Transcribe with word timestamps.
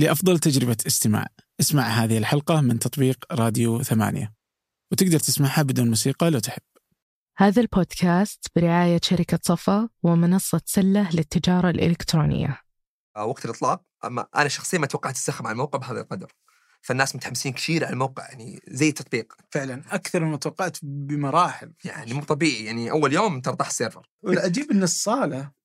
لأفضل 0.00 0.38
تجربة 0.38 0.76
استماع. 0.86 1.26
اسمع 1.60 1.82
هذه 1.82 2.18
الحلقة 2.18 2.60
من 2.60 2.78
تطبيق 2.78 3.24
راديو 3.32 3.82
ثمانية. 3.82 4.32
وتقدر 4.92 5.18
تسمعها 5.18 5.62
بدون 5.62 5.88
موسيقى 5.88 6.30
لو 6.30 6.38
تحب. 6.38 6.62
هذا 7.36 7.62
البودكاست 7.62 8.46
برعاية 8.56 9.00
شركة 9.02 9.38
صفا 9.42 9.88
ومنصة 10.02 10.60
سلة 10.64 11.10
للتجارة 11.10 11.70
الإلكترونية. 11.70 12.60
آه، 13.16 13.24
وقت 13.24 13.44
الإطلاق. 13.44 13.82
أما 14.04 14.26
أنا 14.36 14.48
شخصيا 14.48 14.78
ما 14.78 14.86
توقعت 14.86 15.14
استخدم 15.14 15.46
على 15.46 15.52
الموقع 15.52 15.78
بهذا 15.78 16.00
القدر. 16.00 16.32
فالناس 16.82 17.16
متحمسين 17.16 17.52
كثير 17.52 17.84
على 17.84 17.92
الموقع 17.92 18.28
يعني 18.28 18.60
زي 18.68 18.88
التطبيق. 18.88 19.32
فعلا 19.50 19.82
أكثر 19.90 20.24
مما 20.24 20.36
توقعت 20.36 20.76
بمراحل. 20.82 21.72
يعني 21.84 22.14
مو 22.14 22.24
طبيعي 22.24 22.64
يعني 22.64 22.90
أول 22.90 23.12
يوم 23.12 23.40
ترى 23.40 23.56
طاح 23.56 23.66
السيرفر. 23.66 24.08
والعجيب 24.22 24.70
أن 24.70 24.82
الصالة 24.82 25.59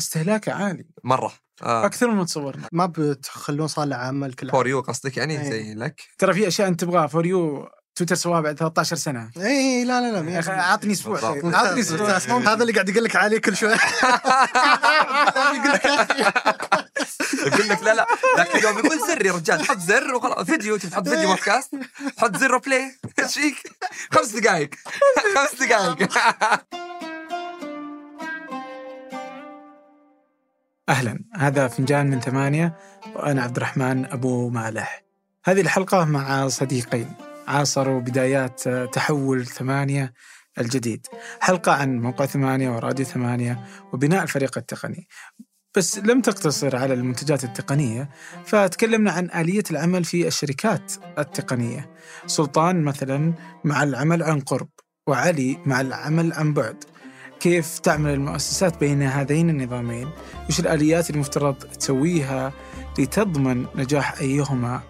استهلاكه 0.00 0.52
عالي. 0.52 0.86
مرة. 1.04 1.32
آه. 1.62 1.86
أكثر 1.86 2.10
مما 2.10 2.24
تصورنا 2.24 2.68
ما 2.72 2.86
بتخلون 2.86 3.66
صالة 3.66 3.96
عامة 3.96 4.26
لكل 4.26 4.50
for 4.50 4.68
you 4.68 4.80
قصدك 4.80 5.16
يعني؟ 5.16 5.40
إيه. 5.40 5.50
زي 5.50 5.74
لك؟ 5.74 6.00
ترى 6.18 6.34
في 6.34 6.48
أشياء 6.48 6.68
أنت 6.68 6.80
تبغاها. 6.80 7.06
For 7.06 7.26
You 7.26 7.68
تويتر 7.94 8.14
سواها 8.14 8.40
بعد 8.40 8.58
13 8.58 8.96
سنة. 8.96 9.30
اي 9.36 9.46
إيه، 9.46 9.84
لا 9.84 10.00
لا 10.00 10.20
لا 10.20 10.30
يا 10.30 10.38
أخي 10.38 10.50
عطني 10.50 10.92
أسبوع. 10.92 11.14
بالضبط. 11.14 11.42
طيب. 11.42 11.54
عطني 11.54 11.80
أسبوع. 11.80 12.38
هذا 12.52 12.62
اللي 12.62 12.72
قاعد 12.72 12.88
يقول 12.88 13.04
لك 13.04 13.16
عليه 13.16 13.38
كل 13.38 13.56
شوي. 13.56 13.72
يقول 17.46 17.68
لك 17.68 17.82
لا 17.82 17.94
لا. 17.94 18.06
ذاك 18.36 18.56
اليوم 18.56 18.78
يقول 18.78 18.98
زر 19.08 19.26
يا 19.26 19.32
رجال 19.32 19.68
حط 19.68 19.78
زر 19.78 20.14
وخلاص. 20.14 20.46
فيديو 20.46 20.76
تحط 20.76 21.08
فيديو 21.08 21.28
بودكاست 21.28 21.70
حط 22.18 22.36
زر 22.36 22.54
و 22.54 22.61
play. 22.61 22.98
إيش 23.18 23.34
فيك؟ 23.34 23.56
خمس 24.12 24.28
دقائق 24.28 24.70
خمس 25.34 25.62
دقائق 25.62 26.08
أهلا. 30.88 31.24
هذا 31.34 31.68
فنجان 31.68 32.10
من 32.10 32.20
ثمانية 32.20 32.76
وأنا 33.14 33.42
عبد 33.42 33.56
الرحمن 33.56 34.04
أبو 34.06 34.48
مالح. 34.50 35.04
هذه 35.44 35.60
الحلقة 35.60 36.04
مع 36.04 36.48
صديقين. 36.48 37.12
عاصروا 37.48 38.00
بدايات 38.00 38.68
تحول 38.68 39.46
ثمانية 39.46 40.12
الجديد. 40.58 41.06
حلقة 41.40 41.72
عن 41.72 42.00
موقع 42.00 42.26
ثمانية 42.26 42.70
وراديو 42.70 43.06
ثمانية 43.06 43.64
وبناء 43.92 44.22
الفريق 44.22 44.58
التقني. 44.58 45.08
بس 45.76 45.98
لم 45.98 46.20
تقتصر 46.20 46.76
على 46.76 46.94
المنتجات 46.94 47.44
التقنية 47.44 48.10
فتكلمنا 48.44 49.12
عن 49.12 49.30
آلية 49.30 49.64
العمل 49.70 50.04
في 50.04 50.26
الشركات 50.26 50.92
التقنية. 51.18 51.90
سلطان 52.26 52.82
مثلا 52.82 53.34
مع 53.64 53.82
العمل 53.82 54.22
عن 54.22 54.40
قرب 54.40 54.68
وعلي 55.06 55.58
مع 55.66 55.80
العمل 55.80 56.32
عن 56.32 56.52
بعد. 56.54 56.84
كيف 57.40 57.78
تعمل 57.78 58.14
المؤسسات 58.14 58.80
بين 58.80 59.02
هذين 59.02 59.50
النظامين؟ 59.50 60.08
وش 60.48 60.60
الآليات 60.60 61.10
المفترض 61.10 61.54
تسويها 61.54 62.52
لتضمن 62.98 63.66
نجاح 63.76 64.20
أيهما؟ 64.20 64.80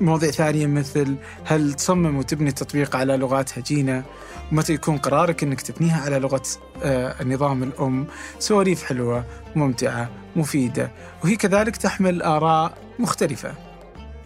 مواضيع 0.00 0.30
ثانية 0.30 0.66
مثل 0.66 1.16
هل 1.44 1.74
تصمم 1.74 2.16
وتبني 2.16 2.48
التطبيق 2.48 2.96
على 2.96 3.16
لغات 3.16 3.58
هجينة؟ 3.58 4.04
ومتى 4.52 4.72
يكون 4.72 4.98
قرارك 4.98 5.42
أنك 5.42 5.60
تبنيها 5.60 6.00
على 6.00 6.18
لغة 6.18 6.42
آه، 6.82 7.22
النظام 7.22 7.62
الأم؟ 7.62 8.06
سواليف 8.38 8.84
حلوة 8.84 9.24
ممتعة 9.56 10.10
مفيدة 10.36 10.90
وهي 11.24 11.36
كذلك 11.36 11.76
تحمل 11.76 12.22
آراء 12.22 12.78
مختلفة. 12.98 13.54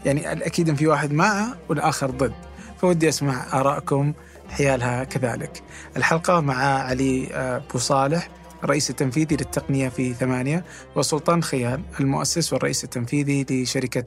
يعني 0.05 0.33
الأكيد 0.33 0.75
في 0.75 0.87
واحد 0.87 1.13
مع 1.13 1.55
والآخر 1.69 2.11
ضد. 2.11 2.35
فودي 2.81 3.09
أسمع 3.09 3.61
آراءكم 3.61 4.13
حيالها 4.51 5.05
كذلك. 5.05 5.63
الحلقة 5.97 6.41
مع 6.41 6.55
علي 6.65 7.29
آه، 7.35 7.63
بو 7.73 7.79
صالح 7.79 8.29
الرئيس 8.65 8.91
التنفيذي 8.91 9.37
للتقنية 9.37 9.89
في 9.89 10.15
ثمانية 10.15 10.65
وسلطان 10.97 11.43
خيال 11.43 11.83
المؤسس 12.01 12.53
والرئيس 12.53 12.85
التنفيذي 12.85 13.47
لشركة 13.51 14.05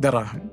دراهم. 0.00 0.48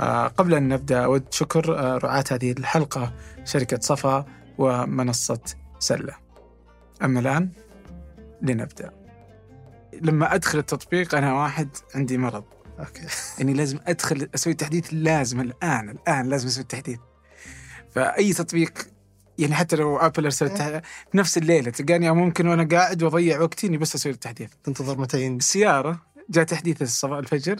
آه، 0.00 0.26
قبل 0.26 0.54
أن 0.54 0.68
نبدأ 0.68 1.04
أود 1.04 1.24
شكر 1.30 1.78
آه، 1.78 1.98
رعاة 1.98 2.24
هذه 2.30 2.52
الحلقة 2.52 3.12
شركة 3.44 3.78
صفا 3.80 4.24
ومنصة 4.58 5.40
سلة. 5.78 6.14
أما 7.04 7.20
الآن 7.20 7.50
لنبدأ. 8.42 8.90
لما 10.02 10.34
أدخل 10.34 10.58
التطبيق 10.58 11.14
أنا 11.14 11.34
واحد 11.34 11.68
عندي 11.94 12.18
مرض. 12.18 12.44
أوكي. 12.78 13.02
يعني 13.38 13.52
لازم 13.52 13.78
أدخل 13.86 14.28
أسوي 14.34 14.54
تحديث 14.54 14.88
لازم 14.92 15.40
الآن 15.40 15.88
الآن 15.88 16.28
لازم 16.28 16.46
أسوي 16.46 16.62
التحديث. 16.62 16.98
فأي 17.96 18.32
تطبيق 18.32 18.72
يعني 19.38 19.54
حتى 19.54 19.76
لو 19.76 19.96
ابل 19.96 20.24
أرسلت 20.24 20.52
تح- 20.52 20.80
نفس 21.14 21.38
الليلة 21.38 21.70
تلقاني 21.70 22.10
ممكن 22.10 22.46
وأنا 22.46 22.68
قاعد 22.76 23.02
وأضيع 23.02 23.40
وقتي 23.40 23.66
اني 23.66 23.76
بس 23.76 23.94
أسوي 23.94 24.12
التحديث. 24.12 24.50
تنتظر 24.64 24.98
متى 24.98 25.22
ينزل؟ 25.22 25.36
السيارة 25.36 26.06
جاء 26.30 26.44
تحديث 26.44 26.82
الصباح 26.82 27.18
الفجر. 27.18 27.56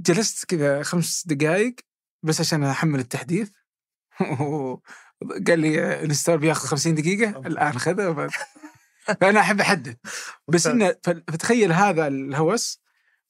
جلست 0.00 0.44
كذا 0.44 0.82
خمس 0.82 1.26
دقائق 1.26 1.74
بس 2.22 2.40
عشان 2.40 2.64
أحمل 2.64 3.00
التحديث. 3.00 3.50
قال 5.46 5.58
لي 5.60 5.94
ال 6.00 6.05
install 6.05 6.38
بياخذ 6.38 6.68
50 6.68 6.94
دقيقة 6.94 7.30
الآن 7.46 7.78
خذه 7.78 8.28
فأنا 9.20 9.40
أحب 9.40 9.60
أحدد. 9.60 9.96
بس 10.48 10.66
إنه 10.66 10.94
ف- 11.02 11.10
فتخيل 11.10 11.72
هذا 11.72 12.06
الهوس 12.06 12.80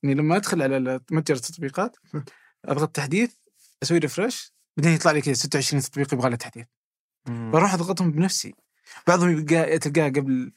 إني 0.05 0.15
لما 0.15 0.37
أدخل 0.37 0.63
على 0.63 1.01
متجر 1.11 1.35
التطبيقات 1.37 1.97
أضغط 2.65 2.97
تحديث 2.97 3.33
أسوي 3.83 3.99
refresh 3.99 4.53
بعدين 4.77 4.93
يطلع 4.93 5.13
لي 5.13 5.21
كذا 5.21 5.35
26 5.35 5.83
تطبيق 5.83 6.15
يبغى 6.15 6.31
له 6.31 6.37
تحديث. 6.37 6.67
بروح 7.27 7.75
أضغطهم 7.75 8.13
بنفسي. 8.13 8.55
بعضهم 9.07 9.39
يبقى 9.39 9.79
تلقاه 9.79 10.09
قبل. 10.09 10.53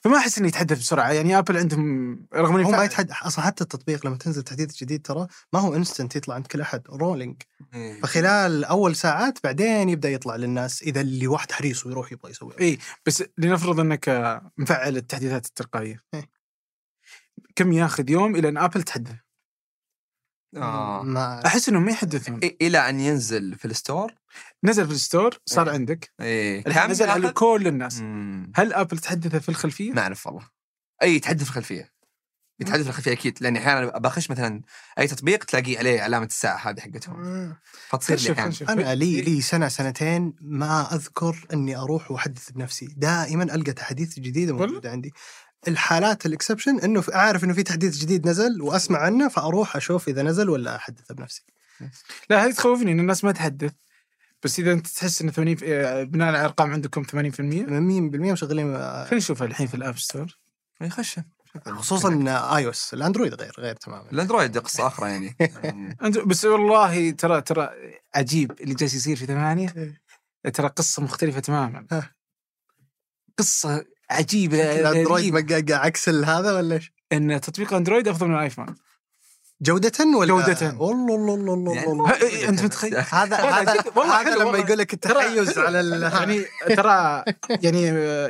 فما 0.00 0.16
أحس 0.16 0.38
إنه 0.38 0.48
يتحدث 0.48 0.78
بسرعة. 0.78 1.12
يعني 1.12 1.38
أبل 1.38 1.56
عندهم 1.56 2.26
رغم 2.34 2.60
هو 2.60 2.70
ما 2.70 2.84
يتحدث. 2.84 3.22
أصلا 3.22 3.44
حتى 3.44 3.64
التطبيق 3.64 4.06
لما 4.06 4.16
تنزل 4.16 4.42
تحديث 4.42 4.76
جديد 4.76 5.06
ترى 5.06 5.26
ما 5.52 5.60
هو 5.60 5.74
instant 5.74 6.16
يطلع 6.16 6.34
عند 6.34 6.46
كل 6.46 6.60
أحد. 6.60 6.82
rolling 6.88 7.42
إيه. 7.74 8.00
فخلال 8.00 8.64
أول 8.64 8.96
ساعات 8.96 9.38
بعدين 9.44 9.88
يبدأ 9.88 10.10
يطلع 10.10 10.36
للناس 10.36 10.82
إذا 10.82 11.00
اللي 11.00 11.26
واحد 11.26 11.52
حريص 11.52 11.86
ويروح 11.86 12.12
يبغى 12.12 12.30
يسوي 12.30 12.54
اي 12.60 12.78
بس 13.06 13.24
لنفرض 13.38 13.80
إنك 13.80 14.40
مفعل 14.58 14.96
التحديثات 14.96 15.46
التلقائية. 15.46 16.02
إيه. 16.14 16.30
كم 17.56 17.72
ياخذ 17.72 18.10
يوم 18.10 18.36
إلى 18.36 18.48
إن 18.48 18.56
ابل 18.56 18.82
تحدث؟ 18.82 19.16
آه. 20.56 21.02
ما 21.02 21.46
أحس 21.46 21.68
انهم 21.68 21.84
ما 21.84 21.90
يحدثون. 21.90 22.38
إيه، 22.38 22.56
إلى 22.62 22.88
أن 22.88 23.00
ينزل 23.00 23.54
في 23.54 23.64
ال 23.64 23.71
store؟ 23.71 24.14
نزل 24.64 24.86
في 24.86 24.92
ال 24.92 25.00
store 25.00 25.38
صار 25.46 25.66
إيه. 25.66 25.72
عندك. 25.74 26.12
إيه. 26.20 26.66
الحين 26.66 26.90
نزل 26.90 27.10
على؟ 27.10 27.32
كل 27.32 27.66
الناس. 27.66 28.00
مم. 28.00 28.52
هل 28.54 28.72
آبل 28.72 28.98
تحدث 28.98 29.36
في 29.36 29.48
الخلفية؟ 29.48 29.92
ما 29.92 30.00
أعرف 30.00 30.26
والله. 30.26 30.48
أي 31.02 31.14
يتحدث 31.14 31.42
في 31.42 31.50
الخلفية. 31.50 31.96
يتحدث 32.60 32.82
في 32.82 32.88
الخلفية 32.88 33.12
أكيد 33.12 33.38
لأني 33.40 33.58
أحيانا 33.58 33.98
بخش 33.98 34.30
مثلا 34.30 34.62
أي 34.98 35.06
تطبيق 35.06 35.44
تلاقي 35.44 35.76
عليه 35.76 36.00
علامة 36.00 36.26
الساعة 36.26 36.70
هذه 36.70 36.80
حقتهم. 36.80 37.54
فتصير 37.88 38.18
لي 38.20 38.32
أحيانا 38.32 38.54
أنا 38.68 38.94
لي 38.94 39.20
لي 39.20 39.40
سنة 39.40 39.68
سنتين 39.68 40.34
ما 40.40 40.94
أذكر 40.94 41.46
إني 41.52 41.76
أروح 41.76 42.10
وأحدث 42.10 42.50
بنفسي. 42.50 42.94
دائما 42.96 43.44
ألقى 43.44 43.72
تحديث 43.72 44.18
جديده؟ 44.18 44.56
موجوده 44.56 44.90
عندي. 44.90 45.12
الحالات 45.68 46.26
ال 46.26 46.31
exception 46.31 46.80
إنه 46.80 47.04
أعرف 47.14 47.44
إنه 47.44 47.52
في 47.52 47.62
تحديث 47.62 47.96
جديد 47.96 48.28
نزل 48.28 48.62
وأسمع 48.62 48.98
عنه 48.98 49.28
فأروح 49.28 49.76
أشوف 49.76 50.08
إذا 50.08 50.22
نزل 50.22 50.50
ولا 50.50 50.76
أحدث 50.76 51.12
بنفسي. 51.12 51.44
لا 52.30 52.44
هذه 52.44 52.52
تخوفني 52.52 52.92
إن 52.92 53.00
الناس 53.00 53.24
ما 53.24 53.32
تحدث. 53.32 53.72
بس 54.42 54.58
إذا 54.58 54.72
أنت 54.72 54.86
تحس 54.86 55.22
ان 55.22 55.30
80 55.30 55.56
آه، 55.64 56.02
بناء 56.02 56.28
على 56.28 56.44
أرقام 56.44 56.72
عندكم 56.72 57.02
80% 57.02 57.06
100% 57.10 58.32
مشغلين 58.32 58.74
آه، 58.74 59.04
خلينا 59.04 59.16
نشوفها 59.16 59.46
الحين 59.46 59.66
في 59.66 59.74
ال 59.74 59.80
App 59.80 59.98
Store 59.98 60.38
يخش 60.80 61.20
خصوصا 61.66 62.24
iOS 62.56 62.94
الأندرويد 62.94 63.34
غير 63.34 63.52
غير 63.58 63.74
تماما. 63.74 64.10
الأندرويد 64.10 64.58
قصة 64.58 64.86
أخرى 64.86 65.10
يعني. 65.10 65.36
بس 66.26 66.44
والله 66.44 67.10
ترى 67.10 67.40
ترى 67.40 67.70
عجيب 68.14 68.52
اللي 68.60 68.74
جالس 68.74 68.94
يصير 68.94 69.16
في 69.16 69.26
ثمانية. 69.26 70.00
ترى 70.54 70.68
قصة 70.68 71.02
مختلفة 71.02 71.40
تماما. 71.40 71.86
ها. 71.92 72.10
قصة 74.10 74.18
عجيبة 74.18 74.80
الاندرويد 74.80 75.34
غريبة. 75.34 75.40
مقا- 75.62 75.72
عكس 75.74 76.08
هذا 76.08 76.52
ولا 76.52 76.74
إيش؟ 76.74 76.92
إن 77.12 77.40
تطبيق 77.40 77.74
أندرويد 77.74 78.08
أفضل 78.08 78.28
من 78.28 78.34
الايفون 78.34 78.66
جودة 79.62 79.92
ولا 80.16 80.26
جودة. 80.28 80.76
والله 80.78 81.14
الله 81.14 81.34
الله 81.34 81.54
الله 81.92 82.12
يعني 82.12 82.22
إيه، 82.22 82.48
أنت 82.48 82.62
متخيل؟ 82.62 82.96
هذا 82.96 83.42
والله 83.42 83.60
هذا 83.62 83.84
والله 83.96 84.20
هذا 84.20 84.34
لما 84.34 84.44
والله. 84.44 84.58
يقول 84.58 84.78
لك 84.78 84.94
التحيز 84.94 85.58
على 85.58 86.00
يعني 86.12 86.44
ترى 86.76 87.24
يعني 87.62 87.82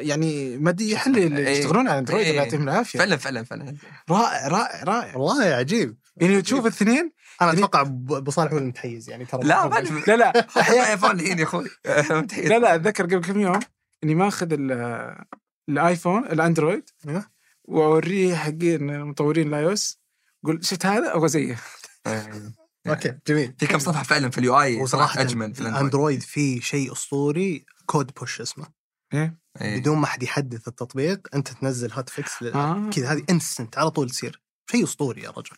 يعني 0.08 0.58
مديح 0.58 1.06
اللي 1.06 1.38
إيه. 1.38 1.58
يشتغلون 1.58 1.88
على 1.88 1.98
أندرويد. 1.98 2.26
الله 2.26 2.42
يعطيهم 2.42 2.62
العافية 2.68 2.98
فعلا 2.98 3.16
فعلا 3.16 3.42
فعلا 3.44 3.76
رائع 4.10 4.48
رائع 4.48 4.82
رائع 4.84 5.16
والله 5.16 5.44
عجيب 5.44 5.96
يعني 6.16 6.42
تشوف 6.42 6.60
الاثنين 6.66 7.12
أنا 7.42 7.48
يعني- 7.48 7.58
أتوقع 7.60 7.82
ب- 7.82 8.12
ابو 8.12 8.30
صالح 8.30 8.52
هو 8.52 8.58
المتحيز 8.58 9.10
يعني 9.10 9.24
ترى 9.24 9.40
لا. 9.44 9.66
لا 10.08 10.16
لا 10.16 10.46
أحيانا 10.60 10.90
إيفون 10.92 11.10
الحين 11.10 11.38
يا 11.38 11.44
أخوي. 11.44 11.64
لا 12.50 12.58
لا 12.58 12.74
أتذكر 12.74 13.04
قبل 13.04 13.18
كم 13.24 13.40
يوم 13.40 13.60
إني 14.04 14.14
ماخذ 14.14 14.48
ال- 14.52 15.24
الآيفون 15.68 16.24
الأندرويد 16.24 16.90
أيوه. 17.08 17.26
وأوريه 17.64 18.34
حقين 18.34 19.00
مطورين 19.00 19.48
ال 19.48 19.64
iOS 19.64 20.00
قول 20.44 20.64
شفت 20.64 20.86
هذا؟ 20.86 21.16
أبغى 21.16 21.28
زيه. 21.28 21.60
أوكي 22.88 23.18
جميل. 23.26 23.54
في 23.58 23.66
كم 23.66 23.78
صفحة 23.78 24.02
فعلا 24.02 24.30
في 24.30 24.38
ال 24.38 24.60
UI؟ 24.60 24.82
وصراحه 24.82 25.12
صراحة 25.12 25.20
أجمل 25.20 25.54
في 25.54 25.60
الأندرويد. 25.60 25.84
اندرويد 25.84 26.22
فيه 26.22 26.60
شيء 26.60 26.92
أسطوري 26.92 27.66
CodePush 27.86 28.40
اسمه. 28.40 28.66
إيه. 29.14 29.38
إيه. 29.60 29.80
بدون 29.80 29.98
ما 29.98 30.06
حد 30.06 30.22
يحدث 30.22 30.68
التطبيق 30.68 31.28
أنت 31.34 31.48
تنزل 31.48 31.92
hot 31.92 32.08
fix 32.08 32.42
آه. 32.42 32.90
كذا 32.90 33.12
هذه 33.12 33.24
instant 33.30 33.78
على 33.78 33.90
طول 33.90 34.10
تصير. 34.10 34.42
شيء 34.70 34.84
أسطوري 34.84 35.22
يا 35.22 35.30
رجل. 35.30 35.56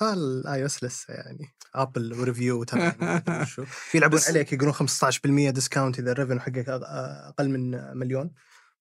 فال 0.00 0.60
iOS 0.60 0.84
لسه 0.84 1.14
يعني 1.14 1.54
ابل 1.74 2.20
review. 2.20 2.64
في 3.90 3.98
يلعبون 3.98 4.20
عليك 4.28 4.52
يقولون 4.52 4.74
15% 4.74 5.50
discount 5.50 5.98
إذا 5.98 6.12
ال 6.12 6.15
revenue 6.15 6.40
حقك 6.40 6.64
أقل 6.68 7.48
من 7.48 7.70
مليون. 7.98 8.30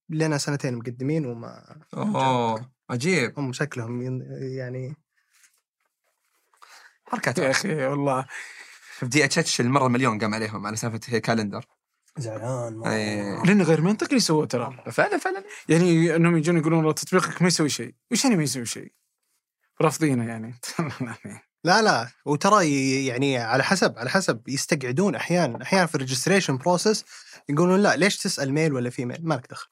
لنا 0.09 0.37
سنتين 0.37 0.75
مقدمين 0.75 1.25
وما 1.25 1.81
أوه 1.93 2.71
عجيب. 2.89 3.39
هم 3.39 3.53
شكلهم 3.53 4.01
يعني 4.57 4.95
حركات 7.05 7.37
يا 7.37 7.51
أخي 7.51 7.85
والله. 7.85 8.25
في 8.91 9.05
DHH 9.05 9.61
المرة 9.61 9.87
المليون 9.87 10.19
قام 10.19 10.33
عليهم 10.33 10.67
على 10.67 10.75
سالفة 10.75 11.17
calendar. 11.17 11.65
زعلان 12.17 12.87
إيه. 12.87 13.43
لأنه 13.43 13.63
غير 13.63 13.81
منطقي 13.81 14.09
اللي 14.09 14.19
سووه 14.19 14.45
ترى. 14.45 14.83
فعلا 14.91 15.17
فعلا. 15.17 15.43
يعني 15.69 16.15
إنهم 16.15 16.37
يجون 16.37 16.57
يقولون 16.57 16.79
والله 16.79 16.93
تطبيقك 16.93 17.41
ما 17.41 17.47
يسوي 17.47 17.69
شيء. 17.69 17.95
وش 18.11 18.23
يعني 18.23 18.35
ما 18.35 18.43
يسوي 18.43 18.65
شيء؟ 18.65 18.91
رافضينه 19.81 20.27
يعني. 20.27 20.55
لا 21.63 21.81
لا. 21.81 22.11
وترى 22.25 23.05
يعني 23.05 23.37
على 23.37 23.63
حسب 23.63 23.97
على 23.97 24.09
حسب 24.09 24.41
يستقعدون 24.47 25.15
أحيانا 25.15 25.61
أحيانا 25.63 25.85
في 25.85 25.95
ال 25.95 26.00
registration 26.00 26.57
process 26.57 27.05
يقولون 27.49 27.79
لا 27.83 27.95
ليش 27.95 28.17
تسأل 28.17 28.53
male 28.53 28.73
ولا 28.73 28.89
female 28.89 29.27
مالك 29.27 29.47
دخل. 29.49 29.67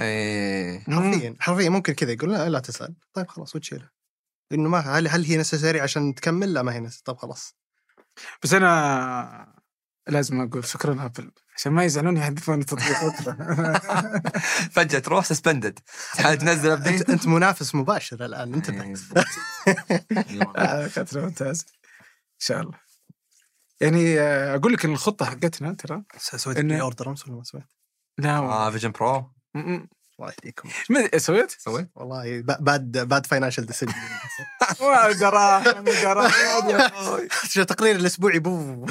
إيه. 0.00 0.80
حرفيا. 0.80 1.36
حرفيا 1.40 1.68
ممكن 1.68 1.92
كذا 1.92 2.12
يقول 2.12 2.32
لا 2.32 2.48
لا 2.48 2.58
تسال 2.60 2.94
طيب 3.12 3.28
خلاص 3.28 3.56
وتشيلها 3.56 3.90
إنه 4.52 4.68
ما 4.68 4.78
هل 4.78 5.08
هل 5.08 5.24
هي 5.24 5.36
necessary 5.36 5.80
عشان 5.80 6.14
تكمل؟ 6.14 6.54
لا 6.54 6.62
ما 6.62 6.74
هي 6.74 6.80
necessary 6.80 7.02
طيب 7.04 7.16
خلاص. 7.16 7.54
بس 8.42 8.52
أنا 8.52 9.54
لازم 10.08 10.40
أقول 10.40 10.64
شكرا 10.64 11.04
أبل 11.04 11.30
عشان 11.56 11.72
ما 11.72 11.84
يزعلون 11.84 12.16
يحذفون 12.16 12.60
التطبيق 12.60 13.04
بكره 13.04 13.32
فجأة 14.74 14.98
تروح 14.98 15.24
suspended 15.24 15.78
تنزل 16.16 16.70
انت 16.70 16.86
ابديت 16.86 17.10
أنت 17.10 17.26
منافس 17.26 17.74
مباشر 17.74 18.24
الآن 18.24 18.54
انتبه 18.54 18.82
إيه. 18.82 18.94
آه، 20.56 20.86
فتره 20.86 21.20
ممتازة. 21.20 21.66
إن 21.70 22.38
شاء 22.38 22.60
الله. 22.60 22.78
يعني 23.80 24.20
آه، 24.20 24.54
أقول 24.56 24.72
لك 24.72 24.84
إن 24.84 24.92
الخطة 24.92 25.24
حقتنا 25.26 25.74
ترى؟ 25.74 26.02
سويت 26.18 26.58
pre-order 26.60 27.10
أمس 27.10 27.26
ولا 27.28 27.36
ما 27.36 27.44
سويت؟ 27.44 27.64
لا. 28.18 28.36
آه 28.38 28.70
Vision 28.70 28.90
Pro 28.90 29.18
م- 29.18 29.22
م. 29.22 29.37
الله 29.56 30.32
يهديكم. 30.32 30.68
سويت؟ 31.16 31.50
سويت؟ 31.50 31.88
والله 31.94 32.40
ب- 32.40 32.64
bad 32.64 33.08
bad 33.08 33.26
financial 33.26 33.66
decision 33.66 33.92
دراهم 35.20 35.84
دراهم 35.84 36.88
تقرير 37.68 37.96
الأسبوعي 37.96 38.38
بو. 38.38 38.86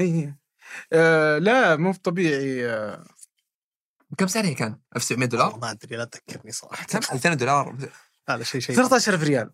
إيه. 0.00 0.38
آه، 0.92 1.38
لا 1.38 1.76
مو 1.76 1.92
طبيعي. 1.92 2.66
آه، 2.70 3.04
كم 4.18 4.26
سعره 4.26 4.46
هي 4.46 4.54
كان؟ 4.54 4.78
1700 4.96 5.28
دولار؟ 5.28 5.58
ما 5.58 5.70
أدري 5.70 5.96
لا 5.96 6.04
تذكرني 6.04 6.52
صراحة. 6.52 6.86
2000 6.94 7.34
دولار. 7.34 7.76
هذا 8.28 8.42
شيء 8.42 8.60
شيء. 8.60 8.76
13000 8.76 9.22
ريال. 9.22 9.50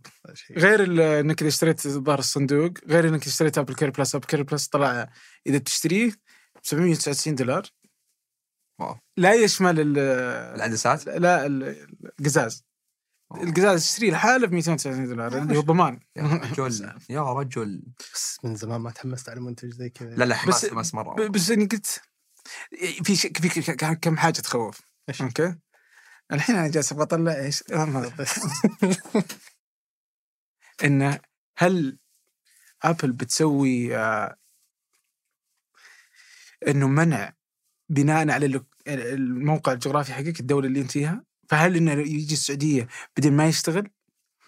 غير 0.56 0.84
إنك 1.20 1.40
إذا 1.40 1.48
اشتريت 1.48 1.88
ظهر 1.88 2.18
الصندوق 2.18 2.72
غير 2.86 3.08
إنك 3.08 3.26
اشتريت 3.26 3.58
AppleCare 3.58 3.90
Plus 3.90 4.14
AppleCare 4.14 4.42
Plus 4.42 4.66
طلع 4.68 5.08
إذا 5.46 5.58
تشتريه 5.58 6.10
ب 6.10 6.60
799 6.62 7.34
دولار. 7.34 7.62
واو. 8.78 8.96
لا 9.16 9.34
يشمل 9.34 9.80
ال- 9.80 9.98
العدسات؟ 10.56 11.06
لا 11.06 11.46
ال- 11.46 11.88
القزاز. 12.20 12.64
القزاز 13.34 13.82
تشتريه 13.84 14.10
لحاله 14.10 14.46
ب 14.46 14.52
299 14.52 15.08
دولار 15.08 15.38
اللي 15.38 15.56
هو 15.56 15.60
ضمان 15.60 16.00
يا 16.16 16.22
رجل 16.22 16.92
يا 17.10 17.32
رجل. 17.32 17.82
بس 18.14 18.38
من 18.44 18.56
زمان 18.56 18.80
ما 18.80 18.90
تحمست 18.90 19.28
على 19.28 19.40
منتج 19.40 19.70
زي 19.70 19.90
كذا. 19.90 20.10
لا 20.16 20.24
لا 20.24 20.34
حماس 20.34 20.64
بس- 20.64 20.70
حماس 20.70 20.94
مرة. 20.94 21.28
بس 21.28 21.50
إني 21.50 21.64
قلت 21.66 22.00
في 23.04 23.16
شيء 23.16 23.32
في 23.32 23.72
كم 23.74 24.16
حاجة 24.16 24.32
تخوف. 24.40 24.80
إيش؟ 25.08 25.22
أوكي. 25.22 25.54
الحين 26.32 26.56
أنا 26.56 26.68
جالس 26.68 26.92
أبغى 26.92 27.04
اطلع 27.04 27.32
إيش 27.36 27.64
ما- 27.70 28.12
إنه 30.84 31.20
هل 31.58 31.98
ابل 32.82 33.12
بتسوي 33.12 33.96
آه، 33.96 34.36
إنه 36.68 36.88
منع 36.88 37.32
بناء 37.88 38.30
على 38.30 38.62
الموقع 38.88 39.72
الجغرافي 39.72 40.12
حقك 40.12 40.40
الدولة 40.40 40.66
اللي 40.66 40.80
أنت 40.80 40.90
فيها. 40.90 41.24
فهل 41.48 41.76
إنه 41.76 41.92
يجي 41.92 42.34
السعودية 42.34 42.88
بدل 43.16 43.32
ما 43.32 43.46
يشتغل؟ 43.46 43.88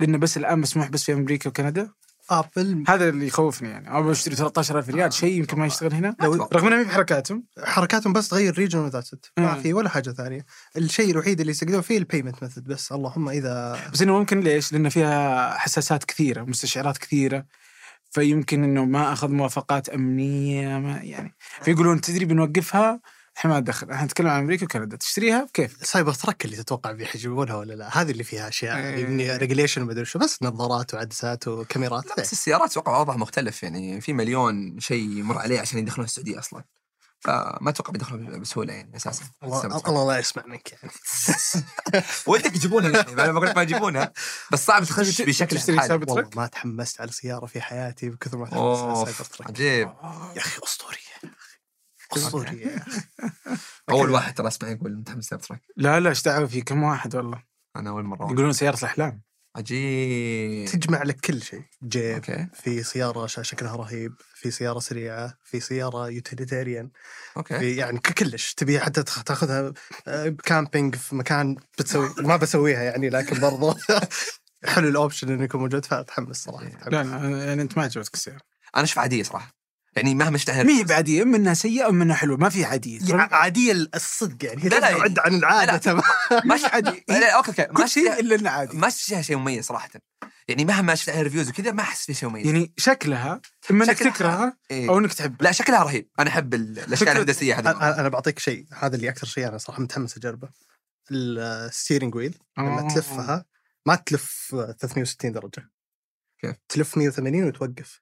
لأنه 0.00 0.19
بس 0.19 0.37
الآن 0.37 0.58
مسموح 0.58 0.88
بس 0.88 1.04
في 1.04 1.12
أمريكا 1.12 1.48
وكندا؟ 1.48 1.90
آبل. 2.31 2.84
هذا 2.88 3.08
اللي 3.08 3.26
يخوفني 3.26 3.69
يعني. 3.69 3.98
أبغى 3.98 4.12
اشتري 4.12 4.34
13000 4.34 4.88
ريال 4.88 5.12
شيء 5.12 5.38
يمكن 5.38 5.58
ما 5.58 5.66
يشتغل 5.66 5.94
هنا. 5.94 6.16
لو 6.20 6.34
رغم 6.34 6.66
انها 6.66 6.78
ما 6.78 6.82
بحركاتهم. 6.82 7.44
حركاتهم 7.64 8.12
بس 8.12 8.28
تغير 8.28 8.58
region 8.58 8.79
و 8.79 8.84
that's 8.84 9.14
ما 9.38 9.54
مم. 9.54 9.62
في 9.62 9.72
ولا 9.72 9.88
حاجة 9.88 10.10
ثانية. 10.10 10.44
الشيء 10.76 11.10
الوحيد 11.10 11.40
اللي 11.40 11.50
يستخدمون 11.50 11.81
فيه 11.81 11.98
ال 11.99 12.04
payment 12.04 12.43
method 12.43 12.64
بس. 12.64 12.92
اللهم 12.92 13.28
إذا 13.28 13.78
بس 13.92 14.02
إنه 14.02 14.19
ممكن 14.19 14.40
ليش؟ 14.40 14.72
لأن 14.72 14.88
فيها 14.88 15.54
حساسات 15.58 16.04
كثيرة 16.04 16.42
مستشعرات 16.42 16.98
كثيرة. 16.98 17.44
فيمكن 18.10 18.64
إنه 18.64 18.84
ما 18.84 19.12
أخذ 19.12 19.28
موافقات 19.28 19.88
أمنية 19.88 20.78
ما 20.78 21.00
يعني. 21.02 21.34
فيقولون 21.62 22.00
تدري 22.00 22.25
بنوقفها؟ 22.25 23.00
إحنا 23.40 23.52
ما 23.52 23.60
ندخل 23.60 23.90
إحنا 23.90 24.04
نتكلم 24.04 24.28
عن 24.28 24.40
أمريكا 24.40 24.64
وكندا. 24.64 24.96
تشتريها؟ 24.96 25.44
بكيف؟ 25.44 25.76
Cybertruck 25.82 26.44
اللي 26.44 26.56
تتوقع 26.56 26.92
بيحجبونها 26.92 27.56
ولا 27.56 27.75
لا؟ 27.75 28.00
هذه 28.00 28.10
اللي 28.10 28.25
فيها 28.25 28.48
أشياء 28.48 28.76
إيه. 28.76 29.02
يعني 29.02 29.37
regulation 29.37 29.82
ومدري 29.82 30.04
شو 30.04 30.19
بس 30.19 30.42
نظارات 30.42 30.94
وعدسات 30.94 31.48
وكاميرات. 31.48 32.06
لا 32.06 32.14
بس 32.19 32.32
السيارات 32.32 32.70
أتوقع 32.70 33.00
وضعها 33.00 33.16
مختلف 33.16 33.62
يعني. 33.62 34.00
في 34.00 34.12
مليون 34.12 34.81
شيء 34.81 35.19
يمر 35.19 35.38
عليه 35.38 35.60
عشان 35.60 35.78
يدخلون 35.78 36.04
السعودية 36.04 36.38
أصلا. 36.38 36.64
فما 37.20 37.70
أتوقع 37.70 37.92
بيدخلون 37.92 38.40
بسهولة 38.40 38.72
يعني 38.72 38.96
أساسا. 38.96 39.25
الله 39.42 39.66
الله 39.88 40.12
لا 40.12 40.19
يسمع 40.19 40.46
منك 40.46 40.72
يعني. 40.72 40.94
ودك 42.26 42.56
يجيبونها 42.56 42.90
يعني 42.90 43.12
أنا 43.12 43.32
بقول 43.32 43.46
لك 43.46 43.56
ما 43.56 43.62
يجيبونها. 43.62 44.12
بس 44.52 44.66
صعب 44.66 44.84
تخش 44.84 45.22
بشكل 45.22 45.56
تشتري 45.56 45.81
حالي 45.81 45.94
والله؟ 45.94 46.31
ما 46.37 46.46
تحمست 46.46 47.00
على 47.00 47.12
سياره 47.12 47.46
في 47.46 47.60
حياتي 47.60 48.10
بكثر 48.10 48.38
ما 48.38 48.46
تحمست 48.46 48.82
على 48.82 48.94
Cybertruck 48.94 49.47
عجيب. 49.46 49.88
يا 50.37 50.40
أخي 50.40 50.60
أسطورية. 50.64 51.40
اسطوريه 52.17 52.67
يا. 52.67 52.85
أول 53.91 54.11
واحد 54.11 54.35
ترى 54.35 54.49
أسمع 54.49 54.69
يقول 54.69 54.97
متحمس 54.97 55.25
Cybertruck 55.25 55.62
لا 55.77 56.01
لا 56.01 56.11
إيش 56.11 56.23
دعوه 56.23 56.47
في 56.47 56.61
كم 56.61 56.83
واحد 56.83 57.17
والله. 57.17 57.43
أنا 57.77 57.91
أول 57.91 58.05
مرة 58.05 58.25
يقولون 58.25 58.53
سيارة 58.53 58.79
الأحلام. 58.79 59.23
عجيب. 59.57 60.69
تجمع 60.69 61.03
لك 61.03 61.21
كل 61.21 61.43
شيء. 61.43 61.62
جيب 61.85 62.15
أوكي. 62.15 62.47
في 62.55 62.83
سيارة 62.83 63.27
ش- 63.27 63.41
شكلها 63.43 63.77
رهيب 63.77 64.15
في 64.35 64.51
سيارة 64.51 64.79
سريعة 64.79 65.35
في 65.45 65.61
سيارة 65.61 66.09
utilitarian 66.08 66.91
أوكي. 67.37 67.59
في 67.59 67.77
يعني 67.77 67.99
كلش. 67.99 68.55
تبي 68.55 68.81
حتى 68.81 69.03
تاخذها 69.03 69.73
آه، 70.07 70.29
camping 70.44 70.94
في 70.97 71.15
مكان 71.15 71.57
بتسوي 71.79 72.15
ما 72.19 72.37
بسويها 72.37 72.83
يعني 72.83 73.09
لكن 73.09 73.41
برضو 73.41 73.75
حلو 74.65 74.89
ال 74.88 74.94
option 74.94 75.29
انه 75.33 75.45
يكون 75.45 75.61
موجود 75.61 75.85
فأتحمس 75.85 76.45
صراحة 76.45 76.65
لا 76.91 77.03
لا 77.05 77.45
يعني 77.47 77.62
أنت 77.62 77.77
ما 77.79 77.83
عجبتك 77.85 78.15
السيارة. 78.15 78.41
أنا 78.76 78.85
أشوف 78.85 78.99
عادية 78.99 79.23
صراحة. 79.23 79.60
يعني 79.97 80.14
مهما 80.14 80.37
اشتهر 80.37 80.64
ما 80.64 80.73
هي 80.78 80.85
بعاديه 80.85 81.23
إما 81.23 81.37
إنها 81.37 81.54
سيئة 81.54 81.88
إما 81.88 82.04
إنها 82.04 82.16
حلوة 82.16 82.37
ما 82.37 82.49
في 82.49 82.64
عاديه 82.64 83.00
يع- 83.09 83.35
عاديه 83.35 83.73
الصدق 83.94 84.44
يعني. 84.44 84.64
هي 84.64 84.68
لا، 84.68 84.78
لا، 84.80 84.92
تبعد 84.92 85.18
عن 85.18 85.35
العادة 85.35 85.73
لا. 85.73 85.78
تمام. 85.78 86.02
مش 86.44 86.64
عادي. 86.73 87.04
لا 87.09 87.30
أوكي 87.37 87.49
أوكي. 87.50 87.73
ما 87.73 87.82
كل 87.82 87.88
شيء 87.88 88.20
إلا 88.20 88.35
انه 88.35 88.50
عادي 88.50 88.76
ما 88.76 88.88
فيها 88.90 89.23
شيء 89.23 89.37
مميز 89.37 89.64
صراحة. 89.64 89.88
يعني 90.49 90.64
مهما 90.64 90.94
شفت 90.94 91.09
عليها 91.09 91.23
reviews 91.23 91.49
وكذا 91.49 91.73
ما 91.73 91.82
أحس 91.82 92.06
في 92.06 92.14
شيء 92.14 92.28
مميز. 92.28 92.47
يعني 92.47 92.73
شكلها 92.76 93.40
إما 93.70 93.85
إنك 93.85 93.99
تكرهها 93.99 94.56
إيه. 94.70 94.88
أو 94.88 94.99
إنك 94.99 95.12
تحبها. 95.12 95.37
لا 95.40 95.52
شكلها 95.52 95.82
رهيب. 95.82 96.09
أنا 96.18 96.30
أحب 96.30 96.54
ال- 96.54 96.78
الاشكال 96.78 97.09
الهندسية 97.09 97.54
هذه. 97.59 97.70
أنا 97.70 98.00
أنا 98.00 98.09
بعطيك 98.09 98.38
شيء. 98.38 98.66
هذا 98.73 98.97
اللي 98.97 99.09
أكثر 99.09 99.26
شيء 99.26 99.49
أنا 99.49 99.59
صراحة 99.59 99.82
متحمس 99.82 100.16
أجربه. 100.16 100.49
ال 101.11 101.22
steering 101.22 102.14
wheel 102.14 102.38
لما. 102.59 102.88
تلفها 102.94 103.44
ما 103.87 103.94
تلف 103.94 104.56
360 104.80 105.32
درجة. 105.32 105.70
كيف؟ 106.40 106.56
تلف 106.68 106.97
180 106.99 107.44
وتوقف. 107.44 108.00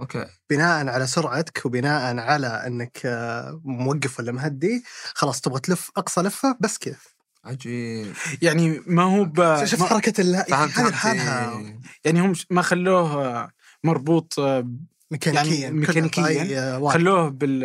أوكي 0.00 0.26
بناء 0.50 0.88
على 0.88 1.06
سرعتك 1.06 1.66
وبناء 1.66 2.16
على 2.18 2.46
إنك 2.46 3.00
آه، 3.04 3.60
موقف 3.64 4.18
ولا 4.20 4.32
مهدي 4.32 4.84
خلاص 5.14 5.40
تبغى 5.40 5.60
تلف 5.60 5.90
أقصى 5.96 6.20
لفة 6.20 6.56
بس 6.60 6.78
كذا 6.78 6.96
عجيب 7.44 8.12
يعني 8.42 8.80
ما 8.86 9.02
هو 9.02 9.24
ب... 9.24 9.64
شفت 9.64 9.80
ما- 9.82 9.86
حركة 9.88 10.20
ال- 10.20 10.36
هذه. 10.36 10.88
لحالها. 10.88 11.62
يعني 12.04 12.20
هم 12.20 12.32
ما 12.50 12.62
خلوه 12.62 13.24
آه، 13.26 13.50
مربوط 13.84 14.38
آه، 14.38 14.68
ميكانيكيا 15.10 15.54
يعني 15.60 15.76
ميكانيكياً 15.76 16.88
خلوه 16.90 17.28
بال 17.28 17.62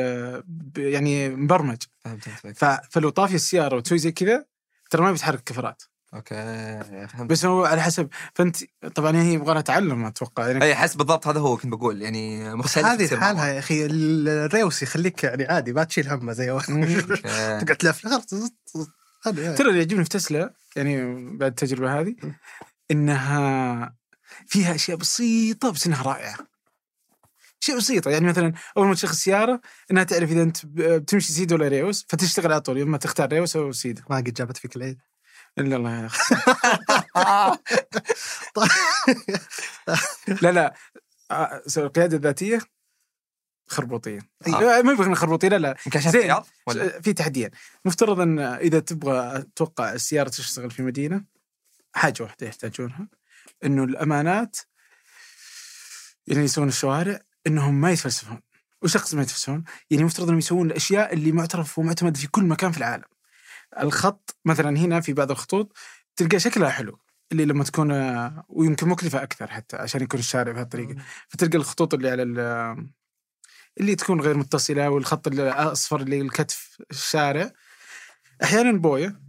يعني 0.77 1.29
مبرمج 1.29 1.77
فهمت. 2.05 2.81
فلو 2.89 3.09
طافي 3.09 3.35
السيارة 3.35 3.75
وتسوي 3.75 3.97
زي 3.97 4.11
كذا 4.11 4.45
ترى 4.89 5.01
ما 5.01 5.11
بيتحرك 5.11 5.43
كفرات 5.43 5.83
أوكي 6.17 7.07
فهمت. 7.07 7.31
بس 7.31 7.45
هو 7.45 7.65
على 7.65 7.81
حسب 7.81 8.07
فأنت 8.33 8.57
طبعا 8.95 9.17
هي 9.21 9.33
يبغى 9.33 9.53
لها 9.53 9.61
تعلم 9.61 10.05
أتوقع 10.05 10.47
يعني. 10.47 10.63
أي 10.63 10.73
احس 10.73 10.95
بالضبط 10.95 11.27
هذا 11.27 11.39
هو 11.39 11.57
كنت 11.57 11.71
بقول 11.71 12.01
يعني 12.01 12.55
مختلف 12.55 12.85
هذه 12.85 13.17
حالها. 13.17 13.47
يا 13.47 13.59
أخي 13.59 13.85
ال 13.85 13.98
reverse 13.98 14.83
يخليك 14.83 15.23
يعني 15.23 15.45
عادي 15.45 15.73
ما 15.73 15.83
تشيل 15.83 16.09
همه 16.09 16.33
زي. 16.33 16.45
تقعد 17.61 17.77
تلف 17.77 18.05
هذا. 19.25 19.55
ترى 19.55 19.69
اللي 19.69 19.79
يعجبني 19.79 20.03
في 20.03 20.09
تسلا 20.09 20.53
يعني 20.75 21.15
بعد 21.37 21.49
التجربة 21.49 21.99
هذه 21.99 22.15
إنها 22.91 23.95
فيها 24.47 24.75
أشياء 24.75 24.97
بسيطة 24.97 25.69
بس 25.71 25.87
إنها 25.87 26.03
رائعة. 26.03 26.37
أشياء 27.63 27.77
بسيطة 27.77 28.11
يعني 28.11 28.27
مثلا 28.27 28.53
أول 28.77 28.87
ما 28.87 28.93
تشغل 28.93 29.11
السيارة 29.11 29.61
إنها 29.91 30.03
تعرف 30.03 30.31
إذا 30.31 30.43
أنت 30.43 30.65
بتمشي 30.65 31.33
سيدا 31.33 31.55
ولا 31.55 31.67
ريوس 31.67 32.05
فتشتغل 32.09 32.51
على 32.51 32.61
طول 32.61 32.81
اما 32.81 32.97
تختار 32.97 33.29
ريوس 33.29 33.55
أو 33.55 33.71
سيدا 33.71 34.03
ما 34.09 34.15
قد 34.15 34.33
جابت 34.33 34.57
فيك 34.57 34.75
العيد. 34.75 34.97
إلا 35.59 35.75
الله 35.75 36.01
يا 36.01 36.05
أخي 36.05 36.35
آه. 37.15 37.59
لا 40.41 40.51
لا 40.51 40.73
آه، 41.31 41.61
القيادة 41.77 42.17
الذاتية 42.17 42.59
خربوطية 43.67 44.19
آه. 44.47 44.79
آه. 44.79 44.81
ما 44.81 44.91
يبغى 44.91 45.15
خربوطية 45.15 45.47
لا 45.47 45.57
لا 45.57 45.75
زين. 45.97 46.35
في 47.01 47.13
تحديا 47.13 47.51
نفترض 47.85 48.19
أن 48.19 48.39
إذا 48.39 48.79
تبغى 48.79 49.37
أتوقع 49.37 49.93
السيارة 49.93 50.29
تشتغل 50.29 50.71
في 50.71 50.83
مدينة 50.83 51.23
حاجة 51.93 52.23
واحدة 52.23 52.47
يحتاجونها 52.47 53.07
إنه 53.65 53.83
الأمانات 53.83 54.57
اللي 56.27 56.43
يسوون 56.43 56.67
الشوارع 56.67 57.19
إنهم 57.47 57.81
ما 57.81 57.91
يتفلسفون 57.91 58.41
وش 58.81 58.95
اقصد 58.95 59.15
ما 59.15 59.21
يتفلسفون؟ 59.21 59.63
يعني 59.89 60.03
مفترض 60.03 60.25
إنهم 60.25 60.39
يسوون 60.39 60.67
الأشياء 60.67 61.13
اللي 61.13 61.31
معترف 61.31 61.79
ومعتمد 61.79 62.17
في 62.17 62.27
كل 62.27 62.43
مكان 62.43 62.71
في 62.71 62.77
العالم. 62.77 63.03
الخط 63.81 64.35
مثلا 64.45 64.77
هنا 64.79 64.99
في 65.01 65.13
بعض 65.13 65.31
الخطوط 65.31 65.77
تلقى 66.15 66.39
شكلها 66.39 66.69
حلو 66.69 66.99
اللي 67.31 67.45
لما 67.45 67.63
تكون 67.63 67.91
آه، 67.91 68.45
ويمكن 68.49 68.87
مكلفة 68.89 69.23
أكثر 69.23 69.47
حتى 69.47 69.75
عشان 69.77 70.01
يكون 70.03 70.19
الشارع 70.19 70.51
بهالطريقه 70.51 70.95
فتلقى 71.29 71.57
الخطوط 71.57 71.93
اللي 71.93 72.09
على 72.09 72.23
ال- 72.23 72.87
اللي 73.79 73.95
تكون 73.95 74.21
غير 74.21 74.37
متصلة 74.37 74.89
والخط 74.89 75.27
الاصفر 75.27 76.01
اللي 76.01 76.21
الكتف 76.21 76.77
الشارع. 76.91 77.51
أحيانا 78.43 78.71
بوية 78.77 79.21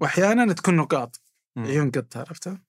واحيانا 0.00 0.52
تكون 0.52 0.76
نقاط 0.76 1.20
مم. 1.56 1.64
عيون 1.66 1.90
قط 1.90 2.16
عرفتها؟ 2.16 2.62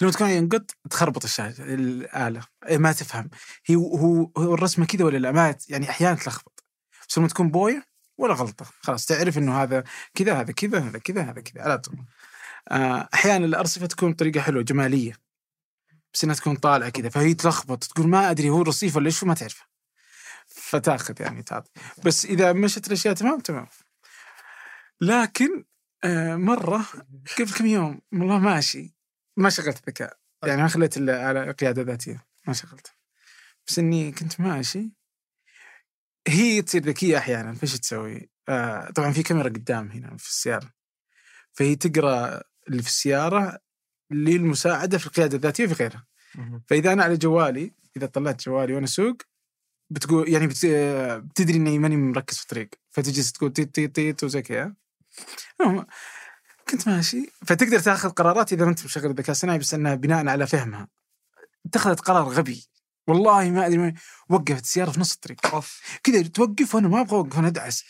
لما 0.00 0.10
تكون 0.10 0.26
عيون 0.26 0.48
قط 0.48 0.70
تخربط 0.90 1.24
الشاشه 1.24 1.64
الآلة 1.74 2.46
إيه 2.68 2.78
ما 2.78 2.92
تفهم. 2.92 3.30
هي 3.66 3.76
هو 3.76 4.30
هو 4.38 4.54
الرسمة 4.54 4.86
كذا 4.86 5.04
ولا 5.04 5.18
لا؟ 5.18 5.32
ما 5.32 5.56
يعني 5.68 5.90
أحيانا 5.90 6.14
تلخبط. 6.16 6.64
بس 7.08 7.18
لما 7.18 7.28
تكون 7.28 7.50
بوية 7.50 7.89
ولا 8.20 8.34
غلطة. 8.34 8.66
خلاص 8.80 9.06
تعرف 9.06 9.38
إنه 9.38 9.62
هذا 9.62 9.84
كذا 10.14 10.40
هذا 10.40 10.52
كذا 10.52 10.78
هذا 10.78 10.98
كذا 10.98 11.22
هذا 11.22 11.40
كذا 11.40 11.62
على 11.62 11.78
طول. 11.78 11.96
آه، 12.70 13.08
أحيانا 13.14 13.46
الأرصفة 13.46 13.86
تكون 13.86 14.12
بطريقة 14.12 14.40
حلوة 14.40 14.62
جمالية. 14.62 15.12
بس 16.14 16.24
إنها 16.24 16.34
تكون 16.34 16.56
طالعة 16.56 16.90
كذا 16.90 17.08
فهي 17.08 17.34
تلخبط. 17.34 17.84
تقول 17.84 18.08
ما 18.08 18.30
أدري 18.30 18.50
هو 18.50 18.62
رصيف 18.62 18.96
ولا 18.96 19.06
إيش؟ 19.06 19.24
ما 19.24 19.34
تعرفه. 19.34 19.70
فتأخذ 20.46 21.14
يعني 21.20 21.42
تعطي 21.42 21.70
بس 22.04 22.24
إذا 22.24 22.52
مشت 22.52 22.86
الأشياء 22.86 23.14
تمام 23.14 23.40
تمام. 23.40 23.66
لكن 25.00 25.64
آه 26.04 26.36
مرة 26.36 26.86
قبل 27.38 27.52
كم 27.52 27.66
يوم 27.66 28.00
والله 28.12 28.38
ماشي. 28.38 28.94
ما 29.36 29.50
شغلت 29.50 29.76
الذكاء 29.76 30.16
يعني 30.44 30.62
ما 30.62 30.68
خليت 30.68 30.96
إلا 30.96 31.26
على 31.28 31.50
قياده 31.50 31.82
ذاتيه 31.82 32.26
ما 32.46 32.52
شغلت. 32.52 32.94
بس 33.66 33.78
إني 33.78 34.12
كنت 34.12 34.40
ماشي. 34.40 34.90
هي 36.28 36.62
تصير 36.62 36.82
ذكيه 36.82 37.18
أحيانا 37.18 37.54
فايش 37.54 37.78
تسوي؟ 37.78 38.30
آه 38.48 38.90
طبعا 38.90 39.12
في 39.12 39.22
كاميرا 39.22 39.48
قدام 39.48 39.90
هنا 39.90 40.16
في 40.16 40.28
السيارة. 40.28 40.72
فهي 41.52 41.76
تقرأ 41.76 42.42
اللي 42.68 42.82
في 42.82 42.88
السيارة 42.88 43.58
للمساعدة 44.10 44.98
في 44.98 45.06
القيادة 45.06 45.36
الذاتية 45.36 45.66
في 45.66 45.72
غيرها. 45.74 46.06
فإذا 46.66 46.92
أنا 46.92 47.04
على 47.04 47.16
جوالي 47.16 47.74
إذا 47.96 48.06
طلعت 48.06 48.42
جوالي 48.42 48.74
وأنا 48.74 48.84
أسوق 48.84 49.16
بتقول 49.90 50.28
يعني 50.28 50.46
بت... 50.46 50.66
بتدري 51.30 51.56
إني 51.56 51.78
ماني 51.78 51.96
مركز 51.96 52.36
في 52.36 52.42
الطريق. 52.42 52.68
فتجلس 52.90 53.32
تقول 53.32 53.52
تيت 53.52 53.74
تيت 53.74 53.94
تيت 53.94 54.24
وزي 54.24 54.42
كذا. 54.42 54.74
كنت 56.68 56.88
ماشي. 56.88 57.32
فتقدر 57.46 57.78
تاخذ 57.78 58.08
قرارات 58.08 58.52
إذا 58.52 58.64
ما 58.64 58.70
أنت 58.70 58.84
مشغل 58.84 59.10
الذكاء 59.10 59.30
الصناعي 59.30 59.58
بس 59.58 59.74
إنها 59.74 59.94
بناء 59.94 60.26
على 60.26 60.46
فهمها. 60.46 60.88
اتخذت 61.66 62.00
قرار 62.00 62.24
غبي. 62.24 62.66
والله 63.10 63.50
ما 63.50 63.66
أدري 63.66 63.94
وقفت 64.28 64.62
السيارة 64.64 64.90
في 64.90 65.00
نص 65.00 65.12
الطريق. 65.12 65.54
أوف. 65.54 65.80
كذا 66.02 66.22
توقف 66.22 66.74
وأنا 66.74 66.88
ما 66.88 67.00
أبغى 67.00 67.16
أوقف 67.16 67.38
أنا 67.38 67.48
أدعس. 67.48 67.84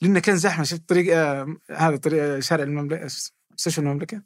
لأنه 0.00 0.20
كان 0.20 0.36
زحمة 0.36 0.64
شفت 0.64 0.88
طريق 0.88 1.16
آه 1.16 1.56
هذا 1.70 1.96
طريق 1.96 2.22
آه، 2.22 2.40
شارع 2.40 2.64
المملكة 2.64 3.04
مستشفى 3.50 3.78
المملكة. 3.78 4.22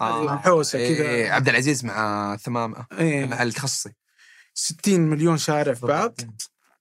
آه. 0.00 0.36
حوسه 0.36 0.78
إيه، 0.78 0.98
كذا. 0.98 1.08
إيه، 1.08 1.30
عبد 1.30 1.48
العزيز 1.48 1.84
مع 1.84 2.36
ثمامة 2.36 2.86
إيه. 2.92 3.26
مع 3.26 3.42
التخصصي. 3.42 3.92
60 4.54 5.00
مليون 5.00 5.38
شارع 5.38 5.74
في 5.74 5.86
بعض. 5.86 6.20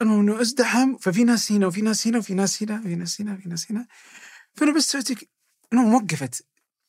المهم 0.02 0.20
إنه 0.20 0.42
ازدحم 0.42 0.98
ففي 0.98 1.24
ناس 1.24 1.52
هنا 1.52 1.68
وفي 1.68 1.82
ناس 1.82 2.08
هنا 2.08 2.18
وفي 2.18 2.34
ناس 2.34 2.64
هنا 2.64 2.80
وفي 2.80 2.96
ناس 2.96 3.22
هنا 3.22 3.34
وفي 3.34 3.50
ناس 3.50 3.72
هنا. 3.72 3.88
فأنا 4.56 4.74
بس 4.74 4.84
سويت 4.92 5.30
انه 5.74 5.96
وقفت. 5.96 6.46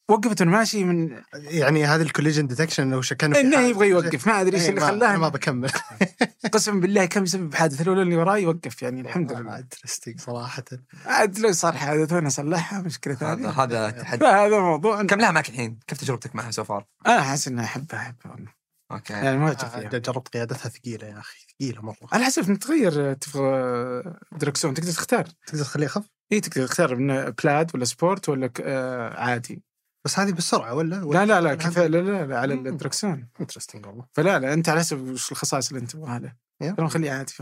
وقفت 0.08 0.40
وأنا 0.40 0.50
ماشي 0.50 0.84
من 0.84 1.22
يعني 1.34 1.84
هذا 1.84 2.02
ال 2.02 2.07
collision 2.07 2.46
detection 2.46 2.90
لو 2.90 3.02
شكلنا 3.02 3.40
إنه 3.40 3.60
يبغى 3.60 3.88
يوقف. 3.88 4.26
ما 4.26 4.40
أدري 4.40 4.56
إيش 4.56 4.62
إيه، 4.62 4.68
اللي 4.70 4.80
ما- 4.80 4.88
أنا 4.88 4.96
ما 4.98 5.16
خلاه 5.16 5.28
بكمل. 5.28 5.70
قسما 6.52 6.80
بالله 6.80 7.04
كم 7.04 7.22
يسبب 7.22 7.54
حادث 7.54 7.80
الاولى 7.80 8.02
اللي 8.02 8.16
وراي 8.16 8.42
يوقف 8.42 8.82
يعني 8.82 9.00
الحمد 9.00 9.32
لله. 9.32 9.58
interesting 9.58 10.20
صراحة. 10.20 10.64
عاد 11.06 11.38
لو 11.38 11.52
صار 11.52 11.72
حادث 11.72 12.12
وأنا 12.12 12.26
اصلحها 12.26 12.80
مشكلة 12.80 13.14
هذا 13.14 13.34
ثانية. 13.34 13.48
هذا 13.50 13.90
تحدي. 13.90 14.20
فهذا 14.20 14.58
موضوع. 14.60 15.02
كم 15.02 15.20
لها 15.20 15.30
معك 15.30 15.48
الحين؟ 15.48 15.78
كيف 15.86 15.98
تجربتك 15.98 16.36
معها 16.36 16.50
so 16.50 16.64
far؟ 16.64 16.86
أنا 17.06 17.18
أحس 17.20 17.48
إني 17.48 17.64
أحبها 17.64 18.00
أحبها 18.00 18.32
والله. 18.32 18.52
أوكي. 18.92 19.12
يعني 19.12 19.36
معجب 19.38 19.58
آه، 19.64 19.68
فيها. 19.68 19.98
جربت 19.98 20.28
قيادتها 20.28 20.68
ثقيلة 20.68 21.06
يا 21.06 21.18
أخي 21.18 21.38
ثقيلة 21.58 21.82
مرة. 21.82 21.96
على 22.12 22.24
حسب 22.24 22.50
انت 22.50 22.62
تغير 22.62 23.12
تبغى 23.12 24.02
دركسون 24.32 24.74
تقدر 24.74 24.92
تختار. 24.92 25.24
تقدر 25.46 25.62
تخليه 25.64 25.86
اخف 25.86 26.04
اي 26.32 26.40
تقدر 26.40 26.66
تختار 26.66 26.96
من 26.96 27.30
بلاد 27.30 27.70
ولا 27.74 27.84
sport 27.84 28.28
ولا 28.28 28.50
آه، 28.60 29.20
عادي. 29.20 29.62
بس 30.06 30.18
هذه 30.18 30.32
بالسرعة 30.32 30.74
ولا 30.74 30.94
لا 30.96 31.26
لا 31.26 31.40
لا 31.40 31.54
كيف 31.54 31.78
لا 31.78 31.88
لا, 31.88 32.26
لا 32.26 32.38
على 32.38 32.54
الدركسون 32.54 33.28
interesting 33.40 33.86
والله. 33.86 34.06
فلا 34.12 34.38
لا 34.38 34.52
انت 34.52 34.68
على 34.68 34.80
حسب 34.80 35.00
وش 35.00 35.32
الخصائص 35.32 35.68
اللي 35.68 35.80
انت 35.80 35.90
تبغاها 35.90 36.18
له. 36.18 36.32
أنا 36.62 36.82
مخليه 36.82 37.10
عادي. 37.10 37.34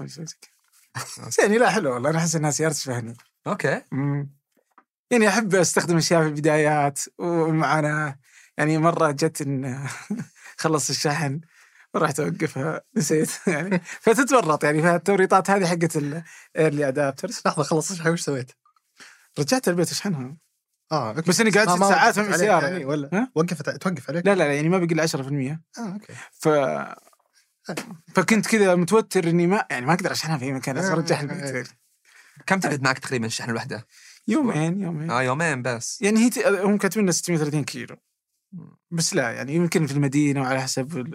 يعني 1.38 1.58
لا 1.58 1.70
حلو 1.70 1.94
والله. 1.94 2.10
أنا 2.10 2.18
أحس 2.18 2.36
إنها 2.36 2.50
سيارة 2.50 2.72
تشبهني 2.72 3.16
أوكي. 3.46 3.82
يعني 5.10 5.28
أحب 5.28 5.54
أستخدم 5.54 5.96
أشياء 5.96 6.22
في 6.22 6.28
البدايات 6.28 7.00
والمعاناه 7.18 8.18
يعني 8.58 8.78
مرة 8.78 9.10
جت 9.10 9.40
إن 9.42 9.88
خلص 10.62 10.90
الشحن 10.90 11.40
ورحت 11.94 12.20
أوقفها 12.20 12.80
نسيت 12.96 13.30
يعني 13.46 13.80
فتتورط 14.00 14.64
يعني 14.64 14.82
فالتوريطات 14.82 15.50
هذه 15.50 15.66
حقت 15.66 15.96
ال 15.96 16.11
early 16.11 16.88
adopters 16.88 17.42
لحظة 17.46 17.62
خلص 17.62 17.90
الشحن 17.90 18.10
وش 18.10 18.20
سويت؟ 18.20 18.52
رجعت 19.38 19.68
البيت 19.68 19.90
اشحنها 19.90 20.36
آه 20.92 21.08
أوكي. 21.08 21.30
بس 21.30 21.40
إني 21.40 21.50
قاعد 21.50 21.68
ما- 21.68 21.74
ست 21.76 21.82
ساعات 21.82 22.18
عليك. 22.18 22.30
السياره 22.34 22.66
يعني 22.66 22.84
ولا؟ 22.84 23.10
ها؟ 23.12 23.30
وقفت 23.34 23.70
توقف 23.70 24.10
عليك؟ 24.10 24.26
لا 24.26 24.34
لا 24.34 24.44
لا 24.44 24.54
يعني 24.54 24.68
ما 24.68 24.78
بقي 24.78 24.94
الا 24.94 25.02
10% 25.02 25.60
آه 25.78 25.92
أوكي. 25.92 26.12
ف 26.32 26.48
فكنت 28.14 28.46
كذا 28.46 28.74
متوتر 28.74 29.24
إني 29.28 29.46
ما 29.46 29.64
يعني 29.70 29.86
ما 29.86 29.92
أقدر 29.94 30.12
أشحنها 30.12 30.38
في 30.38 30.44
أي 30.44 30.52
مكان 30.52 30.74
لازم 30.76 30.92
ارجعها 30.92 31.20
البيت. 31.20 31.68
كم 32.46 32.60
تاخذ 32.60 32.82
معك 32.82 32.98
تقريبا 32.98 33.26
الشحن 33.26 33.50
الواحده؟ 33.50 33.86
يومين 34.28 34.80
يومين. 34.82 35.10
آه 35.10 35.22
يومين 35.22 35.62
بس. 35.62 36.02
يعني 36.02 36.18
هي 36.20 36.30
هم 36.64 36.78
كاتبين 36.78 37.02
لنا 37.02 37.12
630 37.12 37.64
كيلو. 37.64 37.96
بس 38.90 39.14
لا 39.14 39.30
يعني 39.30 39.54
يمكن 39.54 39.86
في 39.86 39.92
المدينة 39.94 40.40
وعلى 40.42 40.60
حسب 40.62 41.14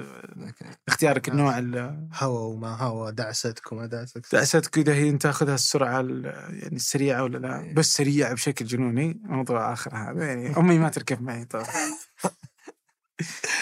اختيارك 0.87 1.29
النوع 1.29 1.57
ال- 1.59 2.07
هوا 2.13 2.39
وما 2.39 2.75
هوا 2.75 3.09
دعستك 3.11 3.71
وما 3.71 3.85
دعستك 3.85 4.21
دعستك 4.33 4.65
كذا 4.65 4.93
هي 4.93 5.09
أنت 5.09 5.21
تاخذها 5.21 5.55
السرعة 5.55 5.99
ال- 5.99 6.25
يعني 6.63 6.75
السريعه 6.75 7.23
ولا 7.23 7.37
لا؟ 7.37 7.73
بس 7.75 7.85
سريعة 7.93 8.33
بشكل 8.33 8.65
جنوني 8.65 9.21
موضوع 9.23 9.73
آخر 9.73 9.95
هذا 9.95 10.25
يعني 10.25 10.57
أمي 10.57 10.79
ما 10.79 10.89
تركب 10.89 11.21
معي 11.21 11.45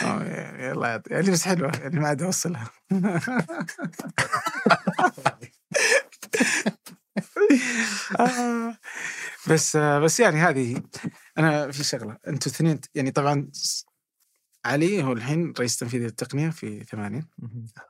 طبعا 0.01 0.23
يعني 0.23 0.71
الله 0.71 0.87
يعطي 0.87 1.13
يعني 1.13 1.31
بس 1.31 1.43
حلوة 1.43 1.71
يعني 1.81 1.99
ما 1.99 2.07
عاد 2.07 2.21
أوصلها. 2.21 2.69
آه، 8.19 8.77
بس 9.49 9.75
آه، 9.75 9.99
بس 9.99 10.19
يعني 10.19 10.37
هذه 10.39 10.81
أنا 11.37 11.71
في 11.71 11.83
شغلة. 11.83 12.17
أنتم 12.27 12.51
اثنين 12.51 12.79
يعني 12.95 13.11
طبعا 13.11 13.51
علي 14.65 15.03
هو 15.03 15.13
الحين 15.13 15.53
رئيس 15.59 15.77
تنفيذي 15.77 16.05
التقنيه 16.05 16.49
في 16.49 16.83
ثمانية 16.83 17.27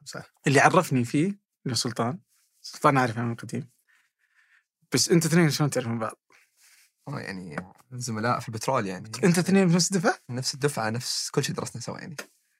صح. 0.06 0.34
اللي 0.48 0.60
عرفني 0.60 1.06
فيه 1.06 1.26
اللي 1.26 1.70
هو 1.70 1.74
سلطان. 1.74 2.20
سلطان 2.62 2.98
عارفه 2.98 3.22
من 3.22 3.36
قديم 3.36 3.70
بس 4.94 5.10
أنتوا 5.10 5.30
اثنين 5.30 5.50
شلون 5.50 5.70
تعرفون 5.70 6.00
بعض؟ 6.00 6.20
يعني 7.08 7.56
زملاء 7.92 8.40
في 8.40 8.50
البترول 8.50 8.88
يعني. 8.88 9.12
انت 9.24 9.38
اثنين 9.38 9.68
نفس 9.68 9.92
الدفعة؟ 9.92 10.20
نفس 10.30 10.54
الدفعة 10.54 10.90
نفس 10.90 11.30
كل 11.30 11.44
شيء 11.44 11.56
درسنا 11.56 11.82
سوا 11.82 12.00
يعني. 12.00 12.16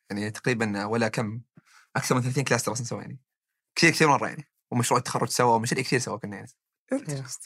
يعني 0.10 0.32
تقريبا 0.32 0.86
ولا 0.86 1.08
كم 1.08 1.42
أكثر 1.96 2.16
من 2.16 2.22
30 2.22 2.44
class 2.44 2.66
درسنا 2.66 2.86
سوا 2.86 3.02
يعني. 3.02 3.20
كثير 3.76 3.90
كثير 3.90 4.08
مرة 4.08 4.28
يعني. 4.28 4.48
ومشروع 4.72 4.98
التخرج 4.98 5.30
سوا 5.30 5.56
ومشاريع 5.56 5.84
كثير 5.84 6.00
سوا 6.00 6.18
كنا 6.18 6.36
يعني. 6.36 6.52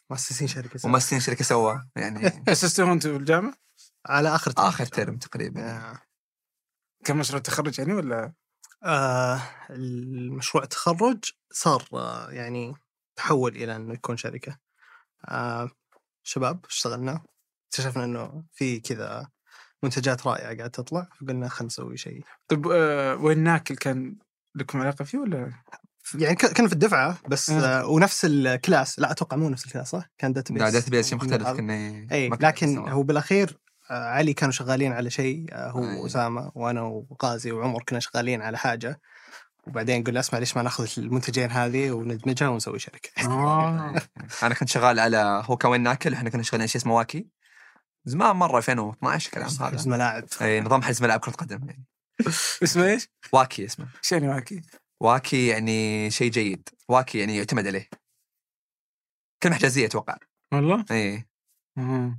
مؤسسين 0.09 0.47
شركة 0.47 0.79
سوا. 0.79 0.89
ومؤسسين 0.89 1.19
شركة 1.19 1.43
سوا 1.43 1.73
يعني 1.95 2.27
اسستوه 2.51 2.91
أنتوا 2.91 3.11
في 3.11 3.17
الجامعة؟ 3.17 3.53
على 4.05 4.35
آخر 4.35 4.51
ترم. 4.51 4.65
آخر 4.65 4.85
ترم 4.85 5.17
تقريبا 5.17 5.61
آه. 5.71 5.99
كان 7.05 7.17
مشروع 7.17 7.37
التخرج 7.37 7.79
يعني 7.79 7.93
ولا؟ 7.93 8.33
آه 8.83 9.41
المشروع 9.69 10.63
التخرج 10.63 11.23
صار 11.51 11.87
آه 11.93 12.31
يعني 12.31 12.73
تحول 13.15 13.55
إلى 13.55 13.75
إنه 13.75 13.93
يكون 13.93 14.17
شركة 14.17 14.57
آه 15.27 15.69
شباب 16.23 16.65
اشتغلنا 16.65 17.21
اكتشفنا 17.67 18.03
إنه 18.03 18.43
في 18.53 18.79
كذا 18.79 19.29
منتجات 19.83 20.27
رائعة 20.27 20.43
قاعدة 20.45 20.67
تطلع 20.67 21.09
فقلنا 21.21 21.47
خلينا 21.47 21.65
نسوي 21.67 21.97
شيء 21.97 22.23
طيب 22.47 22.67
آه 22.67 23.15
وين 23.15 23.39
ناكل 23.39 23.75
كان 23.75 24.15
لكم 24.55 24.81
علاقة 24.81 25.05
فيه 25.05 25.17
ولا؟ 25.17 25.53
يعني 26.15 26.35
ك- 26.35 26.53
كنا 26.57 26.67
في 26.67 26.73
الدفعة 26.73 27.17
بس 27.27 27.49
آه. 27.49 27.81
آه 27.81 27.85
ونفس 27.85 28.25
ال 28.25 28.38
class 28.38 28.99
لا 28.99 29.11
أتوقع 29.11 29.37
مو 29.37 29.49
نفس 29.49 29.65
ال 29.65 29.69
class 29.69 29.89
صح؟ 29.89 30.05
كان 30.17 30.33
data 30.33 30.53
لا 30.53 30.69
database 30.69 31.13
مختلف 31.13 31.47
كنا 31.47 31.73
اي 32.11 32.29
لكن. 32.29 32.77
هو 32.77 33.03
بالأخير 33.03 33.57
آه، 33.91 34.09
علي 34.09 34.33
كانوا 34.33 34.51
شغالين 34.51 34.93
على 34.93 35.09
شيء 35.09 35.45
آه، 35.51 35.69
هو 35.71 35.83
أي. 35.83 35.95
وأسامة 35.97 36.51
وأنا 36.55 36.81
وغازي 36.81 37.51
وعمر 37.51 37.83
كنا 37.83 37.99
شغالين 37.99 38.41
على 38.41 38.57
حاجة 38.57 39.01
وبعدين 39.67 40.03
قلنا 40.03 40.19
أسمع 40.19 40.39
ليش 40.39 40.57
ما 40.57 40.63
نأخذ 40.63 40.87
المنتجين 40.97 41.51
هذه 41.51 41.91
وندمجها 41.91 42.47
ونسوي 42.49 42.79
شركة 42.79 43.09
آه. 43.27 43.95
أنا 44.43 44.55
كنت 44.55 44.69
شغال 44.69 44.99
على 44.99 45.43
هو 45.45 45.57
كوين 45.57 45.83
ناكل 45.83 46.13
إحنا 46.13 46.29
كنا 46.29 46.43
شغالين 46.43 46.61
على 46.61 46.67
شيء 46.67 46.81
اسمه 46.81 46.95
واكي 46.95 47.27
زمان 48.05 48.35
مرة 48.35 48.57
2012 48.57 49.25
الكلام 49.27 49.45
حجز 49.47 49.61
هذا 49.61 49.89
ملاعب 49.91 50.23
اي 50.41 50.61
نظام 50.61 50.81
حجز 50.81 51.03
ملعب 51.03 51.19
كرة 51.19 51.31
قدم 51.31 51.59
يعني 51.69 51.85
اسمه 52.63 52.85
إيش؟ 52.85 53.09
واكي 53.33 53.65
اسمه 53.65 53.87
إيش 54.03 54.11
يعني 54.11 54.27
واكي؟ 54.27 54.61
واكي 55.01 55.47
يعني 55.47 56.09
شيء 56.11 56.31
جيد 56.31 56.69
واكي 56.89 57.19
يعني 57.19 57.37
يعتمد 57.37 57.67
عليه. 57.67 57.89
كلمه 59.43 59.55
حجازيه 59.55 59.85
أتوقع. 59.85 60.17
والله؟ 60.53 60.85
إي. 60.91 61.27
آه. 61.77 62.17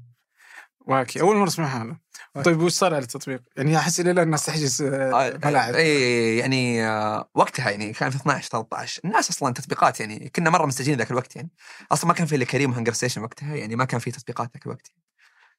واكي 0.80 1.20
أول 1.20 1.36
مرة 1.36 1.48
أسمعها 1.48 1.82
أنا. 1.82 1.98
طيب 2.44 2.60
وش 2.60 2.72
صار 2.72 2.94
على 2.94 3.02
التطبيق؟ 3.02 3.42
يعني 3.56 3.78
أحس 3.78 4.00
إلى 4.00 4.10
الآن 4.10 4.24
الناس 4.24 4.46
تحجز 4.46 4.82
آه، 4.82 5.40
ملاعب 5.44 5.74
إي 5.74 6.36
يعني 6.36 6.86
آه، 6.86 7.30
وقتها 7.34 7.70
يعني 7.70 7.92
كان 7.92 8.10
في 8.10 8.16
12 8.16 8.48
13 8.48 9.00
الناس 9.04 9.30
أصلا 9.30 9.54
تطبيقات 9.54 10.00
يعني 10.00 10.28
كنا 10.28 10.50
مرة 10.50 10.66
مستجدين 10.66 10.98
ذاك 10.98 11.10
الوقت 11.10 11.36
يعني. 11.36 11.50
أصلا 11.92 12.08
ما 12.08 12.14
كان 12.14 12.26
في 12.26 12.36
إلا 12.36 12.44
كريم 12.44 12.70
وهنجر 12.70 12.92
ستيشن 12.92 13.22
وقتها 13.22 13.54
يعني 13.54 13.76
ما 13.76 13.84
كان 13.84 14.00
في 14.00 14.10
تطبيقات 14.10 14.50
ذاك 14.54 14.66
الوقت 14.66 14.92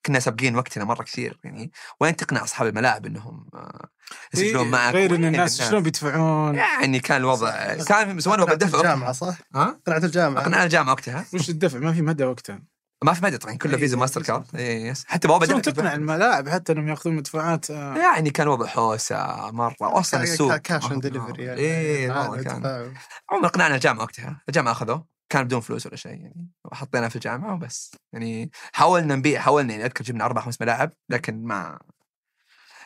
كنا 0.06 0.20
سابقين 0.20 0.56
وقتنا 0.56 0.84
مرة 0.86 1.04
كثير 1.04 1.40
يعني 1.44 1.72
وين 2.00 2.16
تقنع 2.16 2.44
أصحاب 2.44 2.68
الملاعب 2.68 3.06
إنهم 3.06 3.48
آه، 3.54 3.90
يسجلون 4.34 4.66
إيه، 4.66 4.72
معك 4.72 4.94
غير 4.94 5.10
إن 5.16 5.24
وين 5.24 5.26
الناس 5.26 5.62
شلون 5.62 5.84
بيدفعون؟ 5.84 6.56
يعني 6.56 7.00
كان 7.00 7.18
الوضع 7.18 7.74
كان 7.76 8.20
سواء 8.20 8.36
قنعة 8.36 8.46
بالدفع 8.50 8.78
الجامعة 8.78 9.12
صح؟ 9.12 9.36
ها؟ 9.56 9.80
قنعنا 9.88 9.98
الجامعة. 9.98 10.42
اقنع 10.42 10.64
الجامعة 10.64 10.92
وقتها. 10.94 11.26
وش 11.34 11.50
الدفع؟ 11.50 11.80
ما 11.80 11.94
في 11.94 12.02
مدى 12.02 12.24
وقتها. 12.24 12.60
ما 13.04 13.14
في 13.14 13.24
مدى 13.26 13.38
طبعا 13.38 13.56
كله 13.56 13.74
إيه، 13.74 13.80
فيزا 13.80 13.96
إيه، 13.96 14.00
ماستر 14.02 14.22
فيزا 14.22 14.34
card. 14.34 14.46
إيه، 14.56 14.86
yes. 14.90 15.06
حتى 15.08 15.28
بوابة 15.28 15.46
شلون 15.46 15.62
دفع. 15.62 15.72
تقنع 15.72 15.94
الملاعب 15.94 16.50
حتى 16.50 16.72
إنهم 16.74 16.88
يأخذون 16.88 17.16
مدفوعات 17.16 17.72
آه، 17.72 17.98
يعني 17.98 18.30
كان 18.30 18.48
وضع 18.48 18.66
حوسة 18.68 19.52
مرة 19.52 19.76
واصلا 19.80 20.24
السوق. 20.24 20.52
ca- 20.52 20.58
cash 20.58 20.92
on 20.92 21.00
delivery 21.00 21.54
إيه 21.54 22.10
والله 22.12 22.44
كان. 22.44 22.94
عموما 23.32 23.48
قنعنا 23.48 23.76
الجامعة 23.76 24.04
وقتها. 24.04 24.42
الجامعة 24.50 24.72
أخذوه. 24.72 25.13
كان 25.34 25.44
بدون 25.44 25.60
فلوس 25.60 25.86
ولا 25.86 25.96
شيء 25.96 26.12
يعني 26.12 26.50
وحطينا 26.66 27.10
في 27.10 27.16
الجامعة 27.16 27.54
وبس 27.54 27.96
يعني 28.14 28.52
حاولنا 28.74 29.16
نبيع 29.16 29.42
حاولنا 29.42 29.72
يعني 29.74 29.86
أذكر 29.86 30.04
جبنا 30.04 30.26
أربع 30.26 30.42
خمس 30.42 30.62
ملاعب 30.62 30.92
لكن 31.10 31.44
ما 31.44 31.80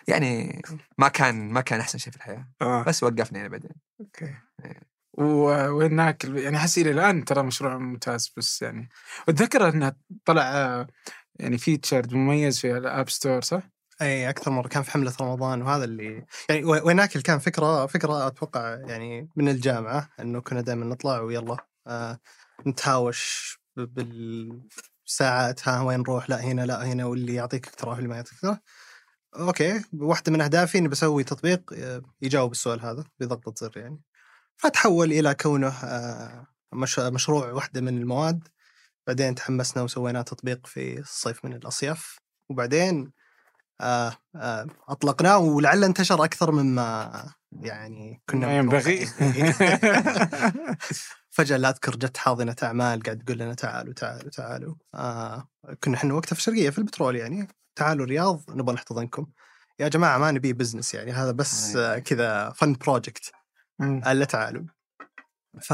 يعني 0.08 0.62
ما 0.98 1.08
كان 1.08 1.50
ما 1.52 1.62
كان 1.62 1.80
أحسن 1.80 1.98
شيء 1.98 2.12
في 2.12 2.18
الحياة 2.18 2.48
آه. 2.62 2.84
بس 2.84 3.04
وقفنا 3.04 3.38
يعني 3.38 3.50
بعدين 3.50 3.72
okay 4.00 4.34
إيه. 4.66 4.82
وين 5.70 5.94
ناكل 5.96 6.38
يعني 6.38 6.58
أحس 6.58 6.78
إلى 6.78 6.92
الآن 6.92 7.26
ترى 7.26 7.44
مشروع 7.44 7.78
ممتاز 7.78 8.34
بس 8.38 8.62
يعني 8.62 8.90
أتذكر 9.30 9.70
انه 9.70 9.94
طلع 10.26 10.42
آه، 10.44 10.88
يعني 11.40 11.58
feature 11.58 12.16
مميز 12.16 12.60
في 12.60 12.78
ال 12.78 12.86
App 12.86 13.10
Store 13.10 13.42
صح؟ 13.42 13.62
إي 14.02 14.30
أكثر 14.30 14.52
مرة 14.52 14.68
كان 14.68 14.84
في 14.84 14.92
حملة 14.92 15.14
رمضان 15.22 15.62
وهذا 15.62 15.84
اللي 15.84 16.26
يعني 16.50 16.64
و- 16.66 16.88
وين 16.88 17.05
ناكل 17.05 17.22
كان 17.22 17.40
فكرة 17.40 17.86
فكرة 17.86 18.28
أتوقع 18.28 18.76
يعني 18.76 19.30
من 19.36 19.50
الجامعة 19.50 20.10
إنه 20.20 20.42
كنا 20.42 20.62
دائما 20.62 20.86
نطلع 20.86 21.20
ويلا 21.20 21.58
نتهاوش 22.68 23.58
بالساعات 23.78 25.68
ها 25.68 25.82
وين 25.82 26.00
نروح؟ 26.00 26.30
لا 26.30 26.42
هنا 26.42 26.66
لا 26.66 26.86
هنا 26.86 27.06
واللي 27.06 27.34
يعطيك 27.34 27.68
اقتراح 27.68 27.96
واللي 27.96 28.10
ما 28.10 28.16
يعطيك 28.16 28.34
اقتراح. 28.34 28.60
okay 29.36 29.84
واحدة 29.94 30.32
من 30.32 30.42
أهدافي 30.42 30.78
إني 30.78 30.88
بسوي 30.88 31.24
تطبيق 31.24 31.74
آه، 31.74 32.02
يجاوب 32.22 32.52
السؤال 32.52 32.82
هذا 32.82 33.04
بضغطه 33.20 33.54
زر 33.58 33.78
يعني. 33.78 34.02
فتحول 34.58 35.12
إلى 35.12 35.36
كونه 35.36 35.68
آه 35.68 36.48
مش 36.74 37.00
مشروع 37.00 37.52
واحدة 37.52 37.82
من 37.82 37.98
المواد. 37.98 38.48
بعدين 39.08 39.36
تحمسنا 39.36 39.84
وسوينا 39.84 40.22
تطبيق 40.22 40.68
في 40.68 41.00
الصيف 41.00 41.46
من 41.46 41.54
الأصياف. 41.54 42.18
وبعدين 42.50 43.12
آه 43.82 44.18
أطلقناه 44.90 45.38
ولعل 45.38 45.84
انتشر 45.84 46.24
أكثر 46.24 46.52
مما 46.52 47.12
يعني 47.52 48.22
كنا 48.30 48.58
ينبغي. 48.58 49.06
فجأة 51.38 51.58
لا 51.58 51.70
أذكر 51.70 51.96
جت 51.96 52.18
حاضنة 52.18 52.56
اعمال 52.64 53.04
قاعد 53.04 53.18
تقول 53.18 53.38
لنا 53.38 53.54
تعالوا 53.54 53.94
تعالوا 53.94 54.30
تعالوا. 54.30 54.76
آه 54.94 55.48
كنا 55.84 55.98
إحنا 55.98 56.14
وقتها 56.14 56.36
في 56.36 56.40
الشرقية 56.40 56.70
في 56.70 56.78
البترول 56.78 57.16
يعني. 57.16 57.48
تعالوا 57.76 58.06
الرياض 58.06 58.44
نبغى 58.50 58.76
نحتضنكم. 58.76 59.28
يا 59.80 59.88
جماعة 59.88 60.18
ما 60.18 60.32
نبي 60.32 60.54
business 60.54 60.94
يعني 60.94 61.12
هذا 61.12 61.32
بس 61.32 61.76
آه 61.76 62.00
كذا 62.00 62.50
fun 62.50 62.74
project. 62.74 63.32
ألا 63.82 64.26
تعالوا. 64.26 64.64
ف 65.62 65.74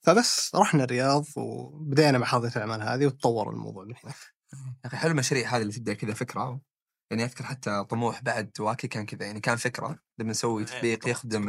فبس 0.00 0.54
رحنا 0.54 0.84
الرياض 0.84 1.24
وبدينا 1.36 2.18
مع 2.18 2.26
حاضنه 2.26 2.52
الأعمال 2.56 2.82
هذه 2.82 3.06
وتطور 3.06 3.50
الموضوع 3.50 3.84
من 3.84 3.94
هنا 4.04 4.14
يا 4.54 4.88
أخي 4.88 4.96
حلو 4.96 5.10
المشاريع 5.10 5.56
هذه 5.56 5.62
اللي 5.62 5.72
تبدأ 5.72 5.94
كذا 5.94 6.14
فكرة. 6.14 6.60
يعني 7.10 7.24
أذكر 7.24 7.44
حتى 7.44 7.84
طموح 7.84 8.22
بعد 8.22 8.50
واكي 8.60 8.88
كان 8.88 9.06
كذا 9.06 9.26
يعني 9.26 9.40
كان 9.40 9.56
فكرة 9.56 9.98
لما 10.18 10.30
نسوي 10.30 10.64
تطبيق 10.64 11.08
يخدم 11.08 11.48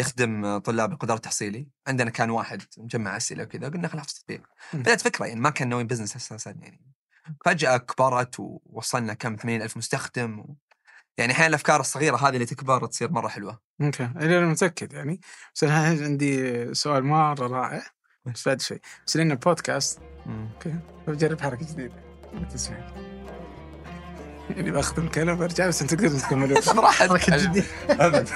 يخدم 0.00 0.58
طلاب 0.58 0.92
القدرات 0.92 1.16
التحصيلي 1.16 1.68
عندنا 1.86 2.10
كان 2.10 2.30
واحد 2.30 2.62
مجمع 2.78 3.16
أسئلة 3.16 3.42
وكذا 3.42 3.68
قلنا 3.68 3.88
خلينا 3.88 4.02
نحط 4.02 4.10
تطبيق 4.10 4.42
مم. 4.74 4.80
بدات 4.80 5.00
فكرة 5.00 5.26
يعني 5.26 5.40
ما 5.40 5.50
كان 5.50 5.68
ناويين 5.68 5.86
business 5.86 6.16
أساسا 6.16 6.50
يعني. 6.50 6.80
فجأة 7.44 7.76
كبرت 7.76 8.40
ووصلنا 8.40 9.14
كم 9.14 9.36
80 9.36 9.62
ألف 9.62 9.76
مستخدم 9.76 10.38
و... 10.38 10.56
يعني 11.18 11.32
أحيانا 11.32 11.48
الأفكار 11.48 11.80
الصغيرة 11.80 12.16
هذه 12.16 12.34
اللي 12.34 12.46
تكبر 12.46 12.86
تصير 12.86 13.12
مرة 13.12 13.28
حلوة. 13.28 13.60
okay. 13.80 14.04
أنا 14.04 14.46
متأكد 14.46 14.92
يعني. 14.92 15.20
بس 15.54 15.64
أنا 15.64 16.04
عندي 16.04 16.74
سؤال 16.74 17.04
مرة 17.04 17.46
رائع. 17.46 17.82
بس 18.24 18.48
بعد 18.48 18.60
شوي. 18.60 18.80
بس 19.06 19.16
لأن 19.16 19.30
البودكاست 19.30 20.00
okay. 20.26 20.74
بجرب 21.06 21.40
حركة 21.40 21.66
جديدة. 21.72 21.94
ما 22.32 22.44
تسمع 22.44 23.19
يعني 24.56 24.70
باخذ 24.70 25.02
الكلام 25.02 25.40
وأرجع 25.40 25.68
بس 25.68 25.82
أنت 25.82 25.94
تقدر 25.94 26.18
تكمل. 26.18 26.58
أنا 26.58 26.80
راح 26.80 26.94
حركه 26.98 27.36
جديده 27.36 27.66
ابد 27.90 28.28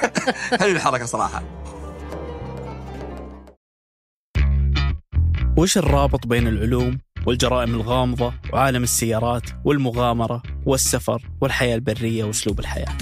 حلو 0.60 0.70
الحركة 0.72 1.04
صراحة. 1.04 1.42
وش 5.56 5.78
الرابط 5.78 6.26
بين 6.26 6.48
العلوم 6.48 6.98
والجرائم 7.26 7.74
الغامضة 7.74 8.34
وعالم 8.52 8.82
السيارات 8.82 9.42
والمغامرة 9.64 10.42
والسفر 10.66 11.22
والحياة 11.40 11.74
البرية 11.74 12.24
وأسلوب 12.24 12.60
الحياة؟ 12.60 12.98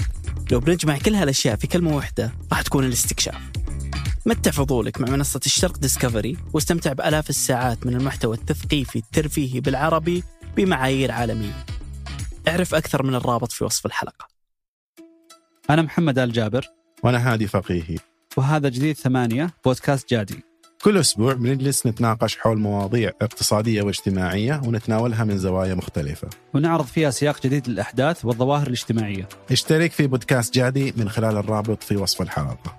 لو 0.51 0.59
بنجمع 0.59 0.97
كل 0.97 1.15
هالأشياء 1.15 1.55
في 1.55 1.67
كلمة 1.67 1.95
واحدة 1.95 2.31
راح 2.51 2.61
تكون 2.61 2.83
الاستكشاف. 2.83 3.41
متع 4.25 4.51
فضولك 4.51 5.01
مع 5.01 5.09
منصة 5.09 5.39
الشرق 5.45 5.77
ديسكفري 5.77 6.37
واستمتع 6.53 6.93
بآلاف 6.93 7.29
الساعات 7.29 7.85
من 7.85 7.93
المحتوى 7.93 8.35
التثقيفي 8.35 8.99
الترفيهي 8.99 9.59
بالعربي 9.59 10.23
بمعايير 10.57 11.11
عالمية؟ 11.11 11.65
اعرف 12.47 12.75
أكثر 12.75 13.03
من 13.03 13.15
الرابط 13.15 13.51
في 13.51 13.63
وصف 13.63 13.85
الحلقة. 13.85 14.27
أنا 15.69 15.81
محمد 15.81 16.19
آل 16.19 16.31
جابر. 16.31 16.67
وأنا 17.03 17.33
هادي 17.33 17.47
فقيهي. 17.47 17.97
وهذا 18.37 18.69
جديد 18.69 18.95
ثمانية 18.95 19.49
بودكاست 19.65 20.09
جادي. 20.09 20.43
كل 20.83 20.97
أسبوع 20.97 21.33
بنجلس 21.33 21.87
نتناقش 21.87 22.37
حول 22.37 22.57
مواضيع 22.57 23.11
اقتصادية 23.21 23.81
واجتماعية 23.81 24.61
ونتناولها 24.65 25.23
من 25.23 25.37
زوايا 25.37 25.75
مختلفة. 25.75 26.29
ونعرض 26.53 26.85
فيها 26.85 27.09
سياق 27.09 27.41
جديد 27.41 27.69
للأحداث 27.69 28.25
والظواهر 28.25 28.67
الاجتماعية. 28.67 29.29
اشترك 29.51 29.91
في 29.91 30.07
بودكاست 30.07 30.53
جادي 30.53 30.93
من 30.97 31.09
خلال 31.09 31.37
الرابط 31.37 31.83
في 31.83 31.97
وصف 31.97 32.21
الحلقة. 32.21 32.77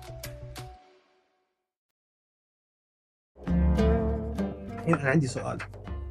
هنا 4.87 5.09
عندي 5.09 5.27
سؤال. 5.27 5.57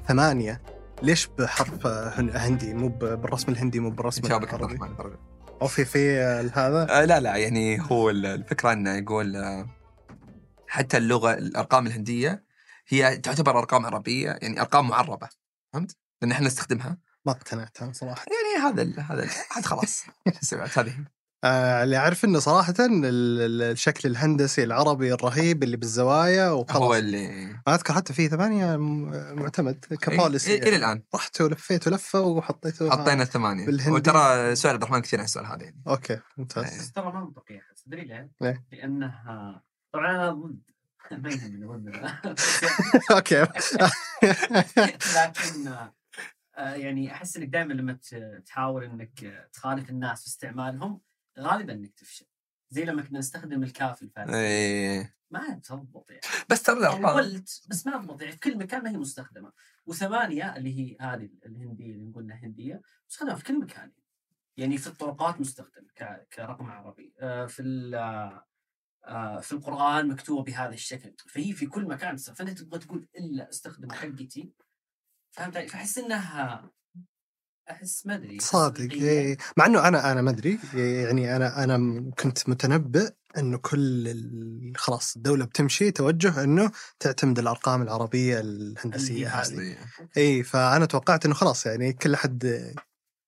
ثمانية 0.08 0.60
ليش 1.02 1.26
بحرف 1.38 1.87
هن- 1.87 2.37
هندي؟ 2.37 2.74
مو 2.74 2.88
بالرسم 2.88 3.52
الهندي 3.52 3.80
مو 3.80 3.90
بالرسم 3.90 4.26
العربي. 4.26 4.78
أو 5.62 5.66
في 5.68 5.85
في 5.85 6.18
هذا؟ 6.54 6.87
آه 7.02 7.04
لا 7.04 7.20
لا 7.20 7.37
يعني 7.37 7.80
هو 7.90 8.11
ال- 8.11 8.26
الفكرة 8.26 8.72
إنه 8.72 8.94
يقول 8.94 9.37
آه، 9.37 9.66
حتى 10.68 10.96
اللغة 10.96 11.35
الأرقام 11.35 11.87
الهندية 11.87 12.44
هي 12.88 13.16
تعتبر 13.16 13.59
أرقام 13.59 13.87
عربية 13.87 14.30
يعني 14.42 14.61
أرقام 14.61 14.88
معربة. 14.88 15.28
فهمت؟ 15.72 15.96
لأن 16.22 16.33
إحنا 16.33 16.46
نستخدمها. 16.46 16.98
ما 17.26 17.33
اقتنعت 17.33 17.83
أنا 17.83 17.92
صراحة. 17.92 18.24
يعني 18.26 18.66
هذا 18.72 18.83
ال 18.83 19.00
هذا 19.00 19.22
ال 19.22 19.64
خلاص. 19.64 20.04
هذه 20.78 21.04
اللي 21.44 21.96
أعرف 21.96 22.24
إنه 22.24 22.38
صراحة 22.38 22.74
ال- 22.80 23.04
ال- 23.04 23.62
الشكل 23.62 24.09
الهندسي 24.09 24.64
العربي 24.64 25.12
الرهيب 25.14 25.62
اللي 25.62 25.76
بالزوايا 25.76 26.48
هو 26.48 26.61
وخلاص. 26.61 26.96
اللي 26.96 27.46
ما 27.66 27.74
أذكر 27.74 27.94
حتى 27.94 28.12
في 28.12 28.28
ثمانية 28.28 28.76
م- 28.76 29.37
معتمد 29.42 29.85
كبوليسي 30.00 30.50
إيه، 30.52 30.62
إلى 30.62 30.76
الآن. 30.76 31.02
رحت 31.14 31.40
ولفيت 31.40 31.87
ولفة 31.88 32.20
وحطيته 32.20 32.90
حطينا 32.90 33.22
الثمانية. 33.22 33.66
بالهندي. 33.66 33.90
وترى 33.94 34.54
سؤال 34.57 34.72
عبد 34.74 34.83
الرحمن 34.83 35.00
كثير 35.02 35.18
عن 35.18 35.24
السؤال 35.24 35.46
هذا 35.46 35.62
يعني. 35.62 35.83
okay 35.88 36.20
ممتاز. 36.37 36.64
إيه. 36.64 36.78
بس 36.78 36.92
ترى 36.92 37.12
منطقي 37.12 37.59
أحس. 37.59 37.83
تدري 37.83 38.04
ليه؟ 38.04 38.30
ليه؟ 38.40 38.64
لأنه 38.72 39.14
طبعا 39.92 40.11
أنا 40.11 40.30
ضد. 40.33 40.59
ما 41.22 41.30
يهمني 41.30 41.66
ضد. 41.66 41.88
okay. 43.16 43.46
لكن 45.16 45.68
آه، 46.59 46.74
يعني 46.74 47.12
أحس 47.12 47.37
إنك 47.37 47.48
دائما 47.48 47.72
لما 47.72 47.92
ت- 47.92 48.42
تحاول 48.46 48.85
إنك 48.85 49.48
تخالف 49.52 49.90
الناس 49.90 50.20
في 50.20 50.26
استعمالهم 50.26 51.00
غالبا 51.38 51.73
انك 51.73 51.94
تفشل 51.94 52.27
زي 52.70 52.85
لما 52.85 53.03
كنا 53.03 53.18
نستخدم 53.18 53.62
الكاف 53.62 54.03
الفارسي. 54.03 54.37
إيه. 54.37 55.16
ما 55.31 55.61
تضبط 55.64 56.11
يعني. 56.11 56.23
بس 56.51 56.62
ترى 56.62 56.79
الارقام 56.79 57.07
حاولت 57.07 57.62
بس 57.68 57.87
ما 57.87 57.99
تضبط 57.99 58.20
يعني 58.20 58.33
في 58.33 58.38
كل 58.38 58.59
مكان 58.59 58.83
ما 58.83 58.90
هي 58.90 58.97
مستخدمة. 58.97 59.53
وثمانية 59.87 60.57
اللي 60.57 60.79
هي 60.79 60.97
هذه 61.01 61.31
الهندية 61.47 61.92
اللي 61.92 62.05
نقولنا 62.05 62.35
هندية 62.35 62.83
مستخدمة 63.09 63.35
في 63.35 63.44
كل 63.44 63.61
مكان. 63.61 63.92
يعني 64.57 64.79
في 64.79 64.87
الطرقات 64.87 65.40
مستخدم 65.40 65.87
كرقم 66.33 66.66
عربي. 66.66 67.14
آه، 67.18 67.47
في 67.47 67.62
آه، 69.05 69.40
في 69.40 69.53
القرآن 69.53 70.09
مكتوبة 70.09 70.42
بهذا 70.42 70.75
الشكل. 70.75 71.14
فهي 71.29 71.53
في 71.53 71.66
كل 71.66 71.85
مكان 71.85 72.16
فأنت 72.16 72.59
تبغى 72.59 72.79
تقول 72.79 73.09
إلا 73.18 73.49
استخدم 73.49 73.92
حقتي 73.92 74.53
فهمت 75.31 75.57
علي؟ 75.57 75.68
فأحس 75.68 75.99
إنها 75.99 76.70
أحس 77.70 78.07
ما 78.07 78.14
أدري 78.14 78.40
صادق 78.40 78.92
إيه. 78.92 79.37
مع 79.57 79.66
إنه 79.66 79.88
أنا 79.88 80.12
أنا 80.12 80.22
ما 80.22 80.31
أدري 80.31 80.59
يعني 80.74 81.37
أنا 81.37 81.64
أنا 81.64 82.11
كنت 82.18 82.48
متنبئ 82.48 83.11
إنه 83.38 83.59
كل 83.59 84.72
خلاص 84.77 85.16
الدولة 85.16 85.44
بتمشي 85.44 85.90
توجه 85.90 86.44
إنه 86.44 86.70
تعتمد 87.00 87.38
الأرقام 87.38 87.83
العربية 87.83 88.40
الهندسية 88.40 89.29
هذه. 89.29 89.77
إي 90.16 90.42
فأنا 90.42 90.87
توقعت 90.87 91.24
إنه 91.24 91.35
خلاص 91.35 91.66
يعني 91.66 91.92
كل 91.92 92.14
احد 92.14 92.44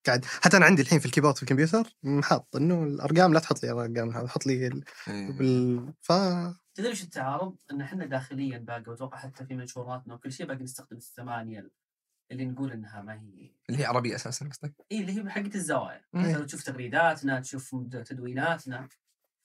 قاعد 0.07 0.25
حتى 0.25 0.57
أنا 0.57 0.67
عندي 0.67 0.83
الحين 0.83 0.99
في 0.99 1.07
الكيبورد 1.07 1.37
في 1.37 1.43
الكمبيوتر 1.43 1.97
حاط 2.23 2.57
إنه 2.57 2.83
الأرقام 2.83 3.35
لا 3.35 3.41
تحط 3.41 3.63
لي 3.63 3.73
الأرقام 3.73 4.11
هذا 4.11 4.29
حط 4.29 4.47
لي 4.47 4.67
ال... 4.67 4.85
إيه. 5.09 5.33
بال... 5.33 5.93
ف 6.01 6.13
تدري 6.75 6.91
وش 6.91 7.03
التعارض؟ 7.03 7.57
إن 7.71 7.81
إحنا 7.81 8.07
داخليا 8.07 8.59
باقي 8.59 8.85
وأتوقع 8.87 9.19
حتى 9.19 9.47
في 9.47 9.55
منشوراتنا 9.55 10.15
وكل 10.15 10.33
شيء 10.33 10.47
باقي 10.47 10.63
نستخدم 10.63 10.97
الثمانية 10.97 11.71
اللي 12.31 12.45
نقول 12.47 12.73
إنها 12.73 13.03
ما 13.03 13.15
هي 13.15 13.51
اللي 13.71 13.81
هي 13.81 13.85
عربية 13.85 14.15
أساسا 14.15 14.49
قصدك 14.49 14.75
اي 14.93 15.01
اللي 15.01 15.21
هي 15.25 15.31
حقت 15.31 15.55
الزوايا. 15.55 16.05
مثلا 16.13 16.45
تشوف 16.45 16.63
تغريداتنا 16.63 17.41
تشوف 17.41 17.75
تدويناتنا 18.05 18.89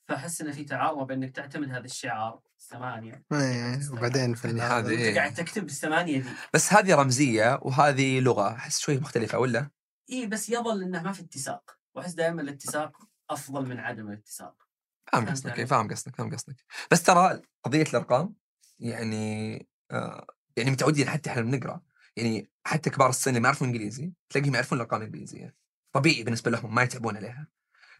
فأحس 0.07 0.41
إنه 0.41 0.51
في 0.51 0.63
تعارض 0.63 1.07
بانك 1.07 1.35
تعتمد 1.35 1.69
هذا 1.69 1.85
الشعار 1.85 2.41
الثمانية 2.59 3.23
إيه، 3.33 3.79
وبعدين 3.91 4.33
في 4.33 4.47
هذه- 4.47 4.89
إيه. 4.89 5.15
قاعد 5.15 5.33
تكتب 5.33 5.61
بالثمانية 5.63 6.19
دي 6.21 6.29
بس 6.53 6.73
هذه 6.73 6.95
رمزية 6.95 7.59
وهذه 7.61 8.19
لغة 8.19 8.53
أحس 8.53 8.79
شوي 8.79 8.97
مختلفة 8.99 9.37
ولا؟ 9.39 9.69
اي 10.11 10.27
بس 10.27 10.49
يظل 10.49 10.83
انه 10.83 11.03
ما 11.03 11.11
في 11.11 11.21
اتساق 11.21 11.77
وأحس 11.95 12.13
دائما 12.13 12.41
الاتساق 12.41 12.97
أفضل 13.29 13.65
من 13.69 13.79
عدم 13.79 14.07
الاتساق 14.09 14.67
فاهم 15.11 15.25
قصدك؟ 15.29 15.59
إيه، 15.59 15.65
فاهم 15.65 15.87
قصدك 15.91 16.15
فاهم 16.15 16.33
قصدك 16.35 16.55
بس 16.91 17.03
ترى 17.03 17.41
قضية 17.63 17.81
الأرقام 17.81 18.33
يعني 18.79 19.55
آه 19.91 20.27
يعني 20.57 20.71
متعودين 20.71 21.09
حتى 21.09 21.29
إحنا 21.29 21.41
بنقرأ 21.41 21.81
يعني 22.17 22.50
حتى 22.67 22.89
كبار 22.89 23.10
السن 23.10 23.30
اللي 23.30 23.39
ما 23.39 23.47
يعرفون 23.47 23.67
إنجليزي 23.67 24.12
تلاقيهم 24.30 24.54
يعرفون 24.56 24.78
الأرقام 24.78 25.02
الإنجليزية. 25.02 25.56
طبيعي 25.93 26.24
بالنسبة 26.24 26.52
لهم 26.52 26.76
ما 26.76 26.84
يتعبون 26.84 27.17
عليها. 27.17 27.47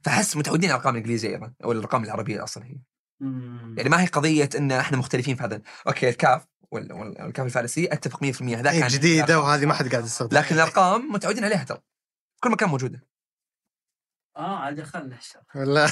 فأحس 0.02 0.38
متعودين 0.38 0.70
على 0.70 0.76
الأرقام 0.76 0.96
الإنجليزية 0.96 1.30
أيضا 1.30 1.54
أو 1.64 1.72
الأرقام 1.72 2.04
العربية 2.04 2.44
أصلا 2.44 2.66
هي. 2.66 2.76
يعني 3.78 3.90
ما 3.90 4.02
هي 4.02 4.06
قضية 4.06 4.50
إن 4.58 4.72
إحنا 4.72 4.98
مختلفين 4.98 5.36
في 5.36 5.44
هذا. 5.44 5.62
أوكي 5.88 6.10
الكاف 6.10 6.46
وال- 6.72 6.94
وال- 6.94 7.22
والكاف 7.24 7.46
الفارسي 7.46 7.94
أتفق 7.94 8.24
100% 8.24 8.58
هذا 8.58 8.70
إيه، 8.72 8.80
كان 8.80 8.88
جديدة. 8.88 9.40
وهذه 9.40 9.66
ما 9.66 9.74
حد 9.74 9.88
قاعد 9.92 10.06
يستخدم 10.06 10.38
لكن 10.38 10.56
الأرقام 10.56 11.12
متعودين 11.12 11.44
عليها 11.44 11.64
ترى. 11.64 11.82
كل 12.44 12.52
مكان 12.52 12.70
موجودة. 12.70 13.04
آه 14.38 14.58
عاد 14.60 14.84
خلنا 14.84 15.18
لا. 15.56 15.86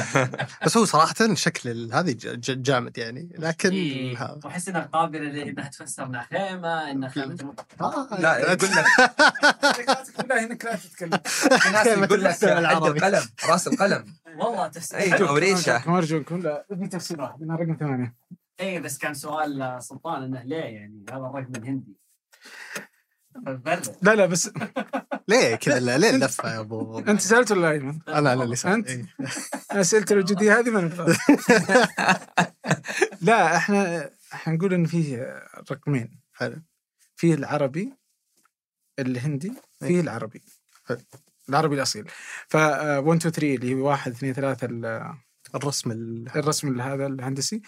بس 0.64 0.76
هو 0.76 0.84
صراحة 0.84 1.34
شكل 1.34 1.90
هذه 1.92 2.16
جامد 2.48 2.98
يعني. 2.98 3.32
لكن 3.38 3.70
إيه. 3.70 4.38
وأحس 4.44 4.68
إنها 4.68 4.80
قابلة 4.80 5.20
لانها 5.30 5.68
تفسر 5.68 6.04
انها 6.04 6.22
خيمة 6.22 6.90
إنها 6.90 7.08
خيمة 7.08 7.54
آه، 7.80 8.08
لا 8.20 8.38
يقول 8.38 8.70
لك 8.70 8.84
لا 10.28 10.44
هناك 10.44 10.64
لا 10.64 10.76
تتكلم 10.76 11.18
في 11.24 11.70
ناس 11.72 11.84
كلمة 11.84 12.04
يقول 12.06 12.24
لك. 12.24 12.44
القلم 12.44 13.22
رأس 13.48 13.68
القلم. 13.68 14.14
والله 14.36 14.68
تفسير. 14.68 15.28
أو 15.28 15.36
ريشة. 15.36 15.96
ارجوكم 15.98 16.38
لا 16.40 16.66
ابني 16.70 16.88
تفسير 16.88 17.20
واحد. 17.20 17.42
أنا 17.42 17.54
رقم 17.56 17.76
ثمانية. 17.80 18.14
اي 18.60 18.80
بس 18.80 18.98
كان 18.98 19.14
سؤال 19.14 19.82
سلطان 19.82 20.22
إنه 20.22 20.42
ليه 20.42 20.56
يعني؟ 20.56 21.04
هذا 21.10 21.16
الرقم 21.16 21.52
الهندي. 21.56 21.96
لا 24.02 24.14
لا 24.14 24.26
بس 24.26 24.50
ليه 25.28 25.54
كذا؟ 25.54 25.80
لا- 25.80 25.98
ليه 25.98 26.10
اللفة 26.10 26.54
يا 26.54 26.60
أبو 26.60 26.98
أنت 26.98 27.20
سألت 27.20 27.52
ولا 27.52 27.70
ايمن؟ 27.70 27.98
أنا 28.08 28.32
أنا 28.32 28.44
اللي 28.44 28.56
سألت. 28.56 28.88
أنت؟ 28.88 29.08
إيه. 29.20 29.80
اسئلته 29.80 30.12
الوجوديه 30.12 30.58
هذه 30.58 30.70
ما 30.70 30.80
لا 33.20 33.56
إحنا 33.56 34.10
إحنا 34.34 34.54
نقول 34.54 34.74
إن 34.74 34.84
فيه 34.86 35.42
رقمين. 35.72 36.20
حلو. 36.34 36.62
فيه 37.16 37.34
العربي 37.34 37.92
الهندي 38.98 39.52
فيه 39.80 40.00
العربي. 40.00 40.42
حلو. 40.86 40.98
العربي 41.48 41.74
الأصيل. 41.74 42.08
ف 42.48 42.56
1 42.56 43.16
2 43.16 43.18
3 43.18 43.54
اللي 43.54 43.74
هو 43.74 43.86
1 43.88 44.10
2 44.12 44.32
3 44.34 44.66
الرسم 45.54 45.90
ال- 45.90 46.28
الرسم 46.36 46.80
هذا 46.80 47.06
الهندسي. 47.06 47.62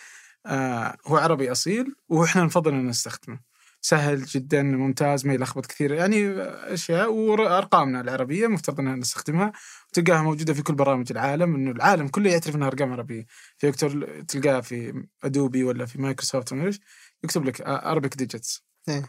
آه 0.46 0.96
هو 1.06 1.16
عربي 1.16 1.52
أصيل 1.52 1.94
وإحنا 2.08 2.44
نفضل 2.44 2.72
إن 2.74 2.86
نستخدمه. 2.86 3.51
سهل 3.84 4.24
جدا 4.24 4.62
ممتاز 4.62 5.26
ما 5.26 5.34
يلخبط 5.34 5.66
كثير. 5.66 5.92
يعني 5.92 6.32
أشياء 6.74 7.12
وأرقامنا 7.12 8.00
العربية 8.00 8.46
مفترض 8.46 8.80
ان 8.80 8.98
نستخدمها. 8.98 9.52
وتلقاها 9.88 10.22
موجودة 10.22 10.54
في 10.54 10.62
كل 10.62 10.74
برامج 10.74 11.06
العالم 11.10 11.54
إنه 11.54 11.70
العالم 11.70 12.08
كله 12.08 12.30
يعترف 12.30 12.56
إنها 12.56 12.68
أرقام 12.68 12.92
عربية. 12.92 13.26
في 13.58 13.68
يكتب 13.68 14.26
تلقاها 14.26 14.60
في 14.60 15.06
Adobe 15.24 15.64
ولا 15.64 15.86
في 15.86 16.00
مايكروسوفت 16.00 16.52
ولا 16.52 16.66
إيش 16.66 16.80
يكتب 17.24 17.44
لك 17.44 17.60
Arabic 17.60 18.16
digits 18.16 18.64
إيه. 18.88 19.00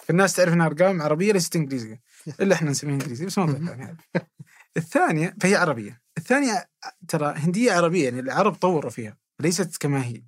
فالناس 0.00 0.36
تعرف 0.36 0.52
إنها 0.52 0.66
أرقام 0.66 1.02
عربية 1.02 1.32
ليست 1.32 1.56
إنجليزية. 1.56 2.00
إلا 2.40 2.54
إحنا 2.54 2.70
نسميها 2.70 2.94
إنجليزية 2.94 3.26
بس 3.26 3.38
موضوع 3.38 3.54
ثاني 3.54 3.96
الثانية 4.76 5.36
فهي 5.40 5.54
عربية. 5.54 6.00
الثانية 6.18 6.70
ترى 7.08 7.34
هندية 7.36 7.72
عربية 7.72 8.04
يعني 8.04 8.20
العرب 8.20 8.54
طوروا 8.54 8.90
فيها 8.90 9.16
ليست 9.40 9.76
كما 9.76 10.04
هي. 10.04 10.22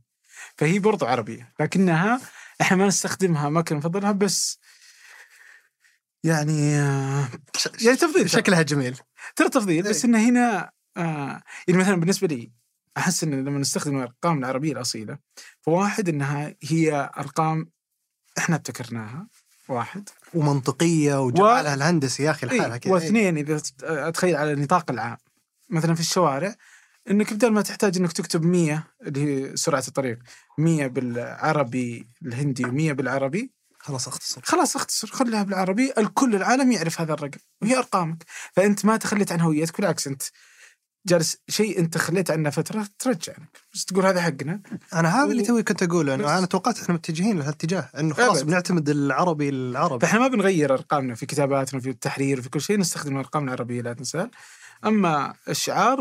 فهي 0.59 0.79
برضو 0.79 1.07
عربية 1.07 1.53
لكنها 1.61 2.21
إحنا 2.61 2.77
ما 2.77 2.87
نستخدمها 2.87 3.49
ما 3.49 3.63
كنا 3.63 3.79
نفضلها 3.79 4.13
بس 4.13 4.59
يعني 6.25 6.75
آه، 6.77 7.29
يعني 7.83 7.97
تفضيل. 7.97 8.31
شكلها 8.31 8.63
جميل. 8.63 8.99
ترى 9.37 9.49
تفضيل 9.49 9.83
بس 9.83 10.05
انه 10.05 10.29
هنا 10.29 10.71
آه 10.97 11.43
يعني 11.69 11.81
مثلا 11.81 11.95
بالنسبة 11.97 12.27
لي 12.27 12.53
أحس 12.97 13.25
إن 13.25 13.45
لما 13.45 13.59
نستخدم 13.59 13.97
الأرقام 13.97 14.39
العربية 14.39 14.73
الأصيلة 14.73 15.19
فواحد 15.61 16.09
إنها 16.09 16.55
هي 16.63 17.11
أرقام 17.19 17.71
إحنا 18.39 18.57
ابتكرناها 18.57 19.29
واحد. 19.69 20.09
ومنطقية 20.35 21.21
وجمالها 21.23 21.75
الهندسي 21.75 22.23
يا 22.23 22.31
أخي 22.31 22.47
لحالها 22.47 22.73
إيه 22.75 22.77
كذا 22.81 22.93
واثنين 22.93 23.39
إذا 23.39 23.63
أتخيل 23.83 24.37
على 24.37 24.53
النطاق 24.53 24.91
العام. 24.91 25.17
مثلا 25.71 25.95
في 25.95 26.01
الشوارع 26.01 26.55
إنك 27.11 27.33
بدل 27.33 27.51
ما 27.53 27.63
تحتاج 27.63 27.97
إنك 27.99 28.13
تكتب 28.13 28.45
100 28.45 28.85
اللي 29.03 29.21
هي 29.51 29.57
سرعة 29.57 29.85
الطريق 29.89 30.19
100 30.59 30.87
بالعربي 30.87 32.09
الهندي 32.27 32.65
و100 32.65 32.93
بالعربي 32.95 33.53
خلاص 33.79 34.09
أختصر. 34.09 34.41
خلاص 34.45 34.77
أختصر 34.77 35.09
خليها 35.09 35.43
بالعربي 35.43 35.93
الكل 35.99 36.35
العالم 36.37 36.73
يعرف 36.73 37.01
هذا 37.01 37.13
الرقم 37.13 37.39
وهي 37.63 37.77
أرقامك. 37.79 38.25
فأنت 38.53 38.85
ما 38.85 38.97
تخليت 38.97 39.33
عن 39.33 39.41
هويتك 39.41 39.77
بالعكس 39.81 40.07
أنت 40.07 40.23
جالس 41.07 41.37
شيء 41.49 41.79
أنت 41.79 41.99
خليت 41.99 42.31
عنه 42.31 42.51
فترة 42.51 42.87
ترجع 42.99 43.33
لك. 43.33 43.61
بس 43.75 43.85
تقول 43.85 44.07
هذا 44.07 44.21
حقنا. 44.23 44.61
أنا 44.95 45.09
هذا 45.23 45.31
اللي 45.31 45.43
و- 45.43 45.47
توي 45.47 45.63
كنت 45.63 45.83
أقوله. 45.83 46.15
انه 46.15 46.39
أنا 46.39 46.47
توقعت 46.47 46.79
إحنا 46.83 46.95
متجهين 46.95 47.39
لهالاتجاه 47.39 47.89
إنه 47.99 48.15
خلاص 48.15 48.37
أبد. 48.39 48.47
بنعتمد 48.47 48.89
العربي 48.89 49.49
العربي. 49.49 50.07
فإحنا 50.07 50.21
ما 50.21 50.29
بنغير 50.29 50.73
أرقامنا 50.75 51.15
في 51.15 51.27
كتاباتنا 51.27 51.79
وفي 51.81 51.91
التحرير 51.91 52.39
وفي 52.39 52.49
كل 52.49 52.61
شيء 52.61 52.79
نستخدم 52.79 53.13
الأرقام 53.15 53.45
العربية 53.45 53.83
لا 53.83 53.93
تنسى. 53.93 54.29
أما 54.87 55.35
الشعار 55.49 56.01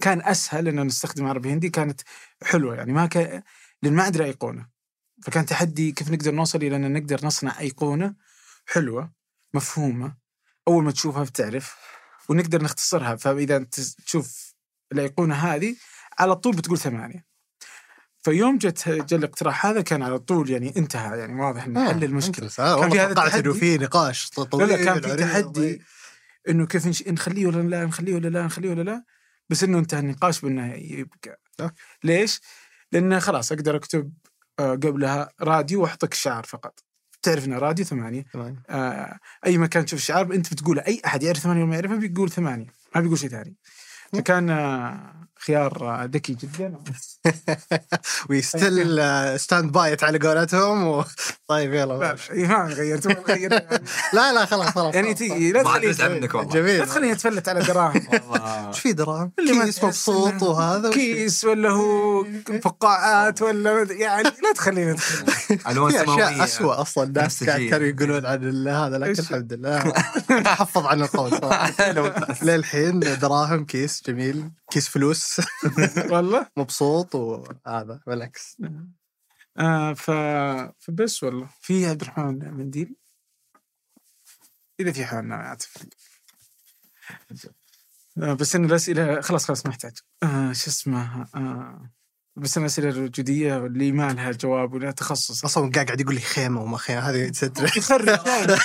فكان 0.00 0.22
أسهل 0.22 0.68
ان 0.68 0.86
نستخدم 0.86 1.26
عربي 1.26 1.52
هندي 1.52 1.68
كانت 1.70 2.00
حلوة. 2.42 2.76
يعني 2.76 2.92
ما 2.92 3.06
كان 3.06 3.42
لأن 3.82 3.92
ما 3.92 4.02
عندنا 4.02 4.24
ايقونه 4.24 4.66
فكان 5.22 5.46
تحدي 5.46 5.92
كيف 5.92 6.10
نقدر 6.10 6.34
نوصل 6.34 6.58
إلى 6.58 6.76
إن 6.76 6.92
نقدر 6.92 7.26
نصنع 7.26 7.60
ايقونه 7.60 8.14
حلوة 8.66 9.12
مفهومة 9.54 10.16
أول 10.68 10.84
ما 10.84 10.90
تشوفها 10.90 11.24
بتعرف 11.24 11.76
ونقدر 12.28 12.62
نختصرها. 12.62 13.16
فإذا 13.16 13.56
أنت 13.56 13.80
تشوف 13.80 14.54
الايقونه 14.92 15.34
هذه 15.34 15.76
على 16.18 16.36
طول 16.36 16.56
بتقول 16.56 16.78
ثمانية. 16.78 17.26
فيوم 18.22 18.58
جت 18.58 18.88
جاء 18.88 19.18
الاقتراح 19.18 19.66
هذا 19.66 19.80
كان 19.80 20.02
على 20.02 20.18
طول 20.18 20.50
يعني 20.50 20.72
انتهى. 20.76 21.18
يعني 21.18 21.40
واضح 21.40 21.64
إنه 21.64 21.88
حل 21.88 22.04
المشكلة. 22.04 22.50
آه 22.58 22.80
كان 22.80 22.90
في 22.90 23.00
هذا 23.00 23.14
توقعت 23.14 23.34
إنه 23.34 23.50
التحدي. 23.50 23.60
في 23.60 23.78
نقاش 23.78 24.30
لا 24.38 24.44
طويل 24.44 24.68
لا 24.68 24.84
كان 24.84 25.00
في. 25.00 25.16
تحدي 25.16 25.82
إنه 26.48 26.66
كيف. 26.66 27.08
نخليه 27.08 27.46
ولا 27.46 27.62
لا 27.62 27.84
نخليه 27.84 28.14
ولا 28.14 28.28
لا 28.28 28.42
نخليه 28.42 28.70
ولا 28.70 28.82
لا. 28.82 29.04
بس 29.48 29.64
إنه 29.64 29.78
انتهى 29.78 30.00
النقاش 30.00 30.40
بأنه 30.40 30.74
يبقى 30.74 31.40
أوكي. 31.60 31.74
ليش؟ 32.04 32.40
لأنه 32.92 33.18
خلاص 33.18 33.52
أقدر 33.52 33.76
أكتب 33.76 34.12
آه، 34.58 34.70
قبلها 34.72 35.28
راديو 35.40 35.82
وأحطك 35.82 36.12
الشعار 36.12 36.44
فقط 36.44 36.80
تعرف 37.22 37.44
إنه 37.46 37.58
راديو 37.58 37.84
ثمانية 37.84 38.24
تمام. 38.32 38.62
آه 38.68 39.18
أي 39.46 39.58
مكان 39.58 39.84
تشوف 39.84 39.98
الشعار 39.98 40.34
أنت 40.34 40.52
بتقوله 40.52 40.82
أي 40.86 41.00
أحد 41.06 41.22
يعرف 41.22 41.38
ثمانية 41.38 41.62
وما 41.62 41.74
يعرفها 41.74 41.96
بيقول 41.96 42.30
ثمانية 42.30 42.66
ما 42.94 43.00
بيقول 43.00 43.18
شيء 43.18 43.30
ثاني 43.30 43.56
فكان 44.12 44.50
آه 44.50 45.28
خيار 45.38 46.04
ذكي 46.12 46.34
جدا 46.34 46.74
و 48.30 48.48
still 48.48 49.40
stand 49.40 49.72
by 49.72 49.88
it 49.88 50.04
على 50.04 50.18
قولتهم 50.18 50.86
و... 50.86 51.04
طيب 51.48 51.72
لا 51.74 51.80
يلا 51.80 51.94
لا 51.94 52.16
إيه، 52.30 52.46
ما 52.46 52.64
غيرت 52.64 53.06
ما 53.06 53.14
غيرت 53.28 53.82
لا 54.14 54.32
لا 54.32 54.46
خلاص 54.46 54.66
خلاص 54.68 54.94
يعني. 54.94 55.14
تيجي 55.14 55.52
لا 55.52 55.90
أزعل 55.90 56.20
منك 56.20 56.34
والله. 56.34 56.52
جميل 56.52 56.78
لا 56.78 56.84
تخليني 56.84 57.12
أتفلت 57.12 57.48
على 57.48 57.60
دراهم 57.60 58.02
إيش 58.68 58.78
في 58.80 58.92
دراهم؟ 58.92 59.32
كيس 59.36 59.84
مبسوط 59.84 60.42
وهذا؟ 60.42 60.90
كيس 60.90 61.44
ولا 61.44 61.70
هو 61.70 62.24
فقاعات 62.62 63.42
ولا 63.42 63.86
يعني 63.92 64.22
لا 64.22 64.52
تخليني. 64.54 64.96
ألوان 65.70 66.04
سماوية 66.04 66.44
اسوء 66.44 66.80
أصلا 66.80 67.04
الناس. 67.04 67.44
كانوا 67.44 67.86
يقولون 67.86 68.26
عن 68.26 68.48
ال- 68.48 68.68
هذا 68.68 68.98
لكن؟ 68.98 69.22
الحمد 69.22 69.52
لله 69.52 69.92
حفظ 70.44 70.86
عن 70.86 71.02
القول. 71.02 71.40
للحين 72.42 73.00
دراهم 73.00 73.64
كيس 73.64 74.02
جميل 74.06 74.50
كيس 74.70 74.88
فلوس 74.88 75.25
والله؟ 76.12 76.46
مبسوط 76.56 77.14
وهذا 77.14 78.00
بالعكس. 78.06 78.56
آه 79.58 79.92
ف... 79.92 80.10
فبس 80.78 81.22
والله. 81.22 81.48
في 81.60 81.86
عبد 81.86 82.02
الرحمن 82.02 82.54
منديل 82.54 82.96
إذا 84.80 84.92
في 84.92 85.04
حال 85.04 85.24
ما 85.24 85.34
اعتقد 85.34 85.94
آه 88.22 88.32
بس 88.32 88.56
ان 88.56 88.64
الاسئله 88.64 89.20
خلاص 89.20 89.44
خلاص 89.44 89.66
ما 89.66 89.72
احتاج 89.72 89.98
آه 90.22 90.52
شو 90.52 90.70
اسمه 90.70 91.26
آه 91.34 91.90
بس 92.36 92.56
ان 92.56 92.62
الاسئله 92.62 92.90
الوجوديه 92.90 93.56
واللي 93.56 93.92
ما 93.92 94.12
لها 94.12 94.32
جواب 94.32 94.74
ولا 94.74 94.90
تخصص. 94.90 95.44
أصلا 95.44 95.70
قاعد 95.70 95.86
قاعد 95.86 96.00
يقول 96.00 96.14
لي 96.14 96.20
خيمة 96.20 96.62
وما 96.62 96.78
خيمة 96.78 97.00
هذه 97.00 97.32
ستر 97.32 97.64
يخرب 97.78 98.04
دائما 98.04 98.56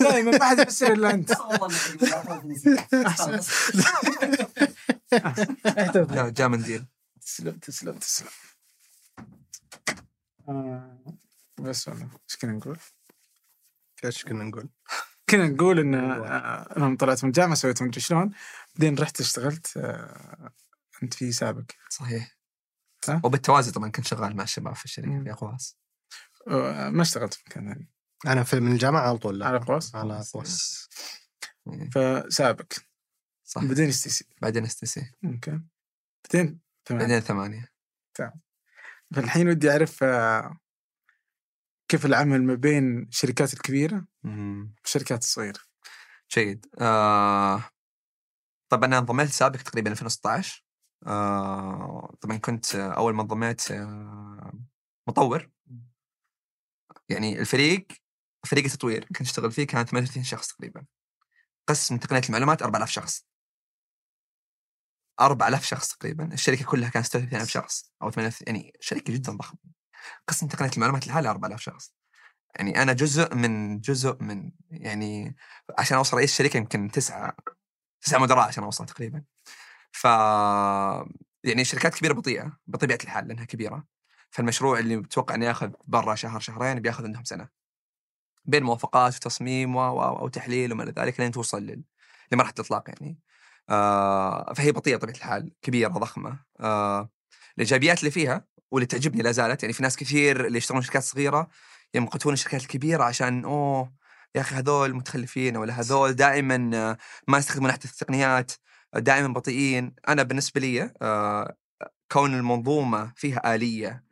دائما 0.00 0.38
ما 0.38 0.44
حد 0.44 0.58
يفسر 0.58 0.92
إلا 0.92 1.10
أنت. 1.10 1.32
جاء 6.14 6.30
جاء 6.30 6.48
منديل. 6.48 6.86
تسلم 7.20 7.58
تسلم 7.58 7.98
تسلم. 7.98 8.28
آه 10.48 10.98
بس 11.60 11.88
والله 11.88 12.04
إيش 12.30 12.36
كنا 12.36 12.52
نقول؟ 12.52 12.78
إيش 14.04 14.24
كنا 14.24 14.44
نقول؟ 14.44 14.68
كنا 15.30 15.46
نقول 15.48 15.78
إن 15.78 15.94
آه، 15.94 16.76
أنا 16.76 16.96
طلعت 16.96 17.24
من 17.24 17.28
الجامعة 17.28 17.54
سويت 17.54 17.82
مدري 17.82 18.00
شلون؟ 18.00 18.30
بعدين 18.74 18.98
رحت 18.98 19.20
اشتغلت 19.20 19.76
آه، 19.76 20.52
أنت 21.02 21.14
في 21.14 21.32
سابق. 21.32 21.64
صحيح. 21.90 22.38
ها؟ 23.08 23.20
وبالتوازي 23.24 23.72
طبعا 23.72 23.88
كنت 23.90 24.06
شغال 24.06 24.36
مع 24.36 24.44
الشباب 24.44 24.74
في 24.74 24.84
الشركة. 24.84 25.22
في 25.24 25.32
أقواس. 25.32 25.76
آه، 26.48 26.90
ما 26.90 27.02
اشتغلت 27.02 27.34
في 27.34 27.42
مكان 27.46 27.72
ثاني. 27.72 27.90
أنا 28.26 28.42
في 28.44 28.60
من 28.60 28.72
الجامعة 28.72 29.00
على 29.08 29.18
طول 29.18 29.38
لا. 29.38 29.46
على 29.46 29.58
قواس 29.58 29.94
على 29.94 30.24
قوس 30.34 30.88
إيه، 31.68 31.90
فسابق 31.90 32.72
صح. 33.48 33.64
بعدين 33.64 33.88
STC 33.88 34.24
بعدين 34.42 34.64
STC 34.64 35.12
okay. 35.24 35.60
بعدين 36.24 36.60
تمام. 36.84 37.00
بعدين 37.00 37.20
ثمانية. 37.20 37.72
فالحين 39.14 39.48
ودي 39.48 39.70
أعرف 39.70 40.02
آه، 40.02 40.58
كيف 41.88 42.06
العمل 42.06 42.44
ما 42.44 42.54
بين 42.54 43.02
الشركات 43.02 43.54
الكبيرة 43.54 44.06
مم. 44.22 44.74
والشركات 44.80 45.22
الصغيرة؟ 45.22 45.60
جيد. 46.34 46.66
آه... 46.80 47.64
طبعا 48.68 48.84
أنا 48.84 48.98
انضميت 48.98 49.28
سابق 49.28 49.60
تقريبا 49.60 49.90
2016 49.90 50.64
آه... 51.06 52.16
طبعا 52.20 52.36
كنت 52.36 52.74
أول 52.74 53.14
ما 53.14 53.22
انضميت 53.22 53.70
آه... 53.70 54.52
مطور. 55.08 55.50
يعني 57.08 57.40
الفريق 57.40 57.86
فريق 58.46 58.64
التطوير 58.64 59.04
كنت 59.04 59.20
أشتغل 59.20 59.52
فيه 59.52 59.66
كان 59.66 59.84
38 59.84 60.22
شخص 60.24 60.48
تقريبا. 60.48 60.84
قسم 61.68 61.98
تقنية 61.98 62.22
المعلومات 62.28 62.62
4000 62.62 62.90
شخص. 62.90 63.28
4000 65.20 65.64
شخص 65.64 65.88
تقريبا. 65.88 66.32
الشركة 66.34 66.64
كلها 66.64 66.88
كانت 66.88 67.06
36000 67.06 67.48
شخص 67.50 67.92
أو 68.02 68.10
8 68.10 68.32
يعني 68.46 68.72
شركة 68.80 69.12
جدا 69.12 69.32
ضخمة. 69.32 69.58
قسم 70.28 70.48
تقنيه 70.48 70.70
المعلومات 70.76 71.06
لحالها 71.06 71.30
4000 71.30 71.60
شخص. 71.60 71.94
يعني 72.56 72.82
أنا 72.82 72.92
جزء 72.92 73.34
من 73.34 73.80
جزء 73.80 74.16
من 74.20 74.52
يعني 74.70 75.36
عشان 75.78 75.96
أوصل 75.96 76.16
رئيس 76.16 76.30
الشركة 76.32 76.56
يمكن 76.56 76.90
تسعة 76.90 77.36
تسعة 78.00 78.18
مدراء 78.18 78.48
عشان 78.48 78.64
أوصل 78.64 78.86
تقريبا. 78.86 79.24
ف 79.92 80.04
يعني 81.44 81.64
شركات 81.64 81.94
كبيرة 81.94 82.12
بطيئة 82.12 82.58
بطبيعة 82.66 82.98
الحال 83.04 83.28
لأنها 83.28 83.44
كبيرة. 83.44 83.84
فالمشروع 84.30 84.78
اللي 84.78 84.96
بتوقع 84.96 85.34
إنه 85.34 85.46
يأخذ 85.46 85.70
برا 85.86 86.14
شهر 86.14 86.40
شهرين 86.40 86.80
بيأخذ 86.80 87.04
عندهم 87.04 87.24
سنة. 87.24 87.48
بين 88.44 88.62
موافقات 88.62 89.16
وتصميم 89.16 89.76
و 89.76 89.80
وتحليل 90.24 90.72
وما 90.72 90.82
إلى 90.82 90.92
ذلك 90.92 91.20
لين 91.20 91.32
توصل. 91.32 91.82
لمرحلة 92.32 92.54
الإطلاق 92.58 92.84
يعني. 92.88 93.18
آه 93.70 94.52
فهي 94.54 94.72
بطيئة 94.72 94.96
بطبيعة 94.96 95.16
الحال 95.16 95.52
كبيرة 95.62 95.88
ضخمة 95.88 96.38
آه 96.60 97.10
الإيجابيات 97.56 97.98
اللي 97.98 98.10
فيها 98.10 98.44
واللي 98.70 98.86
تعجبني 98.86 99.22
لا 99.22 99.32
زالت 99.32 99.62
يعني 99.62 99.72
في 99.72 99.82
ناس 99.82 99.96
كثير 99.96 100.46
اللي 100.46 100.58
يشتغلون 100.58 100.82
شركات 100.82 101.02
صغيرة 101.02 101.48
يمقتون 101.94 102.32
الشركات 102.32 102.62
الكبيرة 102.62 103.04
عشان 103.04 103.44
أوه 103.44 103.92
يا 104.34 104.40
أخي 104.40 104.54
هذول 104.56 104.94
متخلفين 104.94 105.56
ولا 105.56 105.80
هذول 105.80 106.12
دائما 106.12 106.56
ما 107.28 107.38
يستخدمون 107.38 107.70
احدث 107.70 107.92
التقنيات 107.92 108.52
دائما 108.94 109.28
بطيئين. 109.28 109.94
أنا 110.08 110.22
بالنسبة 110.22 110.60
لي 110.60 110.92
آه، 111.02 111.56
كون 112.12 112.34
المنظومة 112.34 113.12
فيها 113.16 113.54
آلية 113.54 114.04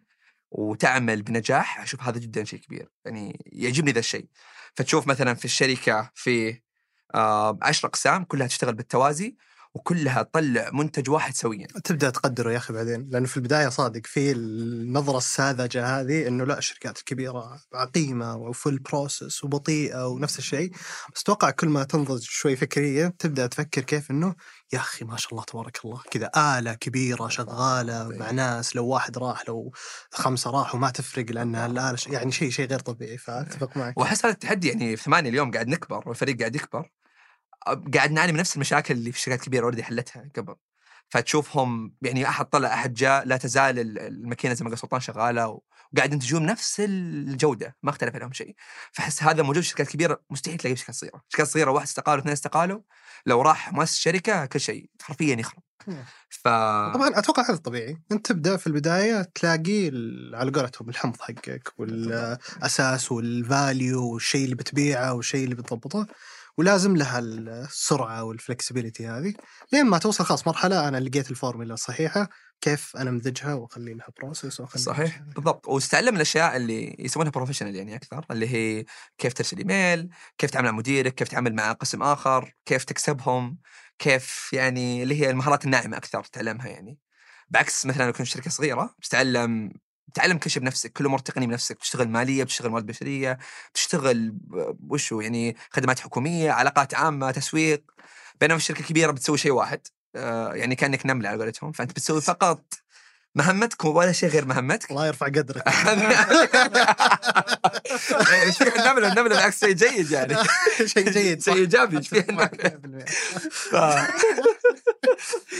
وتعمل 0.51 1.23
بنجاح 1.23 1.81
أشوف 1.81 2.03
هذا 2.03 2.19
جدا 2.19 2.45
شيء 2.45 2.61
كبير 2.61 2.89
يعني 3.05 3.45
يعجبني 3.47 3.93
ذا 3.93 3.99
الشيء. 3.99 4.29
فتشوف 4.75 5.07
مثلا 5.07 5.35
في 5.35 5.45
الشركة 5.45 6.11
في 6.15 6.61
آه، 7.15 7.59
عشر 7.63 7.89
أقسام 7.89 8.25
كلها 8.25 8.47
تشتغل 8.47 8.75
بالتوازي 8.75 9.37
وكلها 9.75 10.23
تطلع 10.23 10.71
منتج 10.73 11.11
واحد 11.11 11.35
سويا. 11.35 11.67
تبدأ 11.85 12.11
تقدره 12.11 12.53
يا 12.53 12.57
أخي 12.57 12.73
بعدين 12.73 13.09
لأنه 13.11 13.27
في 13.27 13.37
البداية 13.37 13.69
صادق 13.69 14.01
في 14.07 14.33
النظرة 14.33 15.19
الساذجة 15.19 15.87
هذه 16.01 16.29
إنه 16.29 16.45
لا 16.45 16.59
الشركات 16.59 16.99
الكبيرة 16.99 17.61
عقيمة 17.75 18.37
وفل 18.37 18.79
بروسس 18.79 19.45
وبطيئة 19.45 20.07
ونفس 20.09 20.39
الشيء. 20.39 20.71
بس 21.15 21.23
أتوقع 21.23 21.51
كل 21.51 21.69
ما 21.69 21.85
تنضج 21.85 22.23
شوي 22.23 22.57
فكريا 22.57 23.13
تبدأ 23.19 23.47
تفكر 23.47 23.81
كيف 23.83 24.11
إنه 24.11 24.35
يا 24.73 24.79
أخي 24.79 25.05
ما 25.05 25.17
شاء 25.17 25.33
الله 25.33 25.45
تبارك 25.45 25.85
الله. 25.85 26.01
كذا 26.11 26.31
آلة 26.37 26.75
كبيرة 26.75 27.29
شغالة 27.29 28.09
مع 28.09 28.31
ناس 28.31 28.77
لو 28.77 28.87
واحد 28.87 29.19
راح 29.19 29.49
لو 29.49 29.73
خمسة 30.11 30.51
راحوا 30.51 30.81
ما 30.81 30.91
تفرق 30.91 31.25
لأن 31.31 31.57
الآلة 31.57 31.99
يعني 32.07 32.33
شيء 32.33 32.51
شيء 32.51 32.69
غير 32.69 32.79
طبيعي. 32.79 33.19
فأتفق 33.19 33.77
معك. 33.77 33.99
وأحس 33.99 34.25
هذا 34.25 34.35
التحدي 34.35 34.69
يعني 34.69 34.97
في 34.97 35.03
ثمانية 35.03 35.31
اليوم 35.31 35.51
قاعد 35.51 35.69
نكبر 35.69 36.09
والفريق 36.09 36.39
قاعد 36.39 36.57
يكبر. 36.57 36.91
قاعد 37.95 38.13
نعاني 38.13 38.33
من 38.33 38.39
نفس 38.39 38.55
المشاكل 38.55 38.95
اللي 38.95 39.13
في 39.13 39.19
الشركات 39.19 39.41
الكبيره 39.41 39.65
already 39.65 39.83
حلتها 39.83 40.31
قبل. 40.37 40.55
فتشوفهم 41.09 41.95
يعني 42.03 42.29
أحد 42.29 42.45
طلع 42.45 42.75
أحد 42.75 42.95
جاء 42.95 43.25
لا 43.27 43.37
تزال 43.37 43.79
ال- 43.79 43.99
الماكينة 43.99 44.55
زي 44.55 44.65
ما 44.65 44.71
قال 44.71 44.79
سلطان 44.79 45.01
شغالة 45.01 45.61
وقاعد 45.95 46.13
ينتجون 46.13 46.47
نفس 46.47 46.81
الجودة 46.81 47.77
ما 47.83 47.91
اختلف 47.91 48.15
عليهم 48.15 48.33
شيء. 48.33 48.55
فأحس 48.93 49.23
هذا 49.23 49.43
موجود 49.43 49.63
في 49.63 49.69
شركات 49.69 49.89
كبيرة 49.89 50.21
مستحيل 50.31 50.59
تلاقيه 50.59 50.75
في 50.75 50.81
شركات 50.81 50.95
صغيرة. 50.95 51.23
شركات 51.29 51.47
صغيرة 51.47 51.71
واحد 51.71 51.87
استقال 51.87 52.19
واثنين 52.19 52.33
استقالوا 52.33 52.81
لو 53.27 53.43
راح 53.43 53.73
مؤسس 53.73 53.97
الشركة 53.97 54.47
كل 54.47 54.61
شيء 54.61 54.91
حرفيا 55.03 55.37
يخرب. 55.37 55.63
ف 56.29 56.49
طبعا 56.95 57.19
أتوقع 57.19 57.51
هذا 57.51 57.57
طبيعي. 57.57 58.03
أنت 58.13 58.27
تبدأ 58.27 58.57
في 58.57 58.67
البداية 58.67 59.31
تلاقي 59.35 59.87
على 60.35 60.51
قولتهم 60.51 60.89
الحمض 60.89 61.21
حقك 61.21 61.73
والاساس 61.79 63.13
وال 63.13 63.41
value 63.41 64.13
والشيء 64.13 64.45
اللي 64.45 64.55
بتبيعه 64.55 65.15
والشيء 65.15 65.45
اللي 65.45 65.55
بتضبطه. 65.55 66.07
ولازم 66.59 66.97
لها 66.97 67.19
السرعة 67.19 68.25
وال 68.25 68.37
flexibility 68.37 69.07
هذه. 69.07 69.35
لين 69.73 69.87
ما 69.87 69.99
توصل 69.99 70.25
خلاص 70.25 70.47
مرحلة 70.47 70.89
أنا 70.89 70.97
لقيت 70.97 71.31
الفورمولا 71.31 71.75
الصحيحه 71.75 72.29
كيف 72.61 72.97
أنا 72.97 73.11
امزجها 73.11 73.55
وأخلي 73.55 73.95
لها 73.95 74.07
process 74.21 74.61
وأخلي 74.61 74.83
صحيح 74.83 75.19
بالضبط. 75.19 75.69
وتتعلم 75.69 76.17
الأشياء 76.17 76.57
اللي 76.57 76.97
يسمونها 76.99 77.31
professional 77.31 77.77
يعني 77.77 77.97
أكثر 77.97 78.27
اللي 78.31 78.49
هي 78.49 78.85
كيف 79.19 79.33
ترسل 79.33 79.59
ايميل 79.59 80.09
كيف 80.39 80.51
تعامل 80.51 80.69
مع 80.69 80.77
مديرك 80.77 81.15
كيف 81.15 81.29
تعامل 81.29 81.55
مع 81.55 81.73
قسم 81.73 82.03
آخر 82.03 82.55
كيف 82.65 82.85
تكسبهم 82.85 83.59
كيف 83.99 84.51
يعني 84.53 85.03
اللي 85.03 85.21
هي 85.21 85.31
المهارات 85.31 85.65
الناعمة 85.65 85.97
أكثر 85.97 86.25
تتعلمها 86.25 86.69
يعني. 86.69 86.99
بعكس 87.49 87.87
مثلا 87.87 88.05
لو 88.07 88.13
كنت 88.13 88.27
شركة 88.27 88.51
صغيرة 88.51 88.95
بتتعلم 88.99 89.73
تعلم 90.15 90.39
كل 90.39 90.51
شيء 90.51 90.63
بنفسك 90.63 90.93
كل 90.93 91.07
أمور 91.07 91.19
تقنيه 91.19 91.47
بنفسك 91.47 91.77
بتشتغل 91.77 92.09
مالية 92.09 92.45
بتشتغل 92.45 92.71
موارد 92.71 92.87
بشرية 92.87 93.39
بتشتغل 93.73 94.35
وشو 94.89 95.21
يعني 95.21 95.57
خدمات 95.71 95.99
حكومية 96.01 96.51
علاقات 96.51 96.95
عامة 96.95 97.31
تسويق 97.31 97.83
بينما 98.41 98.59
في 98.59 98.63
الشركة 98.63 98.81
الكبيرة 98.81 99.11
بتسوي 99.11 99.39
شيء 99.39 99.53
واحد 99.53 99.81
آه، 100.17 100.53
يعني 100.55 100.75
كأنك 100.75 101.07
نملة 101.07 101.29
على 101.29 101.39
قولتهم 101.43 101.73
فأنت 101.73 101.91
بتسوي 101.91 102.21
فقط 102.21 102.75
مهمتك 103.35 103.85
ولا 103.85 104.13
شيء 104.13 104.29
غير 104.29 104.45
مهمتك. 104.45 104.91
الله 104.91 105.07
يرفع 105.07 105.27
قدرك. 105.27 105.69
إيش 108.33 108.59
فيها 108.59 108.77
النملة؟ 108.91 109.09
النملة 109.09 109.29
بالعكس 109.29 109.61
شيء 109.61 109.73
جيد 109.73 110.11
يعني. 110.11 110.37
شيء 110.95 111.11
جيد. 111.11 111.43
شيء 111.43 111.55
إيجابي 111.55 111.97
إيش 111.99 112.09
فيها 112.13 112.25
النملة؟ 112.29 113.05
ف- 113.51 113.77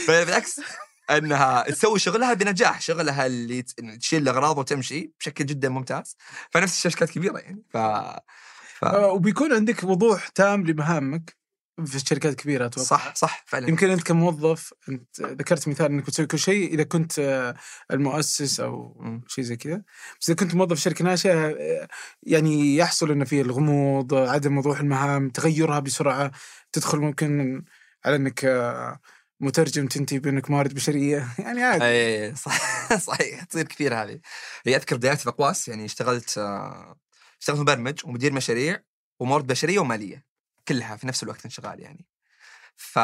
فبالعكس 0.07 0.59
انها 1.09 1.71
تسوي 1.71 1.99
شغلها 1.99 2.33
بنجاح 2.33 2.81
شغلها 2.81 3.25
اللي 3.25 3.61
تشيل 3.99 4.21
الاغراض 4.21 4.57
وتمشي 4.57 5.13
بشكل 5.19 5.45
جدا 5.45 5.69
ممتاز. 5.69 6.17
فنفس 6.51 6.85
الشركات 6.85 7.09
كبيرة 7.09 7.37
يعني. 7.37 7.63
ف, 7.69 7.77
ف... 8.79 8.85
آه، 8.85 9.07
وبيكون 9.07 9.53
عندك 9.53 9.83
وضوح 9.83 10.27
تام 10.27 10.65
لمهامك 10.65 11.37
في 11.85 11.95
الشركات 11.95 12.31
الكبيره 12.31 12.65
أتوقع. 12.65 12.87
صح 12.87 13.15
صح 13.15 13.43
فعلا. 13.47 13.69
يمكن 13.69 13.89
أنت 13.89 14.03
كموظف 14.03 14.73
أنت 14.89 15.21
ذكرت 15.21 15.67
مثال 15.67 15.85
إنك 15.85 16.03
بتسوي 16.03 16.25
كل 16.25 16.39
شيء 16.39 16.73
إذا 16.73 16.83
كنت 16.83 17.19
آه، 17.19 17.55
المؤسس 17.91 18.59
أو. 18.59 19.01
شيء 19.27 19.43
زي 19.43 19.55
كذا. 19.55 19.81
بس 20.21 20.29
إذا 20.29 20.37
كنت 20.37 20.55
موظف 20.55 20.79
شركة 20.79 21.05
ناشئة 21.05 21.47
آه، 21.47 21.87
يعني 22.23 22.75
يحصل 22.75 23.11
إنه 23.11 23.25
في 23.25 23.41
الغموض 23.41 24.13
عدم 24.13 24.57
وضوح 24.57 24.79
المهام 24.79 25.29
تغيرها 25.29 25.79
بسرعة 25.79 26.31
تدخل 26.71 26.97
ممكن 26.97 27.63
على 28.05 28.15
إنك 28.15 28.45
مترجم 29.39 29.87
تنتهي 29.87 30.19
بأنك 30.19 30.51
موارد 30.51 30.73
بشرية. 30.73 31.27
يعني 31.39 31.63
عادي. 31.63 31.85
اي 31.87 32.35
صح 32.35 32.97
صحيح 32.97 33.43
تصير 33.43 33.65
كثير 33.65 33.93
هذه. 34.03 34.19
أذكر 34.67 34.97
بداياتي 34.97 35.23
في 35.23 35.29
أقواس 35.29 35.67
يعني 35.67 35.85
اشتغلت 35.85 36.37
آه، 36.37 36.97
اشتغلت 37.41 37.59
مبرمج 37.59 37.99
ومدير 38.05 38.33
مشاريع 38.33 38.83
وموارد 39.19 39.47
بشرية 39.47 39.79
ومالية. 39.79 40.25
كلها 40.67 40.95
في 40.95 41.07
نفس 41.07 41.23
الوقت 41.23 41.45
انشغال 41.45 41.79
يعني. 41.79 42.05
ف... 42.75 42.99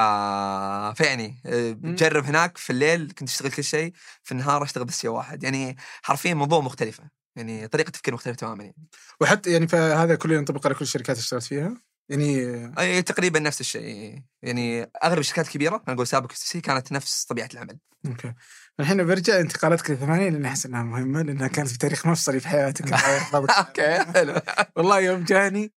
فيعني 0.96 1.42
آه، 1.46 1.78
جرب 1.84 2.26
هناك 2.26 2.58
في 2.58 2.70
الليل 2.70 3.12
كنت 3.12 3.30
اشتغل 3.30 3.52
كل 3.52 3.64
شيء 3.64 3.94
في 4.24 4.32
النهار 4.32 4.64
أشتغل 4.64 4.86
بس 4.86 5.02
شيء 5.02 5.10
واحد. 5.10 5.44
يعني 5.44 5.78
حرفيا 6.02 6.34
موضوع 6.34 6.60
مختلفة. 6.60 7.10
يعني 7.36 7.68
طريقة 7.68 7.90
تفكير 7.90 8.14
مختلفة 8.14 8.38
تماما 8.38 8.64
يعني. 8.64 8.88
وحتى 9.22 9.52
يعني 9.52 9.68
فهذا 9.68 10.16
كله 10.16 10.36
ينطبق 10.36 10.66
على 10.68 10.76
كل 10.76 10.82
الشركات 10.86 11.10
اللي 11.10 11.24
اشتغلت 11.24 11.44
فيها؟ 11.44 11.93
يعني 12.14 13.02
تقريبا 13.02 13.40
نفس 13.40 13.62
الشيء 13.62 14.22
يعني 14.42 14.92
أغلب 15.04 15.20
الشركات 15.20 15.48
الكبيرة 15.48 15.76
أنا 15.88 15.96
أقول 15.96 16.08
سابق 16.08 16.32
سي 16.32 16.62
كانت 16.62 16.92
نفس 16.92 17.26
طبيعة 17.26 17.50
العمل. 17.54 17.78
Okay. 18.06 18.34
الحين 18.80 19.06
برجع 19.06 19.40
انتقالاتك 19.40 19.90
للثمانية 19.90 20.30
لأن 20.30 20.46
أحس 20.46 20.66
إنها 20.66 20.84
مهمة 20.84 21.22
لأنها 21.22 21.48
كانت 21.48 21.68
في 21.68 21.78
تاريخ 21.78 22.06
مفصلي 22.08 22.40
في 22.40 22.48
حياتك. 22.48 22.94
Okay 23.58 24.04
حلو. 24.04 24.42
والله 24.76 25.00
يوم 25.00 25.24
جاني 25.24 25.74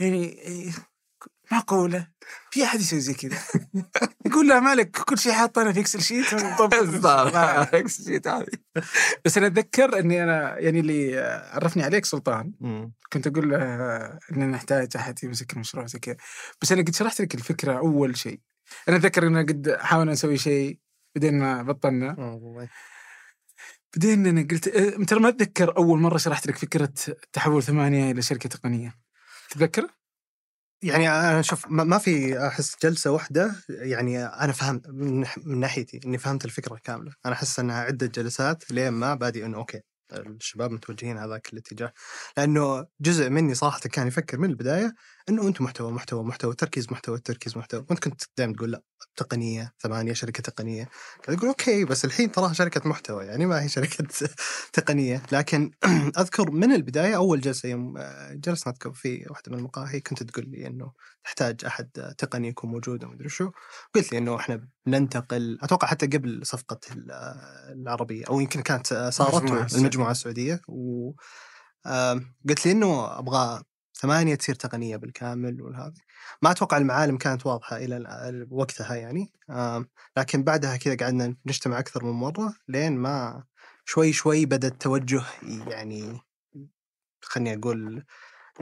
يعني 0.00 0.36
معقولة؟ 1.52 2.08
في 2.50 2.64
أحد 2.64 2.80
يسوي 2.80 3.00
زي 3.00 3.14
كذا؟ 3.14 3.38
يقول 4.26 4.48
له 4.48 4.60
مالك 4.60 4.90
كل 4.90 5.18
شيء 5.18 5.32
حاطه 5.32 5.62
أنا 5.62 5.72
في 5.72 5.80
Excel 5.80 6.02
sheet 6.02 6.34
بالضبط 6.34 7.36
Excel 7.74 8.04
sheet 8.04 8.28
هذه 8.28 8.46
بس 9.24 9.38
أنا 9.38 9.46
أتذكر 9.46 9.98
إني 9.98 10.24
أنا 10.24 10.58
يعني 10.58 10.80
اللي 10.80 11.20
عرفني 11.52 11.82
عليك 11.82 12.04
سلطان. 12.04 12.52
كنت 13.12 13.26
أقول 13.26 13.50
له 13.50 13.56
اننا 14.32 14.46
نحتاج 14.46 14.88
أحد 14.96 15.24
يمسك 15.24 15.52
المشروع 15.52 15.86
زي 15.86 15.98
كذا. 15.98 16.16
بس 16.62 16.72
أنا 16.72 16.82
قد 16.82 16.94
شرحت 16.94 17.20
لك 17.20 17.34
الفكرة 17.34 17.78
أول 17.78 18.16
شيء. 18.16 18.40
أنا 18.88 18.96
أتذكر 18.96 19.26
ان 19.26 19.46
قد 19.46 19.76
حاولنا 19.80 20.12
نسوي 20.12 20.38
شيء 20.38 20.78
بعدين 21.14 21.38
ما 21.38 21.62
بطلنا. 21.62 22.38
بعدين 23.96 24.26
أنا 24.26 24.46
قلت 24.50 24.68
أه، 24.68 25.04
ترى 25.04 25.20
ما 25.20 25.28
أتذكر 25.28 25.76
أول 25.76 25.98
مرة 25.98 26.16
شرحت 26.18 26.46
لك 26.46 26.56
فكرة 26.56 26.92
تحول 27.32 27.62
ثمانية 27.62 28.10
إلى 28.10 28.22
شركة 28.22 28.48
تقنية. 28.48 28.94
تتذكر؟ 29.50 29.86
يعني 30.82 31.10
أنا 31.10 31.42
شوف 31.42 31.66
ما 31.68 31.98
في 31.98 32.46
أحس 32.46 32.76
جلسة 32.82 33.10
واحدة 33.10 33.54
يعني 33.68 34.24
أنا 34.24 34.52
فهمت 34.52 34.88
من, 34.88 35.26
ناحيتي 35.46 36.00
إني 36.06 36.18
فهمت 36.18 36.44
الفكرة 36.44 36.76
كاملة. 36.84 37.12
أنا 37.26 37.34
أحس 37.34 37.58
إنها 37.60 37.80
عدة 37.80 38.06
جلسات 38.06 38.70
لين 38.70 38.88
ما 38.90 39.14
بادي 39.14 39.44
إنه 39.46 39.56
okay 39.56 39.80
الشباب 40.12 40.70
متوجهين 40.70 41.18
هذاك 41.18 41.52
الاتجاه. 41.52 41.92
لأنه 42.36 42.86
جزء 43.00 43.30
مني 43.30 43.54
صراحة 43.54 43.80
كان 43.80 44.06
يفكر 44.06 44.38
من 44.38 44.50
البداية 44.50 44.94
إنه 45.30 45.48
أنتم 45.48 45.64
محتوى 45.64 45.92
محتوى 45.92 46.24
محتوى 46.24 46.54
تركيز 46.54 46.92
محتوى 46.92 47.18
تركيز 47.18 47.56
محتوى. 47.58 47.84
وأنت 47.90 47.98
كنت 48.04 48.22
دائما 48.38 48.52
تقول 48.54 48.70
لا 48.72 48.82
تقنية 49.16 49.72
ثمانية 49.82 50.12
شركة 50.12 50.42
تقنية. 50.42 50.88
كنت 51.26 51.36
أقول 51.36 51.48
أوكي 51.48 51.84
بس 51.84 52.04
الحين 52.04 52.32
تراها 52.32 52.52
شركة 52.52 52.88
محتوى 52.88 53.24
يعني 53.24 53.46
ما 53.46 53.62
هي 53.62 53.68
شركة 53.68 54.04
تقنية. 54.72 55.22
لكن 55.32 55.70
أذكر 56.20 56.50
من 56.50 56.72
البداية 56.72 57.16
أول 57.16 57.40
جلسة 57.40 57.68
يوم 57.68 57.98
آه، 57.98 58.32
جلسنا 58.34 58.72
أذكر 58.72 58.92
في 58.92 59.26
واحدة 59.30 59.52
من 59.52 59.58
المقاهي 59.58 60.00
كنت 60.00 60.22
تقول 60.22 60.44
لي 60.48 60.66
إنه 60.66 60.92
تحتاج 61.24 61.64
أحد 61.64 61.90
تقني 62.18 62.48
يكون 62.48 62.70
موجود 62.70 63.04
ومدري 63.04 63.28
شو. 63.28 63.50
قلت 63.94 64.12
لي 64.12 64.18
إنه 64.18 64.36
إحنا 64.36 64.68
بننتقل 64.86 65.58
أتوقع 65.62 65.88
حتى 65.88 66.06
قبل 66.06 66.40
صفقة 66.46 66.80
ال- 66.92 67.10
العربية 67.72 68.24
أو 68.26 68.40
يمكن 68.40 68.62
كانت 68.62 68.86
صارت. 68.86 69.42
المجموعة 69.74 70.10
السعودية. 70.10 70.60
و 70.68 71.12
قلت 72.48 72.66
لي 72.66 72.72
إنه 72.72 73.18
أبغى 73.18 73.62
ثمانية 74.00 74.34
تصير 74.34 74.54
تقنية 74.54 74.96
بالكامل 74.96 75.62
وهذا 75.62 75.94
ما 76.42 76.50
أتوقع 76.50 76.76
المعالم 76.76 77.16
كانت 77.18 77.46
واضحة 77.46 77.76
إلى 77.76 77.96
ال- 77.96 78.46
وقتها 78.50 78.94
يعني. 78.94 79.32
لكن 80.16 80.44
بعدها 80.44 80.76
كذا 80.76 80.96
قعدنا 80.96 81.36
نجتمع 81.46 81.78
أكثر 81.78 82.04
من 82.04 82.10
مرة 82.12 82.54
لين 82.68 82.96
ما 82.96 83.44
شوي 83.84 84.12
شوي 84.12 84.46
بدأ 84.46 84.68
التوجه 84.68 85.22
يعني 85.66 86.20
خلني 87.22 87.54
أقول 87.54 88.04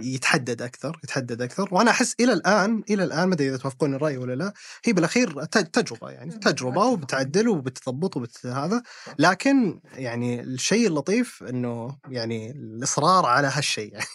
يتحدد 0.01 0.63
أكثر 0.63 1.01
يتحدد 1.05 1.43
أكثر. 1.43 1.69
وأنا 1.71 1.91
أحس 1.91 2.15
إلى 2.21 2.33
الآن 2.33 2.83
إلى 2.91 3.05
الآن 3.05 3.29
ما 3.29 3.35
أدري 3.35 3.49
إذا 3.49 3.57
توافقون 3.57 3.95
الرأي 3.95 4.17
ولا 4.17 4.35
لا 4.35 4.53
هي 4.85 4.93
بالأخير 4.93 5.45
تجربة 5.45 6.11
يعني 6.11 6.31
تجربة 6.31 6.85
وبتعدل 6.85 7.49
وبتضبط 7.49 8.17
وبت 8.17 8.47
هذا. 8.47 8.83
لكن 9.19 9.81
يعني 9.95 10.41
الشيء 10.41 10.87
اللطيف 10.87 11.43
إنه 11.43 11.99
يعني 12.09 12.51
الإصرار 12.51 13.27
على 13.27 13.51
هالشيء 13.55 13.93
يعني 13.95 14.07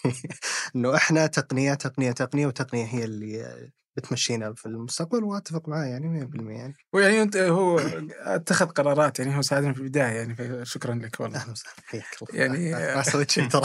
إنه 0.76 0.96
إحنا 0.96 1.26
تقنية 1.26 1.74
تقنية 1.74 2.12
تقنية 2.12 2.46
وتقنية 2.46 2.84
هي 2.84 3.04
اللي 3.04 3.70
بتمشينا 3.96 4.54
في 4.54 4.66
المستقبل 4.66 5.24
وأتفق 5.24 5.68
معاه 5.68 5.84
يعني 5.84 6.26
100% 6.26 6.50
يعني. 6.50 6.74
ويعني 6.92 7.22
أنت 7.22 7.36
هو 7.36 7.78
أتخذ 8.20 8.66
قرارات 8.66 9.18
يعني 9.18 9.36
هو 9.36 9.42
ساعدنا 9.42 9.72
في 9.72 9.80
البداية 9.80 10.04
يعني 10.12 10.64
شكرا 10.66 10.94
لك 10.94 11.20
والله. 11.20 11.38
أهلا 11.38 11.52
وسهلا 11.52 11.74
حياك 11.86 12.04
الله 12.22 12.40
يعني- 12.44 12.94
ما 12.96 13.02
سويت 13.12 13.30
شيء 13.30 13.48
ترى. 13.48 13.62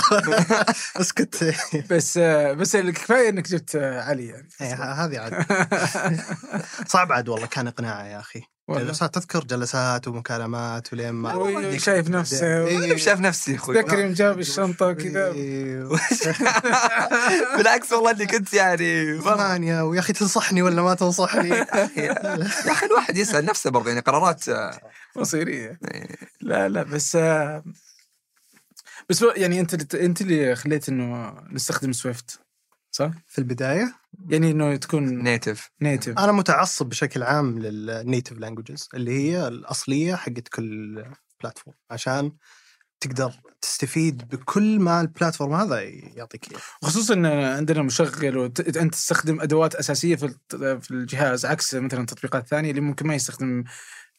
بس 1.00 1.12
كنت 1.12 1.36
بس 1.92 2.18
بس 2.58 2.78
كفاية 2.78 3.30
إنك 3.30 3.48
جبت 3.48 3.76
علي 3.76 4.26
يعني 4.28 4.48
إيه، 4.62 4.74
هذه 5.06 5.20
عاد. 5.20 5.46
صعب 6.94 7.12
عاد 7.12 7.30
والله 7.30 7.48
كان 7.48 7.68
اقناعه 7.68 8.04
يا 8.06 8.20
أخي. 8.20 8.42
جلسات 8.78 9.16
تذكر 9.16 9.44
جلسات 9.44 10.08
ومكالمات 10.08 10.94
ولين 10.94 11.12
ما 11.12 11.78
شايف 11.78 12.10
نفسه. 12.10 12.68
إيه. 12.68 12.98
شاف 12.98 13.20
نفسي 13.20 13.56
أخوي. 13.56 13.76
تذكر 13.84 14.00
يوم 14.00 14.14
جاب 14.14 14.40
الشنطة 14.40 14.88
وكذا. 14.88 15.32
إيه، 15.32 15.84
بالعكس 17.58 17.92
والله 17.94 18.12
اني 18.12 18.26
كنت 18.26 18.54
يعني 18.54 19.22
ثمانية 19.22 19.82
ويا 19.82 20.00
أخي 20.00 20.14
تنصحني 20.14 20.62
ولا 20.62 20.82
ما 20.82 20.94
تنصحني؟ 20.94 21.50
يا 21.98 22.72
أخي. 22.72 22.86
الواحد 22.86 23.18
يسأل 23.18 23.46
نفسه 23.46 23.70
برضه 23.70 23.90
يعني 23.90 24.02
قرارات 24.02 24.50
آه، 24.50 24.80
مصيرية. 25.16 25.80
لا 26.42 26.70
لا 26.70 26.84
بس 26.84 27.16
آه، 27.16 27.64
بس 29.10 29.26
يعني 29.36 29.60
أنت 29.60 29.96
أنت 29.96 30.22
اللي 30.22 30.56
خليت 30.56 30.90
إنه 30.90 31.34
نستخدم 31.52 31.92
Swift 31.92 32.40
صح؟ 32.92 33.12
في 33.28 33.38
البداية؟ 33.40 33.99
يعني 34.28 34.52
إنه 34.52 34.76
تكون 34.76 35.24
native 35.24 35.72
native 35.82 36.20
أنا 36.20 36.32
متعصب 36.32 36.90
بشكل 36.90 37.24
عام 37.24 37.60
لل 37.60 37.79
native 37.79 38.38
languages 38.38 38.90
اللي 38.94 39.12
هي 39.12 39.48
الأصلية 39.48 40.16
حقت 40.16 40.48
كل 40.48 41.04
platform 41.42 41.78
عشان 41.92 42.32
تقدر 43.00 43.34
تستفيد 43.62 44.28
بكل 44.28 44.80
ما 44.80 45.02
ال 45.02 45.08
platform 45.08 45.54
هذا 45.54 45.82
يعطيك 45.82 46.52
إياه. 46.52 46.60
خصوصا 46.84 47.14
إن 47.14 47.26
عندنا 47.26 47.82
مشغل 47.82 48.38
وانت 48.38 48.62
تستخدم 48.62 49.42
أدوات 49.42 49.76
أساسية 49.76 50.16
في 50.16 50.36
في 50.82 50.92
الجهاز 50.92 51.46
عكس 51.46 51.76
مثلا 51.76 52.06
تطبيقات 52.06 52.48
ثانية 52.48 52.70
اللي 52.70 52.82
ممكن 52.82 53.08
ما 53.08 53.16
يستخدم 53.16 53.64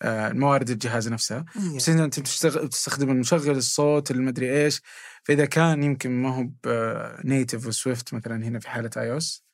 آه، 0.03 0.33
موارد 0.33 0.71
الجهاز 0.71 1.09
نفسها. 1.09 1.45
بس 1.77 1.91
هنا 1.91 2.05
أنت 2.05 2.21
بتستخدم 2.21 3.11
المشغل 3.11 3.57
الصوت 3.57 4.11
المدري 4.11 4.65
إيش. 4.65 4.83
فإذا 5.25 5.45
كان 5.45 5.83
يمكن 5.83 6.11
ما 6.11 6.37
هو 6.37 6.49
ب 6.65 6.79
native 6.79 7.67
و 7.67 7.75
Swift 7.75 8.15
مثلا 8.15 8.45
هنا 8.45 8.59
في 8.59 8.71
حالة 8.71 8.91
iOS 8.97 9.50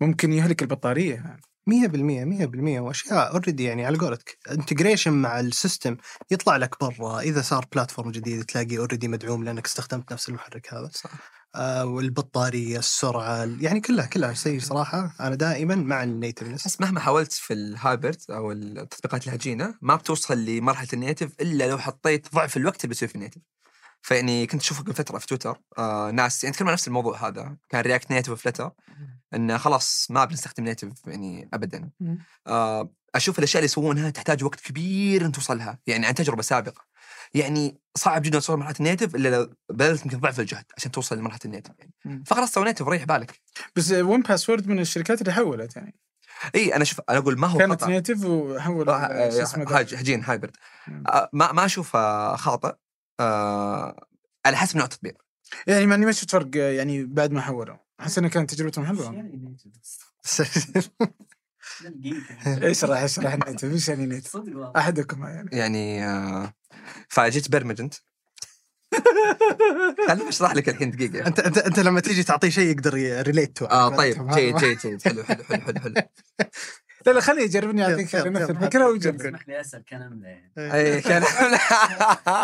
ممكن 0.00 0.32
يهلك 0.32 0.62
البطارية. 0.62 1.36
مية 1.66 1.86
بالمية 1.86 2.24
مية 2.24 2.46
بالمية. 2.46 2.80
وأشياء 2.80 3.32
already 3.32 3.64
يعني 3.64 3.86
على 3.86 3.98
قولتك 3.98 4.38
integration 4.50 5.12
مع 5.12 5.40
ال 5.40 5.48
system 5.48 5.96
يطلع 6.30 6.56
لك 6.56 6.80
برا. 6.80 7.20
إذا 7.20 7.42
صار 7.42 7.66
platform 7.72 8.10
جديد 8.10 8.44
تلاقي 8.44 8.78
already 8.78 9.08
مدعوم 9.08 9.44
لأنك 9.44 9.66
استخدمت 9.66 10.12
نفس 10.12 10.28
المحرك 10.28 10.74
هذا. 10.74 10.90
صح. 10.94 11.10
آه 11.54 11.84
والبطارية 11.84 12.78
السرعة 12.78 13.48
يعني 13.60 13.80
كلها 13.80 14.06
كلها 14.06 14.34
شيء 14.34 14.60
صراحة 14.60 15.16
أنا 15.20 15.34
دائما 15.34 15.74
مع 15.74 16.02
ال 16.02 16.08
nativeness 16.08 16.66
بس 16.66 16.80
مهما 16.80 17.00
حاولت 17.00 17.32
في 17.32 17.52
ال 17.52 17.61
hybrid 17.61 18.16
أو 18.30 18.52
التطبيقات 18.52 19.26
الهجينه 19.26 19.74
ما 19.82 19.96
بتوصل 19.96 20.44
لمرحلة 20.44 20.88
ال 20.92 20.98
native 20.98 21.32
إلا 21.40 21.68
لو 21.68 21.78
حطيت 21.78 22.34
ضعف 22.34 22.56
الوقت 22.56 22.76
اللي 22.76 22.88
بيصير 22.88 23.08
في 23.08 23.14
ال 23.14 23.18
native 23.18 23.40
فيعني 24.02 24.46
كنت 24.46 24.60
أشوف 24.60 24.80
قبل 24.80 24.94
فتره 24.94 25.18
في 25.18 25.26
تويتر 25.26 25.60
آه 25.78 26.10
ناس 26.10 26.44
يعني 26.44 26.56
تكلموا 26.56 26.70
عن 26.70 26.74
نفس 26.74 26.88
الموضوع 26.88 27.28
هذا. 27.28 27.56
كان 27.68 27.80
React 27.80 28.10
Native 28.10 28.32
و 28.32 28.37
Flutter 28.37 28.70
إنه 29.34 29.56
خلاص 29.58 30.06
ما 30.10 30.24
بنستخدم 30.24 30.64
native 30.64 30.88
يعني 31.06 31.48
ابدا. 31.54 31.90
آه 32.46 32.90
أشوف 33.14 33.38
الأشياء 33.38 33.58
اللي 33.60 33.64
يسوونها 33.64 34.10
تحتاج 34.10 34.44
وقت 34.44 34.60
كبير 34.60 35.26
إن 35.26 35.32
توصلها 35.32 35.78
يعني 35.86 36.06
عن 36.06 36.14
تجربة 36.14 36.42
سابقة 36.42 36.84
يعني 37.34 37.80
صعب 37.96 38.22
جدا 38.22 38.38
توصل 38.38 38.56
مرحلة 38.58 38.74
ال 38.80 38.85
native 38.85 39.14
إلا 39.14 39.28
لو 39.28 39.54
بذلت 39.70 40.04
يمكن 40.04 40.18
ضعف 40.20 40.40
الجهد 40.40 40.64
عشان 40.76 40.90
توصل 40.90 41.18
لمرحلة 41.18 41.40
ال 41.44 41.48
native 41.48 41.70
يعني. 41.78 42.22
فخلاص 42.26 42.52
سوي 42.52 42.64
native 42.64 42.88
ريح 42.88 43.04
بالك 43.04 43.40
بس 43.76 43.90
1Password 43.92 44.68
من 44.68 44.78
الشركات 44.78 45.20
اللي 45.20 45.32
حولت 45.32 45.76
يعني 45.76 45.94
إي 46.54 46.76
أنا 46.76 46.84
شوف 46.84 47.00
أنا 47.10 47.18
أقول 47.18 47.38
ما 47.38 47.46
هو 47.46 47.58
كانت 47.58 47.72
خطأ. 47.82 47.86
native 47.90 48.24
وحول 48.24 48.88
آه، 48.90 49.30
شو 49.30 49.42
اسمه 49.42 49.64
ده. 49.64 49.78
هاج- 49.78 49.94
هجين 49.94 50.24
hybrid. 50.24 50.56
آه، 51.06 51.30
ما 51.32 51.52
ما 51.52 51.64
أشوفه 51.64 52.36
خاطئ 52.36 52.72
آه، 53.20 54.06
على 54.46 54.56
حسب 54.56 54.76
نوع 54.76 54.84
التطبيق 54.84 55.14
يعني 55.66 55.86
ماني 55.86 56.06
ما 56.06 56.12
شفت 56.12 56.30
فرق 56.30 56.56
يعني 56.56 57.04
بعد 57.04 57.32
ما 57.32 57.40
حولوا 57.40 57.76
أحس 58.00 58.18
إنها 58.18 58.30
كانت 58.30 58.54
تجربتهم 58.54 58.86
حلوة. 58.86 59.04
يعني. 61.84 62.14
اشرح 62.46 62.98
اشرح 63.02 63.34
native 63.48 63.64
إيش 63.72 63.88
يعني 63.88 64.06
native؟ 64.06 64.30
صدق 64.32 64.46
والله. 64.56 64.72
أحدكم 64.76 65.22
يعني. 65.24 65.48
يعني 65.52 66.04
آه 66.06 66.54
فجيت 67.08 67.50
برمج 67.50 67.80
انت 67.80 67.94
خليني 70.08 70.28
أشرح 70.28 70.54
لك 70.54 70.68
الحين 70.68 70.90
دقيقة. 70.90 71.26
أنت 71.26 71.40
أنت 71.40 71.58
أنت 71.58 71.78
لما 71.80 72.00
تيجي 72.00 72.22
تعطيه 72.22 72.48
شيء 72.48 72.70
يقدر 72.70 72.94
relate 73.22 73.56
to 73.56 73.64
آه 73.64 73.96
طيب. 73.96 74.28
جيد 74.30 74.56
جيد 74.56 74.78
جيد. 74.78 75.02
حلو 75.02 75.24
حلو 75.24 75.44
حلو 75.44 75.60
حلو 75.62 75.80
حلو. 75.80 75.94
لا 77.06 77.12
لا 77.12 77.20
خليه 77.20 77.42
يجربني 77.42 77.80
يعطيك 77.80 78.14
يلا. 78.14 78.50
الفكرة 78.50 78.86
ويجرب 78.88 79.20
اسمح 79.20 79.48
لي 79.48 79.60
أسأل 79.60 79.84
كنمله 79.84 80.26
يعني 80.26 80.74
أي 80.74 81.00
كان 81.00 81.22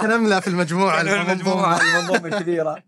نملة 0.04 0.40
في 0.44 0.48
المجموعة 0.48 1.00
المجموعه 1.00 1.32
المنظومة. 1.32 1.80
المنظومة 1.98 2.28
الكبيرة. 2.28 2.82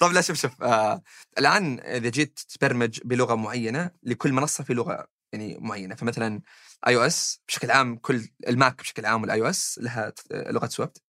طب 0.00 0.12
لا 0.12 0.20
شوف 0.20 0.36
شوف 0.36 0.62
آه 0.62 1.02
الآن 1.38 1.80
إذا 1.80 2.08
جيت 2.08 2.38
تبرمج 2.38 3.00
بلغة 3.04 3.34
معينة 3.34 3.90
لكل 4.02 4.32
منصة 4.32 4.64
في 4.64 4.74
لغة 4.74 5.06
يعني 5.32 5.58
معينة. 5.60 5.94
فمثلا 5.94 6.40
iOS 6.86 7.40
بشكل 7.48 7.70
عام 7.70 7.96
كل 7.96 8.28
ال 8.48 8.56
Mac 8.56 8.80
بشكل 8.80 9.06
عام 9.06 9.22
وال 9.22 9.40
iOS 9.40 9.78
لها 9.82 10.12
لغة 10.30 10.66
Swift 10.66 11.02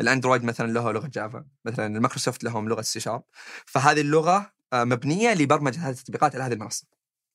ال 0.00 0.05
Android 0.05 0.44
مثلا 0.44 0.72
له 0.72 0.92
لغة 0.92 1.06
Java. 1.06 1.44
مثلا 1.64 1.86
المايكروسوفت 1.86 2.44
لهم 2.44 2.68
لغة 2.68 2.82
سي 2.82 3.00
شارب. 3.00 3.22
فهذه 3.66 4.00
اللغة 4.00 4.52
آه، 4.72 4.84
مبنية 4.84 5.34
لبرمجة 5.34 5.80
هذه 5.88 5.92
التطبيقات 5.92 6.34
على 6.34 6.44
هذه 6.44 6.52
المنصة. 6.52 6.86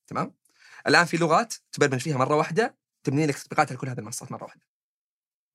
تمام؟ 0.06 0.34
الآن 0.88 1.04
في 1.04 1.16
لغات 1.16 1.54
تبرمج 1.72 2.00
فيها 2.00 2.16
مرة 2.16 2.36
واحدة 2.36 2.76
تبني 3.04 3.26
لك 3.26 3.38
تطبيقات 3.38 3.68
على 3.68 3.78
كل 3.78 3.88
هذه 3.88 3.98
المنصات 3.98 4.32
مرة 4.32 4.44
واحدة. 4.44 4.66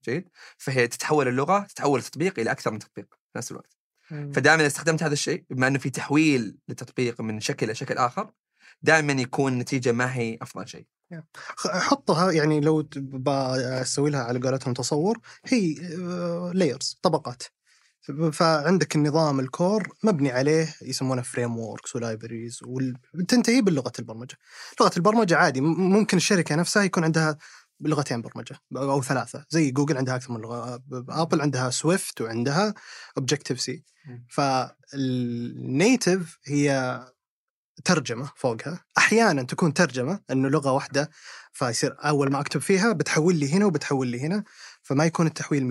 جيد؟ 0.05 0.29
فهي 0.57 0.87
تتحول 0.87 1.27
اللغة 1.27 1.59
تتحول 1.59 1.99
التطبيق 1.99 2.39
إلى 2.39 2.51
أكثر 2.51 2.71
من 2.71 2.79
تطبيق 2.79 3.05
في 3.31 3.37
نفس 3.37 3.51
الوقت. 3.51 3.77
فدائما 4.09 4.61
إذا 4.61 4.67
استخدمت 4.67 5.03
هذا 5.03 5.13
الشيء 5.13 5.45
بما 5.49 5.67
إنه 5.67 5.79
في 5.79 5.89
تحويل 5.89 6.57
للتطبيق 6.67 7.21
من 7.21 7.39
شكل 7.39 7.65
إلى 7.65 7.75
شكل 7.75 7.97
آخر 7.97 8.31
دائما 8.81 9.13
يكون 9.13 9.53
النتيجه 9.53 9.91
ما 9.91 10.15
هي 10.15 10.37
أفضل 10.41 10.67
شيء. 10.67 10.85
حطها 11.57 12.31
يعني 12.31 12.59
لو 12.59 12.89
بسوي 12.95 14.09
لها 14.09 14.23
على 14.23 14.39
قولتهم 14.39 14.73
تصور 14.73 15.19
هي 15.45 15.73
layers 16.53 16.99
طبقات. 17.01 17.43
فعندك 18.31 18.95
النظام 18.95 19.39
ال 19.39 19.49
core 19.49 19.89
مبني 20.03 20.31
عليه 20.31 20.75
يسمونه 20.81 21.21
frameworks 21.21 21.57
و 21.57 21.95
libraries 21.95 22.59
وتنتهي 22.63 23.61
باللغة 23.61 23.91
البرمجة. 23.99 24.37
لغة 24.81 24.91
البرمجة 24.97 25.37
عادي 25.37 25.61
ممكن 25.61 26.17
الشركة 26.17 26.55
نفسها 26.55 26.83
يكون 26.83 27.03
عندها 27.03 27.37
لغتين 27.81 28.21
برمجة 28.21 28.55
أو 28.77 29.01
ثلاثة. 29.01 29.45
زي 29.49 29.71
جوجل 29.71 29.97
عندها 29.97 30.15
أكثر 30.15 30.31
من 30.31 30.41
لغة 30.41 30.81
Apple 31.09 31.41
عندها 31.41 31.69
Swift 31.69 32.21
وعندها 32.21 32.73
Objective-C 33.17 33.83
فال 34.29 34.81
native 34.81 36.37
هي 36.45 36.99
ترجمة 37.85 38.31
فوقها. 38.35 38.83
أحيانا 38.97 39.43
تكون 39.43 39.73
ترجمة 39.73 40.19
إنه 40.31 40.49
لغة 40.49 40.71
واحدة 40.71 41.09
فيصير 41.51 41.95
أول 41.99 42.31
ما 42.31 42.39
أكتب 42.39 42.61
فيها 42.61 42.93
بتحول 42.93 43.35
لي 43.35 43.53
هنا 43.53 43.65
وبتحول 43.65 44.07
لي 44.07 44.21
هنا 44.21 44.43
فما 44.83 45.05
يكون 45.05 45.27
التحويل 45.27 45.63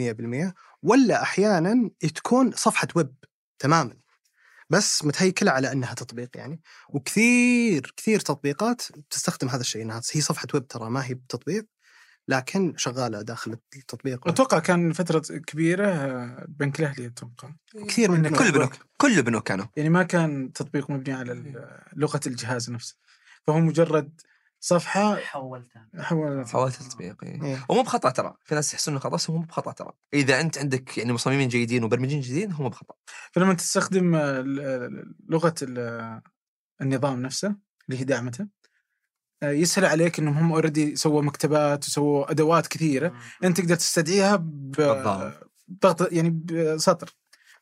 100% 0.50 0.54
ولا 0.82 1.22
أحيانا 1.22 1.90
تكون 2.14 2.52
صفحة 2.52 2.88
ويب 2.96 3.14
تماما. 3.58 3.96
بس 4.70 5.04
متهيكله 5.04 5.50
على 5.50 5.72
إنها 5.72 5.94
تطبيق 5.94 6.30
يعني. 6.34 6.60
وكثير 6.88 7.94
كثير 7.96 8.20
تطبيقات 8.20 8.82
تستخدم 9.10 9.48
هذا 9.48 9.60
الشيء 9.60 9.82
إنها 9.82 10.00
هي 10.12 10.20
صفحة 10.20 10.46
ويب 10.54 10.68
ترى 10.68 10.90
ما 10.90 11.04
هي 11.04 11.14
بتطبيق 11.14 11.66
لكن 12.28 12.74
شغالة 12.76 13.22
داخل 13.22 13.56
التطبيق. 13.76 14.28
أتوقع 14.28 14.58
كان 14.58 14.92
فترة 14.92 15.38
كبيرة 15.38 15.86
آه، 15.86 16.46
بنك 16.48 16.80
الأهلي 16.80 17.06
أتوقع. 17.06 17.50
كثير 17.88 18.10
من 18.10 18.36
كل 18.36 18.46
البنوك 18.46 18.72
كل 18.96 19.18
البنوك 19.18 19.48
كانوا. 19.48 19.66
يعني 19.76 19.88
ما 19.88 20.02
كان 20.02 20.52
تطبيق 20.52 20.90
مبني 20.90 21.14
على 21.14 21.32
لغة 21.96 22.20
الجهاز 22.26 22.70
نفسه. 22.70 22.96
فهو 23.46 23.60
مجرد 23.60 24.20
صفحة 24.60 25.16
حولتها. 25.16 25.88
حولت 25.98 26.48
حاولت 26.48 26.80
التطبيق 26.80 27.24
إيه. 27.24 27.42
إيه. 27.42 27.64
ومو 27.68 27.82
بخطأ 27.82 28.10
ترى. 28.10 28.34
في 28.44 28.54
ناس 28.54 28.74
يحسون 28.74 28.94
إنه 28.94 29.00
خطا 29.00 29.08
بس 29.14 29.30
هو 29.30 29.36
مو 29.36 29.42
بخطأ 29.42 29.72
ترى. 29.72 29.92
إذا 30.14 30.40
أنت 30.40 30.58
عندك 30.58 30.98
يعني 30.98 31.12
مصممين 31.12 31.48
جيدين 31.48 31.82
ومبرمجين 31.84 32.20
جيدين 32.20 32.52
هو 32.52 32.62
مو 32.62 32.68
بخطأ. 32.68 32.94
فلما 33.32 33.54
تستخدم 33.54 34.14
آه، 34.14 34.44
لغة 35.28 35.54
ال- 35.62 36.20
النظام 36.82 37.22
نفسه 37.22 37.56
اللي 37.88 38.00
هي 38.00 38.04
دعمته 38.04 38.46
آه، 39.42 39.50
يسهل 39.50 39.84
عليك 39.84 40.18
إنهم 40.18 40.34
هم 40.38 40.52
اوريدي 40.52 40.96
سووا 40.96 41.22
مكتبات 41.22 41.84
وسووا 41.88 42.30
أدوات 42.30 42.66
كثيرة 42.66 43.14
أنت 43.44 43.60
تقدر 43.60 43.74
تستدعيها. 43.74 44.36
بضغط 45.68 46.12
يعني 46.12 46.30
بسطر. 46.30 47.10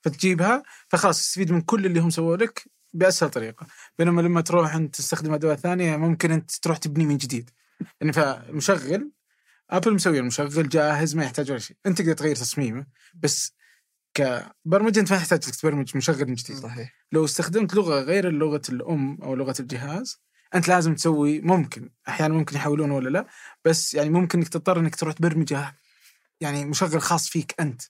فتجيبها 0.03 0.63
فخلاص 0.89 1.19
تستفيد 1.19 1.53
من 1.53 1.61
كل 1.61 1.87
اللي 1.87 2.01
هم 2.01 2.11
سووه 2.11 2.37
لك 2.37 2.71
بأسهل 2.93 3.31
طريقة. 3.31 3.67
بينما 3.99 4.21
لما 4.23 4.41
تروح 4.41 4.75
أنت 4.75 4.97
تستخدم 4.97 5.35
أدوات 5.35 5.59
ثانية 5.61 5.97
ممكن 5.97 6.33
أنت 6.33 6.51
تروح 6.51 6.79
تبني 6.79 7.07
من 7.07 7.17
جديد. 7.17 7.51
يعني 8.01 8.13
فمشغل 8.13 9.11
آبل 9.71 9.95
مسوي 9.95 10.19
المشغل 10.19 10.69
جاهز 10.69 11.17
ما 11.17 11.25
يحتاج 11.25 11.51
ولا 11.51 11.61
شيء. 11.61 11.77
أنت 11.87 11.99
تقدر 11.99 12.13
تغير 12.13 12.37
تصميمه 12.37 12.87
بس 13.15 13.55
كبرمجة 14.15 15.01
أنت 15.01 15.11
ما 15.13 15.17
يحتاج 15.17 15.49
لك 15.49 15.55
تبرمج 15.55 15.97
مشغل 15.97 16.27
من 16.29 16.35
جديد. 16.35 16.57
صحيح. 16.57 16.95
لو 17.13 17.25
استخدمت 17.25 17.75
لغة 17.75 18.01
غير 18.01 18.29
اللغة 18.29 18.63
الأم 18.69 19.19
أو 19.23 19.35
لغة 19.35 19.55
الجهاز 19.61 20.23
أنت 20.55 20.69
لازم 20.69 20.95
تسوي 20.95 21.41
ممكن 21.41 21.91
أحيانا 22.09 22.35
ممكن 22.35 22.57
يحولون 22.57 22.91
ولا 22.91 23.09
لا 23.09 23.27
بس 23.65 23.95
يعني 23.95 24.11
ممكن 24.11 24.39
إنك 24.39 24.49
تضطر 24.49 24.81
إنك 24.81 24.97
تروح 24.97 25.15
تبرمجه 25.15 25.79
يعني 26.41 26.65
مشغل 26.65 27.01
خاص 27.01 27.29
فيك 27.29 27.55
أنت. 27.61 27.83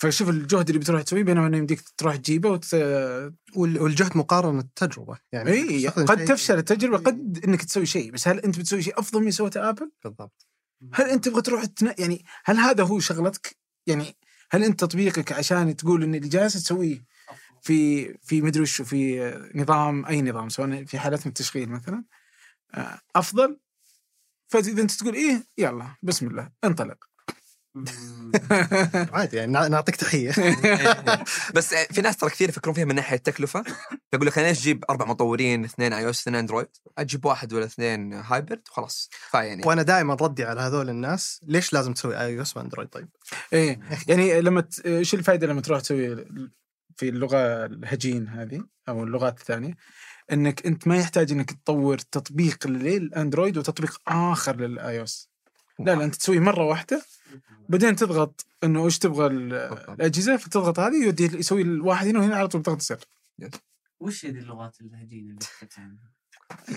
فشوف 0.00 0.28
الجهد 0.28 0.68
اللي 0.68 0.78
بتروح 0.78 1.02
تسويه 1.02 1.22
بينما 1.22 1.46
انه 1.46 1.56
يمديك 1.56 1.80
تروح 1.96 2.16
تجيبه 2.16 2.50
وت... 2.50 2.74
وال- 2.74 3.80
والجهد 3.82 4.16
مقارنة 4.16 4.60
التجربة. 4.60 5.18
يعني 5.32 5.50
إي 5.52 5.88
قد 5.88 6.24
تفشل 6.24 6.58
التجربة 6.58 6.98
قد 6.98 7.40
إنك 7.44 7.64
تسوي 7.64 7.86
شيء 7.86 8.12
بس 8.12 8.28
هل 8.28 8.38
أنت 8.38 8.58
بتسوي 8.58 8.82
شيء 8.82 8.98
أفضل 8.98 9.22
من 9.24 9.30
سوته 9.30 9.68
آبل؟ 9.68 9.90
بالضبط. 10.04 10.46
هل 10.94 11.10
أنت 11.10 11.24
تبغى 11.24 11.42
تروح 11.42 11.64
تن... 11.64 11.94
يعني 11.98 12.24
هل 12.44 12.56
هذا 12.56 12.84
هو 12.84 13.00
شغلتك؟ 13.00 13.56
يعني 13.86 14.16
هل 14.50 14.64
أنت 14.64 14.80
تطبيقك 14.80 15.32
عشان 15.32 15.76
تقول 15.76 16.02
ان 16.02 16.14
اللي 16.14 16.28
جالس 16.28 16.54
تسويه 16.54 17.04
في 17.62 18.08
في 18.22 18.42
مدري 18.42 18.62
وش 18.62 18.82
في 18.82 19.20
نظام 19.54 20.06
أي 20.06 20.22
نظام 20.22 20.48
سواء 20.48 20.84
في 20.84 20.98
حالات 20.98 21.20
من 21.20 21.28
التشغيل 21.28 21.68
مثلا 21.68 22.04
آه، 22.74 23.00
أفضل؟ 23.16 23.58
فإذا 24.48 24.82
أنت 24.82 24.90
تقول 24.90 25.14
إيه 25.14 25.46
يلا 25.58 25.96
بسم 26.02 26.26
الله 26.26 26.50
انطلق. 26.64 27.08
عادي 29.12 29.36
يعني 29.36 29.52
نع- 29.52 29.66
نعطيك 29.66 29.96
تحية. 29.96 30.32
بس 31.54 31.74
في 31.74 32.00
ناس 32.00 32.16
ترى 32.16 32.30
كثير 32.30 32.48
يفكرون 32.48 32.74
فيها 32.74 32.84
من 32.84 32.94
ناحية 32.94 33.16
التكلفة. 33.16 33.64
فيقول 34.10 34.26
لك 34.26 34.38
أنا 34.38 34.46
ليش 34.46 34.60
أجيب 34.60 34.84
أربع 34.90 35.06
مطورين 35.06 35.64
اثنين 35.64 35.92
iOS 35.92 36.20
اثنين 36.20 36.36
Android 36.36 36.66
أجيب 36.98 37.24
واحد 37.24 37.52
ولا 37.52 37.64
اثنين 37.64 38.12
hybrid 38.12 38.62
وخلاص 38.70 39.08
كفايه 39.28 39.48
يعني؟ 39.48 39.62
وأنا 39.66 39.82
دائما 39.82 40.14
ردي 40.14 40.44
على 40.44 40.60
هذول 40.60 40.88
الناس 40.90 41.40
ليش 41.46 41.72
لازم 41.72 41.92
تسوي 41.92 42.20
iOS 42.20 42.56
و 42.56 42.60
Android 42.60 42.88
طيب؟ 42.88 43.08
إيه 43.52 43.80
يعني 44.08 44.40
لما 44.40 44.60
ت... 44.60 44.86
إيش 44.86 45.14
الفائده 45.14 45.46
لما 45.46 45.60
تروح 45.60 45.80
تسوي 45.80 46.26
في 46.96 47.08
اللغة 47.08 47.64
الهجين 47.66 48.28
هذه 48.28 48.64
أو 48.88 49.04
اللغات 49.04 49.40
الثانية؟ 49.40 49.74
إنك 50.32 50.66
أنت 50.66 50.88
ما 50.88 50.96
يحتاج 50.96 51.32
إنك 51.32 51.50
تطور 51.52 51.98
تطبيق 51.98 52.66
لل 52.66 52.86
Android 52.86 53.58
وتطبيق 53.58 54.00
آخر 54.08 54.56
لل 54.56 54.98
iOS 54.98 55.28
لا 55.78 55.94
لا 55.94 56.04
أنت 56.04 56.14
تسوي 56.14 56.40
مرة 56.40 56.64
واحدة 56.64 57.02
بعدين 57.68 57.96
تضغط 57.96 58.46
إنه 58.64 58.84
إيش 58.84 58.98
تبغى 58.98 59.26
ال- 59.26 59.52
الأجهزة 59.88 60.36
فتضغط 60.36 60.78
هذه 60.78 61.04
يودي 61.04 61.24
يسوي 61.38 61.62
الواحد 61.62 62.06
هنا 62.06 62.18
وهنا 62.18 62.36
على 62.36 62.48
طول 62.48 62.60
بضغط 62.60 62.80
زر 62.82 63.04
وش 64.00 64.26
هذه 64.26 64.38
اللغات 64.38 64.76
الهجينة 64.80 65.38
اللي؟ 65.76 65.96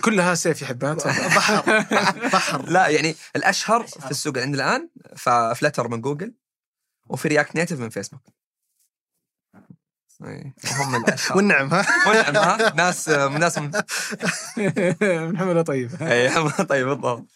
كلها 0.00 0.34
سيف 0.34 0.62
يا 0.62 0.66
حبات 0.66 1.06
بحر. 1.36 1.80
بحر. 2.32 2.68
لا 2.70 2.88
يعني 2.88 3.14
الأشهر 3.36 3.86
في 3.86 4.10
السوق 4.10 4.38
عندنا 4.38 4.76
الآن 4.76 4.88
ف 5.16 5.25
Flutter 5.25 5.88
من 5.88 6.00
جوجل 6.00 6.34
وفي 7.08 7.28
React 7.28 7.56
Native 7.56 7.80
من 7.80 7.88
فيسبوك. 7.88 8.20
إيه، 10.24 10.54
هم 10.80 10.94
الاشهر 10.94 11.36
والنعم 11.36 11.68
ها؟ 11.68 11.86
ونعم 12.08 12.36
ها؟ 12.36 12.74
ناس 12.74 13.08
ناس 13.08 13.58
من 13.58 13.70
محمد 15.32 15.64
طيب 15.64 16.02
اي 16.02 16.50
طيب 16.64 16.86
بالضبط. 16.88 17.26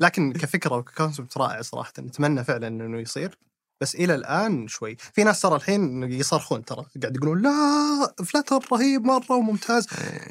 لكن 0.00 0.32
كفكرة 0.32 0.76
و 0.76 0.84
concept 0.84 1.38
رائع 1.38 1.62
صراحة 1.62 1.92
نتمنى 1.98 2.44
فعلا 2.44 2.68
إنه 2.68 3.00
يصير. 3.00 3.38
بس 3.80 3.94
إلى 3.94 4.14
الآن 4.14 4.68
شوي. 4.68 4.96
في 4.96 5.24
ناس 5.24 5.40
ترى 5.40 5.56
الحين 5.56 6.12
يصرخون 6.12 6.64
ترى 6.64 6.86
قاعد 7.02 7.16
يقولون 7.16 7.42
لا 7.42 8.14
Flutter 8.24 8.58
رهيب 8.72 9.04
مرة 9.04 9.32
وممتاز. 9.32 9.86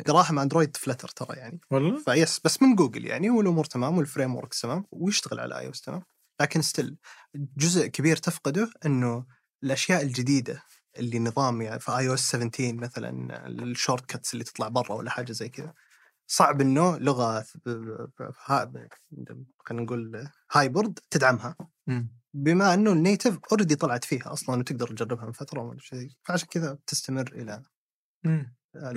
دراهم 0.08 0.40
اندرويد 0.40 0.78
Flutter 0.78 1.08
ترى 1.08 1.38
يعني. 1.38 1.60
والله؟ 1.72 2.00
فيس 2.06 2.40
بس 2.46 2.62
من 2.62 2.76
جوجل 2.76 3.06
يعني 3.06 3.30
والأمور 3.30 3.66
تمام 3.66 3.98
وال 3.98 4.36
framework 4.36 4.54
تمام 4.54 4.86
ويشتغل 4.92 5.40
على 5.40 5.60
اي 5.60 5.72
تمام. 5.72 6.02
لكن 6.42 6.62
still 6.62 6.98
جزء 7.36 7.88
كبير 7.88 8.18
تفقده 8.18 8.70
إنه 8.86 9.26
الأشياء 9.64 10.02
الجديدة 10.02 10.64
اللي 11.00 11.20
نظام 11.20 11.62
يعني 11.62 11.80
في 11.80 11.92
iOS 11.98 12.20
17 12.32 12.74
مثلا 12.74 13.46
ال 13.48 14.06
shortcuts 14.06 14.34
اللي 14.34 14.44
تطلع 14.44 14.68
برا 14.68 14.94
ولا 14.94 15.10
حاجة 15.10 15.32
زي 15.32 15.50
كذا. 15.50 15.74
صعب 16.28 16.62
إنه 16.62 16.98
لغة 16.98 17.46
خلينا 19.60 19.84
نقول 19.84 20.30
hybrid 20.52 21.00
تدعمها. 21.10 21.56
بما 22.34 22.74
إنه 22.74 22.92
ال 22.92 22.99
native 22.99 23.40
already 23.52 23.76
طلعت 23.76 24.04
فيها 24.04 24.34
أصلا 24.34 24.60
وتقدر 24.60 24.88
تجربها 24.88 25.26
من 25.26 25.32
فترة 25.32 25.62
ولا 25.62 25.80
شيء 25.80 26.10
فعشان 26.24 26.48
كذا 26.48 26.78
تستمر 26.88 27.32
إلى 27.32 27.64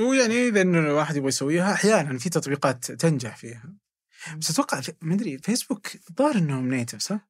ويعني 0.00 0.48
إذا 0.48 0.60
انه 0.60 0.78
الواحد 0.78 1.16
يبغى 1.16 1.28
يسويها 1.28 1.72
أحيانا 1.72 2.18
في 2.18 2.28
تطبيقات 2.30 2.92
تنجح 2.92 3.36
فيها. 3.36 3.74
بس 4.36 4.50
أتوقع 4.50 4.80
ما 5.02 5.14
أدري 5.14 5.38
فيسبوك 5.38 5.88
الظاهر 6.10 6.38
إنهم 6.38 6.74
native 6.74 7.00
صح؟ 7.00 7.28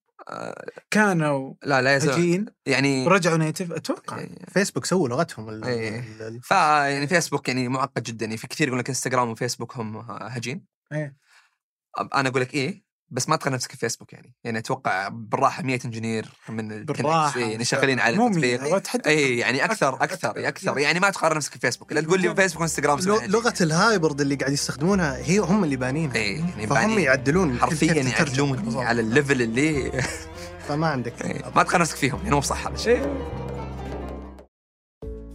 كانوا 0.90 1.54
لا 1.62 1.82
لا 1.82 1.96
يزال 1.96 2.10
هجين 2.14 2.46
يعني 2.66 3.06
ورجعوا 3.06 3.36
native 3.36 3.72
أتوقع 3.72 4.18
إيه. 4.18 4.28
فيسبوك 4.48 4.84
سووا 4.84 5.08
لغتهم 5.08 5.48
ال- 5.48 5.64
إيه. 5.64 5.98
ال- 6.20 6.42
ف 6.42 6.50
يعني 6.50 7.06
فيسبوك 7.06 7.48
يعني 7.48 7.68
معقد 7.68 8.02
جدا 8.02 8.24
يعني 8.26 8.36
في 8.36 8.46
كثير 8.48 8.66
يقول 8.68 8.78
لك 8.80 8.88
انستغرام 8.88 9.28
وفيسبوك 9.30 9.76
هم 9.76 9.96
هجين. 10.10 10.64
أب- 10.92 12.08
أنا 12.14 12.28
أقول 12.28 12.42
لك 12.42 12.54
إيه 12.54 12.89
بس 13.12 13.28
ما 13.28 13.36
تقارن 13.36 13.54
نفسك 13.54 13.70
في 13.70 13.76
فيسبوك 13.76 14.12
يعني. 14.12 14.34
يعني 14.44 14.58
أتوقع 14.58 15.08
بالراحة 15.08 15.62
100 15.62 15.78
engineer 15.84 16.28
من 16.48 16.72
ال 16.72 16.84
بالراحة 16.84 17.40
يعني 17.40 17.64
شغالين 17.64 18.00
على 18.00 18.16
التطبيق. 18.26 19.06
إي 19.06 19.38
يعني 19.38 19.64
أكثر 19.64 19.92
أكثر- 19.98 20.02
أكثر 20.02 20.30
أكثر. 20.30 20.48
أكثر. 20.48 20.78
يعني 20.78 21.00
ما 21.00 21.10
تقارن 21.10 21.36
نفسك 21.36 21.52
في 21.52 21.58
فيسبوك. 21.58 21.92
لا 21.92 22.00
تقول 22.00 22.20
لي 22.20 22.34
فيسبوك 22.34 22.60
وإنستغرام 22.60 22.98
لغة 23.26 23.54
ال 23.60 23.69
hybrid 23.69 24.20
اللي 24.20 24.34
قاعد 24.34 24.52
يستخدمونها 24.52 25.16
هي 25.16 25.38
هم 25.38 25.64
اللي 25.64 25.76
بانينها. 25.76 26.16
إي 26.16 26.32
يعني 26.38 26.66
فهم 26.66 26.90
يعني 26.90 27.02
يعدلون 27.02 27.58
حرفيا 27.58 27.94
يعدلون. 27.94 28.76
على 28.76 29.00
ال 29.00 29.07
level 29.07 29.42
اللي 29.42 29.92
فما 30.68 30.86
عندك. 30.86 31.12
ما 31.56 31.62
تقارن 31.62 31.80
نفسك 31.80 31.96
فيهم 31.96 32.18
يعني 32.18 32.30
مو 32.30 32.38
بصح 32.40 32.66
هذا 32.66 32.74
الشيء. 32.74 33.14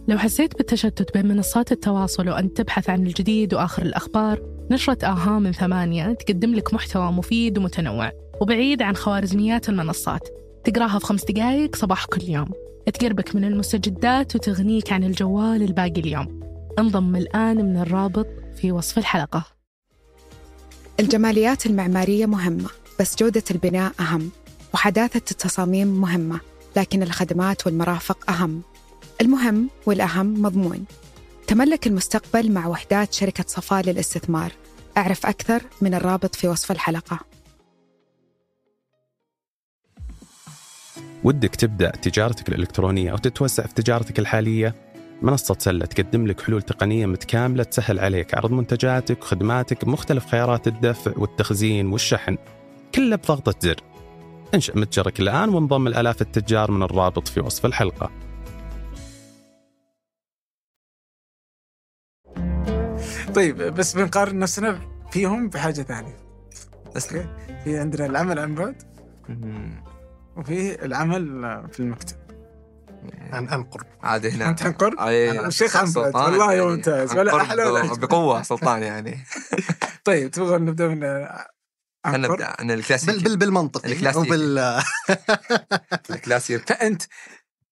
لو 0.08 0.18
حسيت 0.18 0.56
بالتشتت 0.56 1.14
بين 1.14 1.26
منصات 1.26 1.72
التواصل 1.72 2.28
وأنت 2.28 2.56
تبحث 2.56 2.90
عن 2.90 3.06
الجديد 3.06 3.54
وآخر 3.54 3.82
الأخبار 3.82 4.55
نشرة 4.70 5.04
آها 5.04 5.38
من 5.38 5.52
ثمانية 5.52 6.12
تقدم 6.12 6.54
لك 6.54 6.74
محتوى 6.74 7.12
مفيد 7.12 7.58
ومتنوع 7.58 8.12
وبعيد 8.40 8.82
عن 8.82 8.96
خوارزميات 8.96 9.68
المنصات. 9.68 10.28
تقراها 10.64 10.98
في 10.98 11.06
خمس 11.06 11.24
دقايق 11.24 11.76
صباح 11.76 12.04
كل 12.04 12.22
يوم. 12.22 12.50
تقربك 12.94 13.36
من 13.36 13.44
المستجدات 13.44 14.36
وتغنيك 14.36 14.92
عن 14.92 15.04
الجوال 15.04 15.62
الباقي 15.62 16.00
اليوم. 16.00 16.40
انضم 16.78 17.16
الآن 17.16 17.56
من 17.56 17.76
الرابط 17.76 18.26
في 18.56 18.72
وصف 18.72 18.98
الحلقة. 18.98 19.44
الجماليات 21.00 21.66
المعمارية 21.66 22.26
مهمة 22.26 22.68
بس 23.00 23.16
جودة 23.16 23.42
البناء 23.50 23.92
أهم 24.00 24.30
وحداثة 24.74 25.30
التصاميم 25.30 25.88
مهمة 25.88 26.40
لكن 26.76 27.02
الخدمات 27.02 27.66
والمرافق 27.66 28.30
أهم. 28.30 28.62
المهم 29.20 29.70
والأهم 29.86 30.42
مضمون. 30.42 30.84
تملك 31.46 31.86
المستقبل 31.86 32.52
مع 32.52 32.66
وحدات 32.66 33.14
شركة 33.14 33.44
صفاء 33.46 33.82
للاستثمار. 33.82 34.52
أعرف 34.96 35.26
أكثر 35.26 35.62
من 35.80 35.94
الرابط 35.94 36.34
في 36.34 36.48
وصف 36.48 36.72
الحلقة. 36.72 37.18
ودك 41.24 41.54
تبدأ 41.56 41.90
تجارتك 41.90 42.48
الإلكترونية 42.48 43.10
أو 43.10 43.16
تتوسع 43.16 43.66
في 43.66 43.74
تجارتك 43.74 44.18
الحالية؟ 44.18 44.74
منصة 45.22 45.56
سلة 45.58 45.86
تقدم 45.86 46.26
لك 46.26 46.40
حلول 46.40 46.62
تقنية 46.62 47.06
متكاملة 47.06 47.62
تسهل 47.62 47.98
عليك 47.98 48.34
عرض 48.34 48.50
منتجاتك 48.50 49.22
وخدماتك 49.22 49.84
بمختلف 49.84 50.26
خيارات 50.26 50.66
الدفع 50.66 51.12
والتخزين 51.16 51.86
والشحن. 51.86 52.38
كله 52.94 53.16
بضغطة 53.16 53.54
زر. 53.60 53.80
انشأ 54.54 54.72
متجرك 54.78 55.20
الآن 55.20 55.48
وانضم 55.48 55.86
الآلاف 55.86 56.22
التجار 56.22 56.70
من 56.70 56.82
الرابط 56.82 57.28
في 57.28 57.40
وصف 57.40 57.66
الحلقة. 57.66 58.25
طيب 63.36 63.56
بس 63.62 63.96
بنقارن 63.96 64.38
نفسنا 64.38 64.80
فيهم 65.10 65.48
بحاجة 65.48 65.82
ثانية. 65.82 66.16
تسلم 66.94 67.18
أوكي 67.20 67.64
في 67.64 67.78
عندنا 67.78 68.06
العمل 68.06 68.38
عن 68.38 68.54
بعد. 68.54 68.82
وفي 70.36 70.84
العمل 70.84 71.22
في 71.72 71.80
المكتب. 71.80 72.16
عن 73.32 73.48
عن 73.48 73.64
قرب. 73.64 73.86
عاد 74.02 74.26
هنا. 74.26 74.48
أنت 74.48 74.62
عن 74.62 74.72
قرب؟ 74.72 74.94
الشيخ 75.00 75.76
عن 75.76 75.84
بعد. 75.84 75.92
سلطان 75.94 76.32
والله 76.32 76.52
يعني. 76.52 76.66
ممتاز. 76.66 77.16
ولا 77.16 77.36
أحلى 77.36 77.64
ولا. 77.64 77.94
بقوة 77.94 78.42
سلطان 78.42 78.82
يعني. 78.82 79.18
طيب 80.04 80.30
تبغى 80.30 80.58
نبدأ 80.58 80.88
من 80.88 81.04
عن 81.04 81.26
خلينا 82.12 82.28
قرب؟ 82.28 82.40
نبدا 82.40 82.54
عن 82.58 82.66
بال 82.66 82.78
الكلاسيكي. 82.78 83.18
بال 83.24 83.36
بالمنطق 83.36 83.86
الكلاسيكي. 83.86 84.28
وبال 84.28 84.58
الكلاسيكي. 86.10 86.66
فأنت 86.66 87.02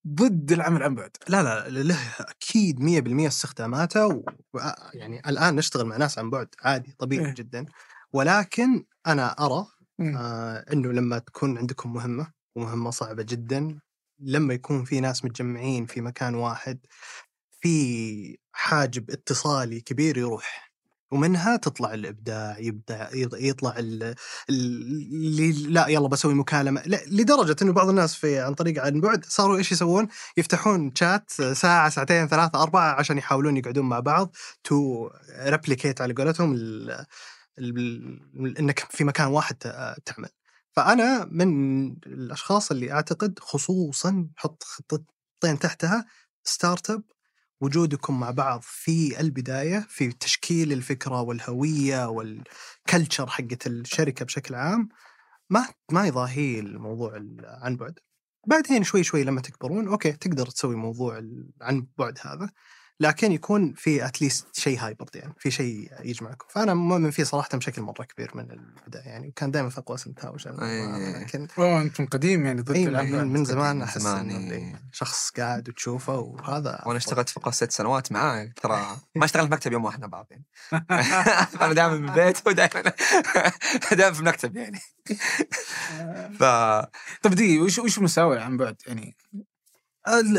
ضد 0.07 0.51
العمل 0.51 0.83
عن 0.83 0.95
بعد 0.95 1.11
لا 1.27 1.43
لا 1.43 1.69
له 1.69 1.99
أكيد 2.19 2.79
100% 2.79 3.27
استخداماته 3.27 4.07
و... 4.07 4.23
يعني 4.93 5.19
الآن 5.29 5.55
نشتغل 5.55 5.85
مع 5.85 5.97
ناس 5.97 6.19
عن 6.19 6.29
بعد 6.29 6.47
عادي 6.61 6.95
طبيعي 6.99 7.25
إيه. 7.25 7.33
جدا 7.33 7.65
ولكن 8.13 8.85
أنا 9.07 9.45
أرى 9.45 9.65
مم. 9.99 10.17
آه 10.17 10.65
إنه 10.73 10.91
لما 10.91 11.19
تكون 11.19 11.57
عندكم 11.57 11.93
مهمة 11.93 12.31
ومهمة 12.55 12.91
صعبة 12.91 13.23
جدا 13.23 13.79
لما 14.19 14.53
يكون 14.53 14.85
في 14.85 14.99
ناس 14.99 15.25
متجمعين 15.25 15.85
في 15.85 16.01
مكان 16.01 16.35
واحد 16.35 16.79
في 17.61 18.37
حاجب 18.51 19.11
اتصالي 19.11 19.81
كبير 19.81 20.17
يروح 20.17 20.64
ومنها 21.11 21.57
تطلع 21.57 21.93
الإبداع 21.93 22.59
يبدع 22.59 23.09
يط- 23.09 23.33
يطلع 23.33 23.75
ال- 23.77 24.15
اللي 24.49 25.51
لا 25.51 25.87
يلا 25.87 26.07
بسوي 26.07 26.33
مكالمة 26.33 26.81
لا 26.85 27.01
لدرجة 27.07 27.55
إنه 27.61 27.73
بعض 27.73 27.89
الناس 27.89 28.15
في 28.15 28.39
عن 28.39 28.53
طريق 28.53 28.83
عن 28.85 29.01
بعد 29.01 29.25
صاروا 29.25 29.57
إيش 29.57 29.71
يسوون؟ 29.71 30.07
يفتحون 30.37 30.91
شات 30.95 31.31
ساعة 31.31 31.89
ساعتين 31.89 32.27
ثلاثة 32.27 32.61
أربعة 32.63 32.91
عشان 32.99 33.17
يحاولون 33.17 33.57
يقعدون 33.57 33.85
مع 33.89 33.99
بعض 33.99 34.35
to 34.63 35.09
replicate 35.39 36.01
على 36.01 36.13
قولتهم 36.13 36.55
إنك 38.59 38.79
في 38.79 39.03
مكان 39.03 39.27
واحد 39.27 39.55
تعمل. 40.05 40.29
فأنا 40.75 41.27
من 41.31 41.49
الأشخاص 42.07 42.71
اللي 42.71 42.91
أعتقد 42.91 43.39
خصوصا 43.39 44.27
حط 44.35 44.63
خطتين 44.63 45.59
تحتها 45.59 46.05
startup 46.43 47.03
وجودكم 47.61 48.19
مع 48.19 48.31
بعض 48.31 48.59
في 48.63 49.19
البداية 49.19 49.85
في 49.89 50.11
تشكيل 50.11 50.71
الفكرة 50.73 51.21
والهوية 51.21 52.09
وال 52.09 52.35
culture 52.35 53.27
حقت 53.27 53.67
الشركة 53.67 54.25
بشكل 54.25 54.55
عام 54.55 54.89
ما 55.49 55.67
ما 55.91 56.07
يضاهي 56.07 56.59
الموضوع 56.59 57.15
ال- 57.17 57.41
عن 57.45 57.75
بعد. 57.77 57.99
بعدين 58.47 58.83
شوي 58.83 59.03
شوي 59.03 59.23
لما 59.23 59.41
تكبرون 59.41 59.87
okay 59.87 60.11
تقدر 60.11 60.45
تسوي 60.47 60.75
موضوع 60.75 61.21
عن 61.61 61.87
بعد 61.97 62.17
هذا 62.21 62.49
لكن 62.99 63.31
يكون 63.31 63.73
في 63.73 64.05
at 64.05 64.17
least 64.17 64.47
شيء 64.53 64.79
hybrid 64.79 65.15
يعني 65.15 65.33
في 65.39 65.51
شيء 65.51 65.91
يجمعكم. 66.03 66.45
فأنا 66.49 66.73
مؤمن 66.73 67.11
فيه 67.11 67.23
صراحة 67.23 67.49
بشكل 67.53 67.81
مرة 67.81 68.03
كبير 68.03 68.31
من 68.35 68.51
البداية 68.51 69.03
يعني 69.03 69.27
وكان 69.27 69.51
دائما 69.51 69.69
في 69.69 69.77
اقواس 69.77 70.07
التهاوش 70.07 70.47
أي. 70.47 71.13
لكن 71.21 71.47
اوه 71.57 71.81
أنتم 71.81 72.05
قديم 72.05 72.45
يعني 72.45 72.61
ضد 72.61 72.75
اي 72.75 72.87
العمل. 72.87 73.27
من. 73.27 73.45
زمان 73.45 73.81
أحس 73.81 74.01
زمان، 74.01 74.29
إنه 74.29 74.53
إي. 74.53 74.57
اللي 74.57 74.75
شخص 74.91 75.29
قاعد 75.29 75.69
وتشوفه 75.69 76.19
وهذا 76.19 76.83
وأنا 76.85 76.97
اشتغلت 76.97 77.29
في 77.29 77.51
ست 77.51 77.71
سنوات 77.71 78.11
معاه 78.11 78.51
ترى 78.61 78.97
ما 79.15 79.25
اشتغلت 79.25 79.47
في 79.47 79.51
مكتب 79.51 79.71
يوم 79.71 79.85
واحد 79.85 80.01
مع 80.01 80.07
بعض 80.07 80.27
يعني. 80.31 80.45
أنا 81.61 81.73
دائما 81.73 81.95
من 81.97 82.09
البيت 82.09 82.47
ودائما 82.47 82.81
دائما 83.91 84.13
في 84.13 84.19
المكتب 84.19 84.55
يعني. 84.57 84.79
ف 86.39 86.43
طيب 87.23 87.35
دقيقة 87.35 87.63
وش 87.63 87.79
وش 87.79 87.99
مساوي 87.99 88.39
عن 88.39 88.57
بعد؟ 88.57 88.75
يعني 88.87 89.15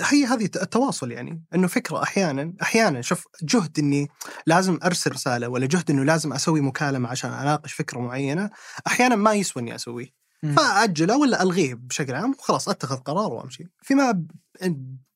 هي 0.04 0.24
هذه 0.24 0.44
التواصل 0.44 1.12
يعني 1.12 1.44
إنه 1.54 1.66
فكرة 1.66 2.02
أحيانا 2.02 2.52
أحيانا 2.62 3.00
شوف 3.02 3.26
جهد 3.42 3.78
إني 3.78 4.08
لازم 4.46 4.78
أرسل 4.84 5.10
رسالة 5.12 5.48
ولا 5.48 5.66
جهد 5.66 5.90
إنه 5.90 6.04
لازم 6.04 6.32
أسوي 6.32 6.60
مكالمة 6.60 7.08
عشان 7.08 7.30
أناقش 7.32 7.72
فكرة 7.72 7.98
معينة 7.98 8.50
أحيانا 8.86 9.16
ما 9.16 9.32
يسوى 9.32 9.62
إني 9.62 9.74
أسويه. 9.74 10.26
فأجله 10.56 11.16
ولا 11.18 11.42
ألغيه 11.42 11.74
بشكل 11.74 12.14
عام 12.14 12.30
وخلاص 12.38 12.68
أتخذ 12.68 12.96
قرار 12.96 13.32
وأمشي 13.32 13.68
فيما 13.82 14.26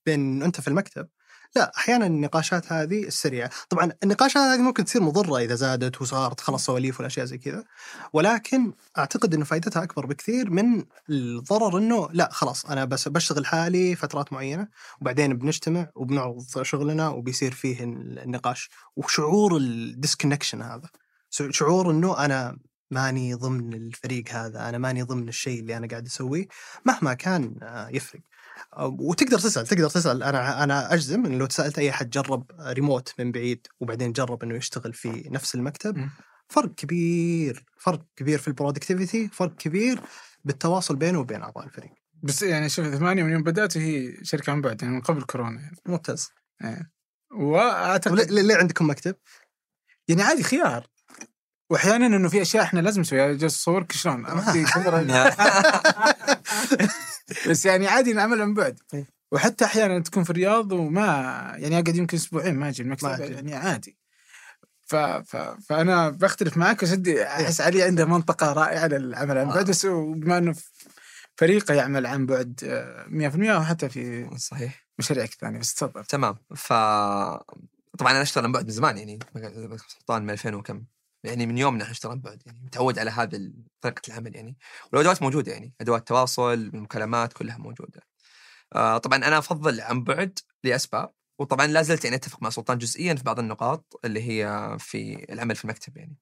بين 0.06 0.42
أنت 0.42 0.60
في 0.60 0.68
المكتب 0.68 1.08
لا 1.56 1.72
أحيانا 1.76 2.06
النقاشات 2.06 2.72
هذه 2.72 3.06
السريعة. 3.06 3.50
طبعا 3.68 3.92
النقاشات 4.02 4.42
هذه 4.42 4.60
ممكن 4.62 4.84
تصير 4.84 5.02
مضرة 5.02 5.38
إذا 5.38 5.54
زادت 5.54 6.02
وصارت 6.02 6.40
خلاص 6.40 6.64
سواليف 6.66 7.00
والاشياء 7.00 7.26
زي 7.26 7.38
كذا. 7.38 7.64
ولكن 8.12 8.72
أعتقد 8.98 9.34
انه 9.34 9.44
فائدتها 9.44 9.82
أكبر 9.82 10.06
بكثير 10.06 10.50
من 10.50 10.84
الضرر 11.10 11.78
إنه 11.78 12.08
لا 12.12 12.28
خلاص 12.32 12.66
أنا 12.66 12.84
بس 12.84 13.08
بشتغل 13.08 13.46
حالي 13.46 13.96
فترات 13.96 14.32
معينة 14.32 14.68
وبعدين 15.00 15.38
بنجتمع 15.38 15.90
وبنعرض 15.94 16.62
شغلنا 16.62 17.08
وبيصير 17.08 17.52
فيه 17.52 17.84
النقاش 17.84 18.70
وشعور 18.96 19.56
ال 19.56 19.64
disconnection 19.64 20.62
هذا. 20.62 20.88
شعور 21.30 21.90
إنه 21.90 22.24
أنا 22.24 22.56
ماني 22.90 23.34
ضمن 23.34 23.74
الفريق 23.74 24.28
هذا 24.30 24.68
أنا 24.68 24.78
ماني 24.78 25.02
ضمن 25.02 25.28
الشيء 25.28 25.60
اللي 25.60 25.76
أنا 25.76 25.86
قاعد 25.88 26.06
أسويه 26.06 26.46
مهما 26.84 27.14
كان 27.14 27.54
آه، 27.62 27.88
يفرق. 27.88 28.20
وتقدر 28.78 29.38
تسأل 29.38 29.66
تقدر 29.66 29.90
تسأل. 29.90 30.22
أنا 30.22 30.64
أنا 30.64 30.94
أجزم 30.94 31.26
انه 31.26 31.38
لو 31.38 31.48
سالت 31.50 31.78
أي 31.78 31.90
أحد 31.90 32.10
جرب 32.10 32.50
ريموت 32.60 33.14
من 33.18 33.32
بعيد 33.32 33.66
وبعدين 33.80 34.12
جرب 34.12 34.42
إنه 34.42 34.54
يشتغل 34.54 34.92
في 34.92 35.28
نفس 35.30 35.54
المكتب. 35.54 36.08
فرق 36.48 36.74
كبير 36.74 37.64
فرق 37.78 38.02
كبير 38.16 38.38
في 38.38 38.48
ال 38.48 38.55
productivity 38.55 39.28
فرق 39.28 39.56
كبير 39.56 40.00
بالتواصل 40.44 40.96
بينه 40.96 41.18
وبين 41.20 41.42
أعضاء 41.42 41.64
الفريق. 41.64 41.90
بس 42.22 42.42
يعني 42.42 42.68
شوف 42.68 42.86
ثمانية 42.86 43.22
من 43.22 43.32
يوم 43.32 43.42
بدأت 43.42 43.76
هي 43.76 44.16
شركة 44.22 44.50
عن 44.50 44.60
بعد 44.60 44.82
يعني 44.82 44.94
من 44.94 45.00
قبل 45.00 45.22
كورونا 45.22 45.60
يعني. 45.60 45.76
ممتاز. 45.86 46.28
وأعتقد 47.32 48.12
وليه 48.12 48.42
ليه 48.42 48.56
عندكم 48.56 48.90
مكتب؟ 48.90 49.16
يعني 50.08 50.22
عادي 50.22 50.42
خيار. 50.42 50.86
واحيانا 51.70 52.06
إنه 52.06 52.28
في 52.28 52.42
أشياء 52.42 52.64
إحنا 52.64 52.80
لازم 52.80 53.00
نسويها 53.00 53.32
جالس 53.32 53.54
اصورك 53.54 53.92
شلون؟ 53.92 54.26
كاميرا. 54.74 55.30
بس 57.48 57.66
يعني 57.66 57.86
عادي 57.88 58.12
نعمل 58.12 58.42
عن 58.42 58.54
بعد. 58.54 58.80
إيه. 58.94 59.06
وحتى 59.32 59.64
أحيانا 59.64 59.98
تكون 59.98 60.24
في 60.24 60.30
الرياض 60.30 60.72
وما 60.72 61.04
يعني 61.56 61.78
أقعد 61.78 61.96
يمكن 61.96 62.16
أسبوعين 62.16 62.54
ما 62.54 62.68
أجي 62.68 62.82
المكتب. 62.82 63.20
يعني 63.20 63.54
عادي. 63.54 63.96
ف... 64.86 64.96
ف... 64.96 65.36
فأنا 65.36 66.08
بختلف 66.08 66.56
معك 66.56 66.84
بس 66.84 67.08
أحس 67.08 67.60
علي 67.60 67.82
عنده 67.82 68.04
منطقة 68.04 68.52
رائعة 68.52 68.86
للعمل 68.86 69.38
عن 69.38 69.48
بعد 69.48 69.70
بس 69.70 69.86
هو 69.86 70.12
بما 70.12 70.38
إنه 70.38 70.54
فريقه 71.36 71.74
يعمل 71.74 72.06
عن 72.06 72.26
بعد 72.26 72.60
آه، 72.64 73.06
100% 73.56 73.60
وحتى 73.60 73.88
في 73.88 74.30
صحيح. 74.36 74.86
مشاريعك 74.98 75.32
الثانية 75.32 75.58
بس 75.58 75.74
تفضل. 75.74 76.04
تمام. 76.04 76.36
ف 76.56 76.72
طبعا 77.98 78.12
أنا 78.12 78.22
أشتغل 78.22 78.44
عن 78.44 78.52
بعد 78.52 78.64
من 78.64 78.70
زمان 78.70 78.98
يعني 78.98 79.18
سلطان 79.88 80.22
من 80.22 80.30
2000 80.30 80.54
وكم. 80.54 80.84
يعني 81.24 81.46
من 81.46 81.58
يومنا 81.58 81.82
إحنا 81.82 81.92
نشتغل 81.92 82.12
عن 82.12 82.20
بعد 82.20 82.42
يعني 82.46 82.60
متعود 82.60 82.98
على 82.98 83.10
هذا 83.10 83.52
طريقة 83.80 84.02
العمل 84.08 84.36
يعني. 84.36 84.56
والأدوات 84.92 85.22
موجودة 85.22 85.52
يعني 85.52 85.72
أدوات 85.80 86.00
التواصل 86.00 86.52
المكالمات 86.52 87.32
كلها 87.32 87.58
موجودة. 87.58 88.02
آه 88.72 88.98
طبعا 88.98 89.18
أنا 89.18 89.38
أفضل 89.38 89.80
عن 89.80 90.04
بعد 90.04 90.38
لأسباب 90.64 91.12
وطبعا 91.38 91.66
لا 91.66 91.82
زلت 91.82 92.04
يعني 92.04 92.16
أتفق 92.16 92.42
مع 92.42 92.50
سلطان 92.50 92.78
جزئيا 92.78 93.14
في 93.14 93.22
بعض 93.22 93.38
النقاط 93.38 94.00
اللي 94.04 94.22
هي 94.22 94.76
في 94.78 95.26
العمل 95.32 95.56
في 95.56 95.64
المكتب 95.64 95.96
يعني. 95.96 96.16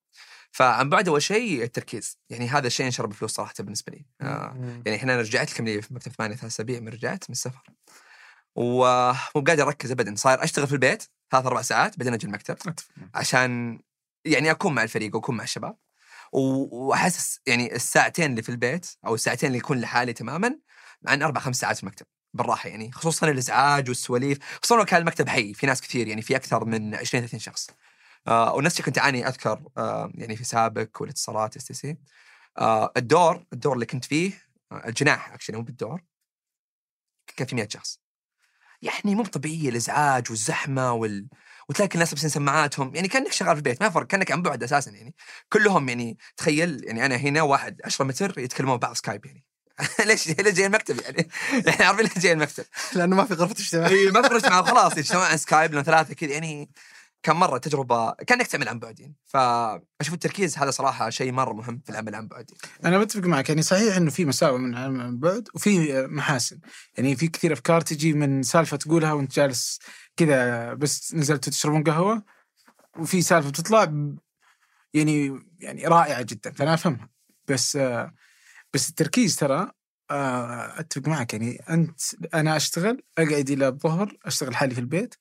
فعن 0.53 0.89
بعد 0.89 1.09
أول 1.09 1.23
شيء 1.23 1.63
التركيز 1.63 2.19
يعني 2.31 2.49
هذا 2.49 2.67
الشيء 2.67 2.87
ينشر 2.87 3.07
بفلوس 3.07 3.33
صراحة 3.33 3.55
بالنسبة 3.59 3.93
لي. 3.93 4.07
آه 4.21 4.57
يعني 4.87 4.97
إحنا 4.97 5.17
رجعت 5.17 5.53
لكم 5.53 5.65
لي 5.65 5.83
في 5.83 5.95
مكتب 5.95 6.13
ثمانية 6.13 6.37
ثلاث 6.37 6.53
أسابيع 6.53 6.81
من 6.81 6.89
رجعت 6.89 7.25
من 7.31 7.33
السفر. 7.33 7.63
ومو 8.55 9.45
قادر 9.47 9.67
أركز 9.69 9.91
ابدا 9.91 10.15
صاير 10.15 10.45
أشتغل 10.45 10.67
في 10.67 10.73
البيت 10.73 11.03
ثلاث 11.31 11.47
أربع 11.47 11.63
ساعات 11.63 11.99
بعدين 11.99 12.15
أجي 12.15 12.27
المكتب 12.27 12.57
عشان 13.15 13.81
يعني 14.25 14.51
أكون 14.51 14.75
مع 14.75 14.83
الفريق 14.83 15.17
وأكون 15.17 15.37
مع 15.37 15.45
الشباب. 15.45 15.77
واحسس 16.33 17.41
يعني 17.47 17.75
الساعتين 17.75 18.31
اللي 18.31 18.43
في 18.43 18.49
البيت 18.49 18.87
أو 19.07 19.15
الساعتين 19.15 19.47
اللي 19.47 19.59
يكون 19.59 19.81
لحالي 19.81 20.13
تماما 20.13 20.59
عن 21.07 21.23
أربع 21.23 21.41
خمس 21.41 21.57
ساعات 21.61 21.77
في 21.77 21.83
المكتب 21.83 22.07
بالراحة 22.35 22.69
يعني. 22.69 22.93
خصوصا 22.93 23.29
الإزعاج 23.31 23.89
والسواليف 23.89 24.39
خصوصا 24.63 24.77
لو 24.77 24.85
كان 24.85 25.01
المكتب 25.01 25.29
حي 25.29 25.55
في 25.55 25.67
ناس 25.67 25.81
كثير 25.83 26.09
يعني 26.09 26.23
في 26.23 26.37
أكثر 26.37 26.65
من 26.65 26.95
20 26.95 27.25
30 27.25 27.41
شخص. 27.41 27.71
آه 28.27 28.55
ونفسي 28.55 28.83
كنت 28.83 28.99
أعاني 28.99 29.29
اذكر 29.29 29.63
آه 29.77 30.11
يعني 30.15 30.37
في 30.37 30.45
سابق 30.45 30.89
والاتصالات 31.01 31.57
STC. 31.57 31.97
آه 32.59 32.93
الدور 32.97 33.47
الدور 33.53 33.75
اللي 33.75 33.87
كنت 33.87 34.05
فيه 34.05 34.33
آه 34.73 34.89
الجناح 34.89 35.33
actually 35.33 35.57
مو 35.57 35.63
بالدور 35.63 36.03
كان 37.37 37.47
في 37.47 37.55
100 37.57 37.69
شخص. 37.69 38.01
يعني 38.83 39.15
مو 39.15 39.25
طبيعيه 39.25 39.69
الإزعاج 39.69 40.31
والزحمة 40.31 40.93
وال... 40.93 41.29
وتلاقي 41.69 41.95
الناس 41.95 42.09
لابسين 42.09 42.31
سماعاتهم. 42.31 42.95
يعني 42.95 43.09
كأنك 43.09 43.33
شغال 43.33 43.51
في 43.51 43.57
البيت 43.59 43.83
ما 43.83 43.91
فرق 43.91 44.07
كأنك 44.07 44.33
عن 44.33 44.43
بعد 44.43 44.63
أساسا 44.63 44.91
يعني. 44.91 45.15
كلهم 45.53 45.89
يعني 45.89 46.19
تخيل 46.37 46.85
يعني 46.85 47.07
أنا 47.07 47.17
هنا 47.17 47.43
واحد 47.43 47.81
10 47.85 48.05
متر 48.05 48.39
يتكلمون 48.39 48.77
بعض 48.77 48.95
Skype 48.95 49.27
يعني. 49.27 49.45
ليش؟ 50.07 50.29
ليش 50.29 50.55
جاي 50.55 50.67
المكتب 50.67 51.01
يعني؟ 51.01 51.29
يعني 51.67 51.85
عارفين 51.87 52.05
ليش 52.05 52.19
جاي 52.19 52.33
المكتب؟ 52.33 52.65
لأنه 52.95 53.17
ما 53.17 53.25
في 53.25 53.35
غرفة 53.35 53.53
اجتماع 53.53 53.89
اي 53.89 54.11
ما 54.11 54.23
فرقت 54.23 54.47
معهم 54.47 54.65
خلاص 54.65 54.97
يجتمعون 54.97 55.27
عن 55.27 55.37
Skype 55.37 55.75
لأن 55.75 55.83
ثلاثة 55.83 56.15
كذا 56.15 56.31
يعني. 56.31 56.71
كان 57.23 57.37
مرة 57.37 57.59
تجربة 57.59 58.13
كأنك 58.13 58.47
تعمل 58.47 58.69
عن 58.69 58.79
بعد 58.79 59.01
يعني. 59.01 59.15
فأشوف 59.25 60.15
التركيز 60.15 60.59
هذا 60.59 60.71
صراحة 60.71 61.11
شيء 61.11 61.33
مرة 61.33 61.53
مهم 61.53 61.81
في 61.85 61.91
العمل 61.91 62.15
عن 62.15 62.29
بعد 62.29 62.51
أنا 62.85 62.99
بتفق 62.99 63.25
معك 63.25 63.49
يعني 63.49 63.63
صحيح 63.63 63.97
إنه 63.97 64.11
في 64.11 64.25
مساوئ 64.25 64.59
من 64.59 64.75
العمل 64.75 65.01
عن 65.01 65.19
بعد 65.19 65.49
وفي 65.55 66.03
محاسن. 66.07 66.59
يعني 66.97 67.17
في 67.17 67.29
كثير 67.29 67.53
أفكار 67.53 67.81
تجي 67.81 68.13
من 68.13 68.43
سالفة 68.43 68.77
تقولها 68.77 69.13
وأنت 69.13 69.35
جالس 69.37 69.79
كذا 70.19 70.75
بس 70.75 71.15
نزلتوا 71.15 71.53
تشربون 71.53 71.85
قهوة 71.85 72.23
وفي 72.99 73.23
سالفة 73.23 73.51
بتطلع 73.51 73.93
يعني 74.95 75.41
يعني 75.61 75.87
رائعة 75.87 76.23
جدا 76.23 76.53
فأنا 76.53 76.75
أفهمها. 76.75 77.09
بس 77.49 77.79
بس 78.75 78.89
التركيز 78.91 79.37
ترى 79.37 79.71
آه، 80.11 80.81
أتفق 80.81 81.09
معك 81.09 81.33
يعني 81.33 81.57
أنت 81.71 82.01
أنا 82.35 82.57
أشتغل 82.57 83.03
أقعد 83.19 83.51
إلى 83.51 83.69
الظهر 83.69 84.17
أشتغل 84.25 84.57
حالي 84.57 84.75
في 84.75 84.81
البيت. 84.81 85.15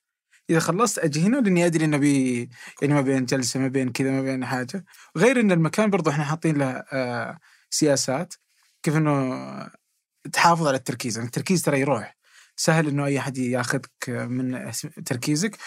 إذا 0.50 0.60
خلصت 0.60 1.00
أجي 1.00 1.22
هنا 1.22 1.38
لأني 1.38 1.66
أدري 1.66 1.86
إنه 1.86 1.98
بي 1.98 2.50
يعني 2.82 2.94
ما 2.94 3.02
بين 3.02 3.26
جلسة 3.26 3.60
ما 3.60 3.68
بين 3.68 3.92
كذا 3.92 4.12
ما 4.12 4.22
بين 4.22 4.46
حاجة. 4.46 4.86
غير 5.18 5.40
إن 5.40 5.52
المكان 5.52 5.90
برضو 5.90 6.10
إحنا 6.10 6.24
حاطين 6.24 6.58
له 6.58 6.66
آه، 6.94 7.40
سياسات 7.70 8.34
كيف 8.84 8.98
إنه 8.98 9.72
تحافظ 10.34 10.68
على 10.68 10.78
التركيز. 10.78 11.18
يعني 11.18 11.28
التركيز 11.28 11.62
ترى 11.62 11.80
يروح. 11.80 12.17
سهل 12.58 12.88
إنه 12.88 13.06
أي 13.06 13.20
أحد 13.20 13.38
ياخذك 13.38 14.10
من 14.10 14.72
تركيزك 15.06 15.58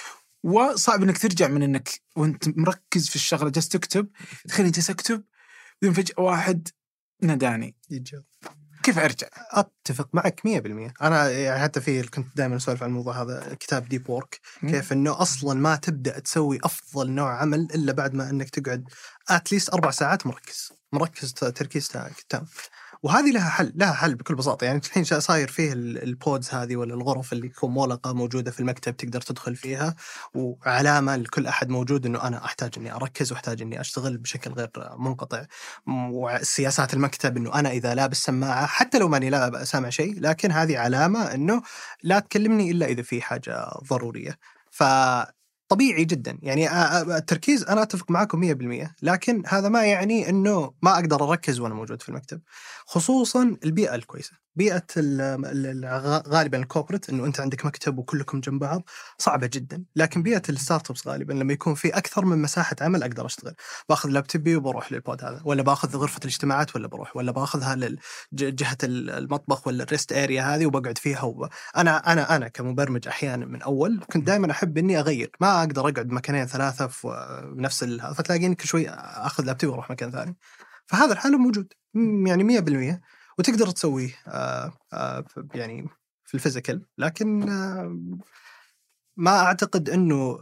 وصعب 0.42 1.02
إنك 1.02 1.18
ترجع 1.18 1.48
من 1.48 1.62
إنك 1.62 1.88
وأنت 2.16 2.58
مركز 2.58 3.08
في 3.08 3.16
الشغلة 3.16 3.50
جالس 3.50 3.68
تكتب 3.68 4.08
تخيل 4.48 4.72
جالس 4.72 4.90
أكتب 4.90 5.24
بعدين 5.82 6.02
فجأة 6.04 6.20
واحد 6.22 6.68
ناداني. 7.22 7.76
كيف 8.82 8.98
أرجع؟ 8.98 9.26
أتفق 9.50 10.08
معك 10.12 10.40
100% 10.46 10.92
أنا 11.02 11.30
يعني 11.30 11.62
حتى 11.62 11.80
في 11.80 12.02
كنت 12.02 12.36
دائما 12.36 12.56
أسولف 12.56 12.82
عن 12.82 12.88
الموضوع 12.88 13.22
هذا 13.22 13.56
كتاب 13.60 13.88
Deep 13.88 14.10
Work 14.10 14.40
كيف 14.60 14.92
إنه 14.92 15.22
أصلا 15.22 15.60
ما 15.60 15.76
تبدأ 15.76 16.18
تسوي 16.18 16.58
أفضل 16.64 17.10
نوع 17.10 17.40
عمل 17.40 17.60
إلا 17.74 17.92
بعد 17.92 18.14
ما 18.14 18.30
إنك 18.30 18.50
تقعد 18.50 18.84
at 19.28 19.40
least 19.40 19.68
أربع 19.74 19.90
ساعات 19.90 20.26
مركز 20.26 20.72
مركز 20.92 21.32
تركيز 21.32 21.88
تا- 21.88 22.10
تام. 22.28 22.46
وهذه 23.02 23.30
لها 23.32 23.48
حل 23.50 23.72
لها 23.76 23.92
حل 23.92 24.14
بكل 24.14 24.34
بساطة. 24.34 24.64
يعني 24.64 24.80
الحين 24.84 25.04
صاير 25.04 25.48
فيه 25.48 25.72
ال- 25.72 26.02
pods 26.02 26.50
هذه 26.54 26.76
ولا 26.76 26.94
الغرف 26.94 27.32
اللي 27.32 27.48
تكون 27.48 27.70
مغلقة 27.70 28.12
موجودة 28.12 28.50
في 28.50 28.60
المكتب 28.60 28.96
تقدر 28.96 29.20
تدخل 29.20 29.56
فيها 29.56 29.94
وعلامة 30.34 31.16
لكل 31.16 31.46
أحد 31.46 31.68
موجود 31.68 32.06
إنه 32.06 32.22
أنا 32.26 32.44
أحتاج 32.44 32.70
إني 32.76 32.92
أركز 32.94 33.32
وأحتاج 33.32 33.62
إني 33.62 33.80
أشتغل 33.80 34.18
بشكل 34.18 34.52
غير 34.52 34.70
منقطع. 34.98 35.44
وسياسات 35.88 36.94
المكتب 36.94 37.36
إنه 37.36 37.54
أنا 37.54 37.70
إذا 37.70 37.94
لابس 37.94 38.22
سماعة 38.22 38.66
حتى 38.66 38.98
لو 38.98 39.08
ماني 39.08 39.30
سامع 39.64 39.90
شيء 39.90 40.20
لكن 40.20 40.50
هذه 40.52 40.78
علامة 40.78 41.34
إنه 41.34 41.62
لا 42.02 42.18
تكلمني 42.18 42.70
إلا 42.70 42.86
إذا 42.86 43.02
في 43.02 43.22
حاجة 43.22 43.68
ضرورية. 43.90 44.38
ف 44.70 44.82
طبيعي 45.70 46.04
جدا. 46.04 46.38
يعني 46.42 46.68
التركيز 47.16 47.64
أنا 47.64 47.82
أتفق 47.82 48.10
معاكم 48.10 48.40
100% 48.40 48.94
لكن 49.02 49.42
هذا 49.46 49.68
ما 49.68 49.84
يعني 49.84 50.28
إنه 50.28 50.72
ما 50.82 50.94
أقدر 50.94 51.30
أركز 51.30 51.60
وأنا 51.60 51.74
موجود 51.74 52.02
في 52.02 52.08
المكتب 52.08 52.40
خصوصا 52.86 53.56
البيئة 53.64 53.94
الكويسة. 53.94 54.32
بيئة 54.56 54.86
ال- 54.96 55.20
ال- 55.20 55.84
ال- 55.84 56.22
غالبا 56.28 56.58
ال 56.58 56.63
corporate 56.63 57.08
إنه 57.10 57.24
أنت 57.26 57.40
عندك 57.40 57.66
مكتب 57.66 57.98
وكلكم 57.98 58.40
جنب 58.40 58.60
بعض 58.60 58.82
صعبة 59.18 59.46
جدا. 59.46 59.84
لكن 59.96 60.22
بيئة 60.22 60.42
ال 60.48 60.90
startups 60.90 61.08
غالبا 61.08 61.32
لما 61.32 61.52
يكون 61.52 61.74
في 61.74 61.88
أكثر 61.88 62.24
من 62.24 62.38
مساحة 62.42 62.76
عمل 62.80 63.02
أقدر 63.02 63.26
أشتغل. 63.26 63.54
بأخذ 63.88 64.08
لابتوبي 64.08 64.56
وبروح 64.56 64.92
لل 64.92 65.05
pod 65.05 65.24
هذا. 65.24 65.42
ولا 65.44 65.62
بأخذ 65.62 65.96
غرفة 65.96 66.20
الاجتماعات 66.24 66.76
ولا 66.76 66.88
بروح. 66.88 67.16
ولا 67.16 67.32
بأخذها 67.32 67.76
لجهه 68.32 68.78
المطبخ 68.84 69.66
ولا 69.66 69.84
ال 69.84 69.90
rest 69.90 70.12
area 70.12 70.42
هذه 70.42 70.66
وبقعد 70.66 70.98
فيها 70.98 71.22
و... 71.22 71.48
أنا 71.76 72.12
أنا 72.12 72.36
أنا 72.36 72.48
كمبرمج 72.48 73.08
أحيانا 73.08 73.46
من 73.46 73.62
أول 73.62 74.00
كنت 74.12 74.26
دائما 74.26 74.50
أحب 74.50 74.78
إني 74.78 74.98
أغير. 75.00 75.30
ما 75.40 75.60
أقدر 75.60 75.80
أقعد 75.88 76.10
مكانين 76.12 76.46
ثلاثة 76.46 76.86
في 76.86 77.08
نفس 77.56 77.82
ال... 77.82 78.14
فتلاقيني 78.14 78.54
كل 78.54 78.68
شوي 78.68 78.88
أخذ 78.90 79.44
لابتوبي 79.44 79.70
وأروح 79.70 79.90
مكان 79.90 80.10
ثاني. 80.10 80.36
فهذا 80.86 81.12
الحال 81.12 81.32
موجود. 81.38 81.72
يعني 82.26 82.44
100% 82.44 83.00
وتقدر 83.40 83.70
تسويه 83.70 84.14
آه 84.26 84.72
آه 84.92 85.24
يعني 85.54 85.88
في 86.24 86.34
ال 86.34 86.39
physical. 86.39 86.86
لكن 86.98 87.48
آه 87.48 87.98
ما 89.16 89.30
أعتقد 89.30 89.90
إنه 89.90 90.38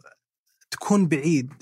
تكون 0.70 1.08
بعيد 1.08 1.52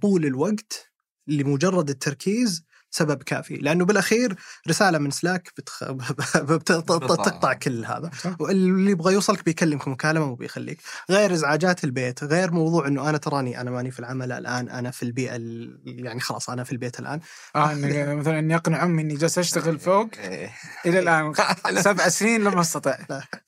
طول 0.00 0.26
الوقت 0.26 0.92
لمجرد 1.26 1.90
التركيز 1.90 2.64
سبب 2.92 3.22
كافي 3.22 3.56
لأنه 3.56 3.84
بالأخير 3.84 4.36
رسالة 4.68 4.98
من 4.98 5.10
سلاك 5.10 5.52
بتخ... 5.58 5.84
بتقطع 6.42 7.52
كل 7.52 7.84
هذا. 7.84 8.10
اللي 8.40 8.90
يبغى 8.90 9.14
يوصلك 9.14 9.44
بيكلمك 9.44 9.88
مكالمة 9.88 10.24
وبيخليك. 10.26 10.80
غير 11.10 11.32
إزعاجات 11.32 11.84
البيت 11.84 12.24
غير 12.24 12.50
موضوع 12.50 12.86
إنه 12.86 13.08
أنا 13.08 13.18
تراني 13.18 13.60
أنا 13.60 13.70
ماني 13.70 13.90
في 13.90 13.98
العمل 14.00 14.32
الآن 14.32 14.68
أنا 14.68 14.90
في 14.90 15.02
البيئة 15.02 15.36
ال... 15.36 15.80
يعني 15.84 16.20
خلاص 16.20 16.50
أنا 16.50 16.64
في 16.64 16.72
البيت 16.72 17.00
الآن. 17.00 17.20
آه 17.56 17.74
مثلا 18.14 18.38
إني 18.38 18.54
اقنع 18.56 18.84
امي 18.84 19.02
إني 19.02 19.14
جالس 19.14 19.38
أشتغل 19.38 19.78
فوق 19.78 20.08
إيه. 20.18 20.50
إلى 20.86 20.98
الآن 20.98 21.34
سبع 21.80 22.08
سنين 22.08 22.44
لم 22.44 22.58
أستطع. 22.58 22.98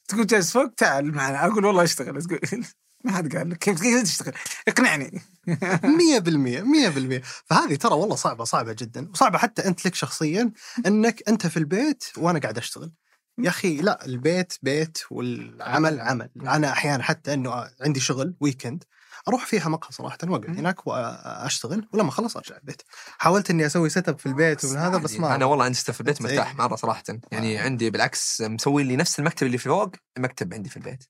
تقول 0.09 0.27
جالس 0.27 0.53
فوق 0.53 0.75
تعال 0.77 1.15
معنا 1.15 1.47
أقول 1.47 1.65
والله 1.65 1.83
أشتغل. 1.83 2.23
تقول 2.23 2.65
ما 3.05 3.13
حد 3.13 3.37
قال 3.37 3.51
لك. 3.51 3.59
كيف 3.59 3.83
كيف 3.83 4.03
تشتغل؟ 4.03 4.35
اقنعني. 4.69 5.11
100% 5.49 6.63
100% 6.63 7.23
فهذه 7.45 7.75
ترى 7.75 7.95
والله 7.95 8.17
صعبة 8.17 8.45
صعبة 8.45 8.73
جدا. 8.73 9.11
وصعبة 9.11 9.39
حتى 9.39 9.67
أنت 9.67 9.87
لك 9.87 9.95
شخصيا 9.95 10.53
أنك 10.87 11.23
أنت 11.29 11.47
في 11.47 11.57
البيت 11.57 12.05
وأنا 12.17 12.39
قاعد 12.39 12.59
أشتغل. 12.59 12.93
يا 13.39 13.49
أخي 13.49 13.77
لا 13.77 14.07
البيت 14.07 14.53
بيت 14.63 14.99
والعمل 15.11 16.01
عمل. 16.01 16.31
أنا 16.47 16.73
أحيانا 16.73 17.03
حتى 17.03 17.35
إنه 17.35 17.71
عندي 17.81 18.01
شغل 18.01 18.37
weekend 18.41 18.85
أروح 19.29 19.47
فيها 19.47 19.69
مقهى 19.69 19.93
صراحة 19.93 20.19
وأقعد 20.25 20.59
هناك 20.59 20.87
وأشتغل. 20.87 21.89
ولما 21.93 22.09
اخلص 22.09 22.37
أرجع 22.37 22.57
البيت. 22.57 22.83
حاولت 23.19 23.51
إني 23.51 23.67
أسوي 23.67 23.89
setup 23.89 24.19
في 24.19 24.27
البيت 24.27 24.65
ومن 24.65 24.77
هذا 24.77 24.99
بس 24.99 25.17
ما 25.17 25.35
أنا 25.35 25.45
والله 25.45 25.65
عندي 25.65 25.79
في 25.79 26.01
البيت 26.01 26.21
إيه. 26.21 26.27
مرتاح 26.27 26.57
مرة 26.57 26.77
صراحة. 26.77 27.03
يعني 27.33 27.59
عندي 27.59 27.91
بالعكس 27.91 28.41
مسوي 28.41 28.85
لي 28.85 28.97
نفس 28.97 29.19
المكتب 29.19 29.47
اللي 29.47 29.59
في 29.59 29.69
فوق 29.69 29.91
المكتب 30.17 30.55
عندي 30.55 30.71
في 30.71 30.77
البيت. 30.77 31.05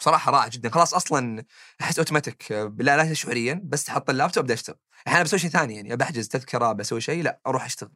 وصراحه 0.00 0.32
رائع 0.32 0.48
جدا. 0.48 0.68
خلاص 0.70 0.94
أصلا 0.94 1.44
أحس 1.80 1.98
أوتوماتيك 1.98 2.52
لا 2.78 2.96
لا 2.96 3.14
شعوريا 3.14 3.60
بس 3.64 3.84
تحط 3.84 4.10
اللابتوب 4.10 4.44
ابدا 4.44 4.54
أشتغل؟ 4.54 4.76
أحيانا 5.08 5.24
بسوي 5.24 5.38
شيء 5.38 5.50
ثاني 5.50 5.76
يعني 5.76 5.96
بحجز 5.96 6.28
تذكرة 6.28 6.72
بسوي 6.72 7.00
شيء 7.00 7.22
لا 7.22 7.40
أروح 7.46 7.64
أشتغل. 7.64 7.92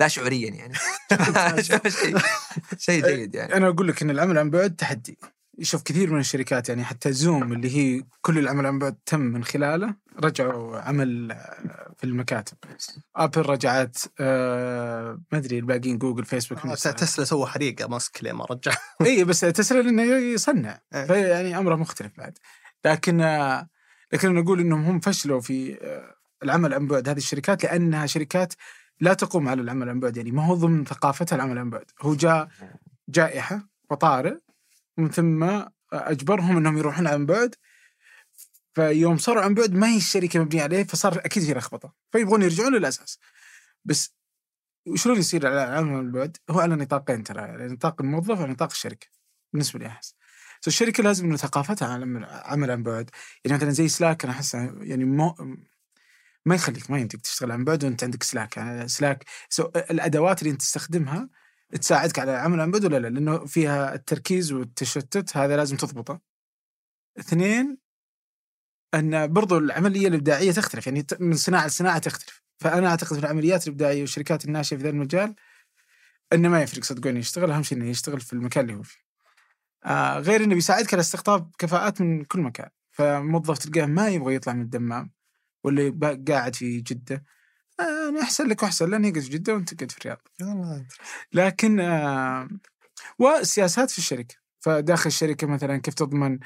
لا 0.00 0.08
شعوريا 0.08 0.50
يعني. 0.50 0.74
شيء 1.62 2.18
شيء 2.78 3.06
جيد 3.06 3.34
يعني. 3.34 3.54
أنا 3.54 3.68
أقول 3.68 3.88
لك 3.88 4.02
إن 4.02 4.10
العمل 4.10 4.38
عن 4.38 4.50
بعد 4.50 4.76
تحدي. 4.76 5.18
يشوف 5.60 5.82
كثير 5.82 6.12
من 6.12 6.20
الشركات 6.20 6.68
يعني 6.68 6.84
حتى 6.84 7.12
زوم 7.12 7.52
اللي 7.52 7.76
هي 7.76 8.02
كل 8.20 8.38
العمل 8.38 8.66
عن 8.66 8.78
بعد 8.78 8.96
تم 9.06 9.20
من 9.20 9.44
خلاله 9.44 9.94
رجعوا 10.24 10.78
عمل 10.78 11.32
آه، 11.32 11.94
في 11.98 12.04
المكاتب. 12.04 12.56
آبل 13.16 13.42
رجعت 13.42 13.98
آه، 14.20 15.20
ما 15.32 15.38
أدري 15.38 15.58
الباقيين 15.58 15.98
جوجل 15.98 16.24
فيسبوك 16.24 16.66
آه، 16.66 16.74
تسلا 16.74 17.24
سوى 17.24 17.46
حريقة 17.46 17.88
ماسك 17.88 18.24
ليه 18.24 18.32
ما 18.32 18.44
رجع. 18.44 18.72
اي 19.06 19.24
بس 19.24 19.40
تسلا 19.40 19.82
لأنه 19.82 20.02
يصنع. 20.02 20.80
إيه. 20.94 21.04
فيعني 21.04 21.58
أمره 21.58 21.76
مختلف 21.76 22.12
بعد. 22.18 22.38
لكن 22.84 23.20
آه، 23.20 23.68
لكن 24.12 24.34
نقول 24.34 24.60
إنهم 24.60 24.84
هم 24.84 25.00
فشلوا 25.00 25.40
في 25.40 25.78
آه، 25.82 26.14
العمل 26.42 26.74
عن 26.74 26.86
بعد 26.86 27.08
هذه 27.08 27.18
الشركات 27.18 27.64
لأنها 27.64 28.06
شركات 28.06 28.54
لا 29.00 29.14
تقوم 29.14 29.48
على 29.48 29.62
العمل 29.62 29.88
عن 29.88 30.00
بعد. 30.00 30.16
يعني 30.16 30.30
ما 30.30 30.46
هو 30.46 30.54
ضمن 30.54 30.84
ثقافتها 30.84 31.36
العمل 31.36 31.58
عن 31.58 31.70
بعد. 31.70 31.84
هو 32.00 32.14
جاء 32.14 32.48
جائحة 33.08 33.68
وطارئ 33.90 34.34
ومن 35.00 35.10
ثم 35.10 35.62
أجبرهم 35.92 36.56
أنهم 36.56 36.78
يروحون 36.78 37.06
عن 37.06 37.26
بعد. 37.26 37.54
فيوم 38.74 39.16
صاروا 39.16 39.42
عن 39.42 39.54
بعد 39.54 39.72
ما 39.72 39.88
هي 39.88 39.96
الشركة 39.96 40.40
مبنية 40.40 40.62
عليه 40.62 40.84
فصار 40.84 41.18
أكيد 41.18 41.42
في 41.44 41.54
لخبطة. 41.54 41.94
فيبغون 42.12 42.42
يرجعون 42.42 42.74
للأساس. 42.74 43.18
بس 43.84 44.14
وشلون 44.86 45.18
يصير 45.18 45.46
على 45.46 45.64
العمل 45.64 45.96
عن 45.96 46.12
بعد؟ 46.12 46.36
هو 46.50 46.60
على 46.60 46.76
نطاقين 46.76 47.24
ترى 47.24 47.40
على 47.40 47.68
نطاق 47.68 48.00
الموظف 48.02 48.38
وعلى 48.38 48.52
نطاق 48.52 48.70
الشركة. 48.70 49.06
بالنسبة 49.52 49.78
لي 49.78 49.86
أحس. 49.86 50.14
الشركة 50.66 51.02
لازم 51.02 51.26
إنه 51.26 51.36
ثقافتها 51.36 51.88
على 51.88 52.26
عمل 52.44 52.70
عن 52.70 52.82
بعد. 52.82 53.10
يعني 53.44 53.56
مثلا 53.56 53.70
زي 53.70 53.88
سلاك 53.88 54.24
أنا 54.24 54.32
أحس 54.32 54.54
يعني 54.54 55.04
مو 55.04 55.34
ما 56.46 56.54
يخليك 56.54 56.90
ما 56.90 56.98
يمديك 56.98 57.20
تشتغل 57.20 57.52
عن 57.52 57.64
بعد 57.64 57.84
وأنت 57.84 58.04
عندك 58.04 58.22
سلاك 58.22 58.56
يعني 58.56 58.88
سلاك 58.88 59.24
so 59.48 59.70
الأدوات 59.90 60.42
اللي 60.42 60.52
أنت 60.52 60.60
تستخدمها 60.60 61.28
تساعدك 61.80 62.18
على 62.18 62.32
عن 62.32 62.70
بعد 62.70 62.84
ولا 62.84 62.98
لا؟ 62.98 63.08
لأنه 63.08 63.46
فيها 63.46 63.94
التركيز 63.94 64.52
والتشتت 64.52 65.36
هذا 65.36 65.56
لازم 65.56 65.76
تضبطه. 65.76 66.20
اثنين 67.18 67.78
أن 68.94 69.32
برضو 69.32 69.58
العملية 69.58 70.08
الإبداعية 70.08 70.52
تختلف 70.52 70.86
يعني 70.86 71.06
من 71.20 71.36
صناعة 71.36 71.66
لصناعة 71.66 71.98
تختلف. 71.98 72.42
فأنا 72.60 72.88
أعتقد 72.88 73.14
في 73.14 73.18
العمليات 73.24 73.66
الإبداعية 73.66 74.00
والشركات 74.00 74.44
الناشئة 74.44 74.76
في 74.76 74.82
ذا 74.82 74.90
المجال 74.90 75.34
إنه 76.32 76.48
ما 76.48 76.62
يفرق 76.62 76.84
صدقوني 76.84 77.18
يشتغل 77.18 77.50
أهم 77.50 77.62
شيء 77.62 77.78
إنه 77.78 77.90
يشتغل 77.90 78.20
في 78.20 78.32
المكان 78.32 78.64
اللي 78.64 78.78
هو 78.78 78.82
فيه. 78.82 78.98
آه 79.84 80.18
غير 80.18 80.44
إنه 80.44 80.54
بيساعدك 80.54 80.94
على 80.94 81.00
استقطاب 81.00 81.50
كفاءات 81.58 82.00
من 82.00 82.24
كل 82.24 82.40
مكان. 82.40 82.68
فموظف 82.90 83.58
تلقاه 83.58 83.86
ما 83.86 84.08
يبغى 84.08 84.34
يطلع 84.34 84.52
من 84.52 84.62
الدمام 84.62 85.10
ولا 85.64 86.22
قاعد 86.28 86.56
في 86.56 86.80
جدة 86.80 87.24
أنا 87.80 88.22
أحسن 88.22 88.46
لك 88.46 88.62
وأحسن 88.62 88.90
لأن 88.90 89.04
يقعد 89.04 89.22
في 89.22 89.30
جدة 89.30 89.54
وأنت 89.54 89.74
تقعد 89.74 89.90
في 89.90 89.98
الرياض. 89.98 90.18
لكن 91.32 91.80
آه، 91.80 92.48
والسياسات 93.18 93.90
في 93.90 93.98
الشركة. 93.98 94.34
فداخل 94.60 95.06
الشركة 95.06 95.46
مثلا 95.46 95.76
كيف 95.76 95.94
تضمن 95.94 96.38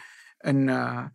إن 0.47 0.69
آه، 0.71 1.13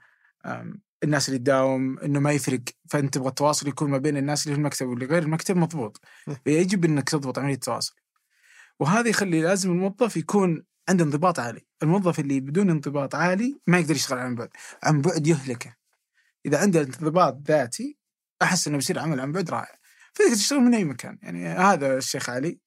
الناس 1.04 1.30
اللي 1.30 1.40
تداوم 1.40 2.00
إنه 2.00 2.20
ما 2.20 2.32
يفرق. 2.32 2.62
فأنت 2.90 3.14
تبغى 3.14 3.30
التواصل 3.30 3.68
يكون 3.68 3.90
ما 3.90 3.98
بين 3.98 4.18
الناس 4.18 4.44
اللي 4.44 4.56
في 4.56 4.60
المكتب 4.60 4.88
واللي 4.88 5.06
غير 5.06 5.24
المكتب 5.24 5.58
مضبوط. 5.58 6.02
فيجب 6.44 6.86
إنك 6.86 7.10
تضبط 7.10 7.40
عملية 7.40 7.54
التواصل. 7.54 7.96
وهذا 8.80 9.10
يخلي 9.10 9.42
لازم 9.42 9.72
الموظف 9.72 10.18
يكون 10.18 10.64
عنده 10.90 11.04
انضباط 11.04 11.40
عالي. 11.40 11.68
الموظف 11.84 12.20
اللي 12.20 12.40
بدون 12.40 12.70
انضباط 12.70 13.16
عالي 13.16 13.60
ما 13.68 13.80
يقدر 13.80 13.96
يشتغل 13.96 14.20
عن 14.20 14.36
بعد 14.36 14.50
عن 14.84 15.02
بعد 15.02 15.28
يهلكه. 15.28 15.76
إذا 16.46 16.62
عنده 16.62 16.82
انضباط 16.82 17.38
ذاتي 17.48 17.98
أحس 18.42 18.68
إنه 18.68 18.78
بيصير 18.78 19.00
عمل 19.00 19.20
عن 19.20 19.32
بعد 19.32 19.50
رائع. 19.50 19.79
فتقدر 20.20 20.36
تشتغل 20.36 20.60
من 20.60 20.74
أي 20.74 20.84
مكان. 20.84 21.18
يعني 21.22 21.48
هذا 21.48 21.98
الشيخ 21.98 22.30
علي 22.30 22.60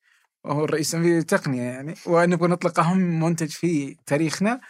وهو 0.45 0.65
الرئيس 0.65 0.97
في 0.97 1.19
التقنية 1.19 1.63
يعني 1.63 1.95
ونبغى 2.07 2.49
نطلق 2.49 2.81
أهم 2.81 3.21
منتج 3.21 3.51
في 3.51 3.97
تاريخنا. 4.07 4.61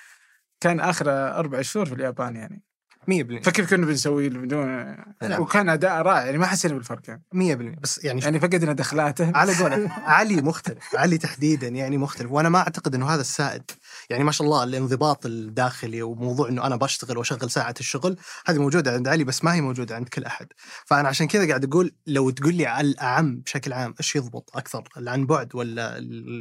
كان 0.60 0.80
آخر 0.80 1.10
أربع 1.10 1.62
شهور 1.62 1.86
في 1.86 1.94
اليابان 1.94 2.36
يعني. 2.36 2.62
100% 3.10 3.42
فكيف 3.42 3.70
كنا 3.70 3.86
بنسوي 3.86 4.28
بدون؟ 4.28 4.66
نعم. 5.22 5.40
وكان 5.40 5.68
أداء 5.68 6.02
رائع 6.02 6.24
يعني 6.24 6.38
ما 6.38 6.46
حسينا 6.46 6.74
بالفرق 6.74 7.00
يعني, 7.08 7.22
100% 7.76 7.80
بس 7.80 8.04
يعني 8.04 8.20
يعني 8.20 8.40
فقدنا 8.40 8.72
دخلاته. 8.72 9.32
على 9.34 9.54
قولك 9.54 9.90
علي 10.16 10.42
مختلف 10.42 10.96
علي 10.96 11.18
تحديدا 11.18 11.68
يعني 11.68 11.98
مختلف. 11.98 12.30
وأنا 12.30 12.48
ما 12.48 12.58
أعتقد 12.58 12.94
إنه 12.94 13.06
هذا 13.06 13.20
السائد 13.20 13.62
يعني 14.10 14.24
ما 14.24 14.32
شاء 14.32 14.46
الله 14.46 14.64
الانضباط 14.64 15.26
الداخلي 15.26 16.02
وموضوع 16.02 16.48
إنه 16.48 16.66
أنا 16.66 16.76
بشتغل 16.76 17.18
وأشغل 17.18 17.50
ساعة 17.50 17.74
الشغل 17.80 18.16
هذه 18.46 18.58
موجودة 18.58 18.92
عند 18.92 19.08
علي 19.08 19.24
بس 19.24 19.44
ما 19.44 19.54
هي 19.54 19.60
موجودة 19.60 19.94
عند 19.94 20.08
كل 20.08 20.24
أحد. 20.24 20.46
فأنا 20.86 21.08
عشان 21.08 21.26
كذا 21.26 21.48
قاعد 21.48 21.64
أقول 21.64 21.94
لو 22.06 22.30
تقول 22.30 22.54
لي 22.54 22.66
على 22.66 22.88
الأعم 22.88 23.36
بشكل 23.40 23.72
عام 23.72 23.94
إيش 24.00 24.16
يضبط 24.16 24.56
أكثر 24.56 24.88
عن 24.96 25.26
بعد 25.26 25.54
ولا 25.54 25.94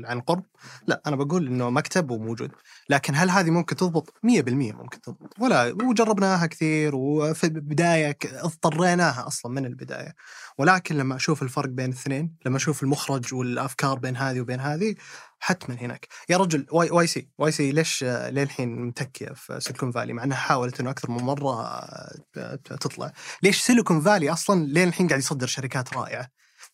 عن 0.06 0.22
قرب؟ 0.22 0.43
لا 0.88 1.02
أنا 1.08 1.16
بقول 1.16 1.47
إنه 1.47 1.70
مكتب 1.70 2.12
وموجود. 2.12 2.52
لكن 2.89 3.16
هل 3.16 3.30
هذه 3.30 3.49
ممكن 3.49 3.76
تضبط؟ 3.76 4.10
100% 4.10 4.14
ممكن 4.49 5.02
تضبط. 5.02 5.34
ولا 5.39 5.76
وجربناها 5.84 6.45
كثير 6.45 6.95
وفي 6.95 7.43
البدايه 7.43 8.18
اضطريناها 8.24 9.28
أصلا 9.28 9.52
من 9.52 9.66
البداية. 9.66 10.16
ولكن 10.62 10.97
لما 10.97 11.16
أشوف 11.16 11.43
الفرق 11.43 11.70
بين 11.70 11.86
الاثنين 11.86 12.36
لما 12.45 12.57
أشوف 12.57 12.84
المخرج 12.84 13.34
والأفكار 13.34 13.99
بين 13.99 14.18
هذه 14.18 14.41
وبين 14.41 14.59
هذه 14.59 14.95
حتما 15.39 15.76
هناك. 15.76 16.07
يا 16.30 16.38
رجل 16.38 16.66
واي, 16.72 16.89
YC 16.92 17.08
YC 17.08 17.72
ليش 17.72 18.03
للحين 18.03 18.82
متكية 18.82 19.30
في 19.30 19.59
سيليكون 19.59 19.91
فالي؟ 19.91 20.14
مع 20.14 20.24
أنها 20.24 20.38
حاولت 20.38 20.80
إنه 20.80 20.89
أكثر 20.89 21.12
من 21.12 21.24
مرة 21.24 21.82
تطلع. 22.66 23.14
ليش 23.43 23.62
سيليكون 23.62 24.01
فالي 24.01 24.32
أصلا 24.32 24.66
لين 24.66 24.88
الحين 24.88 25.07
قاعد 25.07 25.20
يصدر 25.20 25.47
شركات 25.47 25.93
رائعة؟ 25.93 26.28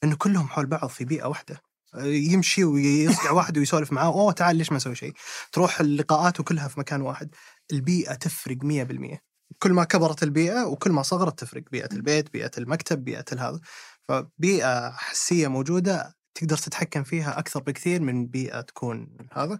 لأنه 0.03 0.15
كلهم 0.15 0.47
حول 0.47 0.65
بعض 0.65 0.89
في 0.89 1.05
بيئة 1.05 1.25
واحدة. 1.25 1.61
يمشي 2.05 2.63
ويصقع 2.63 3.31
واحد 3.31 3.57
ويسولف 3.57 3.91
معاه 3.91 4.05
أوه 4.05 4.31
تعال 4.31 4.55
ليش 4.55 4.71
ما 4.71 4.77
أسوي 4.77 4.95
شيء؟ 4.95 5.13
تروح 5.51 5.79
اللقاءات 5.79 6.39
وكلها 6.39 6.67
في 6.67 6.79
مكان 6.79 7.01
واحد. 7.01 7.29
البيئة 7.71 8.13
تفرق 8.13 8.57
100% 8.57 9.26
كل 9.59 9.73
ما 9.73 9.83
كبرت 9.83 10.23
البيئة 10.23 10.63
وكل 10.63 10.91
ما 10.91 11.01
صغرت 11.01 11.39
تفرق. 11.39 11.63
بيئة 11.71 11.89
البيت 11.93 12.33
بيئة 12.33 12.51
المكتب 12.57 13.03
بيئة 13.03 13.25
الهذا 13.31 13.59
فبيئة 14.07 14.91
حسية 14.91 15.47
موجودة 15.47 16.15
تقدر 16.35 16.57
تتحكم 16.57 17.03
فيها 17.03 17.39
أكثر 17.39 17.59
بكثير 17.59 18.01
من 18.01 18.27
بيئة 18.27 18.61
تكون 18.61 19.17
هذا 19.33 19.59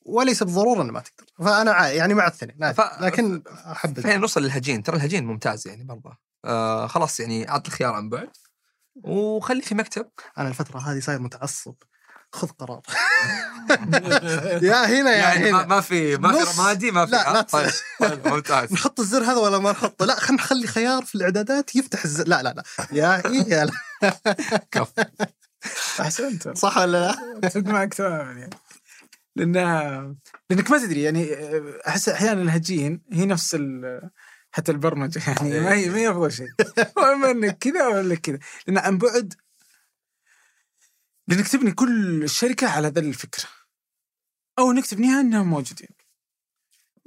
وليس 0.00 0.42
بالضرورة 0.42 0.82
إنه 0.82 0.92
ما 0.92 1.00
تقدر. 1.00 1.26
فأنا 1.38 1.88
يعني 1.88 2.14
مع 2.14 2.26
الاثنين 2.26 2.64
عادي. 2.64 2.76
ف- 2.76 3.02
لكن 3.02 3.42
أحب 3.48 4.00
فين 4.00 4.20
نوصل 4.20 4.42
للهجين 4.42 4.82
ترى 4.82 4.96
الهجين 4.96 5.24
ممتاز 5.24 5.68
يعني 5.68 5.84
برضه. 5.84 6.18
آه 6.44 6.86
خلاص 6.86 7.20
يعني 7.20 7.48
اعطي 7.48 7.68
الخيار 7.68 7.94
عن 7.94 8.08
بعد. 8.08 8.30
وخلي 8.94 9.62
في 9.62 9.74
مكتب. 9.74 10.10
أنا 10.38 10.48
الفترة 10.48 10.78
هذه 10.78 11.00
صاير 11.00 11.18
متعصب. 11.18 11.74
خذ 12.34 12.48
قرار. 12.48 12.80
يا 14.62 14.86
هنا 14.86 15.10
يا 15.10 15.16
يعني 15.16 15.52
ما, 15.52 15.58
هنا. 15.60 15.66
ما 15.66 15.80
في 15.80 16.16
ما. 16.16 16.32
في 16.44 16.60
رمادي 16.60 16.90
ما 16.90 17.06
في 17.06 17.12
لا، 17.12 17.32
لا 17.32 17.40
طيب 17.42 17.70
طيب 18.00 18.28
ممتاز. 18.28 18.72
نحط 18.72 19.00
الزر 19.00 19.22
هذا 19.22 19.36
ولا 19.36 19.58
ما 19.58 19.70
نحطه؟ 19.70 20.06
لا 20.06 20.20
خلينا 20.20 20.42
نخلي 20.42 20.66
خيار 20.66 21.04
في 21.04 21.14
الإعدادات 21.14 21.76
يفتح 21.76 22.04
الزر. 22.04 22.28
لا 22.28 22.42
لا 22.42 22.48
لا. 22.56 22.62
يا 22.92 23.26
إيه 23.26 23.48
يا 23.48 23.64
لا. 23.64 23.72
كف. 24.70 24.92
أحسنت. 26.00 26.48
صح 26.58 26.78
ولا 26.78 27.06
لا؟ 27.06 27.38
أتفق 27.38 27.60
معك 27.60 27.94
تماما 27.94 28.32
يعني. 28.32 28.50
لانها 29.36 30.14
لأنك 30.50 30.70
ما 30.70 30.78
تدري 30.78 31.02
يعني 31.02 31.36
أحس 31.88 32.08
أحيانا 32.08 32.42
الهجين 32.42 33.02
هي 33.12 33.26
نفس 33.26 33.54
ال- 33.54 34.10
حتى 34.50 34.72
البرمجة 34.72 35.20
يعني 35.26 35.60
ما 35.60 35.72
هي 35.72 35.88
ما 35.88 35.96
هي 35.96 36.10
أفضل 36.10 36.32
شيء. 36.32 36.46
اما 37.12 37.30
إنك 37.30 37.58
كذا 37.58 37.86
ولا 37.86 38.14
كذا. 38.14 38.38
لأن 38.66 38.78
عن 38.78 38.98
بعد 38.98 39.34
لانك 41.28 41.48
تبني 41.48 41.72
كل 41.72 42.24
الشركة 42.24 42.68
على 42.68 42.88
ذا 42.88 43.00
الفكرة. 43.00 43.44
أو 44.58 44.70
انك 44.70 44.86
تبنيها 44.86 45.20
إنهم 45.20 45.46
موجودين. 45.50 45.88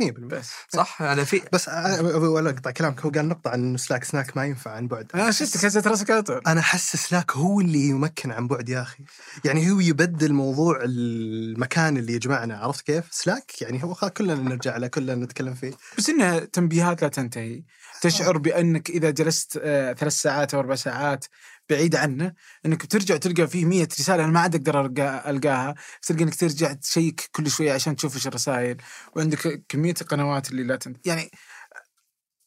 100% 0.04 0.20
بس. 0.20 0.50
صح؟ 0.70 1.02
هذا 1.02 1.24
في. 1.24 1.42
بس 1.54 1.70
أ- 1.70 2.00
ولا 2.16 2.50
أقطع 2.50 2.72
كلامك. 2.72 3.02
هو 3.02 3.10
قال 3.10 3.28
نقطة 3.28 3.50
عن 3.50 3.78
سلاك 3.78 4.04
سناك 4.04 4.38
ما 4.38 4.46
ينفع 4.46 4.72
عن 4.72 4.88
بعد. 4.88 5.12
أنا 5.16 5.32
شفتك 5.32 5.66
هزت 5.66 5.88
راسك 5.88 6.12
على 6.12 6.22
طول. 6.22 6.42
أنا 6.48 6.60
أحس 6.60 6.96
سلاك 6.96 7.32
هو 7.32 7.62
اللي 7.62 7.80
يمكن 7.80 8.32
عن 8.32 8.48
بعد 8.48 8.70
يا 8.70 8.82
أخي. 8.82 9.04
يعني 9.46 9.72
هو 9.72 9.80
يبدل 9.80 10.34
موضوع 10.34 10.80
المكان 10.84 11.98
اللي 11.98 12.14
يجمعنا. 12.14 12.58
عرفت 12.58 12.86
كيف؟ 12.86 13.06
سلاك 13.12 13.62
يعني 13.62 13.84
هو 13.84 13.96
كلنا 13.96 14.36
نرجع 14.36 14.78
له 14.78 14.88
كلنا 14.88 15.16
نتكلم 15.16 15.54
فيه. 15.54 15.72
بس 15.98 16.10
انها 16.10 16.40
تنبيهات 16.40 17.02
لا 17.02 17.08
تنتهي. 17.08 17.64
تشعر 18.02 18.38
بأنك 18.38 18.90
إذا 18.90 19.10
جلست 19.10 19.60
آه، 19.64 19.94
ثلاث 19.94 20.14
ساعات 20.14 20.54
أو 20.54 20.60
أربع 20.60 20.76
ساعات 20.76 21.26
بعيد 21.70 21.96
عنه 21.96 22.34
إنك 22.66 22.84
بترجع 22.86 23.18
تلقى 23.18 23.48
فيه 23.48 23.66
مية 23.66 23.88
رسالة 24.00 24.24
أنا 24.24 24.32
ما 24.32 24.40
عاد 24.40 24.56
أقدر 24.56 24.74
ألقى- 24.84 25.28
ألقاها 25.28 25.76
تلقى 26.02 26.24
إنك 26.24 26.36
ترجع 26.36 26.74
تشيك 26.74 27.30
كل 27.32 27.52
شوية 27.52 27.74
عشان 27.74 27.96
تشوف 27.96 28.16
إيش 28.16 28.28
الرسائل 28.28 28.78
وعندك 29.16 29.64
كمية 29.70 29.94
القنوات 30.02 30.52
اللي 30.52 30.64
لا 30.64 30.76
تنتهي 30.76 31.02
يعني 31.06 31.32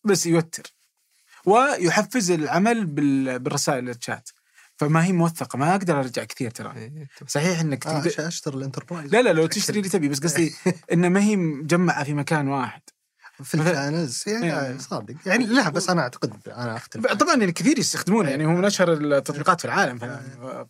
بس 0.05 0.27
يوتر 0.27 0.75
ويحفز 1.45 2.31
العمل 2.31 2.87
بال- 2.87 3.39
بالرسائل 3.39 3.89
الشات 3.89 4.31
فما 4.77 5.05
هي 5.05 5.13
موثقة 5.13 5.57
ما 5.57 5.71
أقدر 5.71 6.01
أرجع 6.01 6.25
كثير 6.25 6.51
ترى. 6.51 6.73
إيه، 6.77 7.09
صحيح 7.27 7.61
إنك 7.61 7.87
آه 7.87 8.01
تقدر 8.05 8.29
اشتري 8.29 8.57
ال 8.57 8.62
enterprise 8.62 9.13
لا 9.15 9.23
لا 9.23 9.33
لو 9.33 9.47
تشتري 9.47 9.79
اللي 9.79 9.89
تبي 9.91 10.09
بس 10.09 10.21
قصدي 10.21 10.55
إنه 10.93 11.09
ما 11.09 11.23
هي 11.23 11.37
مجمعة 11.37 12.05
في 12.05 12.15
مكان 12.15 12.49
واحد. 12.49 12.83
في 13.43 13.63
إيه. 13.63 14.43
يعني 14.43 14.79
صادق. 14.79 15.15
يعني 15.27 15.47
لا 15.47 15.69
بس 15.69 15.91
أنا 15.91 16.03
أعتقد 16.03 16.33
أنا 16.49 16.77
أختلف. 16.77 17.07
طبعا 17.13 17.35
يعني 17.37 17.53
كثير 17.53 17.79
يستخدمونه. 17.79 18.31
يعني 18.31 18.47
هو 18.47 18.51
من 18.51 18.65
أشهر 18.65 18.93
التطبيقات 18.93 19.61
في 19.61 19.65
العالم. 19.65 19.99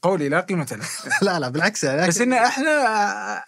قولي 0.03 0.29
لا 0.29 0.41
قيمة 0.41 0.67
له. 0.73 0.87
لا 1.31 1.39
لا 1.39 1.49
بالعكس. 1.49 1.85
بس 1.85 2.21
إن 2.21 2.33
إحنا 2.33 3.45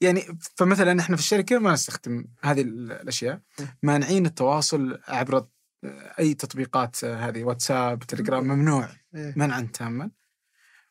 يعني 0.00 0.38
فمثلا 0.56 1.00
إحنا 1.00 1.16
في 1.16 1.22
الشركة 1.22 1.58
ما 1.58 1.72
نستخدم 1.72 2.24
هذه 2.42 2.60
ال- 2.60 2.92
الأشياء. 2.92 3.40
مانعين 3.82 4.26
التواصل 4.26 5.00
عبر 5.08 5.46
أي 6.18 6.34
تطبيقات 6.34 7.04
هذه 7.04 7.44
واتساب 7.44 7.98
تليجرام 7.98 8.44
ممنوع. 8.44 8.88
إيه. 9.14 9.32
منعا 9.36 9.68
تاما. 9.74 10.10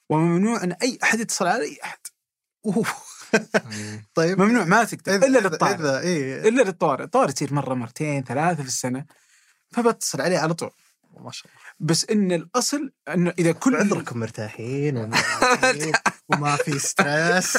وممنوع 0.10 0.64
إن 0.64 0.72
أي 0.72 1.00
أحد 1.04 1.20
يتصل 1.20 1.47
على 1.47 1.64
أي 1.64 1.78
أحد. 1.84 2.00
أوه. 2.66 2.86
طيب. 4.15 4.41
ممنوع 4.41 4.65
ما 4.65 4.84
تقدر 4.84 5.15
إلا 5.15 5.39
للطارئ. 5.39 5.75
اذا 5.75 5.99
إيه. 5.99 6.49
إلا 6.49 6.61
للطوارئ 6.61 7.03
الطوارئ 7.03 7.32
تصير 7.32 7.53
مرة 7.53 7.73
مرتين 7.73 8.23
ثلاثة 8.23 8.61
في 8.63 8.67
السنة. 8.67 9.05
فبتصل 9.71 10.21
عليه 10.21 10.39
على 10.39 10.53
طول. 10.53 10.71
ما 11.19 11.32
شاء 11.32 11.51
الله. 11.51 11.59
بس 11.80 12.05
إن 12.11 12.32
الأصل 12.32 12.91
إنه 13.13 13.34
إذا 13.39 13.51
كل 13.51 13.75
عذركم 13.82 14.19
مرتاحين 14.19 14.97
وما 16.30 16.55
في 16.65 16.80
ستريس 16.80 17.57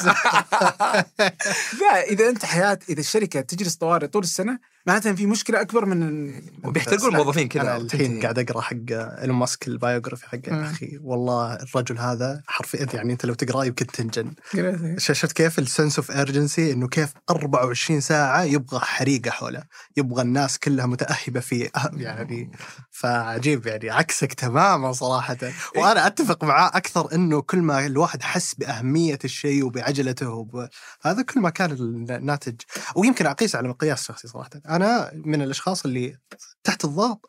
لا 1.80 2.02
إذا 2.08 2.28
أنت 2.28 2.44
حياة 2.44 2.78
إذا 2.88 3.00
الشركة 3.00 3.40
تجلس 3.40 3.76
طوارئ 3.76 4.06
طول 4.06 4.22
السنة 4.22 4.58
معناته 4.86 5.12
في 5.14 5.26
مشكلة 5.26 5.60
أكبر 5.60 5.84
من 5.84 6.32
بيحترقون 6.64 7.12
الموظفين 7.14 7.48
كذا. 7.48 7.76
الحين 7.76 8.20
قاعد 8.22 8.38
أقرأ 8.38 8.60
حق 8.60 8.76
إيلون 8.90 9.36
ماسك 9.36 9.68
ال 9.68 9.74
biography 9.74 10.26
حقه. 10.26 10.40
يا 10.46 10.70
أخي 10.70 10.98
والله 11.02 11.54
الرجل 11.54 11.98
هذا 11.98 12.42
حرفيا 12.46 12.86
يعني 12.94 13.12
أنت 13.12 13.26
لو 13.26 13.34
تقرأه 13.34 13.64
يمكن 13.64 13.86
تنجن. 13.86 14.34
إيه. 14.54 14.98
شفت 14.98 15.32
كيف؟ 15.32 15.58
ال 15.58 15.65
sense 15.65 15.98
of 15.98 16.10
urgency 16.10 16.72
إنه 16.72 16.88
كيف 16.88 17.12
24 17.30 18.00
ساعة 18.00 18.42
يبغى 18.42 18.80
حريقة 18.80 19.30
حوله. 19.30 19.62
يبغى 19.96 20.22
الناس 20.22 20.58
كلها 20.58 20.86
متأهبة 20.86 21.40
في 21.40 21.68
أه- 21.68 22.00
يعني. 22.00 22.50
فعجيب 22.90 23.66
يعني 23.66 23.90
عكسك 23.90 24.32
تماما 24.32 24.92
صراحة. 24.92 25.36
وأنا 25.76 26.06
أتفق 26.06 26.44
معاه 26.44 26.70
أكثر 26.74 27.14
إنه 27.14 27.40
كل 27.42 27.58
ما 27.58 27.86
الواحد 27.86 28.22
حس 28.22 28.54
بأهمية 28.54 29.18
الشيء 29.24 29.64
وبعجلته 29.64 30.28
وب... 30.28 30.68
هذا 31.02 31.22
كل 31.22 31.40
ما 31.40 31.50
كان 31.50 31.70
الناتج 32.10 32.54
ويمكن 32.96 33.26
أقيس 33.26 33.56
على 33.56 33.68
مقياس 33.68 34.04
شخصي 34.04 34.28
صراحة. 34.28 34.50
أنا 34.70 35.10
من 35.14 35.42
الأشخاص 35.42 35.84
اللي 35.84 36.18
تحت 36.64 36.84
الضغط 36.84 37.26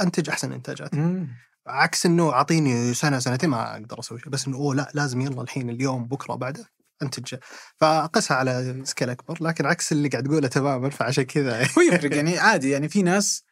أنتج 0.00 0.30
أحسن 0.30 0.52
إنتاجات. 0.52 0.94
مم. 0.94 1.28
عكس 1.66 2.06
إنه 2.06 2.32
أعطيني 2.32 2.94
سنة 2.94 3.18
سنتين 3.18 3.50
ما 3.50 3.72
أقدر 3.72 3.98
أسوي 3.98 4.18
شيء 4.18 4.28
بس 4.28 4.46
إنه 4.46 4.56
أوه 4.56 4.74
لا 4.74 4.90
لازم 4.94 5.20
يلا 5.20 5.42
الحين 5.42 5.70
اليوم 5.70 6.04
بكرة 6.04 6.34
بعده 6.34 6.64
أنتج. 7.02 7.34
فأقيسها 7.76 8.36
على 8.36 8.80
سكيل 8.84 9.10
أكبر 9.10 9.38
لكن 9.40 9.66
عكس 9.66 9.92
اللي 9.92 10.08
قاعد 10.08 10.24
تقوله 10.24 10.48
تماما 10.48 10.90
فعشان 10.90 11.24
كذا. 11.24 11.62
هو 11.78 11.82
يفرق 11.82 12.16
يعني 12.16 12.38
عادي 12.38 12.70
يعني 12.70 12.88
في 12.88 13.02
ناس 13.02 13.44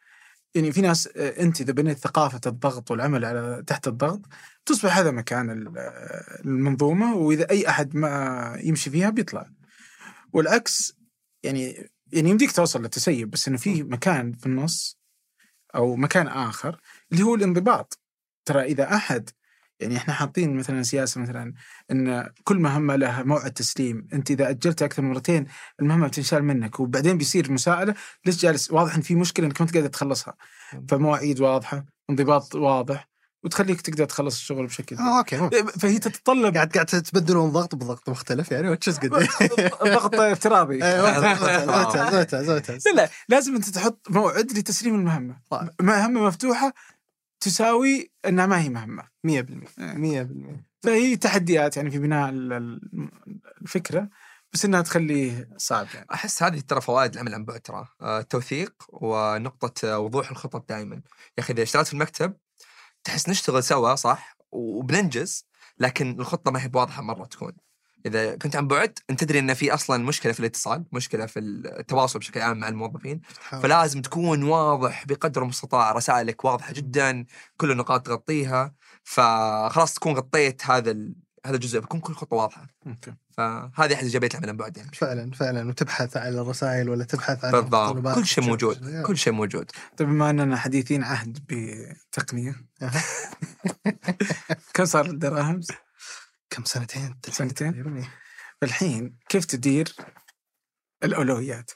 يعني 0.55 0.71
في 0.71 0.81
ناس 0.81 1.09
آه، 1.15 1.41
أنت 1.41 1.61
إذا 1.61 1.73
بنيت 1.73 1.97
ثقافة 1.97 2.41
الضغط 2.45 2.91
والعمل 2.91 3.25
على 3.25 3.63
تحت 3.67 3.87
الضغط 3.87 4.21
تصبح 4.65 4.97
هذا 4.97 5.11
مكان 5.11 5.73
آه، 5.77 6.41
المنظومة 6.45 7.15
وإذا 7.15 7.49
أي 7.49 7.69
أحد 7.69 7.95
ما 7.95 8.59
يمشي 8.63 8.89
فيها 8.89 9.09
بيطلع. 9.09 9.49
والعكس 10.33 10.97
يعني 11.43 11.89
يعني 12.13 12.29
يمديك 12.29 12.51
توصل 12.51 12.81
للتسيب 12.81 13.29
بس 13.29 13.47
إنه 13.47 13.57
في 13.57 13.83
مكان 13.83 14.33
في 14.33 14.45
النص 14.45 14.99
أو 15.75 15.95
مكان 15.95 16.27
آخر 16.27 16.79
اللي 17.11 17.23
هو 17.23 17.35
الانضباط. 17.35 17.99
ترى 18.45 18.63
إذا 18.63 18.95
أحد 18.95 19.29
يعني 19.79 19.97
إحنا 19.97 20.13
حاطين 20.13 20.55
مثلا 20.57 20.83
سياسة 20.83 21.21
مثلا 21.21 21.53
إن 21.91 22.29
كل 22.43 22.59
مهمة 22.59 22.95
لها 22.95 23.23
موعد 23.23 23.51
تسليم، 23.51 24.07
أنت 24.13 24.31
إذا 24.31 24.49
أجلتها 24.49 24.85
أكثر 24.85 25.01
من 25.01 25.09
مرتين 25.09 25.45
المهمة 25.79 26.07
بتنشال 26.07 26.43
منك 26.43 26.79
وبعدين 26.79 27.17
بيصير 27.17 27.51
مساءلة 27.51 27.95
ليش 28.25 28.37
جالس؟ 28.37 28.71
واضح 28.71 28.95
إن 28.95 29.01
في 29.01 29.15
مشكلة 29.15 29.45
إنك 29.45 29.61
ما 29.61 29.67
انت 29.67 29.75
قادر 29.75 29.87
تخلصها. 29.87 30.35
فمواعيد 30.89 31.39
واضحة، 31.41 31.85
انضباط 32.09 32.55
واضح. 32.55 33.09
وتخليك 33.43 33.81
تقدر 33.81 34.05
تخلص 34.05 34.35
الشغل 34.35 34.65
بشكل 34.65 34.95
آه 34.97 35.17
أوكي 35.17 35.63
فهي 35.79 35.99
تتطلب 35.99 36.55
قاعد 36.55 36.71
قاعد 36.73 36.85
تبدلون 36.85 37.49
ضغط 37.51 37.75
بضغط 37.75 38.09
مختلف 38.09 38.51
يعني 38.51 38.69
وتشز 38.69 38.97
قد 38.97 39.09
ضغط 39.83 40.15
افتراضي. 40.15 40.75
ممتاز 40.75 42.13
ممتاز 42.15 42.49
ممتاز 42.49 42.87
لا 42.87 42.91
لا 43.01 43.09
لازم 43.29 43.55
انت 43.55 43.69
تحط 43.69 44.07
موعد 44.09 44.51
لتسليم 44.51 44.95
المهمة. 44.95 45.37
طيب. 45.49 45.69
مهمة 45.81 46.27
مفتوحة 46.27 46.73
تساوي 47.39 48.11
إنها 48.25 48.45
ما 48.45 48.61
هي 48.61 48.69
مهمة. 48.69 49.03
100% 49.27 49.29
100% 49.77 50.63
فهي 50.83 51.17
تحديات 51.17 51.77
يعني 51.77 51.91
في 51.91 51.99
بناء 51.99 52.29
ال- 52.29 52.53
ال- 52.53 53.09
الفكرة 53.61 54.09
بس 54.53 54.65
إنها 54.65 54.81
تخليه 54.81 55.49
صعب 55.57 55.87
يعني. 55.93 56.07
أحس 56.13 56.43
هذه 56.43 56.59
ترى 56.59 56.81
فوائد 56.81 57.13
العمل 57.13 57.33
عن 57.33 57.45
بعد 57.45 57.59
ترى. 57.59 57.87
آه، 58.01 58.19
التوثيق 58.19 58.73
ونقطة 58.89 59.93
آه، 59.93 59.99
وضوح 59.99 60.31
الخطط 60.31 60.69
دائما 60.69 60.95
يا 60.95 61.01
أخي 61.39 61.53
إذا 61.53 61.63
اشتغلت 61.63 61.87
في 61.87 61.93
المكتب 61.93 62.33
تحس 63.07 63.29
نشتغل 63.29 63.63
سوا 63.63 63.95
صح؟ 63.95 64.37
وبننجز 64.51 65.45
لكن 65.79 66.19
الخطة 66.19 66.51
ما 66.51 66.63
هي 66.63 66.67
بواضحة 66.67 67.01
مرة 67.01 67.25
تكون. 67.25 67.53
إذا 68.05 68.35
كنت 68.35 68.55
عن 68.55 68.67
بعد 68.67 68.99
أنت 69.09 69.23
تدري 69.23 69.39
إن 69.39 69.53
في 69.53 69.73
أصلا 69.73 70.03
مشكلة 70.03 70.33
في 70.33 70.39
الاتصال 70.39 70.85
مشكلة 70.91 71.25
في 71.25 71.39
التواصل 71.39 72.19
بشكل 72.19 72.39
عام 72.39 72.59
مع 72.59 72.67
الموظفين 72.67 73.21
فلازم 73.63 74.01
تكون 74.01 74.43
واضح 74.43 75.05
بقدر 75.05 75.43
المستطاع 75.43 75.91
رسائلك 75.91 76.45
واضحة 76.45 76.73
جدا 76.73 77.25
كل 77.57 77.71
النقاط 77.71 78.05
تغطيها 78.05 78.73
فخلاص 79.03 79.93
تكون 79.93 80.13
غطيت 80.13 80.65
هذا. 80.65 80.97
هذا 81.45 81.55
الجزء 81.55 81.79
بكون 81.79 81.99
كل 81.99 82.13
خطوة 82.13 82.39
واضحة. 82.39 82.67
فهذه 83.37 83.93
أحد 83.93 84.03
ايجابيات 84.03 84.31
العمل 84.31 84.49
عن 84.49 84.57
بعد 84.57 84.77
يعني 84.77 84.91
فعلا 84.93 85.31
فعلا 85.31 85.67
وتبحث 85.67 86.17
عن 86.17 86.33
الرسائل 86.33 86.89
ولا 86.89 87.03
تبحث 87.03 87.45
عن 87.45 87.51
بالضبط 87.51 88.15
كل 88.15 88.25
شيء 88.25 88.43
موجود 88.43 89.01
كل 89.05 89.17
شيء 89.17 89.33
موجود 89.33 89.71
طيب 89.97 90.07
بما 90.07 90.29
أننا 90.29 90.57
حديثين 90.57 91.03
عهد 91.03 91.39
بتقنية. 91.49 92.55
كم 94.73 94.85
صار 94.85 95.05
الدراهم؟ 95.05 95.61
كم 96.49 96.63
سنتين 96.63 97.19
سنتين؟ 97.29 97.71
تقريباً. 97.71 98.07
فالحين 98.61 99.17
كيف 99.29 99.45
تدير 99.45 99.95
الأولويات؟ 101.03 101.71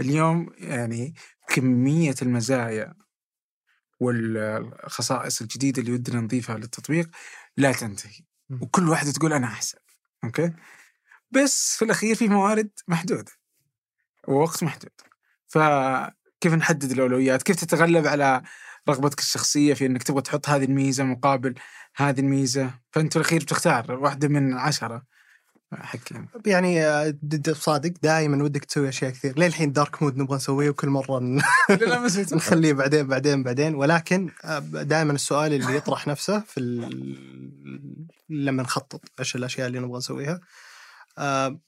اليوم 0.00 0.50
يعني 0.58 1.14
كمية 1.48 2.14
المزايا 2.22 2.94
والخصائص 4.00 5.40
الجديدة 5.40 5.82
اللي 5.82 5.92
ودنا 5.92 6.20
نضيفها 6.20 6.56
للتطبيق 6.56 7.10
لا 7.56 7.72
تنتهي. 7.72 8.24
وكل 8.60 8.88
واحدة 8.88 9.12
تقول 9.12 9.32
أنا 9.32 9.46
أحسن 9.46 9.78
أوكي 10.24 10.52
بس 11.34 11.76
في 11.78 11.84
الأخير 11.84 12.14
في 12.14 12.28
موارد 12.28 12.70
محدودة 12.88 13.32
ووقت 14.28 14.62
محدود. 14.64 14.90
فكيف 15.46 16.54
نحدد 16.54 16.90
الأولويات؟ 16.90 17.42
كيف 17.42 17.56
تتغلب 17.56 18.06
على 18.06 18.42
رغبتك 18.88 19.18
الشخصية 19.18 19.74
في 19.74 19.86
إنك 19.86 20.02
تبغى 20.02 20.22
تحط 20.22 20.48
هذه 20.48 20.64
الميزة 20.64 21.04
مقابل 21.04 21.54
هذه 21.96 22.20
الميزة؟ 22.20 22.70
فأنت 22.92 23.12
في 23.12 23.18
الأخير 23.18 23.42
بتختار 23.42 23.92
واحدة 23.92 24.28
من 24.28 24.52
عشرة. 24.54 25.02
حكيم 25.74 26.28
يعني. 26.46 26.84
آه، 26.86 27.08
د- 27.10 27.18
د- 27.42 27.52
صادق. 27.52 27.92
دائما 28.02 28.44
ودك 28.44 28.64
تسوي 28.64 28.88
أشياء 28.88 29.10
كثير. 29.10 29.38
ليه 29.38 29.46
الحين 29.46 29.72
دارك 29.72 30.02
مود 30.02 30.16
نبغى 30.16 30.36
نسويه 30.36 30.70
وكل 30.70 30.88
مرة 30.88 31.18
ن- 31.20 31.42
نخليه 32.36 32.72
بعدين 32.72 33.06
بعدين 33.06 33.42
بعدين. 33.42 33.74
ولكن 33.74 34.30
دائما 34.72 35.12
السؤال 35.12 35.52
اللي 35.52 35.76
يطرح 35.76 36.06
نفسه 36.06 36.40
في 36.40 36.60
ال... 36.60 37.94
لما 38.28 38.62
نخطط 38.62 39.00
إيش 39.18 39.36
الأشياء 39.36 39.66
اللي 39.66 39.78
نبغى 39.78 39.98
نسويها. 39.98 40.32
آه، 40.32 40.40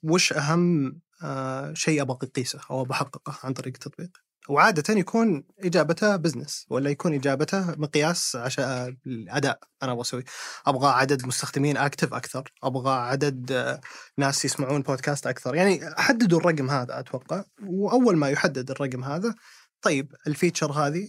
وش 0.03 0.33
أهم 0.33 1.01
آه، 1.23 1.75
شيء 1.75 2.03
أبغى 2.03 2.19
أقيسه 2.23 2.61
أو 2.71 2.85
بحققه 2.85 3.39
عن 3.45 3.53
طريق 3.53 3.73
التطبيق؟ 3.75 4.11
وعادة 4.49 4.95
يكون 4.95 5.45
إجابته 5.61 6.17
business 6.17 6.67
ولا 6.71 6.91
يكون 6.91 7.15
إجابته 7.15 7.71
مقياس 7.71 8.37
عشان 8.37 8.97
الأداء 9.07 9.59
أنا 9.83 9.93
أبغى 9.93 10.03
أسوي 10.03 10.25
أبغى 10.67 10.89
عدد 10.89 11.27
مستخدمين 11.27 11.77
أكتف 11.77 12.15
أكثر 12.15 12.53
أبغى 12.63 12.91
عدد 12.91 13.53
آه، 13.53 13.81
ناس 14.19 14.45
يسمعون 14.45 14.83
بودكاست 14.83 15.27
أكثر. 15.27 15.55
يعني 15.55 15.81
حددوا 15.97 16.39
الرقم 16.39 16.71
هذا 16.71 16.99
أتوقع 16.99 17.45
وأول 17.63 18.17
ما 18.17 18.31
يحدد 18.31 18.71
الرقم 18.71 19.05
هذا 19.05 19.35
طيب 19.83 20.15
ال 20.27 20.33
feature 20.33 20.73
هذه 20.73 21.09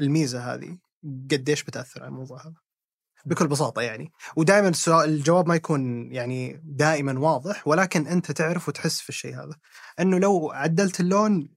الميزة 0.00 0.54
هذه 0.54 0.78
قديش 1.30 1.62
بتأثر 1.62 2.02
على 2.02 2.08
الموضوع 2.08 2.46
هذا؟ 2.46 2.54
بكل 3.24 3.46
بساطة 3.46 3.82
يعني. 3.82 4.12
ودائما 4.36 4.68
السؤال 4.68 5.10
الجواب 5.10 5.48
ما 5.48 5.54
يكون 5.54 6.12
يعني 6.12 6.60
دائما 6.64 7.18
واضح 7.18 7.68
ولكن 7.68 8.06
أنت 8.06 8.32
تعرف 8.32 8.68
وتحس 8.68 9.00
في 9.00 9.08
الشيء 9.08 9.34
هذا. 9.34 9.54
أنه 10.00 10.18
لو 10.18 10.50
عدلت 10.50 11.00
اللون 11.00 11.48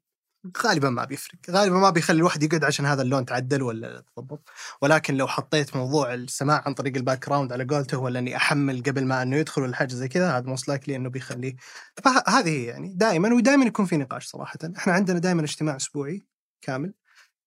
غالبا 0.66 0.90
ما 0.90 1.06
بيفرق. 1.06 1.40
غالبا 1.52 1.76
ما 1.78 1.90
بيخلي 1.90 2.18
الواحد 2.18 2.44
يقعد 2.44 2.64
عشان 2.64 2.86
هذا 2.86 3.02
اللون 3.02 3.26
تعدل 3.26 3.62
ولا 3.64 4.04
تضبط. 4.16 4.50
ولكن 4.82 5.18
لو 5.18 5.28
حطيت 5.28 5.76
موضوع 5.76 6.14
السماع 6.14 6.64
عن 6.66 6.74
طريق 6.74 6.96
ال 6.96 7.28
background 7.28 7.54
على 7.54 7.64
قولته 7.66 7.98
ولا 7.98 8.20
إني 8.20 8.36
أحمل 8.36 8.84
قبل 8.84 9.06
ما 9.06 9.22
إنه 9.22 9.36
يدخل 9.36 9.62
ولا 9.62 9.76
حاجة 9.76 9.94
زي 9.94 10.08
كذا 10.08 10.38
هذا 10.38 10.46
most 10.46 10.68
likely 10.68 10.96
إنه 10.96 11.10
بيخليه. 11.10 11.56
فهذه 12.04 12.50
هي 12.50 12.64
يعني 12.64 12.94
دائما 12.96 13.34
ودائما 13.34 13.66
يكون 13.66 13.86
في 13.86 13.98
نقاش 13.98 14.26
صراحة. 14.26 14.60
إحنا 14.78 14.94
عندنا 14.94 15.20
دائما 15.20 15.42
اجتماع 15.42 15.76
أسبوعي 15.76 16.26
كامل. 16.62 16.94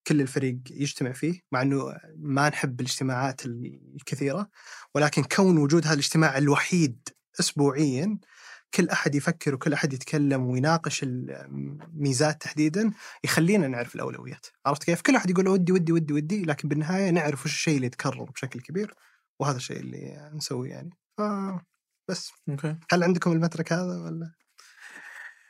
كل 0.09 0.21
الفريق 0.21 0.59
يجتمع 0.71 1.13
فيه 1.13 1.41
مع 1.53 1.63
إنه 1.63 1.97
ما 2.17 2.49
نحب 2.49 2.81
الاجتماعات 2.81 3.47
الكثيرة 3.47 4.51
ولكن 4.95 5.23
كون 5.23 5.59
وجود 5.59 5.85
هذا 5.85 5.95
الاجتماع 5.95 6.39
الوحيد 6.39 7.09
اسبوعيا 7.41 8.19
كل 8.75 8.89
أحد 8.89 9.15
يفكر 9.15 9.55
وكل 9.55 9.73
أحد 9.73 9.93
يتكلم 9.93 10.47
ويناقش 10.47 11.01
الميزات 11.03 12.43
تحديدا 12.43 12.93
يخلينا 13.25 13.69
نعرف 13.69 13.95
الأولويات. 13.95 14.47
عرفت 14.67 14.85
كيف؟ 14.85 15.01
كل 15.01 15.17
أحد 15.17 15.31
يقول 15.31 15.49
ودي 15.49 15.73
ودي 15.73 15.93
ودي 15.93 16.13
ودي 16.13 16.45
لكن 16.45 16.69
بالنهاية 16.69 17.11
نعرف 17.11 17.45
وش 17.45 17.53
الشيء 17.53 17.77
اللي 17.77 17.87
يتكرر 17.87 18.25
بشكل 18.25 18.61
كبير 18.61 18.95
وهذا 19.41 19.57
الشيء 19.57 19.81
اللي 19.81 20.31
نسويه 20.35 20.71
يعني. 20.71 20.91
ف 21.19 21.23
بس. 22.09 22.33
أوكي. 22.49 22.77
هل 22.91 23.05
عندكم 23.05 23.33
المترك 23.33 23.73
هذا 23.73 23.99
ولا؟ 23.99 24.33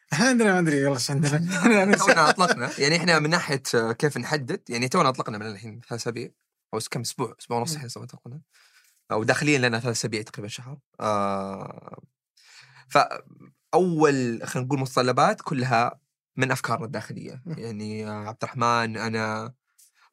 إحنا 0.13 0.27
عندنا 0.29 0.53
ما 0.53 0.59
أدري. 0.59 0.77
والله 0.85 0.97
إيش 0.97 1.11
عندنا 1.11 1.97
تونا 1.97 2.31
أطلقنا. 2.31 2.71
يعني 2.79 2.97
إحنا 2.97 3.19
من 3.19 3.31
ناحية 3.31 3.63
كيف 3.93 4.19
نحدد 4.19 4.63
يعني 4.69 4.89
تونا 4.89 5.09
أطلقنا 5.09 5.39
من 5.39 5.47
الحين 5.47 5.81
ثلاث 5.89 6.01
أسابيع 6.01 6.31
أو 6.75 6.79
كم 6.91 7.01
أسبوع 7.01 7.35
أسبوع 7.41 7.59
ونص 7.59 7.73
الحين 7.75 7.89
أطلقنا. 7.97 8.41
أو 9.13 9.25
داخليا 9.25 9.59
لنا 9.59 9.81
ثلاث 9.81 9.97
أسابيع 9.97 10.23
تقريبا 10.23 10.49
شهر. 10.49 10.79
آه 11.01 12.01
فاول 12.89 14.41
خلينا 14.45 14.67
نقول 14.67 14.81
متطلبات 14.81 15.41
كلها 15.43 16.01
من 16.37 16.51
أفكارنا 16.53 16.85
الداخلية. 16.85 17.43
يعني 17.47 18.07
آه، 18.07 18.29
عبد 18.29 18.39
الرحمن 18.43 18.97
أنا 18.97 19.55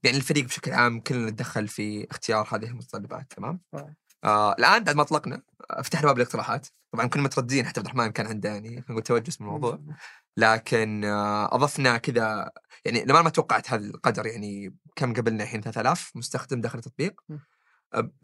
يعني 0.04 0.18
الفريق 0.18 0.46
بشكل 0.46 0.72
عام 0.72 1.00
كلنا 1.00 1.30
نتدخل 1.30 1.68
في 1.68 2.08
اختيار 2.12 2.48
هذه 2.52 2.66
المتطلبات 2.66 3.34
تمام؟ 3.34 3.62
آه. 3.74 3.96
آه 4.24 4.54
الآن 4.54 4.84
بعد 4.84 4.96
ما 4.96 5.02
أطلقنا 5.02 5.42
آه، 5.72 5.82
فتحنا 5.82 6.08
باب 6.08 6.18
الاقتراحات. 6.18 6.68
طبعا 6.96 7.08
كنا 7.08 7.24
مترددين 7.24 7.66
حتى 7.66 7.80
عبد 7.80 7.88
الرحمن 7.88 8.12
كان 8.12 8.28
عنده 8.28 8.50
يعني 8.50 8.86
توجس 9.06 9.42
من 9.42 9.48
الموضوع 9.48 9.80
لكن 10.38 11.06
آه، 11.06 11.56
أضفنا 11.56 11.98
كذا 11.98 12.52
يعني 12.86 13.06
لما 13.06 13.22
ما 13.22 13.30
توقعت 13.30 13.74
هذا 13.74 13.86
القدر 13.86 14.26
يعني 14.26 14.76
كم 14.96 15.14
قبلنا 15.14 15.44
الحين؟ 15.44 15.62
3000 15.62 16.12
مستخدم 16.16 16.62
داخل 16.62 16.80
التطبيق. 16.80 17.22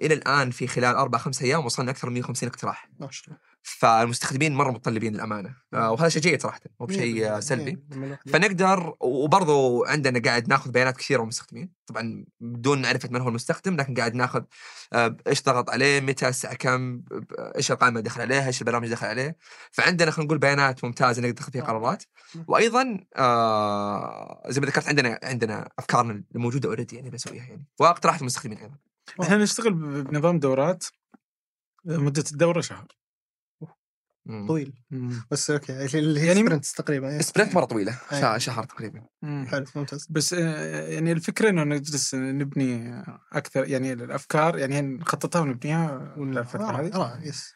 إلى 0.02 0.14
الآن 0.14 0.52
في 0.52 0.68
خلال 0.68 0.96
أربع 0.96 1.20
خمس 1.20 1.42
أيام 1.42 1.66
وصلنا 1.66 1.92
أكثر 1.92 2.08
من 2.10 2.14
150 2.14 2.50
اقتراح. 2.50 2.90
ما 3.00 3.12
شاء 3.12 3.28
الله. 3.28 3.51
فالمستخدمين 3.64 4.56
مرة 4.56 4.72
متطلبين 4.72 5.14
للامانه 5.14 5.56
آه، 5.74 5.92
وهذا 5.92 6.10
شيء 6.10 6.22
جيد 6.22 6.42
صراحة 6.42 6.60
مو 6.80 6.86
بشيء 6.86 7.40
سلبي. 7.40 7.78
فنقدر 8.28 8.96
وبرضو 9.00 9.86
عندنا 9.86 10.20
قاعد 10.20 10.50
ناخذ 10.50 10.72
بيانات 10.72 10.98
كثيرة 10.98 11.18
من 11.18 11.24
المستخدمين. 11.24 11.72
طبعا 11.86 12.26
بدون 12.40 12.82
معرفه 12.82 13.10
من 13.12 13.22
هو 13.22 13.30
المستخدم 13.30 13.76
لكن 13.76 13.94
قاعد 13.94 14.16
ناخذ 14.16 14.44
آه، 14.94 15.18
إيش 15.28 15.44
ضغط 15.44 15.70
عليه 15.70 16.00
متى 16.00 16.28
الساعة 16.28 16.56
كم 16.56 17.04
إيش 17.40 17.72
القائمة 17.72 18.00
اللي 18.00 18.10
دخل 18.10 18.22
عليها 18.22 18.48
إيش 18.48 18.62
البرامج 18.62 18.84
اللي 18.84 18.96
دخل 18.96 19.08
عليه. 19.08 19.38
فعندنا 19.72 20.12
خلينا 20.12 20.26
نقول 20.26 20.38
بيانات 20.38 20.84
ممتازة 20.84 21.22
نقدر 21.22 21.40
ناخذ 21.40 21.52
فيها 21.52 21.64
قرارات. 21.64 22.04
وأيضا 22.48 23.00
آه 23.16 24.44
زي 24.48 24.62
ما 24.62 24.68
ذكرت 24.68 24.88
عندنا 24.88 25.20
عندنا 25.24 25.70
افكارنا 25.80 26.24
الموجوده 26.36 26.70
اوريدي 26.70 26.96
يعني 26.96 27.10
بنسويها 27.10 27.44
يعني. 27.44 27.68
واقتراحات 27.80 28.22
المستخدمين 28.22 28.58
أيضا. 28.58 28.76
إحنا 29.22 29.38
نشتغل 29.38 29.74
بنظام 30.04 30.40
دورات 30.40 30.86
مدة 31.86 32.24
الدورة 32.32 32.62
شهر. 32.62 33.01
مم. 34.26 34.48
طويل. 34.48 34.74
مم. 34.92 35.24
بس 35.32 35.52
okay 35.52 36.00
اللي 36.00 36.20
هي 36.20 36.26
يعني- 36.28 36.40
sprints 36.40 36.74
تقريبا 36.74 37.10
إيه. 37.10 37.22
sprint 37.22 37.56
مرة 37.56 37.66
طويلة. 37.66 38.00
شهر, 38.12 38.40
شهر 38.40 38.64
تقريبا. 38.64 39.06
حلو 39.24 39.66
ممتاز. 39.76 40.08
بس 40.10 40.34
آه، 40.34 40.88
يعني 40.88 41.12
الفكرة 41.12 41.50
إنه 41.50 41.64
نجلس 41.64 42.16
نبني 42.16 43.04
أكثر 43.32 43.66
يعني 43.68 43.94
الأفكار 43.94 44.58
يعني 44.58 44.82
نخططها 44.82 45.40
ونبنيها 45.42 46.14
ولا 46.18 46.40
الفترة 46.40 46.64
رائع 46.72 46.80
هذه؟ 46.82 46.98
رائع، 46.98 47.24
yes 47.24 47.54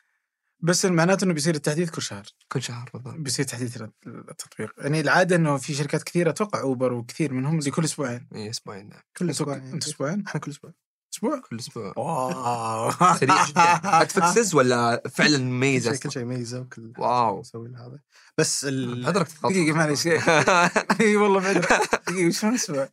بس 0.59 0.85
معناته 0.85 1.25
إنه 1.25 1.33
بيصير 1.33 1.55
التحديث 1.55 1.89
كل 1.89 2.01
شهر. 2.01 2.23
كل 2.51 2.61
شهر 2.61 2.89
بالضبط. 2.93 3.15
بيصير 3.15 3.45
تحديث 3.45 3.81
التطبيق. 4.07 4.71
يعني 4.77 5.01
العادة 5.01 5.35
إنه 5.35 5.57
في 5.57 5.73
شركات 5.73 6.03
كثيرة 6.03 6.29
أتوقع 6.29 6.61
اوبر 6.61 6.93
وكثير 6.93 7.33
منهم 7.33 7.61
زي 7.61 7.71
كل 7.71 7.83
أسبوعين. 7.83 8.27
اي 8.35 8.49
أسبوعين 8.49 8.89
كل 9.17 9.25
أنتوا- 9.27 9.29
أسبوع 9.29 9.55
انت 9.55 9.83
أسبوعين؟ 9.87 10.23
إحنا 10.27 10.41
كل 10.41 10.51
أسبوع 10.51 10.71
أسبوع؟ 11.15 11.39
كل 11.49 11.59
أسبوع. 11.59 11.93
واو. 11.97 12.91
سريع 13.15 13.45
جدا. 13.45 13.61
هتفكسز 13.83 14.55
ولا 14.55 15.01
فعلا 15.11 15.37
كل 15.37 15.43
مميز 15.43 15.89
شيء 15.89 15.97
كل 15.99 16.11
شيء 16.11 16.23
ميزه 16.23 16.59
وكل 16.59 16.93
واو. 16.97 17.39
نسوي 17.39 17.69
هذا 17.69 17.99
بس 18.37 18.65
ال- 18.65 19.05
أدرك. 19.05 19.27
دقيقة 19.43 19.75
معلش 19.77 20.07
إي 21.01 21.15
والله 21.15 21.39
بعد 21.53 21.65
دقيقة 22.07 22.29
شلون 22.31 22.53
أسبوع؟ 22.53 22.89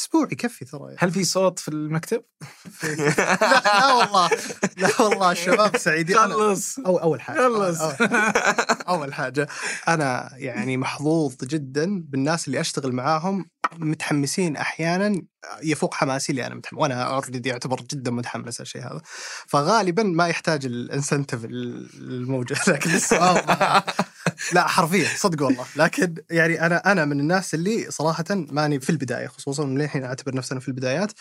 أسبوع 0.00 0.28
يكفي 0.32 0.64
ترى 0.64 0.80
يعني. 0.82 0.96
هل 0.98 1.10
في 1.10 1.24
صوت 1.24 1.58
في 1.58 1.68
المكتب؟ 1.68 2.22
لا, 2.82 2.94
لا 3.64 3.92
والله. 3.94 4.30
لا 4.76 5.02
والله 5.02 5.32
الشباب 5.32 5.76
سعيدين. 5.76 6.16
خلص. 6.16 6.78
أو 6.78 6.96
أول 6.96 7.20
حاجة. 7.20 7.36
خلص. 7.38 7.80
أول, 8.88 9.14
حاجة. 9.14 9.48
أنا 9.88 10.30
يعني 10.34 10.76
محظوظ 10.76 11.34
جدا 11.42 12.02
بالناس 12.08 12.46
اللي 12.46 12.60
أشتغل 12.60 12.92
معاهم. 12.92 13.50
متحمسين 13.78 14.56
أحيانا. 14.56 15.22
يفوق 15.62 15.94
حماسي 15.94 16.32
اللي 16.32 16.46
أنا 16.46 16.54
متحمس. 16.54 16.80
وأنا 16.80 17.02
already 17.02 17.52
أعتبر 17.52 17.80
جدا 17.90 18.10
متحمس 18.10 18.60
الشيء 18.60 18.82
هذا. 18.82 19.00
فغالبا 19.48 20.02
ما 20.02 20.28
يحتاج 20.28 20.66
ال 20.66 20.74
incentive 20.74 21.44
الموجود 21.44 22.58
لكن 22.68 22.90
ما- 23.20 23.82
لا 24.52 24.66
حرفيا 24.66 25.08
صدق 25.16 25.42
والله. 25.44 25.64
لكن 25.76 26.14
يعني 26.30 26.66
أنا 26.66 26.92
أنا 26.92 27.04
من 27.04 27.20
الناس 27.20 27.54
اللي 27.54 27.90
صراحة 27.90 28.24
ماني 28.30 28.80
في 28.80 28.90
البداية 28.90 29.26
خصوصا 29.26 29.64
من 29.64 29.78
الحين 29.90 30.04
أعتبر 30.04 30.34
نفسنا 30.34 30.60
في 30.60 30.68
البدايات 30.68 31.12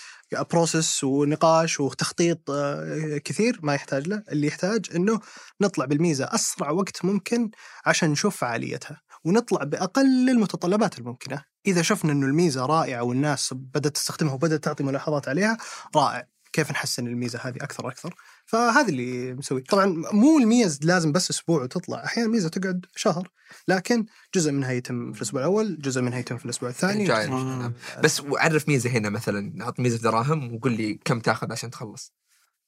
process 0.51 1.03
ونقاش 1.03 1.79
وتخطيط 1.79 2.49
آه، 2.49 3.17
كثير 3.17 3.59
ما 3.63 3.75
يحتاج 3.75 4.07
له. 4.07 4.23
اللي 4.31 4.47
يحتاج 4.47 4.85
إنه 4.95 5.19
نطلع 5.61 5.85
بالميزة 5.85 6.25
أسرع 6.25 6.71
وقت 6.71 7.05
ممكن 7.05 7.51
عشان 7.85 8.09
نشوف 8.09 8.37
فعاليتها 8.37 9.01
ونطلع 9.23 9.63
بأقل 9.63 10.29
المتطلبات 10.29 10.99
الممكنة. 10.99 11.43
إذا 11.67 11.81
شفنا 11.81 12.11
إنه 12.11 12.25
الميزة 12.25 12.65
رائعة 12.65 13.03
والناس 13.03 13.53
بدأت 13.53 13.95
تستخدمها 13.95 14.33
وبدأت 14.33 14.63
تعطي 14.63 14.83
ملاحظات 14.83 15.27
عليها 15.27 15.57
رائع. 15.95 16.27
كيف 16.53 16.71
نحسن 16.71 17.07
الميزة 17.07 17.39
هذه 17.43 17.57
أكثر 17.57 17.85
وأكثر؟ 17.85 18.15
فهذا 18.49 18.89
اللي 18.89 19.33
مسوي 19.33 19.61
طبعا 19.61 19.85
مو 20.13 20.37
الميز 20.39 20.79
لازم 20.83 21.11
بس 21.11 21.29
أسبوع 21.29 21.63
وتطلع. 21.63 22.03
أحيانا 22.05 22.29
ميزة 22.29 22.49
تقعد 22.49 22.85
شهر 22.95 23.29
لكن 23.67 24.05
جزء 24.35 24.51
منها 24.51 24.71
يتم 24.71 25.11
في 25.13 25.17
الأسبوع 25.21 25.41
الأول 25.41 25.77
جزء 25.81 26.01
منها 26.01 26.19
يتم 26.19 26.37
في 26.37 26.45
الأسبوع 26.45 26.69
الثاني. 26.69 27.05
آه. 27.31 27.73
بس 28.03 28.21
عرف 28.37 28.67
ميزة 28.69 28.89
هنا 28.89 29.09
مثلا 29.09 29.53
نحط 29.55 29.79
ميزة 29.79 29.97
دراهم 29.97 30.55
وقول 30.55 30.71
لي 30.71 30.99
كم 31.05 31.19
تاخذ 31.19 31.51
عشان 31.51 31.69
تخلص. 31.69 32.13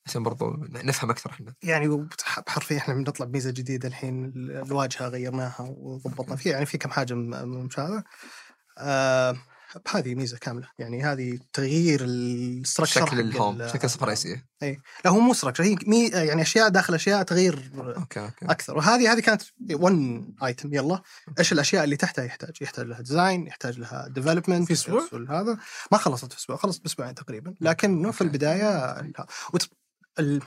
عشان 0.06 0.24
برضو 0.24 0.52
نفهم 0.70 1.10
أكثر 1.10 1.30
إحنا. 1.30 1.54
يعني 1.64 2.08
حرفيا 2.48 2.78
إحنا 2.78 2.94
بنطلع 2.94 3.26
بميزه 3.26 3.52
جديدة 3.52 3.88
الحين 3.88 4.26
ال- 4.26 4.52
الواجهة 4.66 5.08
غيرناها 5.08 5.56
وضبطنا 5.78 6.36
فيها. 6.36 6.54
يعني 6.54 6.66
في 6.66 6.78
كم 6.78 6.90
حاجة 6.90 7.14
م- 7.14 7.30
م- 7.30 7.66
مش 7.66 7.80
هذا 7.80 8.04
آه. 8.78 9.38
هذه 9.88 10.16
ميزة 10.16 10.38
كاملة. 10.38 10.68
يعني 10.80 11.04
هذه 11.04 11.40
تغيير 11.54 12.02
ال 12.04 12.14
structure 12.14 13.06
شكل 13.06 13.20
ال 13.20 13.29
home 13.29 13.68
شكل 13.68 13.86
الصفحه 13.86 14.04
الرئيسيه 14.04 14.46
لا 15.06 15.12
هو 15.12 15.20
مو 15.20 15.34
structure 15.34 15.64
هي 15.64 15.76
مي 15.88 16.08
يعني 16.08 16.42
أشياء 16.42 16.70
داخل 16.70 16.94
أشياء 16.94 17.24
تغيير 17.24 17.72
okay 17.76 18.20
okay. 18.20 18.46
أكثر. 18.46 18.78
وهذه 18.78 19.12
هذه 19.14 19.20
كانت 19.20 19.42
1 19.72 20.26
item 20.44 20.74
يلا. 20.74 21.02
إيش 21.40 21.52
الأشياء 21.54 21.84
اللي 21.84 21.96
تحتها؟ 21.96 22.26
يحتاج 22.26 22.62
يحتاج 22.62 22.86
لها 22.86 23.02
design 23.02 23.48
يحتاج 23.48 23.80
لها 23.80 24.08
development 24.08 24.68
في 24.68 24.74
أسبوع؟ 24.74 25.08
هذا. 25.30 25.58
ما 25.92 25.98
خلصت 25.98 26.34
في 26.34 26.40
أسبوع 26.40 26.58
خلصت 26.58 26.84
بأسبوعين 26.84 27.16
تقريبا. 27.16 27.56
لكن 27.62 28.12
في 28.12 28.22
البداية. 28.22 28.96
وت... 29.54 29.70
ال... 30.20 30.42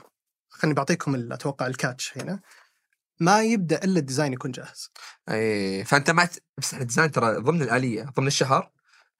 خليني 0.49 0.75
بعطيكم 0.75 1.15
ال- 1.15 1.33
أتوقع 1.33 1.67
ال 1.67 1.75
catch 1.75 2.17
هنا. 2.17 2.39
ما 3.19 3.41
يبدأ 3.41 3.83
إلا 3.83 3.99
ال 3.99 4.04
design 4.04 4.33
يكون 4.33 4.51
جاهز. 4.51 4.89
اي 5.29 5.83
فأنت 5.85 6.09
ما 6.09 6.25
ت- 6.25 6.43
بس 6.57 6.73
ال 6.73 6.78
design 6.78 7.11
ترى 7.11 7.37
ضمن 7.37 7.61
الآلية 7.61 8.03
ضمن 8.03 8.27
الشهر؟ 8.27 8.57
آه،. 8.63 8.71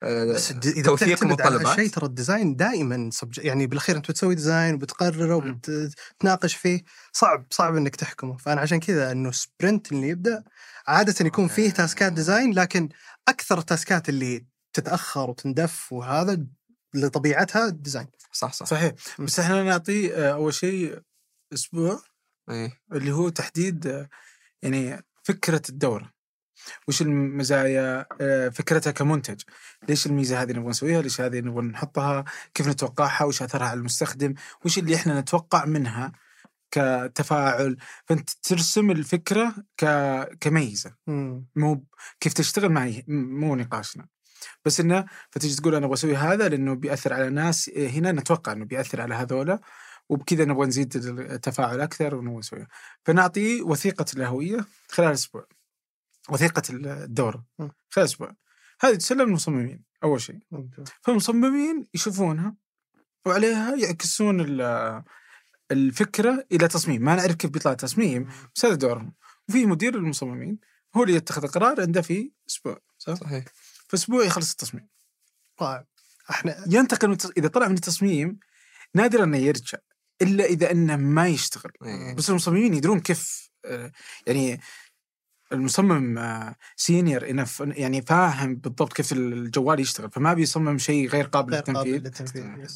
إذا 0.04 0.82
توثيق 0.82 1.24
المتطلبات 1.24 1.66
هالشيء 1.66 1.88
ترى 1.88 2.06
ال 2.06 2.13
design 2.13 2.56
دائما 2.56 3.10
سبج... 3.12 3.38
يعني 3.38 3.66
بالأخير 3.66 3.96
أنت 3.96 4.10
بتسوي 4.10 4.34
design 4.34 4.74
وبتقرره 4.74 5.34
وبتناقش 5.36 6.54
فيه 6.54 6.84
صعب 7.12 7.46
صعب 7.50 7.76
إنك 7.76 7.96
تحكمه. 7.96 8.36
فأنا 8.36 8.60
عشان 8.60 8.80
كذا 8.80 9.12
إنه 9.12 9.30
sprint 9.30 9.92
اللي 9.92 10.08
يبدأ 10.08 10.44
عادة 10.86 11.26
يكون 11.26 11.48
فيه 11.48 11.70
تاسكات 11.70 12.12
design 12.12 12.52
لكن 12.52 12.88
أكثر 13.28 13.58
التاسكات 13.58 14.08
اللي 14.08 14.46
تتأخر 14.72 15.30
وتندف 15.30 15.92
وهذا 15.92 16.46
لطبيعتها 16.94 17.66
الديزاين 17.66 18.06
صح 18.32 18.52
صح. 18.52 18.66
صحيح. 18.66 18.92
بس 19.18 19.40
إحنا 19.40 19.62
نعطي 19.62 20.14
آه، 20.14 20.32
أول 20.32 20.54
شيء 20.54 21.00
أسبوع 21.52 22.02
اي 22.50 22.72
اللي 22.92 23.12
هو 23.12 23.28
تحديد 23.28 23.86
آه، 23.86 24.08
يعني 24.62 25.04
فكرة 25.22 25.62
الدورة. 25.68 26.15
وش 26.88 27.02
المزايا 27.02 28.06
آه، 28.20 28.48
فكرتها 28.48 28.90
كمنتج. 28.90 29.42
ليش 29.88 30.06
الميزة 30.06 30.42
هذه 30.42 30.52
نبغى 30.52 30.68
نسويها؟ 30.68 31.02
ليش 31.02 31.20
هذه 31.20 31.40
نبغى 31.40 31.64
نحطها؟ 31.64 32.24
كيف 32.54 32.68
نتوقعها؟ 32.68 33.24
وش 33.24 33.42
أثرها 33.42 33.66
على 33.68 33.78
المستخدم؟ 33.78 34.34
وش 34.64 34.78
اللي 34.78 34.96
إحنا 34.96 35.20
نتوقع 35.20 35.64
منها 35.64 36.12
كتفاعل؟ 36.70 37.76
فأنت 38.06 38.30
ترسم 38.30 38.90
الفكرة 38.90 39.54
ك... 39.76 39.84
كميزة. 40.40 40.94
مو 41.56 41.84
كيف 42.20 42.32
تشتغل 42.32 42.68
معي؟ 42.68 43.04
مو 43.08 43.56
نقاشنا. 43.56 44.06
بس 44.64 44.80
إنه 44.80 45.04
فتجي 45.30 45.56
تقول 45.56 45.74
أنا 45.74 45.86
أبغى 45.86 45.94
أسوي 45.94 46.16
هذا 46.16 46.48
لأنه 46.48 46.74
بيأثر 46.74 47.12
على 47.12 47.30
ناس 47.30 47.68
إيه، 47.68 47.88
هنا 47.90 48.12
نتوقع 48.12 48.52
إنه 48.52 48.64
بيأثر 48.64 49.00
على 49.00 49.14
هذولا. 49.14 49.60
وبكذا 50.08 50.44
نبغى 50.44 50.66
نزيد 50.66 50.96
التفاعل 50.96 51.80
أكثر 51.80 52.14
ونبغى 52.14 52.66
فنعطي 53.04 53.62
وثيقة 53.62 54.04
الهوية 54.16 54.66
خلال 54.90 55.12
أسبوع. 55.12 55.46
وثيقة 56.28 56.62
الدورة. 56.70 57.44
خلال 57.90 58.06
أسبوع 58.06 58.36
هذه 58.80 58.94
تسلم 58.94 59.20
المصممين 59.20 59.84
أول 60.04 60.20
شيء. 60.20 60.38
فالمصممين 61.02 61.86
يشوفونها 61.94 62.56
وعليها 63.26 63.76
يعكسون 63.76 64.40
ال- 64.40 65.02
الفكرة 65.70 66.46
إلى 66.52 66.68
تصميم. 66.68 67.02
ما 67.02 67.14
نعرف 67.16 67.34
كيف 67.34 67.50
بيطلع 67.50 67.72
التصميم 67.72 68.28
بس 68.54 68.64
هذا 68.64 68.74
دورهم. 68.74 69.14
وفي 69.48 69.66
مدير 69.66 69.94
المصممين 69.94 70.58
هو 70.96 71.02
اللي 71.02 71.14
يتخذ 71.14 71.44
القرار 71.44 71.80
عنده 71.80 72.02
في 72.02 72.30
أسبوع 72.50 72.78
صح؟ 72.98 73.14
صحيح. 73.14 73.44
في 73.88 73.94
أسبوع 73.94 74.24
يخلص 74.24 74.50
التصميم. 74.50 74.88
رائع 75.60 75.84
إحنا 76.30 76.64
ينتقل 76.66 77.08
من 77.08 77.12
التص... 77.14 77.30
إذا 77.36 77.48
طلع 77.48 77.68
من 77.68 77.74
التصميم 77.74 78.38
نادرا 78.94 79.24
أنه 79.24 79.36
يرجع 79.36 79.78
إلا 80.22 80.44
إذا 80.44 80.70
أنه 80.70 80.96
ما 80.96 81.28
يشتغل. 81.28 81.72
إيه. 81.84 82.14
بس 82.14 82.30
المصممين 82.30 82.74
يدرون 82.74 83.00
كيف 83.00 83.50
آه، 83.64 83.92
يعني 84.26 84.60
المصمم 85.52 86.20
سينيور 86.76 87.30
انف 87.30 87.62
يعني 87.66 88.02
فاهم 88.02 88.54
بالضبط 88.54 88.92
كيف 88.92 89.12
الجوال 89.12 89.80
يشتغل 89.80 90.10
فما 90.10 90.34
بيصمم 90.34 90.78
شيء 90.78 91.08
غير 91.08 91.26
قابل 91.26 91.52
للتنفيذ. 91.52 92.10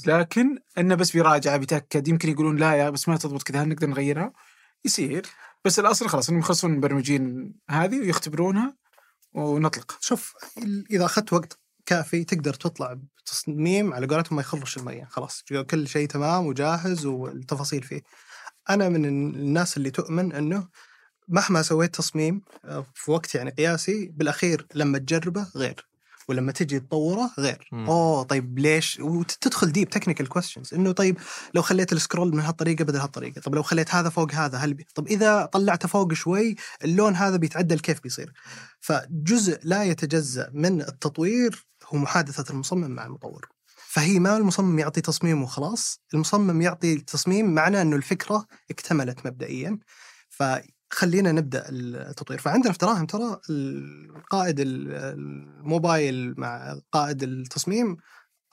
لكن 0.07 0.59
إنه 0.79 0.95
بس 0.95 1.11
بيراجع 1.11 1.57
بيتأكد 1.57 2.09
يمكن 2.09 2.29
يقولون 2.29 2.57
لا 2.57 2.73
يا 2.73 2.91
بس 2.91 3.09
ما 3.09 3.17
تضبط 3.17 3.43
كذا 3.43 3.63
هل 3.63 3.69
نقدر 3.69 3.87
نغيرها؟ 3.87 4.33
يصير. 4.85 5.27
بس 5.65 5.79
الأصل 5.79 6.09
خلاص 6.09 6.29
إنهم 6.29 6.41
يخلصون 6.41 6.73
المبرمجين 6.73 7.55
هذه 7.71 8.01
ويختبرونها 8.01 8.77
ونطلق. 9.33 9.99
شوف 10.01 10.35
إذا 10.91 11.05
أخذت 11.05 11.33
وقت 11.33 11.59
كافي 11.87 12.25
تقدر 12.25 12.55
تطلع 12.55 12.93
بتصميم 13.19 13.93
على 13.95 14.07
قولتهم 14.07 14.37
ما 14.37 14.43
يخرش 14.43 14.77
المية 14.77 15.05
خلاص. 15.05 15.45
كل 15.71 15.89
شيء 15.89 16.09
تمام 16.09 16.47
وجاهز 16.47 17.07
والتفاصيل 17.07 17.83
فيه. 17.83 18.03
أنا 18.71 18.89
من 18.89 19.05
الناس 19.05 19.77
اللي 19.77 19.91
تؤمن 19.91 20.33
إنه 20.33 20.69
مهما 21.31 21.63
سويت 21.63 21.95
تصميم 21.95 22.43
آه، 22.65 22.87
في 22.95 23.11
وقت 23.11 23.35
يعني 23.35 23.51
قياسي 23.51 24.13
بالأخير 24.15 24.67
لما 24.75 24.99
تجربه 24.99 25.47
غير 25.57 25.91
ولما 26.29 26.53
تجي 26.53 26.81
تطوره 26.81 27.31
غير. 27.39 27.69
مم. 27.73 27.87
أوه 27.87 28.23
طيب 28.23 28.59
ليش؟ 28.59 29.01
وتدخل 29.01 29.73
deep 29.73 29.91
technical 29.91 30.29
questions 30.29 30.75
إنه 30.75 30.93
طيب 30.93 31.19
لو 31.55 31.63
خليت 31.63 31.93
ال 31.93 31.99
scroll 31.99 32.35
من 32.35 32.41
هالطريقة 32.41 32.85
بدل 32.85 32.99
هالطريقة 32.99 33.41
طب 33.41 33.55
لو 33.55 33.63
خليت 33.63 33.95
هذا 33.95 34.09
فوق 34.09 34.33
هذا 34.33 34.59
هل 34.59 34.75
بي... 34.75 34.87
طب 34.95 35.07
إذا 35.07 35.45
طلعته 35.45 35.89
فوق 35.89 36.13
شوي 36.13 36.57
اللون 36.85 37.17
هذا 37.17 37.37
بيتعدل 37.37 37.79
كيف 37.79 38.03
بيصير؟ 38.03 38.33
فجزء 38.81 39.61
لا 39.63 39.85
يتجزأ 39.85 40.51
من 40.53 40.81
التطوير 40.81 41.67
هو 41.89 41.99
محادثة 41.99 42.53
المصمم 42.53 42.91
مع 42.91 43.07
المطور. 43.07 43.49
فهي 43.77 44.19
ما 44.19 44.37
المصمم 44.37 44.79
يعطي 44.79 45.01
تصميم 45.01 45.43
وخلاص 45.43 46.01
المصمم 46.15 46.63
يعطي 46.63 46.97
تصميم 46.97 47.55
معناه 47.55 47.83
إنه 47.83 47.97
الفكرة 47.97 48.47
اكتملت 48.71 49.27
مبدئيا. 49.27 49.79
فخلينا 50.91 51.33
نبدأ 51.33 51.65
التطوير. 51.69 52.39
فعندنا 52.41 52.73
في 52.73 52.79
دراهم 52.79 53.07
ترى 53.07 53.41
القائد 53.51 54.61
ال- 54.61 54.95
الموبايل 54.95 56.35
مع 56.37 56.81
قائد 56.93 57.23
التصميم 57.23 57.97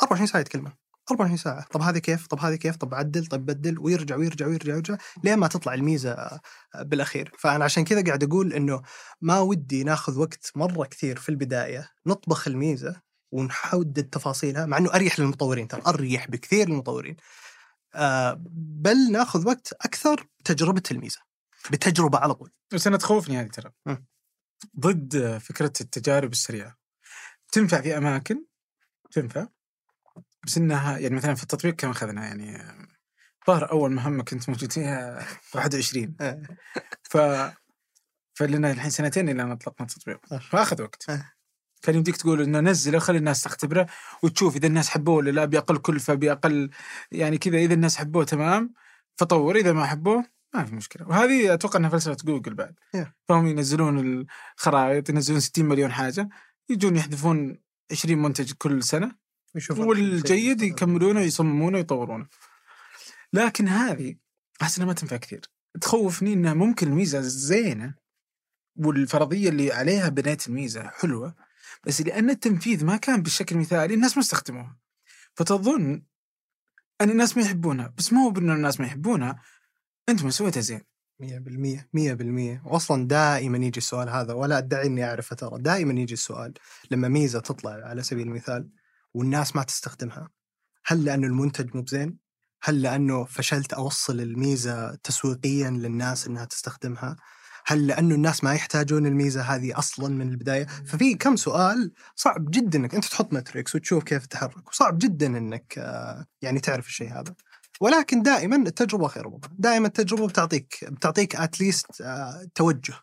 24 0.02 0.28
ساعة 0.28 0.42
يتكلمون. 0.42 0.72
24 1.12 1.38
ساعة. 1.38 1.66
طب 1.72 1.82
هذه 1.82 1.98
كيف؟ 1.98 2.28
طب 2.28 2.40
هذه 2.40 2.56
كيف؟ 2.56 2.76
طب 2.76 2.94
عدل 2.96 3.26
طب 3.26 3.46
بدل 3.46 3.80
ويرجع 3.80 4.16
ويرجع 4.16 4.48
ويرجع 4.48 4.74
ويرجع 4.74 4.98
لين 5.24 5.38
ما 5.38 5.48
تطلع 5.48 5.74
الميزة 5.74 6.40
بالأخير. 6.80 7.32
فأنا 7.40 7.64
عشان 7.66 7.84
كذا 7.84 8.04
قاعد 8.04 8.24
أقول 8.24 8.54
إنه 8.54 8.82
ما 9.22 9.40
ودي 9.40 9.84
ناخذ 9.84 10.20
وقت 10.20 10.52
مرة 10.56 10.86
كثير 10.86 11.18
في 11.20 11.30
البداية 11.30 11.90
نطبخ 12.06 12.48
الميزة 12.48 13.02
ونحدد 13.32 14.04
تفاصيلها 14.04 14.66
مع 14.66 14.78
إنه 14.78 14.94
أريح 14.96 15.20
للمطورين 15.20 15.68
ترى 15.68 15.82
أريح 15.88 16.28
بكثير 16.30 16.70
للمطورين. 16.70 17.16
آه 17.96 18.42
بل 18.56 19.12
ناخذ 19.12 19.48
وقت 19.48 19.74
أكثر 19.82 20.28
بتجربه 20.40 20.84
الميزة. 20.92 21.20
بتجربة 21.72 22.18
على 22.18 22.34
طول 22.34 22.52
بس 22.74 22.88
أنا 22.88 22.98
تخوفني 22.98 23.38
هذه 23.38 23.48
ترى. 23.48 23.72
ضد 24.80 25.38
فكرة 25.38 25.74
التجارب 25.82 26.32
السريعة 26.32 26.78
تنفع 27.52 27.82
في 27.82 27.98
أماكن 27.98 28.46
تنفع 29.12 29.48
بس 30.44 30.58
إنها 30.58 30.98
يعني 30.98 31.16
مثلا 31.16 31.36
في 31.36 31.44
التطبيق 31.44 31.76
كم 31.76 31.90
أخذنا 31.90 32.26
يعني 32.26 32.58
ظهر 33.48 33.72
أول 33.72 33.92
مهمة 33.92 34.24
كنت 34.24 34.50
موجود 34.50 34.72
فيها 34.72 35.28
21 35.56 36.16
آه. 36.22 36.42
ف 37.04 37.18
فلنا 38.34 38.72
الحين 38.72 38.90
سنتين 38.90 39.30
إلى 39.30 39.42
أن 39.42 39.52
أطلقنا 39.52 39.88
التطبيق. 39.88 40.26
فاخذ 40.40 40.82
وقت. 40.82 41.12
كان 41.82 41.96
يمديك 41.96 42.18
تقول 42.18 42.42
إنه 42.42 42.60
نزله 42.60 43.00
خلي 43.00 43.18
الناس 43.18 43.42
تختبره 43.42 43.88
وتشوف 44.24 44.56
إذا 44.56 44.68
الناس 44.68 44.90
حبوه 44.90 45.16
ولا 45.16 45.32
لا 45.32 45.46
باقل 45.46 45.78
كلفه 45.78 46.14
باقل 46.14 46.70
يعني 47.12 47.38
كذا 47.38 47.58
إذا 47.58 47.74
الناس 47.74 47.98
حبوه 47.98 48.24
تمام 48.24 48.74
فطور 49.18 49.56
إذا 49.56 49.74
ما 49.74 49.86
حبوه 49.86 50.26
ما 50.54 50.66
في 50.66 50.76
مشكلة. 50.76 51.08
وهذه 51.08 51.54
أتوقع 51.54 51.80
إنها 51.80 51.90
فلسفة 51.90 52.18
جوجل 52.26 52.54
بعد. 52.54 52.76
Yeah. 52.98 53.08
فهم 53.28 53.48
ينزلون 53.48 54.26
الخرائط 54.58 55.10
ينزلون 55.10 55.40
60 55.40 55.66
مليون 55.66 55.92
حاجة 55.92 56.30
يجون 56.70 56.96
يحذفون 56.96 57.60
20 57.92 58.22
منتج 58.22 58.52
كل 58.52 58.84
سنة 58.84 59.16
والجيد 59.70 60.62
يكملونه 60.62 61.20
ويصممونه 61.20 61.78
ويطورونه 61.78 62.28
لكن 63.34 63.68
هذه 63.68 64.16
احس 64.62 64.78
انها 64.78 64.88
ما 64.88 64.94
تنفع 64.94 65.18
كثير. 65.18 65.42
تخوفني 65.82 66.34
إنها 66.34 66.54
ممكن 66.54 66.88
الميزه 66.88 67.22
زينة 67.22 67.96
والفرضية 68.76 69.50
اللي 69.50 69.72
عليها 69.72 70.10
بنيت 70.10 70.48
الميزة 70.48 70.88
حلوة 70.88 71.36
بس 71.84 72.02
لأن 72.02 72.30
التنفيذ 72.30 72.86
ما 72.86 72.98
كان 72.98 73.22
بالشكل 73.22 73.56
المثالي 73.56 73.94
الناس 73.94 74.18
ما 74.18 74.24
استخدموها. 74.24 74.78
فتظن 75.34 76.04
أن 77.02 77.10
الناس 77.10 77.38
ما 77.38 77.44
يحبونها 77.44 77.94
بس 77.98 78.14
ما 78.14 78.20
هو 78.20 78.30
بأن 78.30 78.52
الناس 78.52 78.80
ما 78.80 78.86
يحبونها 78.86 79.42
أنت 80.10 80.24
ما 80.24 80.30
سويتها 80.30 80.62
زين 80.62 80.82
100% 81.24 81.26
100% 81.94 82.66
واصلا 82.66 83.08
دائما 83.08 83.58
يجي 83.58 83.78
السؤال 83.78 84.10
هذا 84.10 84.34
ولا 84.34 84.58
أدعي 84.58 84.88
إني 84.88 85.06
أعرفه 85.06 85.36
ترى 85.36 85.62
دائما 85.62 86.02
يجي 86.02 86.14
السؤال 86.14 86.54
لما 86.92 87.08
ميزة 87.08 87.40
تطلع 87.40 87.72
على 87.72 88.04
سبيل 88.04 88.28
المثال 88.28 88.70
والناس 89.14 89.56
ما 89.56 89.64
تستخدمها 89.64 90.30
هل 90.86 91.06
لأنه 91.06 91.28
المنتج 91.28 91.76
مو 91.76 91.82
بزين؟ 91.82 92.18
هل 92.64 92.82
لأنه 92.82 93.24
فشلت 93.26 93.74
أوصل 93.74 94.20
الميزة 94.20 94.96
تسويقيا 94.96 95.70
للناس 95.70 96.28
إنها 96.28 96.46
تستخدمها؟ 96.46 97.16
هل 97.66 97.88
لأنه 97.88 98.16
الناس 98.16 98.44
ما 98.44 98.54
يحتاجون 98.54 99.06
الميزة 99.06 99.42
هذه 99.42 99.78
أصلا 99.78 100.08
من 100.16 100.30
البداية؟ 100.30 100.66
ففي 100.66 101.16
كم 101.16 101.36
سؤال 101.36 101.94
صعب 102.16 102.52
جدا 102.52 102.80
إنك 102.80 102.96
أنت 102.96 103.06
تحط 103.06 103.34
ماتريكس 103.34 103.76
وتشوف 103.76 104.04
كيف 104.04 104.26
تتحرك 104.26 104.70
وصعب 104.70 104.98
جدا 104.98 105.28
إنك 105.28 105.78
آه، 105.78 106.26
يعني 106.42 106.60
تعرف 106.60 106.88
الشيء 106.88 107.10
هذا. 107.10 107.36
ولكن 107.82 108.22
دائما 108.22 108.56
التجربة 108.56 109.08
خير 109.08 109.30
من 109.30 109.40
دائما 109.52 109.88
التجربة 109.88 110.28
بتعطيك 110.28 110.86
بتعطيك 110.86 111.36
اتليست 111.36 111.86
توجه. 112.56 112.94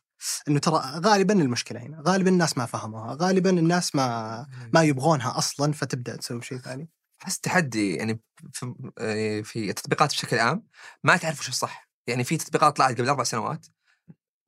إنه 0.48 0.58
ترى 0.58 0.82
غالبا 1.04 1.34
المشكلة 1.34 1.80
هنا 1.80 2.02
غالبا 2.06 2.30
الناس 2.30 2.58
ما 2.58 2.66
فهموها 2.66 3.16
غالبا 3.20 3.50
الناس 3.50 3.94
ما 3.94 4.46
ما 4.72 4.82
يبغونها 4.82 5.38
أصلا 5.38 5.72
فتبدأ 5.72 6.16
تسوي 6.16 6.42
شيء 6.42 6.58
ثاني. 6.58 6.88
أحس 7.22 7.40
تحدي 7.40 7.94
يعني 7.94 8.20
في 8.52 8.74
آه، 8.98 9.40
في 9.40 9.70
التطبيقات 9.70 10.10
بشكل 10.10 10.38
عام 10.38 10.66
ما 11.04 11.16
تعرف 11.16 11.40
وش 11.40 11.48
الصح. 11.48 11.88
يعني 12.06 12.24
في 12.24 12.36
تطبيقات 12.36 12.76
طلعت 12.76 12.98
قبل 12.98 13.08
أربع 13.08 13.24
سنوات 13.24 13.66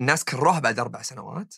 الناس 0.01 0.25
كروها 0.25 0.59
بعد 0.59 0.79
أربع 0.79 1.03
سنوات 1.03 1.55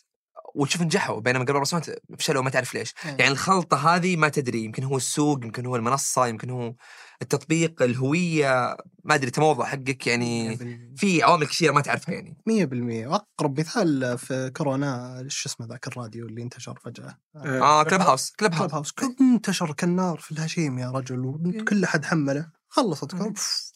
وتشوف 0.55 0.81
نجحوا 0.81 1.19
بينما 1.19 1.45
قبل 1.45 1.67
سنوات 1.67 1.85
فشلوا 2.19 2.43
ما 2.43 2.49
تعرف 2.49 2.73
ليش. 2.73 2.93
يعني 3.05 3.27
الخلطة 3.27 3.95
هذه 3.95 4.15
ما 4.15 4.29
تدري 4.29 4.63
يمكن 4.63 4.83
هو 4.83 4.97
السوق 4.97 5.43
يمكن 5.43 5.65
هو 5.65 5.75
المنصة 5.75 6.27
يمكن 6.27 6.49
هو 6.49 6.73
التطبيق 7.21 7.81
الهوية 7.81 8.77
ما 9.03 9.15
أدري 9.15 9.27
التموضع 9.27 9.65
حقك 9.65 10.07
يعني 10.07 10.57
في 10.95 11.23
عوامل 11.23 11.47
كثيرة 11.47 11.71
ما 11.71 11.81
تعرفها 11.81 12.15
يعني. 12.15 12.37
100% 12.49 13.07
وأقرب 13.07 13.59
مثال 13.59 14.17
في 14.17 14.51
كورونا 14.57 15.25
شو 15.27 15.49
اسمه 15.49 15.67
ذاك 15.67 15.87
الراديو 15.87 16.25
اللي 16.25 16.41
انتشر 16.43 16.79
فجأة؟ 16.85 17.17
آه 17.35 17.83
كلب 17.83 18.01
هاوس 18.01 18.31
كلب 18.31 18.51
كلب 18.51 18.61
هاوس 18.61 18.93
هاوس 18.99 19.15
انتشر 19.21 19.73
كالنار 19.73 20.17
في 20.17 20.31
الهشيم 20.31 20.79
يا 20.79 20.91
رجل 20.91 21.25
وكل 21.25 21.83
أحد 21.83 22.05
حمله. 22.05 22.49
خلصت 22.67 23.15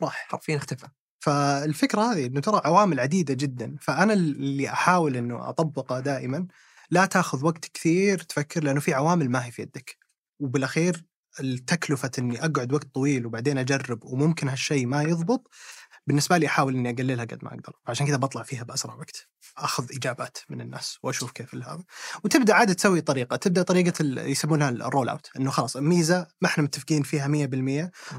راح. 0.02 0.28
حرفيا 0.30 0.58
اختفى. 0.58 0.88
فالفكرة 1.24 2.02
هذه 2.02 2.26
إنه 2.26 2.42
ترى 2.42 2.62
عوامل 2.66 3.00
عديدة 3.00 3.34
جدا 3.34 3.76
فأنا 3.82 4.14
اللي 4.14 4.70
أحاول 4.70 5.18
إنه 5.18 5.50
اطبقه 5.50 6.00
دائما 6.00 6.48
لا 6.92 7.06
تأخذ 7.06 7.46
وقت 7.46 7.66
كثير 7.66 8.20
تفكر 8.20 8.64
لأنه 8.64 8.80
في 8.80 8.94
عوامل 8.94 9.30
ما 9.30 9.46
هي 9.46 9.52
في 9.52 9.62
يدك. 9.62 9.98
وبالأخير 10.40 11.06
التكلفه 11.40 12.12
إني 12.20 12.46
أقعد 12.46 12.74
وقت 12.74 12.88
طويل 12.96 13.26
وبعدين 13.26 13.58
أجرب 13.58 14.04
وممكن 14.04 14.50
هالشيء 14.50 14.88
ما 14.88 15.04
يضبط 15.04 15.50
بالنسبة 16.08 16.38
لي 16.38 16.46
أحاول 16.46 16.76
إني 16.76 16.90
أقللها 16.90 17.26
قد 17.26 17.40
ما 17.44 17.50
أقدر 17.50 17.74
عشان 17.88 18.08
كذا 18.08 18.18
بطلع 18.18 18.44
فيها 18.44 18.64
بأسرع 18.64 18.96
وقت 18.96 19.28
أخذ 19.58 19.88
إجابات 19.96 20.38
من 20.50 20.62
الناس 20.62 20.98
وأشوف 21.04 21.32
كيف 21.32 21.56
هذا 21.56 21.84
وتبدأ 22.24 22.54
عاد 22.54 22.76
تسوي 22.76 23.02
طريقة 23.02 23.36
تبدأ 23.36 23.64
طريقة 23.64 24.06
يسمونها 24.22 24.70
ال 24.70 24.78
roll 24.78 25.10
out 25.10 25.30
إنه 25.40 25.52
خلاص 25.52 25.78
الميزه 25.78 26.28
ما 26.42 26.48
إحنا 26.48 26.64
متفقين 26.64 27.04
فيها 27.04 27.28
100% 27.28 27.32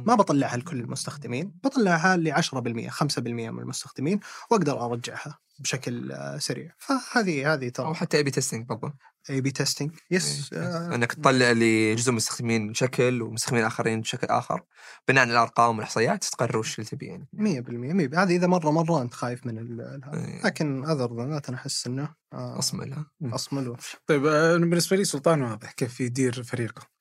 ما 0.06 0.14
بطلعها 0.14 0.56
لكل 0.56 0.80
المستخدمين 0.80 1.54
بطلعها 1.64 2.16
ل 2.16 2.32
10% 2.42 2.90
5% 2.90 3.18
من 3.18 3.59
المستخدمين 3.59 4.20
وأقدر 4.50 4.84
أرجعها 4.84 5.38
بشكل 5.59 6.12
آه، 6.12 6.38
سريع. 6.38 6.74
فهذه 6.78 7.54
هذه 7.54 7.64
أو 7.64 7.70
ترى 7.70 7.94
حتى 7.94 8.16
A/B 8.16 8.30
testing 8.30 8.66
برضه 8.66 8.94
A/B 9.30 9.51
testing 9.51 9.92
yes 10.10 10.52
إنك 10.52 11.12
تطلع 11.12 11.52
لجزء 11.52 12.10
من 12.10 12.16
المستخدمين 12.16 12.74
شكل 12.74 13.22
ومستخدمين 13.22 13.64
آخرين 13.64 14.01
بشكل 14.01 14.26
آخر 14.26 14.62
بناء 15.09 15.22
على 15.22 15.32
الأرقام 15.32 15.76
والإحصائيات 15.76 16.24
تقرر 16.24 16.59
وش 16.59 16.78
اللي 16.78 16.90
تبي 16.90 17.06
يعني. 17.06 17.28
100% 17.32 18.14
100% 18.14 18.18
هذه 18.18 18.36
إذا 18.36 18.46
مرة 18.46 18.70
مرة 18.70 19.02
أنت 19.02 19.14
خايف 19.14 19.46
من 19.46 19.80
هذا. 19.80 20.01
إيه. 20.14 20.42
لكن 20.44 20.84
اذر 20.84 21.16
ذان 21.16 21.40
أنا 21.48 21.56
أحس 21.56 21.86
إنه 21.86 22.14
آه، 22.32 22.59
أصمل 22.59 23.05
أصمل 23.22 23.76
طيب 24.06 24.26
آه، 24.26 24.56
بالنسبة 24.56 24.96
لي 24.96 25.05
سلطان 25.05 25.42
واضح 25.42 25.72
كيف 25.72 26.01
يدير 26.01 26.42
فريقه؟ 26.42 26.93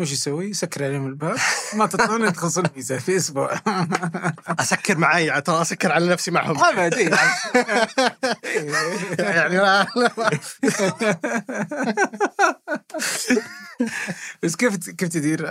وش 0.00 0.12
يسوي؟ 0.12 0.50
يسكر 0.50 0.84
عليهم 0.84 1.06
الباب 1.06 1.36
ما 1.74 1.86
تطلعون 1.86 2.24
يدخلون 2.24 2.66
الميزه 2.66 2.98
في 2.98 3.16
أسبوع 3.16 3.60
أسكر 4.60 4.98
معي 4.98 5.40
ترى 5.40 5.62
أسكر 5.62 5.92
على 5.92 6.08
نفسي 6.08 6.30
معهم 6.30 6.58
ابد. 6.64 6.98
يعني 9.18 9.86
بس 14.42 14.56
كيف 14.56 14.90
كيف 14.90 15.08
تدير 15.08 15.46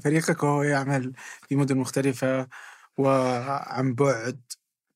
فريقك 0.00 0.42
وهو 0.42 0.62
يعمل 0.62 1.12
في 1.48 1.56
مدن 1.56 1.76
مختلفة 1.76 2.48
وعن 2.98 3.94
بعد 3.94 4.40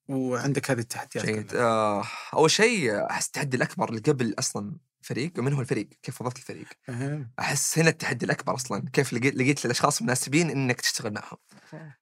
وعندك 0.08 0.70
هذه 0.70 0.78
التحديات 0.78 1.26
جيد؟ 1.26 1.54
آه 1.54 2.04
أول 2.34 2.50
شيء 2.50 3.06
أحس 3.10 3.26
التحدي 3.26 3.56
الأكبر 3.56 3.88
اللي 3.88 4.00
قبل 4.00 4.34
أصلا 4.38 4.87
فريق 5.00 5.38
من 5.38 5.52
هو 5.52 5.60
الفريق؟ 5.60 5.88
كيف 6.02 6.20
وظفت 6.22 6.36
الفريق؟ 6.36 6.66
أهم. 6.88 7.30
أحس 7.38 7.78
هنا 7.78 7.90
التحدي 7.90 8.26
الأكبر 8.26 8.54
أصلا 8.54 8.90
كيف 8.92 9.12
لقيت 9.12 9.34
لقيت 9.34 9.64
الأشخاص 9.64 9.98
المناسبين 9.98 10.50
إنك 10.50 10.80
تشتغل 10.80 11.12
معهم 11.12 11.38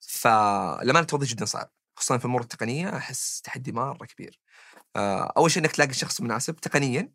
فلما 0.00 1.00
التوظيف 1.00 1.28
جدا 1.28 1.44
صعب 1.44 1.70
خصوصا 1.96 2.18
في 2.18 2.24
الأمور 2.24 2.42
التقنية 2.42 2.96
أحس 2.96 3.40
تحدي 3.40 3.72
مرة 3.72 4.06
كبير 4.06 4.40
آه، 4.96 5.32
أول 5.36 5.50
شيء 5.50 5.62
إنك 5.62 5.72
تلاقي 5.72 5.90
الشخص 5.90 6.20
المناسب 6.20 6.56
تقنيا 6.56 7.12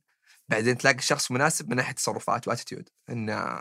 بعدين 0.50 0.78
تلاقي 0.78 0.98
الشخص 0.98 1.32
المناسب 1.32 1.70
من 1.70 1.76
ناحية 1.76 1.94
تصرفات 1.94 2.48
واتيتيود 2.48 2.90
انه 3.10 3.58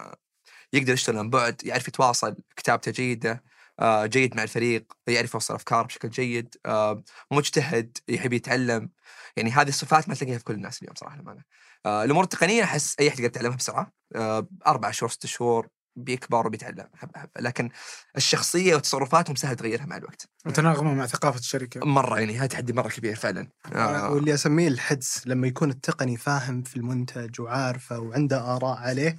يقدر 0.72 0.92
يشتغل 0.92 1.18
عن 1.18 1.30
بعد 1.30 1.64
يعرف 1.64 1.88
يتواصل 1.88 2.36
كتابته 2.56 2.92
جيدة 2.92 3.44
آه، 3.80 4.06
جيد 4.06 4.36
مع 4.36 4.42
الفريق 4.42 4.92
يعرف 5.06 5.34
يوصل 5.34 5.54
أفكار 5.54 5.86
بشكل 5.86 6.08
جيد 6.10 6.54
آه، 6.66 7.02
مجتهد 7.30 7.98
يحب 8.08 8.32
يتعلم 8.32 8.90
يعني 9.36 9.50
هذه 9.50 9.68
الصفات 9.68 10.08
ما 10.08 10.14
تلاقيها 10.14 10.38
في 10.38 10.44
كل 10.44 10.54
الناس 10.54 10.82
اليوم 10.82 10.94
صراحة 10.94 11.16
للأمانة 11.16 11.42
الأمور 11.86 12.24
التقنية 12.24 12.64
أحس 12.64 12.96
أي 13.00 13.08
أحد 13.08 13.20
يقدر 13.20 13.30
يتعلمها 13.30 13.56
بسرعة. 13.56 13.92
آه، 14.16 14.48
أربع 14.66 14.90
شهور 14.90 15.10
ست 15.10 15.26
شهور 15.26 15.68
بيكبر 15.96 16.46
وبيتعلم. 16.46 16.86
حبه 16.94 17.20
حبه 17.20 17.40
لكن 17.40 17.70
الشخصية 18.16 18.74
وتصرفاتهم 18.74 19.36
سهل 19.36 19.56
تغيرها 19.56 19.86
مع 19.86 19.96
الوقت. 19.96 20.28
متناغمة 20.46 20.94
مع 20.94 21.06
ثقافة 21.06 21.38
الشركة. 21.38 21.86
مرة 21.86 22.18
يعني 22.18 22.38
هذا 22.38 22.46
تحدي 22.46 22.72
مرة 22.72 22.88
كبير 22.88 23.16
فعلا. 23.16 23.48
آه، 23.74 24.10
واللي 24.10 24.34
أسميه 24.34 24.68
الحدس 24.68 25.26
لما 25.26 25.46
يكون 25.46 25.70
التقني 25.70 26.16
فاهم 26.16 26.62
في 26.62 26.76
المنتج 26.76 27.40
وعارفه 27.40 27.98
وعنده 27.98 28.56
آراء 28.56 28.78
عليه 28.78 29.16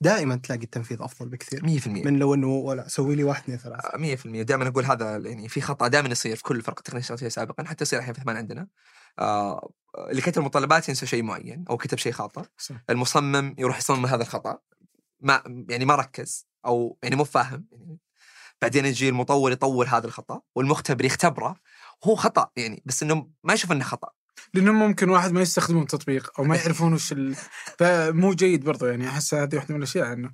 دائما 0.00 0.36
تلاقي 0.36 0.62
التنفيذ 0.62 0.96
أفضل 1.00 1.28
بكثير. 1.28 1.64
100% 1.64 2.04
من 2.04 2.18
لو 2.18 2.34
إنه 2.34 2.46
ولا 2.46 2.88
سوي 2.88 3.14
لي 3.14 3.24
واحد 3.24 3.42
اثنين 3.42 3.58
ثلاثة. 3.58 3.98
100% 3.98 4.42
دائما 4.42 4.68
أقول 4.68 4.84
هذا 4.84 5.16
يعني 5.16 5.48
في 5.48 5.60
خطأ 5.60 5.88
دائما 5.88 6.08
يصير 6.08 6.36
في 6.36 6.42
كل 6.42 6.56
الفرق 6.56 6.78
التقنيه 6.78 7.16
فيها 7.16 7.28
سابقا 7.28 7.64
حتى 7.64 7.82
يصير 7.82 7.98
الحين 7.98 8.14
في 8.14 8.20
ثمان 8.20 8.36
عندنا. 8.36 8.60
آه 8.60 8.66
اللي 9.18 10.22
كتب 10.22 10.38
المتطلبات 10.38 10.88
ينسى 10.88 11.06
شيء 11.06 11.22
معين 11.22 11.64
أو 11.70 11.76
كتب 11.76 11.98
شيء 11.98 12.12
خاطئ 12.12 12.42
صح. 12.58 12.74
المصمم 12.90 13.54
يروح 13.58 13.78
يصمم 13.78 14.06
هذا 14.06 14.22
الخطأ 14.22 14.58
ما 15.20 15.42
يعني 15.68 15.84
ما 15.84 15.94
ركز 15.94 16.46
أو 16.66 16.98
يعني 17.02 17.16
مو 17.16 17.24
فاهم 17.24 17.66
يعني 17.72 17.98
بعدين 18.62 18.86
يجي 18.86 19.08
المطور 19.08 19.52
يطور 19.52 19.86
هذا 19.86 20.06
الخطأ 20.06 20.40
والمختبر 20.54 21.04
يختبره 21.04 21.56
هو 22.04 22.14
خطأ 22.14 22.50
يعني 22.56 22.82
بس 22.86 23.02
إنه 23.02 23.30
ما 23.44 23.54
يشوف 23.54 23.72
إنه 23.72 23.84
خطأ 23.84 24.08
لأنه 24.54 24.72
ممكن 24.72 25.08
واحد 25.08 25.32
ما 25.32 25.40
يستخدمون 25.40 25.82
التطبيق 25.82 26.32
أو 26.38 26.44
ما 26.44 26.56
يعرفون 26.62 26.92
وش 26.92 27.12
ال... 27.12 27.36
فمو 27.78 28.32
جيد 28.32 28.64
برضو 28.64 28.86
يعني 28.86 29.08
أحس 29.08 29.34
هذه 29.34 29.56
واحدة 29.56 29.74
من 29.74 29.78
الأشياء 29.78 30.12
إنه 30.12 30.30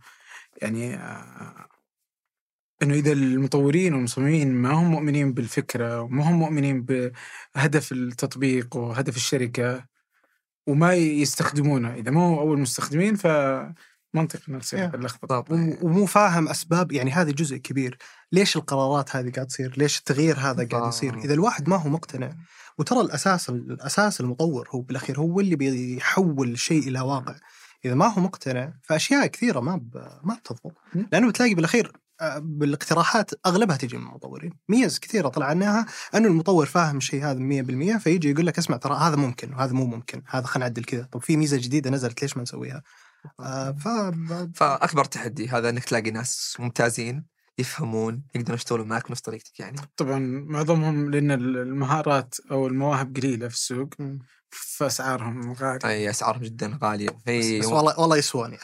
يعني 0.63 0.95
آه، 0.95 1.69
إنه 2.83 2.95
إذا 2.95 3.13
المطورين 3.13 3.95
والمصممين 3.95 4.55
ما 4.55 4.71
هم 4.71 4.91
مؤمنين 4.91 5.33
بالفكرة 5.33 6.01
وما 6.01 6.31
هم 6.31 6.39
مؤمنين 6.39 6.83
بهدف 6.83 7.93
التطبيق 7.93 8.77
وهدف 8.77 9.17
الشركة 9.17 9.85
وما 10.67 10.95
يستخدمونه. 10.95 11.95
إذا 11.95 12.11
ما 12.11 12.21
هو 12.21 12.41
أول 12.41 12.59
مستخدمين 12.59 13.15
فمنطقي 13.15 14.43
إنه 14.49 14.59
تصير. 14.59 14.95
اللخبطة 14.95 15.45
ومو 15.83 16.07
فاهم 16.07 16.49
أسباب 16.49 16.93
يعني 16.93 17.11
هذا 17.11 17.31
جزء 17.31 17.57
كبير. 17.57 17.99
ليش 18.33 18.57
القرارات 18.57 19.17
هذه 19.17 19.31
قاعد 19.31 19.47
تصير؟ 19.47 19.75
ليش 19.77 19.99
التغيير 19.99 20.39
هذا 20.39 20.69
قاعد 20.69 20.89
يصير. 20.89 21.19
إذا 21.19 21.35
الواحد 21.35 21.69
ما 21.69 21.77
هو 21.77 21.89
مقتنع 21.89 22.31
وترى 22.79 23.01
الأساس 23.01 23.51
الأساس 23.51 24.21
المطور 24.21 24.69
هو 24.71 24.81
بالأخير 24.81 25.21
هو 25.21 25.41
اللي 25.41 25.57
بيحول 25.57 26.51
الشيء 26.51 26.89
إلى 26.89 27.01
واقع. 27.01 27.35
إذا 27.85 27.95
ما 27.95 28.07
هو 28.07 28.21
مقتنع 28.21 28.73
فأشياء 28.83 29.27
كثيرة 29.27 29.61
ما 29.61 29.77
ب... 29.77 29.97
ما 30.25 30.35
بتضبط. 30.35 30.73
لأنه 31.13 31.29
بتلاقي 31.29 31.55
بالأخير 31.55 31.93
بالاقتراحات 32.39 33.31
أغلبها 33.47 33.77
تجي 33.77 33.97
من 33.97 34.03
المطورين. 34.07 34.53
ميز 34.69 34.99
كثيرة 34.99 35.28
طلع 35.28 35.47
عنها 35.47 35.86
أنه 36.15 36.28
المطور 36.28 36.66
فاهم 36.66 36.97
الشيء 36.97 37.24
هذا 37.24 37.39
100% 37.39 37.99
فيجي 37.99 38.31
يقول 38.31 38.47
لك 38.47 38.59
اسمع 38.59 38.77
ترى 38.77 38.95
هذا 38.97 39.16
ممكن 39.16 39.55
وهذا 39.55 39.73
مو 39.73 39.86
ممكن 39.86 40.23
هذا 40.28 40.47
خلينا 40.47 40.69
نعدل 40.69 40.85
كذا. 40.85 41.09
طب 41.12 41.23
في 41.23 41.36
ميزة 41.36 41.57
جديدة 41.57 41.90
نزلت 41.90 42.23
ليش 42.23 42.36
ما 42.36 42.43
نسويها؟ 42.43 42.82
آه 43.40 43.70
ف 43.73 43.89
فأكبر 44.59 45.05
تحدي 45.05 45.49
هذا 45.49 45.69
إنك 45.69 45.85
تلاقي 45.85 46.11
ناس 46.11 46.57
ممتازين 46.59 47.24
يفهمون 47.59 48.23
يقدرون 48.35 48.55
يشتغلون 48.55 48.89
معك 48.89 49.09
بنفس 49.09 49.20
طريقتك 49.20 49.61
يعني. 49.61 49.77
طبعا 49.97 50.19
معظمهم 50.49 51.11
لأن 51.11 51.31
المهارات 51.31 52.35
أو 52.51 52.66
المواهب 52.66 53.16
قليلة 53.16 53.49
في 53.49 53.55
السوق. 53.55 53.89
م. 53.99 54.19
فأسعارهم 54.51 55.53
غالية. 55.53 55.79
أي 55.85 56.11
أسعارهم 56.11 56.43
جدا 56.43 56.79
غالية. 56.83 57.09
في 57.25 57.61
بس 57.61 57.66
والله 57.66 58.01
والله 58.01 58.16
يسوون 58.16 58.59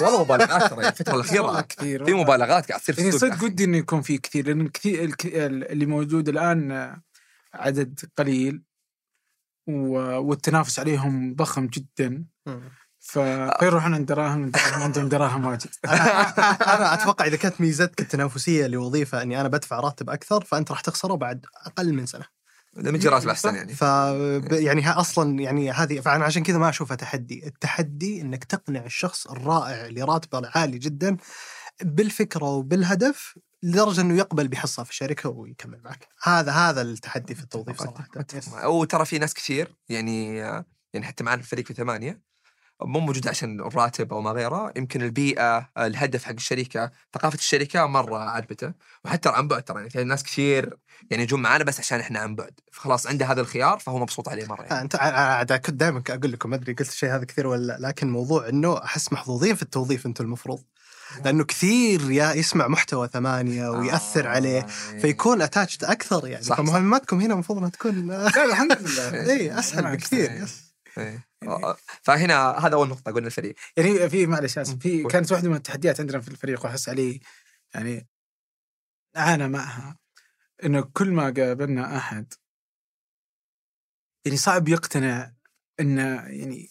والله 0.00 0.24
مبالغات 0.24 0.70
ترى 0.70 0.88
الفترة 0.88 1.14
الأخيرة. 1.20 1.60
كثير 1.60 2.04
في 2.04 2.12
مبالغات 2.14 2.68
قاعد 2.68 2.80
تصير 2.80 2.94
في 2.94 3.00
يعني 3.02 3.14
السوق. 3.14 3.30
صدق 3.34 3.44
ودي 3.44 3.64
إنه 3.64 3.76
يكون 3.76 4.02
في 4.02 4.18
كثير 4.18 4.46
لأن 4.46 4.68
كثير 4.68 5.04
الك- 5.04 5.26
اللي 5.72 5.86
موجود 5.86 6.28
الآن 6.28 6.96
عدد 7.54 8.00
قليل 8.16 8.62
و- 9.68 10.18
والتنافس 10.18 10.78
عليهم 10.78 11.34
ضخم 11.34 11.66
جدا. 11.66 12.24
ف- 12.98 13.18
فيروحون 13.58 13.94
عند 13.94 14.06
دراهم؟ 14.06 14.50
دراهم 14.50 14.82
عندهم 14.82 15.08
دراهم 15.08 15.44
واجد. 15.46 15.70
أنا 16.74 16.94
أتوقع 16.94 17.26
إذا 17.26 17.36
كانت 17.36 17.60
ميزتك 17.60 18.00
التنافسية 18.00 18.66
لوظيفه 18.66 19.22
إني 19.22 19.40
أنا 19.40 19.48
بدفع 19.48 19.80
راتب 19.80 20.10
أكثر 20.10 20.44
فأنت 20.44 20.70
راح 20.70 20.80
تخسره 20.80 21.14
بعد 21.14 21.46
أقل 21.66 21.92
من 21.92 22.06
سنة. 22.06 22.24
لما 22.76 22.96
يجي 22.98 23.08
راتب 23.08 23.28
احسن 23.28 23.54
يعني. 23.54 23.74
ف 23.74 23.82
يعني 24.52 24.82
ها 24.82 25.00
أصلا 25.00 25.40
يعني 25.40 25.70
هذه 25.70 26.00
فانا 26.00 26.24
عشان 26.24 26.42
كذا 26.42 26.58
ما 26.58 26.68
أشوفها 26.68 26.96
تحدي. 26.96 27.46
التحدي 27.46 28.20
إنك 28.20 28.44
تقنع 28.44 28.84
الشخص 28.84 29.26
الرائع 29.26 29.86
اللي 29.86 30.02
راتبه 30.02 30.50
عالي 30.54 30.78
جدا 30.78 31.16
بالفكرة 31.82 32.44
وبالهدف 32.44 33.38
لدرجة 33.62 34.00
إنه 34.00 34.16
يقبل 34.16 34.48
بحصة 34.48 34.82
في 34.82 34.90
الشركة 34.90 35.28
ويكمل 35.28 35.80
معك. 35.84 36.08
هذا 36.22 36.52
هذا 36.52 36.82
التحدي 36.82 37.34
في 37.34 37.42
التوظيف 37.42 37.82
صراحة. 37.82 38.68
وترى 38.68 39.04
في 39.04 39.18
ناس 39.18 39.34
كثير 39.34 39.76
يعني 39.88 40.36
يعني 40.92 41.06
حتى 41.06 41.24
معنا 41.24 41.42
في 41.42 41.44
الفريق 41.44 41.66
في 41.66 41.74
ثمانية 41.74 42.20
مو 42.82 43.00
موجود 43.00 43.28
عشان 43.28 43.60
الراتب 43.60 44.12
أو 44.12 44.20
ما 44.20 44.30
غيره 44.30 44.72
يمكن 44.76 45.02
البيئة 45.02 45.70
الهدف 45.78 46.24
حق 46.24 46.32
الشركة 46.32 46.90
ثقافة 47.14 47.38
الشركة 47.38 47.86
مرة 47.86 48.18
عجبته 48.18 48.72
وحتى 49.04 49.28
عن 49.28 49.48
بعد 49.48 49.62
ترى 49.62 49.76
يعني 49.76 49.90
في 49.90 50.04
ناس 50.04 50.22
كثير 50.22 50.76
يعني 51.10 51.22
يجون 51.22 51.42
معانا 51.42 51.64
بس 51.64 51.80
عشان 51.80 52.00
إحنا 52.00 52.18
عن 52.18 52.34
بعد 52.34 52.60
فخلاص 52.72 53.06
عنده 53.06 53.26
هذا 53.26 53.40
الخيار 53.40 53.78
فهو 53.78 53.98
مبسوط 53.98 54.28
عليه 54.28 54.46
مرة 54.46 54.62
يعني. 54.62 54.80
أنت 54.80 54.96
عاد 54.96 55.52
كنت 55.52 55.74
دائما 55.74 56.02
أقول 56.10 56.32
لكم 56.32 56.50
ما 56.50 56.56
أدري 56.56 56.72
قلت 56.72 56.88
الشيء 56.88 57.10
هذا 57.10 57.24
كثير 57.24 57.46
ولا 57.46 57.66
لا 57.66 57.88
لكن 57.88 58.10
موضوع 58.10 58.48
إنه 58.48 58.84
أحس 58.84 59.12
محظوظين 59.12 59.54
في 59.54 59.62
التوظيف 59.62 60.06
أنتم 60.06 60.24
المفروض 60.24 60.62
لأنه 61.24 61.44
كثير 61.44 62.10
يا 62.10 62.32
يسمع 62.32 62.68
محتوى 62.68 63.08
ثمانية 63.12 63.68
ويأثر 63.68 64.26
عليه 64.28 64.60
آه، 64.60 64.98
فيكون 64.98 65.42
اتاتشد 65.42 65.84
أكثر 65.84 66.26
يعني 66.26 66.44
صح، 66.44 66.56
صح. 66.56 66.62
فمهمتكم 66.62 67.20
هنا 67.20 67.34
المفروض 67.34 67.58
إنها 67.58 67.70
تكون 67.70 68.06
لا 68.06 68.44
الحمد 68.44 68.78
لله 68.80 69.10
اي 69.32 69.58
أسهل. 69.58 69.96
بكثير 69.96 70.46
إيه. 70.98 71.28
إيه. 71.42 71.76
فهنا 72.02 72.50
هذا 72.50 72.74
أول 72.74 72.88
نقطة 72.88 73.12
قلنا 73.12 73.26
الفريق 73.26 73.54
يعني 73.76 74.10
في 74.10 74.26
معلش 74.26 74.58
آسف 74.58 74.78
في. 74.78 75.04
كانت 75.04 75.32
واحدة 75.32 75.48
من 75.48 75.56
التحديات 75.56 76.00
عندنا 76.00 76.20
في 76.20 76.28
الفريق 76.28 76.64
وأحس 76.64 76.88
علي 76.88 77.20
يعني 77.74 78.08
عانى 79.16 79.48
معها 79.48 79.98
إنه 80.64 80.80
كل 80.80 81.10
ما 81.10 81.22
قابلنا 81.24 81.96
أحد 81.96 82.32
يعني 84.24 84.36
صعب 84.36 84.68
يقتنع 84.68 85.32
إنه 85.80 86.02
يعني 86.14 86.70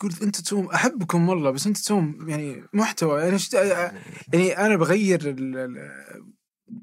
يقول 0.00 0.12
أنتم 0.22 0.42
تسوون 0.42 0.74
أحبكم 0.74 1.28
والله 1.28 1.50
بس 1.50 1.66
أنتم 1.66 1.80
تسوون 1.80 2.28
يعني 2.28 2.64
محتوى 2.72 3.22
يعني 3.22 3.38
شت... 3.38 3.54
يعني 3.54 4.58
أنا 4.58 4.76
بغير 4.76 5.20
ال- 5.24 6.10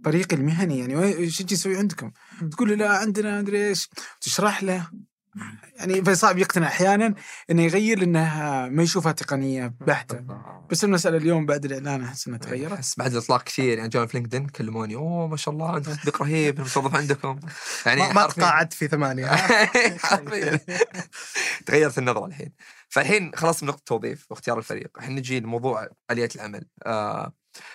طريقي 0.03 0.35
المهني 0.35 0.79
يعني 0.79 1.03
إيش 1.03 1.41
يجي 1.41 1.53
يسوي 1.53 1.77
عندكم؟ 1.77 2.11
تقول 2.51 2.69
له 2.69 2.75
لا 2.75 2.97
عندنا 2.97 3.39
أدري 3.39 3.67
إيش 3.67 3.89
تشرح 4.21 4.63
له 4.63 4.91
يعني 5.75 6.03
فصعب 6.03 6.37
يقتنع 6.37 6.67
أحيانا 6.67 7.13
إنه 7.51 7.63
يغير 7.63 7.99
لانها 7.99 8.69
ما 8.69 8.83
يشوفها 8.83 9.11
تقنية 9.11 9.73
بحتة. 9.81 10.25
بس 10.71 10.83
المسألة 10.83 11.17
اليوم 11.17 11.45
بعد 11.45 11.65
الإعلان 11.65 12.03
أحس 12.03 12.27
إنها 12.27 12.39
تغيرت. 12.39 12.73
أحس 12.73 12.95
بعد 12.97 13.11
الإطلاق 13.11 13.43
كثير 13.43 13.77
يعني 13.77 13.89
جون 13.89 14.07
في 14.07 14.17
لينكدين 14.17 14.47
كلموني 14.47 14.95
أوه 14.95 15.27
ما 15.27 15.37
شاء 15.37 15.53
الله 15.53 15.77
انت 15.77 15.89
تطبيق 15.89 16.21
رهيب 16.21 16.61
متوظف 16.61 16.95
عندكم. 16.95 17.39
يعني 17.85 18.13
ما, 18.13 18.27
تقاعدت 18.27 18.73
في 18.73 18.87
ثمانية. 18.87 19.27
تغيرت 21.65 21.97
النظرة 21.97 22.25
الحين. 22.25 22.51
فالحين 22.89 23.31
خلاص 23.35 23.63
من 23.63 23.69
نقطه 23.69 23.79
التوظيف 23.79 24.25
واختيار 24.29 24.57
الفريق. 24.57 24.91
الحين 24.97 25.15
نجي 25.15 25.39
لموضوع 25.39 25.87
آليات 26.11 26.35
العمل. 26.35 26.65
آه 26.85 27.33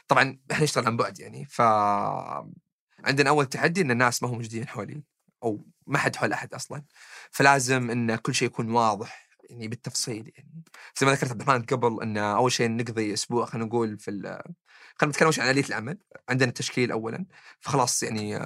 طبعا 0.08 0.38
إحنا 0.52 0.64
نشتغل 0.64 0.86
عن 0.86 0.96
بعد 0.96 1.20
يعني. 1.20 1.46
ف 1.50 1.62
عندنا 3.04 3.30
أول 3.30 3.46
تحدي 3.46 3.80
إن 3.80 3.90
الناس 3.90 4.22
ما 4.22 4.28
هم 4.28 4.32
موجودين 4.32 4.68
حولي 4.68 5.02
أو 5.42 5.64
ما 5.86 5.98
حد 5.98 6.16
حول 6.16 6.32
أحد 6.32 6.54
أصلا. 6.54 6.82
فلازم 7.32 7.90
إن 7.90 8.16
كل 8.16 8.34
شيء 8.34 8.48
يكون 8.48 8.70
واضح 8.70 9.28
يعني 9.50 9.68
بالتفصيل 9.68 10.32
يعني 10.36 10.64
زي 10.96 11.06
ما 11.06 11.12
ذكرت 11.12 11.30
عبد 11.30 11.42
الرحمن 11.42 11.62
قبل 11.62 12.02
إن 12.02 12.18
أول 12.18 12.52
شيء 12.52 12.70
نقضي 12.70 13.14
أسبوع 13.14 13.46
خلينا 13.46 13.66
نقول 13.66 13.98
في 13.98 14.10
خلينا 14.96 15.12
نتكلم 15.12 15.30
عن 15.38 15.50
آلية 15.50 15.64
العمل 15.64 15.98
عندنا 16.28 16.48
التشكيل 16.48 16.92
اولا 16.92 17.26
فخلاص 17.60 18.02
يعني 18.02 18.38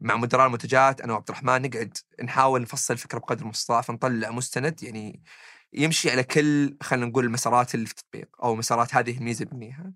مع 0.00 0.16
مدراء 0.16 0.46
المنتجات 0.46 1.00
أنا 1.00 1.12
وعبد 1.12 1.28
الرحمن 1.28 1.62
نقعد 1.62 1.98
نحاول 2.24 2.62
نفصل 2.62 2.94
الفكرة 2.94 3.18
بقدر 3.18 3.42
المستطاع 3.42 3.80
فنطلع 3.80 4.30
مستند 4.30 4.82
يعني 4.82 5.22
يمشي 5.72 6.10
على 6.10 6.22
كل 6.24 6.76
خلينا 6.82 7.06
نقول 7.06 7.24
المسارات 7.24 7.74
اللي 7.74 7.86
في 7.86 7.92
التطبيق 7.92 8.28
أو 8.42 8.56
مسارات 8.56 8.94
هذه 8.94 9.18
الميزة 9.18 9.44
بنيها. 9.44 9.92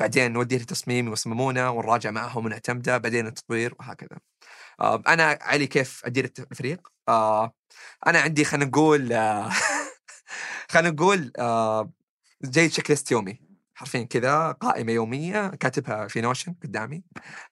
بعدين 0.00 0.32
نوديه 0.32 0.58
للتصميم 0.58 1.12
يصممونه 1.12 1.70
ونراجع 1.70 2.10
معهم 2.10 2.44
ونعتمده 2.46 2.98
بعدين 2.98 3.26
التطوير 3.26 3.74
وهكذا. 3.80 4.18
أنا 4.80 5.38
علي 5.40 5.66
كيف 5.66 6.02
أدير 6.04 6.32
الفريق 6.50 6.88
آه 7.08 7.54
أنا 8.06 8.20
عندي 8.20 8.44
خلينا 8.44 8.64
نقول 8.66 9.12
آه 9.12 9.50
خلينا 10.70 10.90
نقول 10.90 11.32
آه 11.38 11.92
جاي 12.44 12.68
checklist 12.68 13.10
يومي. 13.12 13.40
حرفيا 13.74 14.02
كذا 14.02 14.52
قائمة 14.52 14.92
يومية 14.92 15.48
كاتبها 15.48 16.08
في 16.08 16.20
نوشن 16.20 16.54
قدامي. 16.62 17.02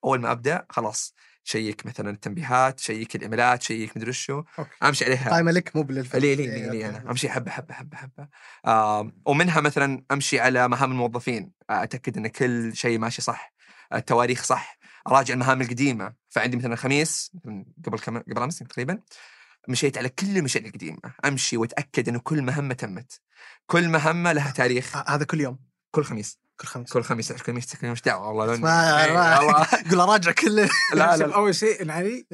أول 0.04 0.20
ما 0.20 0.32
أبدأ 0.32 0.66
خلاص 0.70 1.14
check 1.44 1.86
مثلا 1.86 2.10
التنبيهات 2.10 2.80
check 2.80 3.16
الإيميلات 3.16 3.62
check 3.62 3.96
مدري 3.96 4.12
شو. 4.12 4.42
أمشي 4.82 5.04
عليها. 5.04 5.30
قائمة 5.30 5.52
لك 5.52 5.76
مو 5.76 5.82
بالفريق 5.82 6.36
لي 6.38 6.46
لي 6.46 6.60
لي, 6.60 6.70
لي 6.70 6.88
أنا. 6.88 7.10
أمشي 7.10 7.28
حبة 7.28 7.50
حبة 7.50 7.74
حبة 7.74 7.96
حبة. 7.96 8.28
آه 8.66 9.12
ومنها 9.26 9.60
مثلا 9.60 10.04
أمشي 10.12 10.40
على 10.40 10.68
مهام 10.68 10.90
الموظفين. 10.92 11.52
آه، 11.70 11.82
أتأكد 11.82 12.16
إن 12.16 12.26
كل 12.26 12.76
شيء 12.76 12.98
ماشي 12.98 13.22
صح 13.22 13.54
التواريخ 13.94 14.44
صح 14.44 14.78
اراجع 15.06 15.34
المهام 15.34 15.62
القديمة. 15.62 16.12
فعندي 16.28 16.56
مثلا 16.56 16.72
الخميس 16.72 17.32
قبل 17.86 17.98
كم 17.98 18.18
قبل 18.18 18.42
أمس 18.42 18.58
تقريبا 18.58 18.98
مشيت 19.68 19.98
على 19.98 20.08
كل 20.08 20.36
المشاريع 20.36 20.68
القديمة. 20.68 20.98
أمشي 21.24 21.56
وأتأكد 21.56 22.08
إنه 22.08 22.18
كل 22.18 22.42
مهمة 22.42 22.74
تمت. 22.74 23.20
كل 23.66 23.88
مهمة 23.88 24.32
لها 24.32 24.50
تاريخ. 24.50 24.96
هذا 24.96 25.24
كل 25.24 25.40
يوم؟ 25.40 25.58
كل 25.90 26.04
خميس. 26.04 26.38
كل 26.60 26.68
خميس. 26.68 26.92
كل 26.92 27.02
خميس. 27.02 27.32
كل 27.32 27.38
خميس 27.38 27.76
كل 27.76 27.86
يوم 27.86 27.90
إيش 27.90 28.02
دعوة. 28.02 28.28
والله 28.28 28.56
ما 28.56 29.04
إيه، 29.04 29.38
والله. 29.38 29.66
قول 29.90 30.00
أراجع 30.00 30.32
كل 30.32 30.56
لا 30.56 30.68
لا. 31.16 31.34
أول 31.36 31.54
شيء 31.54 31.90
علي 31.90 32.26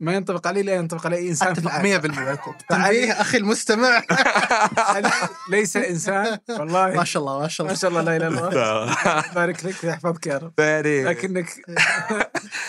ما 0.00 0.14
ينطبق 0.14 0.46
عليه 0.46 0.62
لا 0.62 0.74
ينطبق 0.74 1.06
على 1.06 1.16
اي 1.16 1.28
انسان 1.28 1.54
في 1.54 1.60
اتفق 1.60 1.74
العالم 1.74 2.12
100% 2.12 2.66
تنبيه 2.68 3.12
أخي 3.12 3.38
المستمع. 3.38 4.02
علي 4.78 5.10
ليس 5.50 5.76
إنسان 5.76 6.38
والله. 6.48 6.90
ما 6.94 7.04
شاء 7.04 7.22
الله 7.22 7.38
ما 7.40 7.48
شاء 7.48 7.66
ما 7.66 7.72
الله 7.72 7.80
شاء 7.80 7.90
الله 7.90 8.02
لا 8.02 8.16
إله 8.16 8.28
إلا 8.28 8.48
الله. 8.48 8.94
بارك 9.34 9.64
لك 9.64 9.74
ويحفظك 9.84 10.26
يا 10.26 10.38
رب. 10.38 10.52
يعني 10.58 11.04
لكنك 11.04 11.48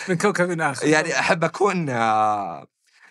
من 0.08 0.16
كوكب 0.16 0.60
آخر. 0.60 0.86
يعني 0.86 1.18
أحب 1.18 1.44
أكون 1.44 1.88
آه، 1.90 2.66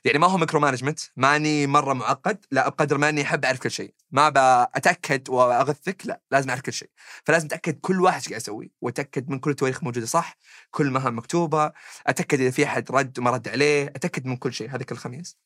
يعني 0.06 0.19
ما 0.19 0.28
هو 0.28 0.38
micromanagement 0.38 0.99
ماني 1.15 1.68
مرة 1.68 1.94
معقد 1.94 2.45
لا 2.52 2.69
بقدر 2.69 2.98
ما 2.98 3.10
إني 3.10 3.22
أحب 3.22 3.45
أعرف 3.45 3.60
كل 3.60 3.72
شيء. 3.72 3.94
ما 4.11 4.30
بتاكد 4.76 5.30
وأغثك 5.30 6.02
لا 6.06 6.22
لازم 6.32 6.49
أعرف 6.49 6.61
كل 6.61 6.73
شيء. 6.73 6.90
فلازم 7.26 7.45
أتأكد 7.48 7.80
كل 7.80 8.02
واحد 8.02 8.15
إيش 8.18 8.30
قاعد 8.30 8.41
يسوي 8.41 8.72
وأتأكد 8.82 9.30
من 9.30 9.40
كل 9.40 9.52
التواريخ 9.52 9.84
موجودة 9.84 10.06
صح 10.06 10.38
كل 10.72 10.90
مهام 10.91 11.18
مكتوبة 11.18 11.72
أتأكد 12.07 12.40
إذا 12.41 12.52
في 12.52 12.65
أحد 12.65 12.91
رد 12.91 13.19
وما 13.19 13.32
رد 13.32 13.48
عليه 13.48 13.86
أتأكد 13.88 14.26
من 14.26 14.38
كل 14.38 14.53
شيء. 14.53 14.69
هذا 14.69 14.84
كل 14.84 14.95
خميس. 14.98 15.38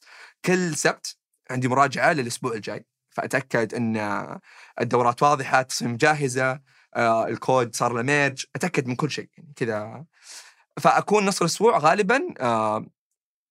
كل 0.45 0.75
سبت 0.75 1.17
عندي 1.51 1.67
مراجعة 1.67 2.13
للأسبوع 2.13 2.53
الجاي. 2.53 2.85
فأتأكد 3.09 3.73
إن 3.73 3.97
الدورات 4.81 5.23
واضحة 5.23 5.59
التصميم 5.59 5.97
جاهزة 5.97 6.59
آه، 6.95 7.27
الكود 7.27 7.75
صار 7.75 7.93
له 7.93 8.01
merge. 8.01 8.45
أتأكد 8.55 8.87
من 8.87 8.95
كل 8.95 9.11
شيء 9.11 9.29
يعني 9.37 9.53
كذا. 9.55 10.05
فأكون 10.79 11.25
نص 11.25 11.41
الأسبوع 11.41 11.77
غالبا 11.77 12.33
آه، 12.39 12.85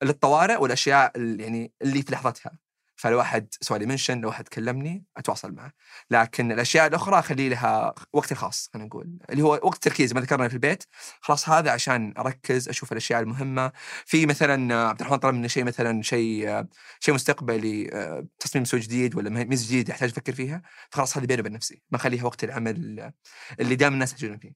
للطوارئ 0.03 0.57
والأشياء 0.57 1.13
ال- 1.17 1.41
يعني 1.41 1.73
اللي 1.83 2.03
في 2.03 2.13
لحظتها. 2.13 2.59
فلو 2.97 3.21
احد 3.21 3.49
سوى 3.61 3.79
منشن 3.79 4.21
لو 4.21 4.31
احد 4.31 4.49
كلمني 4.49 5.05
أتواصل 5.17 5.53
معه. 5.53 5.73
لكن 6.11 6.53
الأشياء 6.53 6.87
الأخرى 6.87 7.19
أخلي 7.19 7.49
لها 7.49 7.95
وقت 8.13 8.33
الخاص 8.33 8.71
خلينا 8.75 8.87
نقول. 8.87 9.19
اللي 9.31 9.43
هو 9.43 9.53
وقت 9.63 9.83
تركيز. 9.85 10.15
ما 10.15 10.21
ذكرنا 10.21 10.49
في 10.49 10.55
البيت. 10.55 10.85
خلاص 11.21 11.49
هذا 11.49 11.71
عشان 11.71 12.15
أركز 12.19 12.69
أشوف 12.69 12.93
الأشياء 12.93 13.21
المهمة. 13.21 13.73
في 14.07 14.27
مثلا 14.27 14.75
آه، 14.75 14.89
عبد 14.89 15.01
الرحمن 15.01 15.19
طلب 15.19 15.35
مني 15.35 15.49
شيء 15.49 15.65
مثلا 15.65 16.03
شيء 16.03 16.49
آه، 16.49 16.69
شيء 17.01 17.15
مستقبلي 17.15 17.91
آه، 17.93 18.27
تصميم 18.39 18.65
سوق 18.65 18.81
جديد 18.81 19.17
ولا 19.17 19.31
ميز 19.31 19.65
جديد 19.67 19.89
يحتاج 19.89 20.11
أفكر 20.11 20.33
فيها. 20.33 20.63
فخلاص 20.91 21.17
هذه 21.19 21.27
بيني 21.27 21.41
وبين 21.41 21.53
نفسي. 21.53 21.83
ما 21.91 21.97
أخليها 21.97 22.25
وقت 22.25 22.45
العمل 22.45 23.01
آه، 23.01 23.15
اللي 23.61 23.77
دائما 23.77 23.95
الناس 23.95 24.13
يجون 24.13 24.39
فيه. 24.39 24.53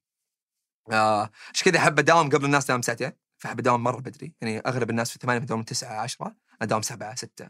آه، 0.92 1.30
عشان 1.54 1.72
كذا 1.72 1.78
أحب 1.78 1.98
أداوم 1.98 2.28
قبل 2.30 2.44
الناس 2.44 2.66
داوم 2.66 2.82
ساعتين 2.82 3.12
فاحب 3.38 3.58
اداوم 3.58 3.82
مرة 3.84 4.00
بدري 4.00 4.34
يعني 4.40 4.58
أغلب 4.58 4.90
الناس 4.90 5.10
في 5.10 5.18
ثمانية 5.22 5.42
يداوم 5.42 5.62
تسعة 5.62 6.00
عشرة 6.00 6.36
اداوم 6.62 6.82
سبعة 6.82 7.14
ستة 7.14 7.48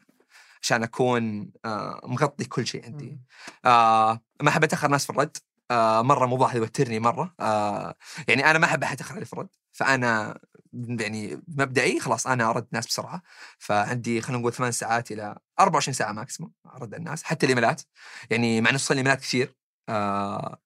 عشان 0.62 0.82
أكون 0.82 1.50
آه 1.64 2.00
مغطي 2.04 2.44
كل 2.44 2.66
شيء 2.66 2.84
عندي. 2.84 3.20
آه 3.64 4.20
ما 4.42 4.48
أحب 4.48 4.64
أتأخر 4.64 4.88
ناس 4.88 5.04
في 5.04 5.10
الرد. 5.10 5.36
آه 5.70 6.02
مرة 6.02 6.26
موضوع 6.26 6.48
هذا 6.48 6.56
يوترني 6.56 6.98
مرة. 7.00 7.34
آه 7.40 7.94
يعني 8.28 8.50
أنا 8.50 8.58
ما 8.58 8.64
أحب 8.66 8.82
أحد 8.82 8.94
يتأخر 8.94 9.14
علي 9.14 9.24
في 9.24 9.32
الرد. 9.32 9.48
فأنا 9.72 10.40
يعني 10.72 11.42
مبدئي 11.48 12.00
خلاص 12.00 12.26
أنا 12.26 12.50
أرد 12.50 12.66
ناس 12.72 12.86
بسرعة. 12.86 13.22
فعندي 13.58 14.20
خلينا 14.20 14.40
نقول 14.40 14.52
ثمان 14.52 14.72
ساعات 14.72 15.12
إلى 15.12 15.38
24 15.60 15.94
ساعة 15.94 16.12
ماكسيموم 16.12 16.52
أرد 16.66 16.94
على 16.94 17.00
الناس 17.00 17.22
حتى 17.22 17.46
الإيميلات. 17.46 17.82
يعني 18.30 18.60
مع 18.60 18.70
انه 18.70 18.78
يوصل 18.78 18.94
لي 18.94 18.98
إيميلات 18.98 19.20
كثير 19.20 19.56
آه 19.88 20.58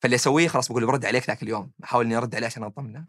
فاللي 0.00 0.14
أسويه 0.16 0.48
خلاص 0.48 0.68
بقول 0.68 0.86
برد 0.86 1.06
عليك 1.06 1.28
ذاك 1.28 1.42
اليوم. 1.42 1.72
أحاول 1.84 2.04
إني 2.04 2.16
أرد 2.16 2.34
عليه 2.34 2.46
عشان 2.46 2.62
اطمنه 2.62 3.06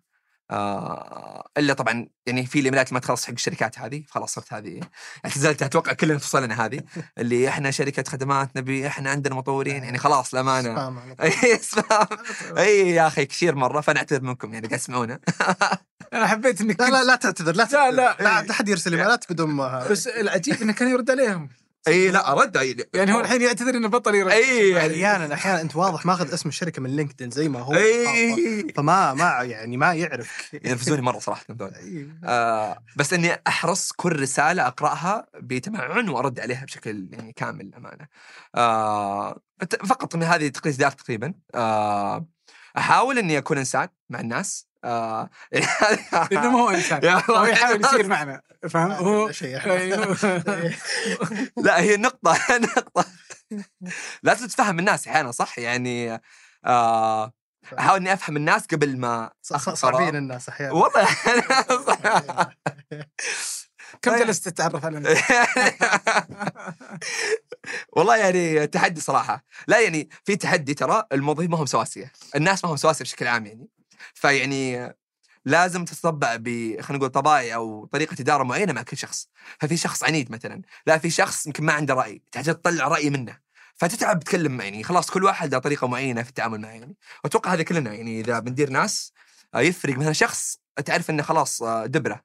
آه 0.51 1.49
إلا 1.57 1.73
طبعا 1.73 2.07
يعني 2.25 2.45
في 2.45 2.59
الإيميلات 2.59 2.93
ما 2.93 2.99
تخلص 2.99 3.25
حق 3.25 3.31
الشركات 3.33 3.79
هذه 3.79 4.03
خلاص 4.09 4.33
صرت 4.33 4.53
هذه. 4.53 4.79
اعتزلت 5.25 5.63
أتوقع 5.63 5.93
كلنا 5.93 6.17
توصلنا 6.19 6.65
هذه 6.65 6.81
اللي 7.17 7.49
إحنا 7.49 7.71
شركة 7.71 8.03
خدمات 8.11 8.57
نبي 8.57 8.87
إحنا 8.87 9.09
عندنا 9.09 9.35
مطورين 9.35 9.83
يعني 9.83 9.97
خلاص 9.97 10.33
للأمانة. 10.33 10.69
سبام 10.75 10.99
على 10.99 11.15
طول. 11.15 11.25
اي 11.25 11.57
سبام 11.57 12.07
أي 12.57 12.89
يا 12.89 13.07
أخي 13.07 13.25
كثير 13.25 13.55
مرة 13.55 13.81
فأنا 13.81 13.99
أعتذر 13.99 14.21
منكم 14.21 14.53
يعني 14.53 14.67
قاعد 14.67 14.79
تسمعونا. 14.79 15.19
أنا 16.13 16.27
حبيت 16.27 16.61
إنك 16.61 16.79
لا 16.81 16.89
لا 16.89 17.03
لا 17.03 17.15
تعتذر 17.15 17.55
لا 17.55 17.63
تعتذر 17.65 17.95
لا. 17.95 18.15
لا 18.19 18.23
لا 18.23 18.51
أحد 18.51 18.69
يرسل 18.69 18.93
ايميلات 18.93 19.31
بدون 19.31 19.49
ما 19.49 19.87
بس 19.87 20.07
العجيب 20.07 20.61
إنه 20.61 20.73
كان 20.73 20.87
يرد 20.89 21.11
عليهم. 21.11 21.49
اي 21.87 22.11
لا 22.11 22.31
أرد. 22.31 22.57
أي- 22.57 22.85
يعني 22.93 23.13
هو 23.13 23.19
الحين 23.19 23.41
يعتذر 23.41 23.69
إنه 23.77 23.87
بطل 23.87 24.15
يرد. 24.15 24.31
اي 24.31 24.69
يعني 24.69 24.93
أحيانا 24.93 25.33
أحيانا 25.33 25.61
أنت 25.61 25.75
واضح 25.75 26.05
ماخذ 26.05 26.33
اسم 26.33 26.49
الشركة 26.49 26.81
من 26.81 26.95
لينكدين 26.95 27.29
زي 27.31 27.49
ما 27.49 27.59
هو. 27.59 27.73
اي 27.73 28.67
فما 28.75 29.13
ما 29.13 29.39
يعني 29.43 29.77
ما 29.77 29.93
يعرف. 29.93 30.53
ينرفزوني 30.53 31.01
مرة 31.01 31.19
صراحة 31.19 31.45
ذول 31.59 31.73
إي. 31.75 32.07
آه 32.23 32.83
بس 32.95 33.13
إني 33.13 33.41
أحرص 33.47 33.91
كل 33.91 34.19
رسالة 34.21 34.67
أقرأها 34.67 35.27
بتمعن 35.35 36.09
وأرد 36.09 36.39
عليها 36.39 36.65
بشكل 36.65 37.07
يعني 37.11 37.33
كامل 37.33 37.73
امانه. 37.75 38.07
آه 38.55 39.39
فقط 39.85 40.15
من 40.15 40.23
هذه 40.23 40.47
تقريبا 40.47 40.77
دار 40.77 40.91
تقريبا. 40.91 41.33
آه 41.55 42.27
أحاول 42.77 43.17
إني 43.17 43.37
أكون 43.37 43.57
إنسان 43.57 43.87
مع 44.09 44.19
الناس. 44.19 44.66
آه. 44.87 45.29
لأنه 45.51 46.51
ما 46.51 46.59
هو 46.59 46.69
انسان 46.69 47.05
هو. 47.29 47.45
يحاول 47.45 47.81
يصير 47.85 48.07
معنا. 48.07 48.41
فاهم 48.69 48.91
هو 48.91 49.31
لا 51.65 51.79
هي 51.79 51.97
نقطة 51.97 52.37
نقطة. 52.51 53.05
لازم 54.23 54.47
تتفهم 54.47 54.79
الناس 54.79 55.07
أحيانا 55.07 55.31
صح؟ 55.31 55.59
يعني 55.59 56.21
آه 56.65 57.33
أحاول 57.79 57.99
إني 57.99 58.13
أفهم 58.13 58.37
الناس 58.37 58.65
قبل 58.65 58.97
ما 58.97 59.31
صعبين. 59.41 60.15
الناس 60.15 60.49
أحيانا. 60.49 60.73
والله. 60.73 61.07
كم 64.01 64.11
طيب. 64.11 64.25
جلست 64.25 64.49
تتعرف 64.49 64.85
على 64.85 64.97
الناس؟ 64.97 65.17
والله 67.93 68.17
يعني 68.17 68.67
تحدي 68.67 69.01
صراحة. 69.01 69.43
لا 69.67 69.79
يعني 69.79 70.09
في 70.25 70.35
تحدي 70.35 70.73
ترى 70.73 71.03
الموظفين 71.11 71.49
ما 71.51 71.57
هم 71.57 71.65
سواسية. 71.65 72.11
الناس 72.35 72.65
ما 72.65 72.71
هم 72.71 72.75
سواسية 72.75 73.03
بشكل 73.03 73.27
عام 73.27 73.45
يعني. 73.45 73.67
فيعني 74.13 74.93
لازم 75.45 75.85
تتطبع 75.85 76.35
ب 76.35 76.45
خلينا 76.81 76.97
نقول 76.97 77.09
طبائع 77.09 77.55
أو 77.55 77.85
طريقة 77.85 78.15
إدارة 78.19 78.43
معينة 78.43 78.73
مع 78.73 78.81
كل 78.81 78.97
شخص. 78.97 79.29
ففي 79.59 79.77
شخص 79.77 80.03
عنيد 80.03 80.31
مثلا 80.31 80.61
لا 80.87 80.97
في 80.97 81.09
شخص 81.09 81.47
يمكن 81.47 81.63
ما 81.63 81.73
عنده 81.73 81.93
رأي 81.93 82.21
تحتاج 82.31 82.55
تطلع 82.55 82.87
رأي 82.87 83.09
منه. 83.09 83.37
فتتعب 83.75 84.19
تتكلم 84.19 84.61
يعني 84.61 84.83
خلاص 84.83 85.11
كل 85.11 85.23
واحد 85.23 85.51
له 85.53 85.59
طريقة 85.59 85.87
معينة 85.87 86.23
في 86.23 86.29
التعامل 86.29 86.61
معه 86.61 86.69
يعني. 86.69 86.97
وأتوقع 87.23 87.53
هذا 87.53 87.63
كلنا 87.63 87.93
يعني 87.93 88.19
إذا 88.19 88.39
بندير 88.39 88.69
ناس 88.69 89.13
آه، 89.55 89.59
يفرق 89.59 89.97
مثلا 89.97 90.13
شخص 90.13 90.59
تعرف 90.85 91.09
إنه 91.09 91.23
خلاص 91.23 91.61
آه، 91.61 91.85
دبرة 91.85 92.23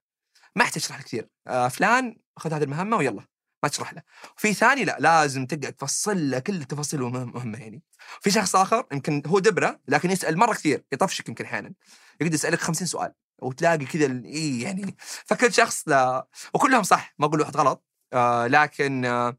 ما 0.57 0.65
يحتاج 0.65 0.82
تشرح 0.82 0.97
له 0.97 1.03
كثير. 1.05 1.28
آه، 1.47 1.69
فلان 1.69 2.16
خذ 2.36 2.53
هذه 2.53 2.62
المهمة 2.62 2.97
ويلا. 2.97 3.32
ما 3.62 3.68
تشرح 3.68 3.94
له. 3.94 4.02
في 4.36 4.55
ثاني 4.55 4.84
لا 4.84 4.97
لازم 5.01 5.47
تقعد 5.47 5.72
تفصل 5.72 6.30
له 6.30 6.39
كل 6.39 6.55
التفاصيل 6.56 7.02
المهمه 7.02 7.59
يعني. 7.59 7.82
في 8.20 8.30
شخص 8.30 8.56
آخر 8.56 8.86
يمكن 8.93 9.22
هو 9.26 9.39
دبرة 9.39 9.80
لكن 9.89 10.10
يسأل 10.10 10.39
مرة 10.39 10.52
كثير 10.55 10.84
يطفشك 10.93 11.28
يمكن 11.28 11.44
أحيانا. 11.44 11.72
يقعد 12.20 12.34
يسألك 12.34 12.60
50 12.60 12.86
سؤال 12.86 13.12
وتلاقي 13.39 13.84
كذا 13.86 14.22
إي 14.24 14.60
يعني. 14.60 14.97
فكل 14.98 15.52
شخص 15.52 15.89
لا 15.89 16.26
وكلهم 16.55 16.82
صح 16.82 17.14
ما 17.18 17.26
أقول 17.26 17.40
واحد 17.40 17.56
غلط. 17.56 17.84
آه 18.12 18.47
لكن 18.47 19.05
آه 19.05 19.36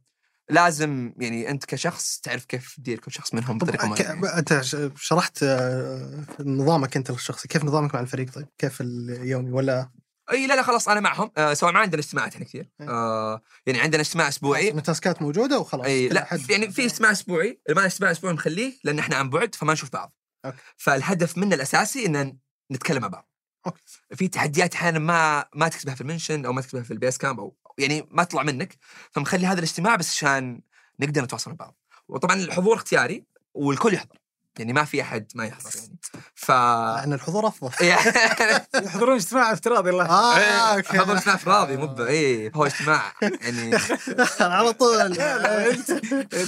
لازم 0.49 1.13
يعني 1.17 1.49
أنت 1.49 1.65
كشخص 1.65 2.19
تعرف 2.19 2.45
كيف 2.45 2.75
تدير 2.75 2.99
كل 2.99 3.11
شخص 3.11 3.33
منهم 3.33 3.57
بطريقة 3.57 3.87
معينة. 3.87 4.37
أنت 4.37 4.61
شرحت 4.95 5.43
آه، 5.43 6.25
نظامك 6.39 6.97
أنت 6.97 7.09
الشخصي 7.09 7.47
كيف 7.47 7.63
نظامك 7.63 7.95
مع 7.95 8.01
الفريق 8.01 8.33
طيب؟ 8.33 8.47
كيف 8.57 8.81
اليومي 8.81 9.51
ولا 9.51 9.89
إي 10.31 10.47
لا 10.47 10.53
لا 10.53 10.61
خلاص 10.63 10.87
أنا 10.89 10.99
معهم. 10.99 11.31
آه 11.37 11.53
سواء 11.53 11.71
ما 11.71 11.79
عندنا 11.79 12.01
اجتماعات 12.01 12.33
إحنا 12.33 12.45
كثير. 12.45 12.69
آه 12.81 13.41
يعني 13.65 13.79
عندنا 13.79 14.01
اجتماع 14.01 14.27
أسبوعي. 14.27 14.69
التاسكات 14.69 15.21
موجودة 15.21 15.59
وخلاص 15.59 15.85
إي 15.85 16.09
لا 16.09 16.25
أحد- 16.25 16.49
يعني 16.49 16.71
في 16.71 16.85
اجتماع 16.85 17.11
أسبوعي. 17.11 17.61
ما 17.69 17.85
اجتماع 17.85 18.11
أسبوعي 18.11 18.33
مخليه 18.33 18.73
لأن 18.83 18.99
إحنا 18.99 19.15
عن 19.15 19.29
بعد 19.29 19.55
فما 19.55 19.73
نشوف 19.73 19.91
بعض. 19.91 20.13
okay. 20.45 20.57
فالهدف 20.77 21.37
منه 21.37 21.55
الأساسي 21.55 22.05
إن 22.05 22.37
نتكلم 22.71 23.01
مع 23.01 23.07
بعض. 23.07 23.29
okay. 23.65 23.81
في 24.15 24.27
تحديات 24.27 24.75
أحيانا 24.75 24.99
ما 24.99 25.45
ما 25.55 25.67
تكتبها 25.67 25.95
في 25.95 26.01
ال 26.01 26.07
mention 26.07 26.45
أو 26.45 26.53
ما 26.53 26.61
تكتبها 26.61 26.83
في 26.83 26.91
Basecamp 26.91 27.39
أو 27.39 27.55
يعني 27.77 28.07
ما 28.11 28.23
تطلع 28.23 28.43
منك. 28.43 28.77
فمخلي 29.11 29.47
هذا 29.47 29.59
الاجتماع 29.59 29.95
بس 29.95 30.09
عشان 30.09 30.61
نقدر 30.99 31.21
نتواصل 31.21 31.51
مع 31.51 31.55
بعض. 31.57 31.77
وطبعا 32.07 32.35
الحضور 32.35 32.75
اختياري 32.75 33.25
والكل 33.53 33.93
يحضر. 33.93 34.17
يعني 34.59 34.73
ما 34.73 34.83
في 34.83 35.01
أحد 35.01 35.27
ما 35.35 35.45
يحضر 35.45 35.69
يعني. 35.75 35.97
ف 36.35 36.49
لأن 36.51 37.13
الحضور 37.13 37.47
أفضل. 37.47 37.69
يحضرون 38.85 39.15
اجتماع 39.15 39.53
افتراضي 39.53 39.89
الله. 39.89 40.05
آه 40.05 40.75
okay. 40.75 40.97
حضر 40.97 41.17
اجتماع 41.17 41.35
افتراضي 41.35 41.77
مو 41.77 41.87
ب- 41.87 42.01
إيه 42.01 42.51
هو 42.55 42.65
اجتماع 42.65 43.13
يعني. 43.21 43.77
على 44.39 44.73
طول. 44.73 44.95
أنت 45.19 45.91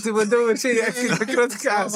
تبغى 0.04 0.26
تدور 0.26 0.56
شيء 0.56 0.76
يأكد 0.76 1.14
فكرتك 1.24 1.66
يعني. 1.66 1.92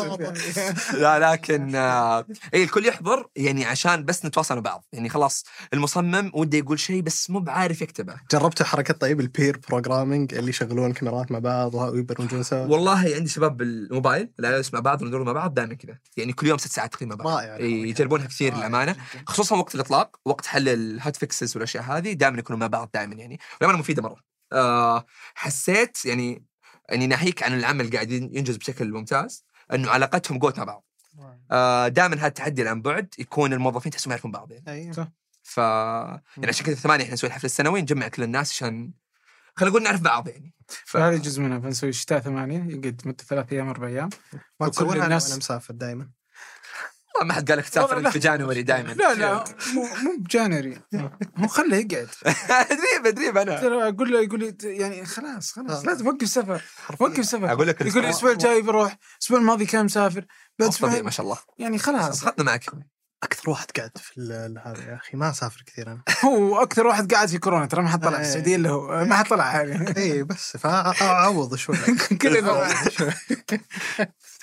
لا 0.94 1.32
لكن 1.32 1.76
آه 1.76 2.26
اي 2.54 2.64
الكل 2.64 2.86
يحضر 2.86 3.28
يعني 3.36 3.66
عشان 3.66 4.06
بس 4.06 4.26
نتواصل 4.26 4.56
مع 4.56 4.62
بعض. 4.62 4.86
يعني 4.94 5.10
خلاص 5.10 5.44
المصمم 5.74 6.32
وده 6.34 6.58
يقول 6.58 6.80
شيء 6.80 7.02
بس 7.02 7.30
مو 7.30 7.40
بعارف 7.40 7.82
يكتبه. 7.82 8.16
جربتوا 8.32 8.66
حركة 8.66 8.94
طيب 8.94 9.20
ال 9.20 9.28
pair 9.28 9.60
programming 9.70 10.34
اللي 10.34 10.50
يشغلون 10.50 10.94
كاميرات 10.94 11.32
مع 11.32 11.40
بعض 11.40 11.74
ويبرمجون 11.76 12.44
سوا؟ 12.44 12.66
والله 12.66 13.14
عندي 13.16 13.30
شباب 13.30 13.58
بالموبايل 13.58 14.30
لا 14.38 14.64
مع 14.74 14.80
بعض 14.80 15.02
وندور 15.02 15.24
مع 15.24 15.32
بعض 15.32 15.54
دائما 15.54 15.74
كذا. 15.74 15.99
يعني 16.18 16.34
كل 16.34 16.48
يوم 16.48 16.58
ست 16.58 16.72
ساعات 16.72 16.94
تقريبا 16.94 17.24
رائع 17.24 17.56
إيه، 17.56 17.90
يجربونها 17.90 18.28
كثير 18.28 18.58
للأمانة. 18.58 18.96
خصوصا 19.28 19.56
وقت 19.56 19.76
الإطلاق 19.76 20.20
وقت 20.26 20.46
حل 20.46 20.70
ال 20.70 20.81
hot 20.81 21.16
fixes 21.16 21.56
والأشياء 21.56 21.84
هذه 21.84 22.14
دائما 22.14 22.40
يكونوا 22.40 22.60
مع 22.60 22.68
بعض 22.68 22.90
دائما 22.94 23.16
يعني. 23.16 23.40
والأمانة 23.54 23.80
مفيدة 23.80 24.02
مرة. 24.02 24.24
آه 24.54 25.06
حسيت 25.36 26.06
يعني 26.06 26.46
اني 26.92 27.08
ناهيك 27.08 27.44
عن 27.44 27.60
العمل 27.60 27.86
اللي 27.86 27.96
قاعد 27.96 28.12
ينجز 28.12 28.56
بشكل 28.56 28.92
ممتاز 28.92 29.46
إنه 29.74 29.90
علاقتهم 29.90 30.40
قوت 30.40 30.58
مع 30.58 30.64
بعض. 30.64 30.86
آه 31.52 31.88
دائما 31.88 32.16
هذا 32.16 32.28
التحدي 32.28 32.70
عن 32.70 32.82
بعد 32.82 33.14
يكون 33.20 33.54
الموظفين 33.54 33.92
تحسهم 33.92 34.12
يعرفون 34.12 34.32
بعض 34.32 34.52
يعني. 34.52 34.64
أيوه. 34.68 34.92
صح. 34.92 35.08
ف 35.44 35.58
يعني 35.58 36.48
عشان 36.48 36.66
كذا 36.66 36.76
ثمانية 36.76 37.04
إحنا 37.04 37.14
نسوي 37.14 37.28
الحفل 37.28 37.46
السنوي 37.46 37.82
نجمع 37.82 38.08
كل 38.08 38.24
الناس 38.24 38.52
عشان 38.52 38.92
خلينا 39.56 39.72
نقول 39.72 39.84
نعرف 39.84 40.02
بعض 40.02 40.28
يعني. 40.28 40.54
ف... 40.68 40.74
فهذه 40.86 41.18
جزء 41.18 41.42
منها 41.42 41.58
بنسوي 41.58 41.94
شتاء 41.94 42.20
ثمانية 42.20 42.76
يقعد 42.76 43.02
مدة 43.06 43.24
ثلاث 43.24 43.54
أيام 43.54 43.70
أربع 43.70 43.88
أيام. 43.88 44.10
ما 44.34 44.68
وكل 44.68 44.72
تسوونها 44.72 45.06
الناس-. 45.06 45.26
وأنا 45.26 45.38
مسافر 45.38 45.74
دائما 45.74 46.10
ما 47.24 47.34
حد 47.34 47.50
قال 47.50 47.58
لك 47.60 47.70
تسافر 47.70 47.98
انت 47.98 48.08
في 48.08 48.20
جانوري 48.20 48.64
دائما 48.64 48.92
لا 48.92 49.14
لا 49.14 49.44
مو 49.74 49.82
مو 49.82 50.18
بجانري 50.20 50.82
هو 51.38 51.48
خله 51.48 51.78
يقعد. 51.78 52.10
أدري 52.72 53.10
أدري 53.10 53.30
أنا. 53.30 53.62
ترى 53.62 53.90
أقول 53.90 54.12
له 54.12 54.22
يقول 54.22 54.40
لي 54.40 54.56
يعني 54.64 55.06
خلاص 55.06 55.52
خلاص 55.52 55.86
لازم 55.86 56.08
وقف 56.08 56.30
سفر. 56.30 56.64
وقف 57.00 57.26
سفر. 57.26 57.52
أقول 57.52 57.68
لك 57.68 57.82
يقول 57.82 58.02
لي 58.02 58.10
الأسبوع 58.10 58.32
الجاي 58.32 58.62
بروح 58.62 58.98
الأسبوع 59.18 59.40
الماضي 59.40 59.66
كان 59.66 59.86
مسافر. 59.86 60.26
بعد 60.60 61.04
ما 61.04 61.12
شاء 61.12 61.26
الله. 61.26 61.38
يعني 61.58 61.78
خلاص. 61.78 62.24
اخذنا 62.24 62.44
معك. 62.44 62.66
أكثر 63.24 63.50
واحد 63.50 63.72
قاعد 63.78 63.98
في 63.98 64.18
ال- 64.18 64.62
هذا 64.66 64.90
يا 64.90 64.96
أخي 64.96 65.18
ما 65.18 65.30
أسافر 65.30 65.64
كثير 65.66 65.88
أنا. 65.88 66.02
هو 66.26 66.62
أكثر 66.64 66.88
واحد 66.88 67.14
قاعد 67.14 67.28
في 67.30 67.38
كورونا 67.38 67.66
ترى 67.66 67.82
ما 67.82 67.90
حد 67.90 68.04
طلع 68.04 68.18
إيه. 68.18 68.22
السعودية 68.22 68.56
إلا 68.56 68.70
هو. 68.70 69.06
ما 69.06 69.16
حد 69.16 69.28
طلع 69.28 69.62
يعني 69.62 69.98
اي 69.98 70.24
بس 70.24 70.58
فاعوض 70.58 71.56
شوي. 71.56 71.78
كلنا. 72.22 72.52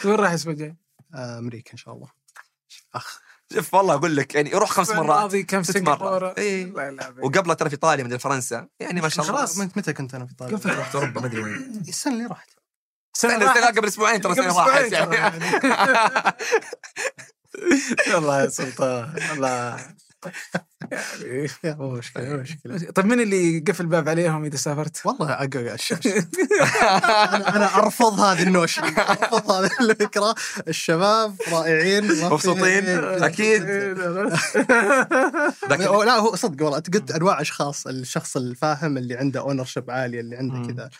وين 0.04 0.14
راح 0.14 0.28
الأسبوع 0.30 0.52
الجاي؟ 0.52 0.76
أمريكا 1.14 1.72
إن 1.72 1.76
شاء 1.78 1.94
الله. 1.94 2.08
أخ 2.94 3.20
شوف 3.54 3.74
والله 3.74 3.94
أقول 3.94 4.16
لك 4.16 4.34
يعني 4.34 4.50
روح 4.50 4.70
خمس 4.70 4.90
مرات. 4.90 5.00
الماضي 5.00 5.42
كم 5.42 5.62
مرات. 5.78 6.38
اي 6.38 6.72
وقبله 7.22 7.54
ترى 7.54 7.68
في 7.70 7.74
ايطاليا 7.74 8.04
مدري 8.04 8.18
فرنسا. 8.18 8.68
يعني 8.80 9.00
ما 9.00 9.08
شاء 9.08 9.24
الله. 9.26 9.36
خلاص 9.38 9.58
متى 9.58 9.92
كنت 9.92 10.14
أنا 10.14 10.26
في 10.26 10.32
ايطاليا؟ 10.32 10.56
قبل 10.56 10.78
رحت 10.78 10.94
أوروبا 10.94 11.20
ما 11.20 11.26
أدري 11.26 11.42
وين. 11.42 11.82
السنة 11.88 12.12
اللي 12.12 12.26
راحت. 12.26 12.48
سنة 13.12 13.54
سنة 13.54 13.66
قبل 13.66 13.86
أسبوعين 13.86 14.20
ترى 14.20 14.32
قبل 14.32 14.42
سنة 14.44 14.58
راحت 14.66 14.92
يعني. 14.92 15.16
والله 18.14 18.42
يا 18.42 18.48
سلطان 18.48 19.14
والله 19.30 19.76
يعني 21.22 21.48
يا 21.64 21.74
مو 21.74 21.90
مشكلة 21.90 22.24
مو 22.24 22.36
مشكلة. 22.36 22.90
طيب 22.90 23.06
من 23.06 23.20
اللي 23.20 23.64
قفل 23.68 23.86
باب 23.86 24.08
عليهم 24.08 24.44
إذا 24.44 24.56
سافرت؟ 24.56 25.06
والله 25.06 25.32
اقرا 25.32 25.74
الشاشه 25.74 26.10
أنا 26.82 27.56
أنا 27.56 27.76
أرفض 27.78 28.20
هذه 28.20 28.42
النوشن 28.42 28.84
أرفض 28.84 29.50
هذه 29.50 29.70
الفكرة. 29.80 30.34
الشباب 30.68 31.36
رائعين 31.52 32.24
مبسوطين؟ 32.24 32.84
أو 35.70 36.02
لا 36.08 36.16
هو 36.16 36.36
صدق 36.36 36.64
والله 36.64 36.78
أنت 36.78 36.94
قلت 36.94 37.10
أنواع 37.10 37.40
أشخاص 37.40 37.86
الشخص 37.86 38.36
الفاهم 38.36 38.96
اللي 38.98 39.14
عنده 39.16 39.40
ownership 39.40 39.90
عاليه 39.90 40.20
اللي 40.20 40.36
عنده. 40.36 40.72
كذا. 40.72 40.90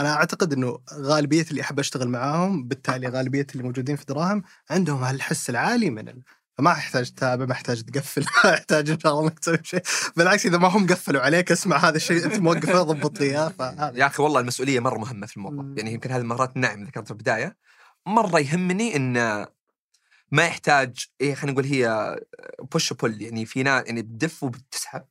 أنا 0.00 0.12
أعتقد 0.12 0.52
إنه 0.52 0.78
غالبية 0.92 1.46
اللي 1.50 1.60
أحب 1.60 1.78
أشتغل 1.78 2.08
معاهم 2.08 2.68
بالتالي 2.68 3.08
غالبية 3.08 3.46
اللي 3.52 3.62
موجودين 3.62 3.96
في 3.96 4.04
دراهم 4.04 4.42
عندهم 4.70 5.04
هالحس 5.04 5.50
العالي 5.50 5.90
من 5.90 6.08
ال... 6.08 6.22
فما 6.58 6.70
يحتاج 6.70 7.10
تتابع 7.10 7.44
ما 7.44 7.54
يحتاج 7.54 7.82
تقفل 7.82 8.24
ما 8.44 8.50
يحتاج 8.50 8.90
إن 8.90 9.00
شاء 9.00 9.12
الله 9.12 9.24
انك 9.24 9.38
تسوي 9.38 9.58
شيء. 9.62 9.82
بالعكس 10.16 10.46
إذا 10.46 10.58
ما 10.58 10.68
هم 10.68 10.86
قفلوا 10.86 11.20
عليك 11.22 11.52
اسمع 11.52 11.76
هذا 11.76 11.96
الشيء 11.96 12.24
أنت 12.24 12.38
موقفه 12.38 12.82
ضبط 12.82 13.20
لي 13.20 13.26
اياه 13.26 13.52
يا 13.94 14.06
أخي 14.06 14.22
والله 14.22 14.40
المسؤولية 14.40 14.80
مرة 14.80 14.98
مهمة 14.98 15.26
في 15.26 15.36
الموظف 15.36 15.64
مم. 15.64 15.78
يعني 15.78 15.92
يمكن 15.92 16.10
هذه 16.10 16.20
المرات 16.20 16.56
النعم 16.56 16.84
ذكرتها 16.84 17.04
في 17.04 17.10
البداية. 17.10 17.56
مرة 18.06 18.40
يهمني 18.40 18.96
إن 18.96 19.12
ما 20.32 20.44
يحتاج 20.44 21.06
إيه 21.20 21.34
خلينا 21.34 21.52
نقول 21.52 21.64
هي 21.64 22.16
بوش 22.72 22.92
بول 22.92 23.22
يعني 23.22 23.46
في 23.46 23.62
ناس 23.62 23.86
يعني 23.86 24.02
بتدف 24.02 24.42
وبتسحب. 24.42 25.04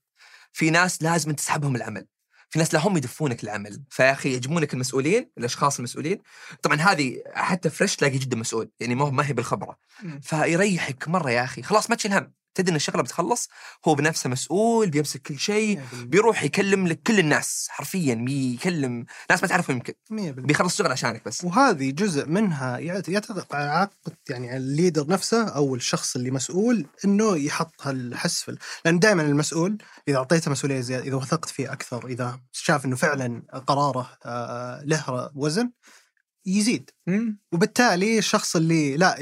في 0.54 0.70
ناس 0.70 1.04
لازم 1.04 1.32
تسحبهم 1.32 1.76
العمل. 1.76 2.06
في 2.54 2.60
ناس 2.60 2.74
لا 2.74 2.88
هم 2.88 2.98
يدفونك 2.98 3.44
العمل. 3.44 3.84
فيا 3.90 4.12
أخي 4.12 4.34
يجمونك 4.34 4.74
المسؤولين 4.74 5.30
الأشخاص 5.38 5.78
المسؤولين. 5.78 6.22
طبعا 6.62 6.82
هذه 6.82 7.24
حتى 7.34 7.70
فريش 7.70 7.96
تلاقي 7.96 8.18
جدا 8.18 8.38
مسؤول 8.38 8.70
يعني 8.80 8.96
ما 8.96 9.28
هي 9.28 9.34
بالخبرة. 9.34 9.78
فيريحك 10.22 11.08
مرة 11.08 11.32
يا 11.32 11.44
أخي. 11.44 11.62
خلاص 11.62 11.90
ما 11.90 11.96
تشيل 11.96 12.14
هم. 12.14 12.34
تدري 12.56 12.72
إن 12.72 12.76
الشغلة 12.76 13.04
بتخلص 13.04 13.50
هو 13.88 13.96
بنفسه 13.96 14.30
مسؤول 14.30 14.90
بيمسك 14.90 15.22
كل 15.22 15.40
شيء 15.40 15.82
بيروح 16.04 16.44
يكلم 16.44 16.88
لك 16.88 17.02
كل 17.08 17.20
الناس 17.20 17.68
حرفيا 17.70 18.16
بيكلم 18.16 19.06
ناس 19.30 19.42
ما 19.42 19.48
تعرفهم 19.48 19.76
يمكن. 19.76 19.94
100% 20.12 20.16
بيخلص 20.46 20.78
شغل 20.78 20.92
عشانك 20.92 21.26
بس. 21.26 21.44
وهذه 21.44 21.92
جزء 21.92 22.26
منها 22.26 22.78
يعت- 22.78 23.10
يعتمد 23.10 23.44
على 23.52 23.70
عقد 23.70 24.14
يعني 24.30 24.50
على 24.50 24.58
الليدر 24.58 25.08
نفسه 25.08 25.48
أو 25.48 25.76
الشخص 25.76 26.16
اللي 26.16 26.32
مسؤول 26.32 26.86
إنه 27.06 27.38
يحط 27.38 27.74
هالحس 27.82 28.52
لأن 28.86 29.00
دائما 29.00 29.22
المسؤول 29.22 29.78
إذا 30.08 30.18
أعطيته 30.18 30.52
مسؤولية 30.52 30.80
زياده 30.80 31.04
إذا 31.08 31.16
وثقت 31.16 31.50
فيه 31.50 31.74
أكثر 31.74 32.08
إذا 32.08 32.40
شاف 32.52 32.86
إنه 32.86 32.96
فعلا 32.96 33.42
قراره 33.68 34.10
آه، 34.26 34.82
له 34.86 35.32
وزن 35.36 35.72
يزيد. 36.46 36.90
مم. 37.08 37.40
وبالتالي 37.52 38.18
الشخص 38.18 38.56
اللي 38.56 38.98
لا 38.98 39.16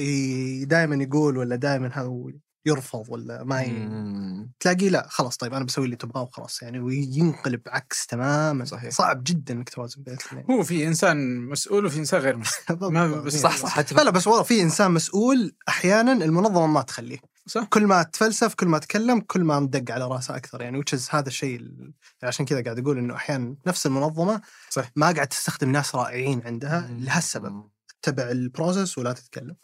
دائما 0.66 1.04
يقول 1.04 1.38
ولا 1.38 1.56
دائما 1.56 1.98
هو 2.00 2.32
يرفض 2.66 3.06
ولا 3.10 3.44
ما 3.44 3.62
ي... 3.62 3.72
مم. 3.72 4.52
تلاقيه 4.60 4.90
لا 4.90 5.08
خلاص 5.10 5.38
طيب 5.38 5.54
أنا 5.54 5.66
بسوي 5.66 5.86
اللي 5.86 5.96
تبغاه 5.96 6.22
وخلاص 6.22 6.62
يعني 6.62 6.80
وينقلب 6.80 7.62
عكس 7.68 8.06
تماما. 8.08 8.66
صحيح. 8.66 8.90
صعب 8.92 9.24
جدا 9.24 9.54
إنك 9.54 9.70
توازن 9.70 10.04
بين 10.04 10.14
الاثنين 10.14 10.46
هو 10.52 10.64
في 10.64 10.88
إنسان 10.88 11.38
مسؤول 11.46 11.86
وفي 11.86 12.00
إنسان 12.00 12.20
غير 12.22 12.38
مسؤول. 12.38 12.94
ما 12.94 13.08
بس 13.22 13.36
صح 13.36 13.58
صح. 13.58 13.70
حتى 13.70 13.96
لا 13.96 14.02
لا 14.02 14.10
بس 14.10 14.28
والله 14.28 14.44
في 14.44 14.62
إنسان 14.62 14.92
مسؤول 14.92 15.56
أحيانا 15.70 16.12
المنظمة 16.12 16.68
ما 16.68 16.82
تخليه. 16.82 17.18
صح. 17.48 17.64
كل 17.64 17.86
ما 17.88 18.04
تفلسف 18.04 18.54
كل 18.54 18.68
ما 18.68 18.78
تكلم 18.78 19.20
كل 19.20 19.44
ما 19.44 19.60
مدق 19.60 19.94
على 19.94 20.08
رأسه 20.08 20.36
أكثر 20.36 20.62
يعني 20.62 20.78
وتشز 20.78 21.08
هذا 21.12 21.28
الشيء 21.28 21.60
ال- 21.60 21.94
عشان 22.24 22.46
كذا 22.46 22.64
قاعد 22.64 22.80
أقول 22.80 22.98
إنه 22.98 23.16
أحيانا 23.16 23.56
نفس 23.68 23.86
المنظمة 23.86 24.42
صح. 24.70 24.92
ما 24.96 25.12
قاعد 25.12 25.28
تستخدم 25.28 25.72
ناس 25.72 25.96
رائعين 25.96 26.42
عندها 26.46 26.88
لهالسبب. 27.00 27.64
تتبع 28.02 28.32
ال 28.32 28.40
process 28.40 28.98
ولا 28.98 29.14
تتكلم. 29.14 29.56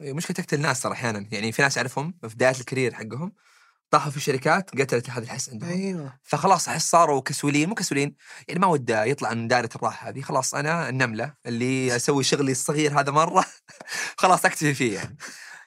مشكلة 0.00 0.34
تقتل 0.34 0.56
الناس 0.56 0.80
ترى 0.80 0.92
أحيانا. 0.92 1.28
يعني 1.32 1.52
في 1.52 1.62
ناس 1.62 1.78
أعرفهم 1.78 2.14
في 2.28 2.34
بداية 2.34 2.54
ال 2.60 2.65
career 2.65 2.94
حقهم 2.94 3.32
طاحوا 3.90 4.10
في 4.10 4.20
شركات 4.20 4.70
قتلت 4.80 5.10
هذا 5.10 5.24
الحس 5.24 5.50
عندهم. 5.50 5.70
أيوه. 5.70 6.18
فخلاص 6.22 6.68
أحس 6.68 6.90
صاروا 6.90 7.20
كسولين 7.20 7.68
مو 7.68 7.74
كسولين. 7.74 8.16
يعني 8.48 8.60
ما 8.60 8.66
وده 8.66 9.04
يطلع 9.04 9.34
من 9.34 9.48
دائرة 9.48 9.70
الراحة 9.76 10.08
هذه. 10.08 10.20
خلاص 10.20 10.54
أنا 10.54 10.88
النملة 10.88 11.34
اللي 11.46 11.86
أسوي 11.96 12.24
شغلي 12.24 12.52
الصغير 12.52 13.00
هذا 13.00 13.12
مرة 13.12 13.44
خلاص 14.22 14.44
أكتفي 14.44 14.74
فيه 14.74 14.94
يعني. 14.94 15.16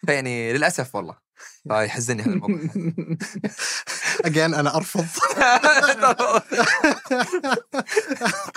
فيعني 0.06 0.54
للأسف 0.54 0.96
والله. 0.96 1.27
فيحزنني 1.68 2.22
هذا 2.24 2.32
الموضوع 2.32 2.60
اجين 4.26 4.54
أنا 4.60 4.76
أرفض. 4.76 5.06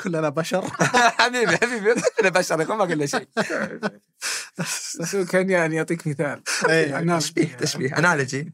كلنا 0.03 0.29
بشر. 0.29 0.65
حبيبي 1.19 1.57
حبيبي. 1.57 1.95
أنا 2.21 2.29
بشر 2.29 2.59
يا 2.61 2.65
أخوي، 2.65 2.77
ما 2.77 2.85
قلنا 2.85 3.07
شيء. 3.07 3.29
كان 5.31 5.51
يعني 5.51 5.77
يعطيك 5.77 6.07
مثال. 6.07 6.43
إيه. 6.69 7.01
نعم. 7.01 7.19
تشبيه 7.19 7.57
تشبيه. 7.57 7.99
انالوجي 7.99 8.53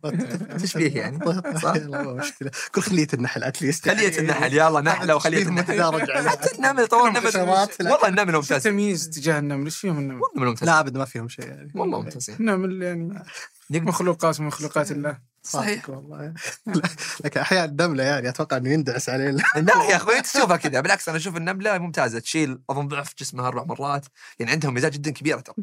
تشبيه 0.63 0.97
يعني. 1.01 1.19
صح؟ 1.63 1.75
يلا 1.77 2.03
ما 2.03 2.13
مشكلة. 2.13 2.51
كل 2.75 2.83
خلية 2.83 3.07
النحل 3.15 3.45
اتليست 3.45 3.89
خلية 3.89 4.19
النحل 4.19 4.53
يلا 4.55 4.81
نحلة 4.81 5.17
وخلية 5.17 5.43
النحل. 5.43 6.29
حتى 6.29 6.55
النمل 6.57 6.87
طور 6.87 7.09
النمل. 7.09 7.37
والله 7.37 8.09
النمل 8.09 8.33
ممتاز 8.35 8.63
تمييز 8.63 9.11
تجاه 9.11 9.39
النمل. 9.39 9.65
إيش 9.65 9.77
فيهم 9.77 9.99
النمل؟ 9.99 10.21
والله 10.23 10.49
ممتاز 10.51 10.69
لا 10.69 10.81
أبد 10.81 10.97
ما 10.99 11.05
فيهم 11.05 11.29
شيء 11.29 11.49
يعني. 11.49 11.73
والله 11.75 12.01
ممتاز 12.03 12.31
النمل 12.41 12.83
يعني. 12.83 13.05
نقدر- 13.05 13.23
مخلوقات 13.71 14.41
من 14.41 14.47
مخلوقات 14.47 14.91
الله. 14.91 15.19
صحيح. 15.43 15.91
والله. 15.91 16.35
لكن 17.25 17.41
أحيانا 17.41 17.65
النملة 17.65 18.05
يعني 18.05 18.29
أتوقع 18.29 18.57
إنه 18.57 18.71
يندعس 18.71 19.09
عليه 19.09 19.31
لا 19.31 19.43
يا 19.91 19.97
أخوي 19.97 20.19
أنت 20.19 20.27
تشوفها 20.27 20.57
كذا. 20.57 20.81
بالعكس 20.81 21.09
أنا 21.09 21.19
أشوف 21.19 21.37
النملة 21.37 21.79
ممتازة. 21.79 22.19
تشيل 22.19 22.59
أظن 22.71 22.89
ضعف 22.89 23.15
جسمها 23.19 23.49
أربع 23.49 23.65
مرات. 23.65 24.07
يعني 24.39 24.53
عندهم 24.53 24.75
ميزات 24.75 24.93
جدا 24.93 25.11
كبيره 25.11 25.41
ترى 25.41 25.55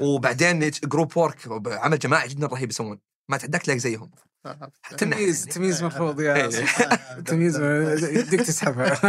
وبعدين 0.00 0.70
group 0.84 1.16
work 1.16 1.38
عمل 1.66 1.98
جماعي 1.98 2.28
جدا 2.28 2.46
رهيب 2.46 2.70
يسوون. 2.70 2.98
ما 3.28 3.36
تعداك 3.36 3.62
تلاقي 3.62 3.78
زيهم. 3.78 4.10
تمييز 4.98 5.40
يعني. 5.40 5.52
تمييز 5.52 5.82
مرفوض 5.82 6.20
يا 6.20 6.34
إيه. 6.34 6.66
تمييز 7.26 7.60
يديك 8.02 8.40
تسحبها. 8.42 9.00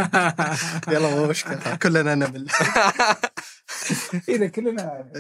يلا 0.88 1.10
مو 1.10 1.28
مشكلة. 1.28 1.76
كلنا 1.76 2.16
نمل. 2.16 2.48
اذا 4.30 4.48
كلنا 4.48 5.12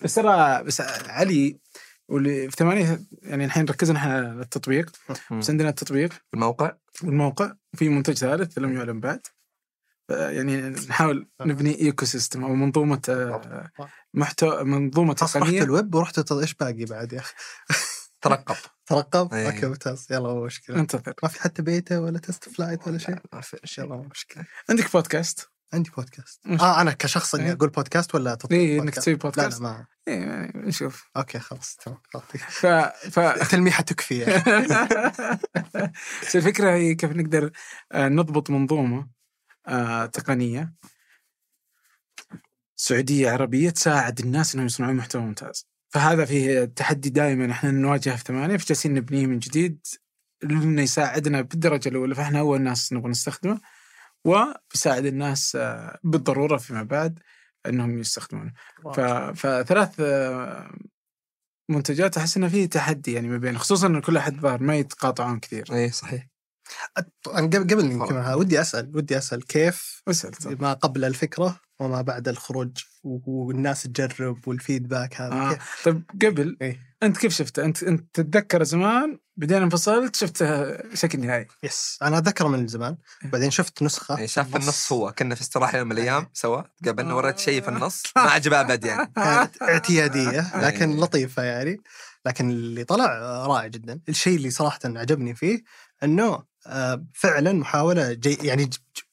بس 0.00 0.14
ترى 0.14 0.62
بس 0.62 0.80
علي 1.08 1.60
واللي 2.10 2.50
في 2.50 2.56
ثمانية 2.56 3.00
يعني 3.22 3.44
الحين 3.44 3.64
ركزنا 3.64 3.98
إحنا 3.98 4.14
على 4.14 4.42
التطبيق. 4.42 4.90
بس 5.30 5.50
عندنا 5.50 5.68
التطبيق 5.68 6.12
الموقع؟ 6.34 6.72
والموقع. 7.02 7.52
وفي 7.74 7.88
منتج 7.88 8.14
ثالث 8.14 8.58
لم 8.58 8.76
يعلن 8.76 9.00
بعد. 9.00 9.20
يعني 10.10 10.56
نحاول 10.68 11.28
نبني 11.40 11.80
ecosystem 11.80 12.44
أو 12.44 12.54
منظومة 12.54 13.02
آه، 13.08 13.70
محتوى 14.14 14.64
منظومة 14.64 15.14
خلاص 15.14 15.36
رحت 15.36 15.46
تقنية. 15.46 15.62
الويب 15.62 15.94
ورحت 15.94 16.32
إيش 16.32 16.54
باقي 16.54 16.84
بعد 16.84 17.12
يا 17.12 17.18
أخي؟ 17.18 17.34
ترقب. 18.22 18.56
ترقب؟ 18.86 19.34
إيه. 19.34 19.46
okay 19.46 19.66
ممتاز. 19.66 20.06
يلا 20.10 20.34
مو 20.34 20.44
مشكلة. 20.44 20.80
انتظر. 20.80 21.14
ما 21.22 21.28
في 21.28 21.42
حتى 21.42 21.62
بيتا 21.62 21.98
ولا 21.98 22.18
TestFlight 22.18 22.88
ولا 22.88 22.98
شيء؟ 22.98 23.16
ما 23.32 23.40
في 23.40 23.56
إن 23.56 23.68
شاء 23.68 23.84
الله 23.84 23.96
مو 23.96 24.08
مشكلة. 24.10 24.44
عندك 24.70 24.92
بودكاست 24.92 25.50
عندي 25.72 25.90
بودكاست 25.96 26.40
مش- 26.46 26.60
آه 26.60 26.80
أنا 26.80 26.92
كشخص 26.92 27.34
إني 27.34 27.46
إيه. 27.46 27.52
أقول 27.52 27.68
بودكاست 27.68 28.14
ولا 28.14 28.34
تطبيق 28.34 28.58
اي 28.60 28.78
إنك؟ 28.78 28.94
تسوي 28.94 29.14
لا 29.14 29.20
بودكاست 29.20 29.60
لا 29.60 29.68
ما 29.68 29.86
إيه، 30.08 30.20
يعني 30.20 30.52
نشوف 30.68 31.10
أوكي 31.16 31.38
خلاص 31.38 31.76
تمام. 31.76 31.98
ف 32.48 32.66
ف 33.10 33.18
التلميحة 33.18 33.82
تكفي 33.82 34.18
يعني. 34.18 34.42
الفكرة 36.34 36.70
هي 36.70 36.94
كيف 36.94 37.10
نقدر 37.10 37.50
آه، 37.92 38.08
نضبط 38.08 38.50
منظومة 38.50 39.08
آه، 39.66 40.06
تقنية 40.06 40.74
سعودية 42.76 43.30
عربية 43.30 43.70
تساعد 43.70 44.20
الناس 44.20 44.54
إنهم 44.54 44.66
يصنعون 44.66 44.94
محتوى 44.94 45.22
ممتاز 45.22 45.66
فهذا 45.88 46.24
فيه 46.24 46.64
تحدي 46.64 47.10
دائما 47.10 47.50
إحنا 47.52 47.70
نواجهه 47.70 48.16
في 48.16 48.24
ثمانية 48.24 48.56
فجالسين 48.56 48.94
نبنيه 48.94 49.26
من 49.26 49.38
جديد 49.38 49.86
انه 50.44 50.82
يساعدنا 50.82 51.40
بالدرجة 51.40 51.88
الأولى 51.88 52.14
فإحنا 52.14 52.38
أول 52.40 52.62
ناس 52.62 52.92
نبغى 52.92 53.10
نستخدمه 53.10 53.60
وبيساعد 54.24 55.04
الناس 55.06 55.56
آه، 55.56 55.98
بالضرورة 56.04 56.56
فيما 56.56 56.82
بعد 56.82 57.18
إنهم 57.66 57.98
يستخدمونه. 57.98 58.52
ف... 58.94 59.00
فثلاث 59.46 60.00
آه، 60.00 60.74
منتجات 61.70 62.16
أحس 62.16 62.36
إنه 62.36 62.48
في 62.48 62.66
تحدي 62.66 63.12
يعني 63.12 63.28
ما 63.28 63.38
بين 63.38 63.58
خصوصا 63.58 63.86
إن 63.86 64.00
كل 64.00 64.16
أحد 64.16 64.40
ظاهر 64.40 64.62
ما 64.62 64.76
يتقاطعون 64.76 65.40
كثير. 65.40 65.66
اي 65.72 65.90
صحيح. 65.90 66.28
قبل 67.26 67.58
قبل 67.58 68.34
ودي 68.34 68.60
أسأل 68.60 68.96
ودي 68.96 69.18
أسأل 69.18 69.46
كيف 69.46 70.02
أسأل. 70.08 70.62
ما 70.62 70.72
قبل 70.72 71.04
الفكرة 71.04 71.60
وما 71.80 72.02
بعد 72.02 72.28
الخروج 72.28 72.70
والناس 73.04 73.82
تجرب 73.82 74.48
والفيدباك 74.48 75.20
هذا 75.20 75.32
آه. 75.32 75.52
كيف؟ 75.52 75.82
طيب 75.84 76.02
قبل 76.22 76.56
إيه. 76.62 76.90
أنت 77.02 77.16
كيف 77.16 77.32
شفته؟ 77.32 77.64
أنت 77.64 77.82
أنت 77.82 78.04
تتذكر 78.14 78.62
زمان 78.62 79.18
بعدين 79.36 79.62
انفصلت 79.62 80.16
شفته 80.16 80.76
شكل 80.94 81.20
نهائي 81.20 81.46
يس 81.62 81.98
أنا 82.02 82.18
أتذكر 82.18 82.48
من 82.48 82.66
زمان 82.66 82.96
بعدين 83.22 83.50
شفت 83.50 83.82
نسخة 83.82 84.14
يعني 84.14 84.28
شاف 84.28 84.50
في 84.50 84.56
النص 84.56 84.92
هو 84.92 85.12
كنا 85.12 85.34
في 85.34 85.40
استراحة 85.40 85.78
يوم 85.78 85.88
من 85.88 85.92
الأيام 85.92 86.26
سوا 86.32 86.62
قابلنا 86.84 87.10
آه. 87.10 87.16
وريت 87.16 87.38
شيء 87.38 87.62
في 87.62 87.68
النص 87.68 88.02
ما 88.16 88.22
عجبه 88.22 88.60
أبد 88.60 88.84
يعني 88.84 89.12
كانت 89.16 89.62
اعتيادية 89.62 90.58
لكن 90.66 90.90
إيه. 90.90 91.00
لطيفة 91.00 91.42
يعني 91.42 91.80
لكن 92.26 92.50
اللي 92.50 92.84
طلع 92.84 93.04
آه، 93.04 93.46
رائع 93.46 93.66
جدا 93.66 94.00
الشيء 94.08 94.36
اللي 94.36 94.50
صراحة 94.50 94.80
عجبني 94.84 95.34
فيه 95.34 95.62
إنه 96.02 96.42
آه، 96.66 97.06
فعلا 97.14 97.52
محاولة 97.52 98.12
جي 98.12 98.38
يعني 98.42 98.70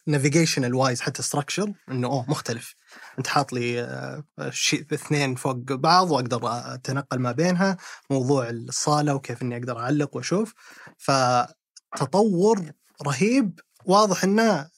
navigational 0.07 0.76
wise 0.76 1.02
حتى 1.02 1.24
structure 1.24 1.74
إنه 1.92 2.08
أوه 2.08 2.30
مختلف. 2.30 2.76
أنت 3.18 3.28
حاط 3.28 3.54
لي 3.54 3.82
آه، 3.82 4.24
شيء 4.50 4.86
اثنين 4.94 5.36
فوق 5.36 5.56
بعض 5.56 6.12
وأقدر 6.12 6.40
أتنقل 6.44 7.20
ما 7.20 7.32
بينها 7.32 7.78
موضوع 8.10 8.50
الصالة 8.50 9.16
وكيف 9.16 9.42
إني 9.42 9.58
أقدر 9.58 9.80
أعلق 9.80 10.16
وأشوف. 10.16 10.54
فتطور 10.98 12.72
رهيب 13.08 13.60
واضح 13.86 14.24
إنه 14.24 14.70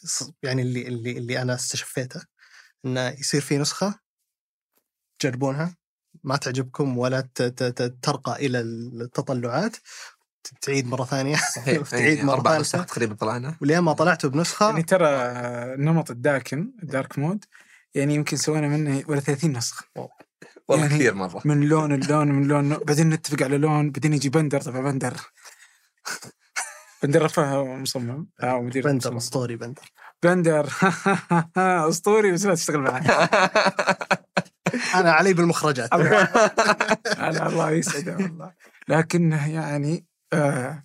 يعني 0.43 0.61
اللي 0.61 0.87
اللي 0.87 1.17
اللي 1.17 1.41
أنا 1.41 1.53
استشفيته 1.55 2.21
انه 2.85 3.09
يصير 3.09 3.41
في 3.41 3.57
نسخة 3.57 3.99
تجربونها 5.19 5.75
ما 6.23 6.35
تعجبكم 6.37 6.97
ولا 6.97 7.21
ترقى 8.01 8.45
إلى 8.45 8.59
التطلعات. 8.59 9.77
تعيد 10.61 10.87
مرة 10.87 11.03
ثانية. 11.05 11.35
صحيح 11.55 11.81
تعيد 11.89 12.23
مرة 12.23 12.33
أربع. 12.35 12.57
نسخ 12.57 12.85
تقريبا 12.85 13.15
طلعنا. 13.15 13.55
ولين 13.61 13.79
ما 13.79 13.93
طلعتوا 13.93 14.29
بنسخة؟ 14.29 14.65
يعني 14.69 14.83
ترى 14.83 15.07
آه، 15.07 15.75
نمط 15.75 16.11
الداكن 16.11 16.71
الدارك 16.83 17.19
مود 17.19 17.45
يعني 17.95 18.15
يمكن 18.15 18.37
سوينا 18.37 18.67
منه 18.67 19.03
ولا 19.07 19.19
30 19.19 19.51
نسخه 19.57 19.85
والله 20.67 20.85
يعني- 20.85 20.97
كثير 20.99 21.13
مرة. 21.13 21.41
من 21.45 21.61
لون 21.61 21.91
اللون 21.93 22.27
من 22.31 22.47
لون 22.47 22.77
بعدين 22.77 23.09
نتفق 23.09 23.43
على 23.43 23.57
لون 23.57 23.91
بعدين 23.91 24.13
يجي 24.13 24.29
بندر 24.29 24.61
طبعا 24.61 24.81
بندر. 24.81 25.13
بندر 27.03 27.21
رفاه 27.21 27.63
مصمم. 27.63 28.27
أو 28.43 28.61
مدير 28.61 28.83
بندر. 28.85 29.17
أسطوري 29.17 29.55
بندر. 29.55 29.91
بندر. 30.23 30.69
أسطوري 31.89 32.31
بس 32.31 32.45
لا 32.45 32.55
تشتغل 32.55 32.79
معي. 32.79 33.01
أنا 34.95 35.11
علي 35.11 35.33
بالمخرجات. 35.33 35.93
أنا 35.93 37.47
الله 37.47 37.71
يسعده 37.71 38.15
والله. 38.15 38.53
لكنه 38.87 39.53
يعني 39.53 40.05
آه 40.33 40.83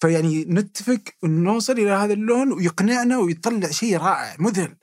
فيعني 0.00 0.44
نتفق 0.44 1.00
ونوصل 1.22 1.72
إلى 1.72 1.90
هذا 1.90 2.12
اللون 2.12 2.52
ويقنعنا 2.52 3.18
ويطلع 3.18 3.70
شيء 3.70 3.96
رائع 3.96 4.36
مذهل. 4.38 4.76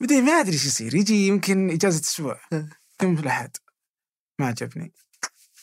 بعدين 0.00 0.24
ما 0.24 0.32
أدري 0.32 0.52
إيش 0.52 0.66
يصير 0.66 0.94
يجي 0.94 1.26
يمكن 1.26 1.70
إجازة 1.70 2.00
أسبوع 2.00 2.40
يوم 3.02 3.18
الأحد؟ 3.18 3.56
ما 4.38 4.46
عجبني. 4.46 4.92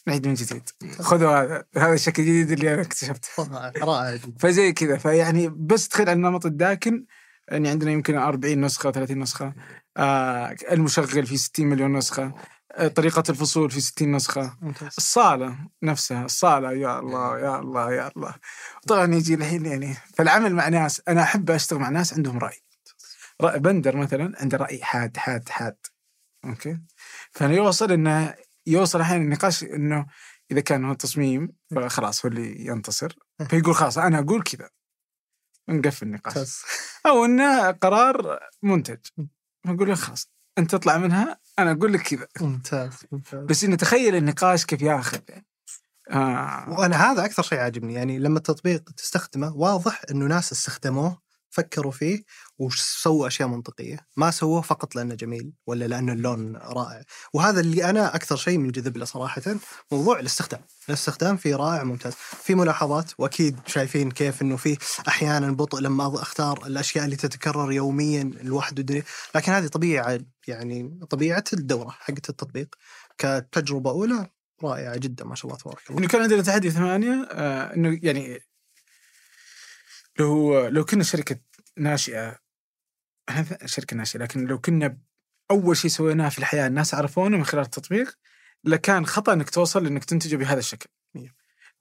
نعيد 0.07 0.27
من 0.27 0.33
جديد. 0.33 0.69
خذوا 0.99 1.29
هذا 1.29 1.65
هذا 1.77 1.93
الشكل 1.93 2.21
الجديد 2.21 2.51
اللي 2.51 2.73
أنا 2.73 2.81
اكتشفته. 2.81 3.29
رائع 3.77 4.19
فزي 4.39 4.71
كذا 4.73 4.97
فيعني 4.97 5.49
بس 5.49 5.87
تخيل 5.87 6.09
على 6.09 6.17
النمط 6.17 6.45
الداكن 6.45 7.05
يعني 7.47 7.69
عندنا 7.69 7.91
يمكن 7.91 8.17
40 8.17 8.61
نسخة 8.61 8.91
30 8.91 9.19
نسخة. 9.19 9.53
آه 9.97 10.55
المشغل 10.71 11.25
في 11.25 11.37
60 11.37 11.67
مليون 11.67 11.97
نسخة. 11.97 12.33
آه 12.71 12.87
طريقة 12.87 13.23
الفصول 13.29 13.71
في 13.71 13.81
60 13.81 14.11
نسخة. 14.11 14.57
ممتاز. 14.61 14.93
الصالة 14.97 15.57
نفسها 15.83 16.25
الصالة 16.25 16.71
يا 16.71 16.99
الله 16.99 17.39
يا 17.39 17.59
الله 17.59 17.93
يا 17.93 18.11
الله. 18.17 18.35
طبعا 18.87 19.15
يجي 19.15 19.33
الحين 19.33 19.65
يعني 19.65 19.93
فالعمل 19.93 20.55
مع 20.55 20.67
ناس 20.67 21.01
أنا 21.07 21.23
أحب 21.23 21.51
أشتغل 21.51 21.79
مع 21.79 21.89
ناس 21.89 22.13
عندهم 22.13 22.39
رأي. 22.39 22.63
رأي 23.41 23.59
بندر 23.59 23.95
مثلا 23.97 24.33
عنده 24.41 24.57
رأي 24.57 24.83
حاد 24.83 25.17
حاد 25.17 25.49
حاد. 25.49 25.77
أوكي؟ 26.45 26.79
فيوصل 27.31 27.91
إنه 27.91 28.35
يوصل 28.67 29.01
أحيانا 29.01 29.23
النقاش 29.23 29.63
إنه 29.63 30.05
إذا 30.51 30.61
كان 30.61 30.85
هو 30.85 30.93
تصميم 30.93 31.53
خلاص 31.87 32.25
هو 32.25 32.31
اللي 32.31 32.65
ينتصر. 32.65 33.15
فيقول 33.49 33.75
خلاص 33.75 33.97
أنا 33.97 34.19
أقول 34.19 34.43
كذا. 34.43 34.69
نقفل 35.69 36.05
النقاش. 36.05 36.61
أو 37.05 37.25
إنه 37.25 37.71
قرار 37.71 38.39
منتج. 38.63 38.99
نقول 39.65 39.87
له 39.87 39.95
خلاص. 39.95 40.31
أنت 40.57 40.71
تطلع 40.71 40.97
منها 40.97 41.39
أنا 41.59 41.71
أقول 41.71 41.93
لك 41.93 42.01
كذا. 42.01 42.27
ممتاز 42.41 42.93
ممتاز. 43.11 43.45
بس 43.45 43.63
انه 43.63 43.75
تخيل 43.75 44.15
النقاش 44.15 44.65
كيف 44.65 44.81
ياخذ. 44.81 45.19
يعني. 45.29 45.45
آه. 46.11 46.69
وأنا 46.69 47.11
هذا 47.11 47.25
أكثر 47.25 47.43
شيء 47.43 47.59
عاجبني 47.59 47.93
يعني 47.93 48.19
لما 48.19 48.37
التطبيق 48.37 48.89
تستخدمه 48.97 49.55
واضح 49.55 50.01
إنه 50.11 50.25
ناس 50.25 50.51
استخدموه 50.51 51.21
فكروا 51.51 51.91
فيه 51.91 52.23
وسووا 52.59 53.27
أشياء 53.27 53.47
منطقية، 53.47 54.07
ما 54.17 54.31
سووه 54.31 54.61
فقط 54.61 54.95
لأنه 54.95 55.15
جميل 55.15 55.53
ولا 55.67 55.85
لأنه 55.85 56.13
اللون 56.13 56.55
رائع، 56.55 57.03
وهذا 57.33 57.59
اللي 57.59 57.89
أنا 57.89 58.15
أكثر 58.15 58.35
شيء 58.35 58.57
منجذب 58.57 58.97
له 58.97 59.05
صراحة 59.05 59.41
موضوع 59.91 60.19
الاستخدام، 60.19 60.61
الاستخدام 60.89 61.37
فيه 61.37 61.55
رائع 61.55 61.83
ممتاز، 61.83 62.13
في 62.43 62.55
ملاحظات 62.55 63.11
وأكيد 63.17 63.59
شايفين 63.65 64.11
كيف 64.11 64.41
إنه 64.41 64.57
في 64.57 64.77
أحيانا 65.07 65.51
بطء 65.51 65.79
لما 65.79 66.07
أختار 66.07 66.65
الأشياء 66.67 67.05
اللي 67.05 67.15
تتكرر 67.15 67.71
يوميا 67.71 68.21
الواحد 68.21 69.03
لكن 69.35 69.51
هذه 69.51 69.67
طبيعه 69.67 70.19
يعني 70.47 70.99
طبيعة 71.09 71.43
الدورة 71.53 71.89
حقت 71.89 72.29
التطبيق 72.29 72.75
كتجربة 73.17 73.89
أولى 73.89 74.29
رائعة 74.63 74.97
جدا 74.97 75.25
ما 75.25 75.35
شاء 75.35 75.51
الله 75.51 75.61
تبارك 75.61 75.89
الله. 75.89 75.99
إنه 75.99 76.07
كان 76.07 76.21
عندنا 76.21 76.41
تحدي 76.41 76.71
ثمانية 76.71 77.27
آه 77.31 77.73
إنه 77.73 77.99
يعني 78.03 78.39
لو 80.19 80.67
لو 80.67 80.85
كنا 80.85 81.03
شركة 81.03 81.39
ناشئة 81.77 82.39
إحنا 83.29 83.57
شركة 83.65 83.95
ناشئة 83.95 84.19
لكن 84.19 84.45
لو 84.45 84.59
كنا 84.59 84.97
أول 85.51 85.77
شيء 85.77 85.91
سويناه 85.91 86.29
في 86.29 86.39
الحياة 86.39 86.67
الناس 86.67 86.93
عرفونا 86.93 87.37
من 87.37 87.45
خلال 87.45 87.63
التطبيق 87.63 88.17
لكان 88.63 89.05
خطأ 89.05 89.33
إنك 89.33 89.49
توصل 89.49 89.85
إنك 89.85 90.05
تنتجه 90.05 90.35
بهذا 90.35 90.59
الشكل. 90.59 90.89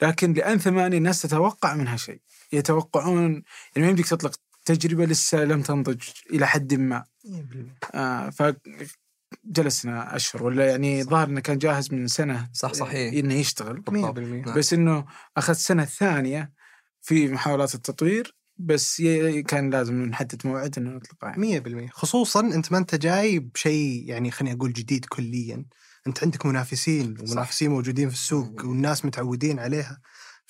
لكن 0.03 0.33
لأن 0.33 0.59
ثمانية 0.59 0.99
الناس 0.99 1.23
تتوقع 1.23 1.75
منها 1.75 1.97
شيء 1.97 2.21
يتوقعون 2.53 3.33
يعني 3.33 3.43
ما 3.77 3.89
يمديك 3.89 4.09
تطلق 4.09 4.41
تجربة 4.75 5.05
لسه 5.05 5.45
لم 5.45 5.63
تنضج 5.63 6.03
إلى 6.31 6.47
حد 6.47 6.75
ما. 6.75 7.05
100% 7.25 7.95
آه 7.95 8.31
فجلسنا 8.31 10.17
أشهر 10.17 10.43
ولا 10.43 10.71
يعني 10.71 11.05
ظهر 11.05 11.29
انه 11.29 11.41
كان 11.41 11.59
جاهز 11.59 11.93
من 11.93 12.07
سنة 12.09 12.51
صح 12.53 12.73
صحيح. 12.73 13.15
إنه 13.15 13.35
يشتغل. 13.35 13.83
100% 13.89 13.93
نعم. 13.93 14.55
بس 14.57 14.73
إنه 14.73 15.05
أخذ 15.37 15.51
السنة 15.51 15.83
الثانية 15.83 16.53
في 17.03 17.29
محاولات 17.29 17.75
التطوير 17.75 18.37
بس 18.59 19.03
كان 19.47 19.71
لازم 19.71 20.03
نحدد 20.05 20.47
موعد 20.47 20.79
إنه 20.79 20.91
نطلقه 20.91 21.29
يعني. 21.29 21.89
100% 21.89 21.91
خصوصا 21.93 22.41
أنت 22.41 22.73
ما 22.73 22.79
أنت 22.79 22.95
جاي 22.95 23.39
بشيء 23.39 24.05
يعني 24.09 24.31
خليني 24.31 24.57
أقول 24.57 24.73
جديد 24.73 25.05
كليا. 25.05 25.65
أنت 26.07 26.23
عندك 26.25 26.47
منافسين 26.47 27.17
ومنافسين 27.21 27.71
موجودين 27.71 28.09
في 28.09 28.15
السوق 28.15 28.65
والناس 28.65 29.05
متعودين 29.05 29.59
عليها. 29.59 30.01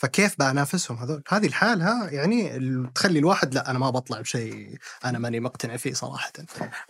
فكيف 0.00 0.38
بنافسهم 0.38 0.98
هذول؟ 0.98 1.22
هذه 1.28 1.46
الحالة 1.46 2.08
يعني 2.08 2.58
تخلي 2.94 3.18
الواحد 3.18 3.54
لا 3.54 3.70
أنا 3.70 3.78
ما 3.78 3.90
بطلع 3.90 4.20
بشيء 4.20 4.78
أنا 5.04 5.18
ماني 5.18 5.40
مقتنع 5.40 5.76
فيه 5.76 5.92
صراحة. 5.92 6.32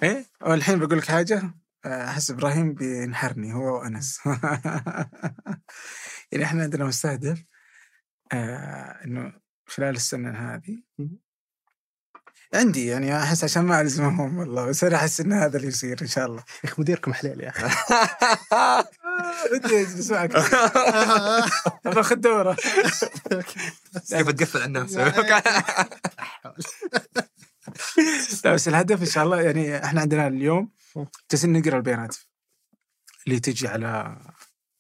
إيه 0.02 0.26
والحين 0.40 0.78
بقول 0.78 0.98
لك 0.98 1.04
حاجة 1.04 1.54
آه، 1.84 2.04
أحس 2.04 2.30
إبراهيم 2.30 2.74
بينحرني 2.74 3.54
هو 3.54 3.80
وانس 3.80 4.20
يعني 6.32 6.44
إحنا 6.44 6.62
عندنا 6.62 6.84
مستهدف 6.84 7.44
آه 8.32 9.04
إنه 9.04 9.32
خلال 9.66 9.96
السنة 9.96 10.30
هذه 10.30 10.82
عندي 12.54 12.86
يعني 12.86 13.16
أحس 13.16 13.44
عشان 13.44 13.62
ما 13.62 13.80
ألزمهم 13.80 14.38
والله 14.38 14.66
بس 14.66 14.84
أنا 14.84 14.96
أحس 14.96 15.20
إن 15.20 15.32
هذا 15.32 15.56
اللي 15.56 15.68
يصير 15.68 16.02
إن 16.02 16.06
شاء 16.06 16.26
الله. 16.26 16.44
يا 16.64 16.70
أخي 16.70 16.74
مديركم 16.82 17.12
حليل 17.12 17.40
يا 17.40 17.48
أخي. 17.48 17.64
ودي 19.52 19.80
اجلس 19.80 20.10
معك 20.10 20.30
باخذ 21.84 22.16
دورة. 22.16 22.56
كيف 24.08 24.30
تقفل 24.30 24.58
على 24.58 24.66
الناس 24.66 24.96
لا 28.44 28.54
بس 28.54 28.68
الهدف 28.68 29.00
إن 29.00 29.06
شاء 29.06 29.24
الله 29.24 29.40
يعني 29.40 29.84
إحنا 29.84 30.00
عندنا 30.00 30.26
اليوم 30.26 30.70
جالسين 31.30 31.52
نقرأ 31.52 31.76
البيانات 31.76 32.16
اللي 33.26 33.40
تجي 33.40 33.68
على 33.68 34.16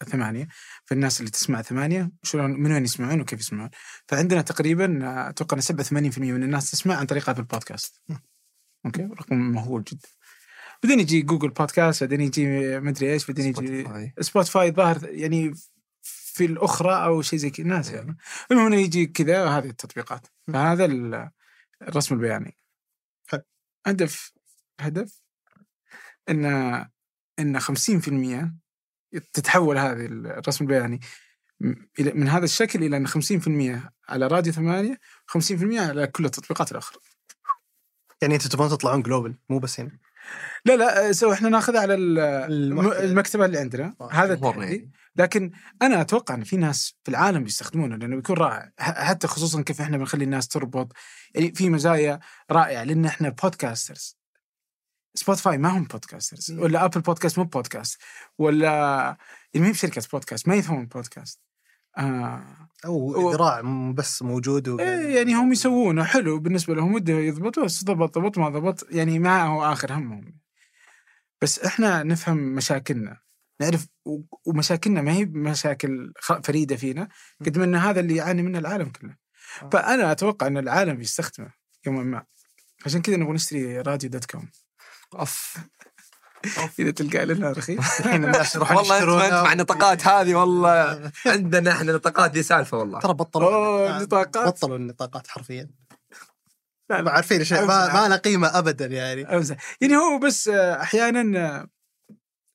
ثمانية 0.08 0.48
فالناس 0.90 1.20
اللي 1.20 1.30
تسمع 1.30 1.62
ثمانية 1.62 2.10
شلون 2.22 2.50
من 2.50 2.72
وين 2.72 2.84
يسمعون 2.84 3.20
وكيف 3.20 3.40
يسمعون. 3.40 3.70
فعندنا 4.08 4.42
تقريبا 4.42 5.00
أتوقع 5.30 5.56
إن 5.56 5.62
87% 5.62 6.18
من 6.18 6.42
الناس 6.42 6.70
تسمع 6.70 6.94
عن 6.96 7.06
طريق 7.06 7.30
Apple 7.30 7.42
Podcast 7.42 8.02
okay؟ 8.86 9.02
رقم 9.02 9.36
مهول 9.36 9.84
جدا. 9.84 10.08
بعدين 10.82 11.00
يجي 11.00 11.22
Google 11.22 11.48
Podcast 11.48 12.02
بعدين 12.04 12.20
يجي 12.20 12.46
مدري 12.80 13.12
إيش 13.12 13.26
بعدين 13.26 13.46
يجي 13.46 14.12
Spotify 14.20 14.68
الظاهر 14.68 15.08
يعني 15.08 15.52
في 16.02 16.44
الأخرى 16.44 17.04
أو 17.04 17.22
شيء 17.22 17.38
زي 17.38 17.50
كذا 17.50 17.66
ناس 17.66 17.90
يعني. 17.90 18.16
المهم 18.50 18.66
إنه 18.66 18.76
يجي 18.76 19.06
كذا 19.06 19.48
هذه 19.48 19.68
التطبيقات. 19.68 20.26
فهذا 20.52 20.84
ال- 20.84 21.30
الرسم 21.82 22.14
البياني. 22.14 22.56
هدف 23.86 24.32
هدف 24.80 25.20
ان 26.28 26.44
ان 27.38 27.60
50% 27.60 28.54
تتحول 29.32 29.78
هذه 29.78 30.06
الرسم 30.06 30.64
البياني 30.64 31.00
من 32.00 32.28
هذا 32.28 32.44
الشكل 32.44 32.84
إلى 32.84 32.96
أن 32.96 33.06
50% 33.06 33.90
على 34.08 34.26
راديو 34.26 34.52
ثمانية 34.52 34.98
50% 35.26 35.78
على 35.78 36.06
كل 36.06 36.24
التطبيقات 36.24 36.72
الأخرى. 36.72 36.98
يعني 38.22 38.34
أنتم 38.34 38.48
تبغون 38.48 38.68
تطلعون 38.68 39.02
global 39.02 39.34
مو 39.48 39.58
بس 39.58 39.80
هنا. 39.80 39.98
لا 40.64 40.76
لا 40.76 41.12
so 41.12 41.32
إحنا 41.32 41.48
ناخذها 41.48 41.80
على. 41.80 41.94
المكتبة. 41.94 43.44
اللي 43.44 43.58
عندنا. 43.58 43.94
آه، 44.00 44.12
هذا 44.12 44.34
التحدي. 44.34 44.90
لكن 45.16 45.50
أنا 45.82 46.00
أتوقع 46.00 46.34
إن 46.34 46.44
في 46.44 46.56
ناس 46.56 46.94
في 47.04 47.10
العالم 47.10 47.44
بيستخدمونه 47.44 47.96
لأنه 47.96 48.16
بيكون 48.16 48.36
رائع. 48.36 48.72
حتى 48.78 49.26
خصوصا 49.26 49.62
كيف 49.62 49.80
إحنا 49.80 49.98
بنخلي 49.98 50.24
الناس 50.24 50.48
تربط. 50.48 50.92
يعني 51.34 51.54
في 51.54 51.70
مزايا 51.70 52.20
رائعة 52.50 52.84
لأن 52.84 53.04
إحنا 53.04 53.28
podcasters 53.28 54.19
Spotify 55.14 55.58
ما 55.58 55.68
هم 55.68 55.84
podcasters 55.84 56.52
ولا 56.52 56.84
Apple 56.84 57.00
Podcast 57.00 57.38
مو 57.38 57.44
بودكاست 57.44 58.02
ولا 58.38 58.68
يعني 59.54 59.64
ما 59.64 59.66
هي 59.66 59.72
بشركه 59.72 60.02
بودكاست 60.12 60.48
ما 60.48 60.54
يفهمون 60.54 60.86
بودكاست 60.86 61.40
آه. 61.98 62.68
أو 62.84 63.30
ذراع 63.32 63.60
بس 63.94 64.22
موجود 64.22 64.68
و... 64.68 64.78
إيه 64.78 65.16
يعني 65.16 65.34
هم 65.34 65.52
يسوونه 65.52 66.04
حلو 66.04 66.38
بالنسبة 66.38 66.74
لهم 66.74 66.94
وده 66.94 67.12
يضبط 67.12 67.58
بس 67.58 67.84
ضبط 67.84 68.18
ضبط 68.18 68.38
ما 68.38 68.48
ضبط 68.48 68.86
يعني 68.90 69.18
ما 69.18 69.42
هو 69.42 69.72
آخر 69.72 69.92
همهم. 69.92 70.40
بس 71.42 71.58
إحنا 71.58 72.02
نفهم 72.02 72.36
مشاكلنا 72.36 73.20
نعرف 73.60 73.86
ومشاكلنا 74.46 75.02
ما 75.02 75.12
هي 75.12 75.24
مشاكل 75.24 76.12
فريدة 76.44 76.76
فينا 76.76 77.08
قد 77.40 77.58
ما 77.58 77.64
إن 77.64 77.74
هذا 77.74 78.00
اللي 78.00 78.16
يعاني 78.16 78.42
منه 78.42 78.58
العالم 78.58 78.88
كله. 78.88 79.16
فأنا 79.72 80.12
أتوقع 80.12 80.46
إن 80.46 80.58
العالم 80.58 80.96
بيستخدمه 80.96 81.52
يوما 81.86 82.02
ما. 82.02 82.24
عشان 82.86 83.02
كذا 83.02 83.16
نبغى 83.16 83.32
نشتري 83.32 83.80
راديو 83.80 84.10
دوت 84.10 84.24
كوم 84.24 84.48
أوف. 85.18 85.56
إذا 86.78 86.90
تلقى 86.90 87.24
لنا 87.26 87.52
رخيص 87.52 87.78
الحين 88.00 88.24
الناس 88.24 88.54
يروحون 88.54 88.76
والله 88.76 89.24
أنت. 89.26 89.32
مع 89.46 89.52
النطاقات 89.52 90.06
هذه 90.06 90.34
والله. 90.34 91.10
عندنا 91.26 91.72
إحنا 91.72 91.90
النطاقات 91.90 92.30
دي 92.30 92.42
سالفة 92.42 92.78
والله. 92.78 93.00
ترى 93.00 93.14
بطلوا 93.14 93.96
النطاقات. 93.96 94.36
بطلوا 94.54 94.76
النطاقات 94.76 95.26
حرفيا. 95.26 95.70
لا، 96.90 97.02
ما 97.02 97.10
عارفين 97.10 97.44
شيء 97.44 97.64
ما, 97.64 97.92
ما 98.02 98.08
له 98.08 98.16
قيمة 98.16 98.58
ابدا 98.58 98.86
يعني. 98.86 99.36
أمزح. 99.36 99.56
يعني 99.80 99.96
هو 99.96 100.18
بس 100.18 100.48
آه، 100.48 100.82
أحيانا 100.82 101.38
آه، 101.46 101.68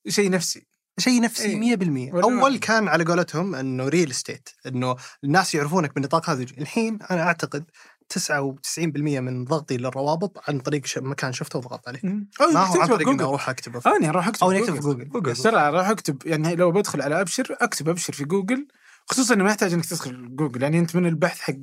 شيء 0.10 0.30
نفسي. 0.30 0.68
شيء 1.00 1.22
نفسي 1.22 1.46
إيه. 1.46 1.76
100% 1.78 2.14
ولا- 2.14 2.24
أول 2.42 2.58
كان 2.58 2.88
على 2.88 3.04
قولتهم 3.04 3.56
إنه 3.56 3.88
real 3.88 4.10
estate 4.12 4.50
إنه 4.66 4.96
الناس 5.24 5.56
يعرفونك 5.56 5.96
بالنطاق 5.96 6.30
هذا 6.30 6.44
الحين 6.44 7.00
أنا 7.12 7.24
أعتقد 7.24 7.66
99% 8.14 9.20
من 9.20 9.46
ضغطي 9.46 9.78
للروابط 9.78 10.50
عن 10.50 10.60
طريق 10.60 10.86
ش- 10.86 10.98
مكان 10.98 11.34
شفته 11.34 11.60
وضغطت 11.60 11.88
عليه. 11.88 12.00
ما 12.04 12.66
هو 12.66 12.82
عن 12.82 12.88
طريق 12.88 13.10
إني 13.10 13.24
أروح 13.24 13.50
اكتبه 13.50 13.80
في- 13.80 13.90
أنا 13.90 14.10
أروح 14.10 14.28
أكتب 14.28 14.44
أو 14.44 14.50
في 14.50 14.58
نكتب 14.60 14.74
في 14.76 14.80
Google. 14.82 15.10
Google. 15.10 15.36
ترى 15.36 15.58
أروح 15.58 15.88
أكتب 15.90 16.18
يعني 16.26 16.56
لو 16.56 16.72
بدخل 16.72 17.02
على 17.02 17.22
أبشر 17.22 17.58
أكتب 17.62 17.90
أبشر 17.90 18.14
في 18.14 18.26
جوجل. 18.26 18.68
خصوصا 19.08 19.34
إنه 19.34 19.44
ما 19.44 19.50
يحتاج 19.50 19.74
إنك 19.74 19.86
تدخل 19.86 20.36
جوجل 20.36 20.64
يعني 20.64 20.80
أنت 20.80 20.96
من 20.96 21.06
البحث 21.06 21.40
حق 21.40 21.54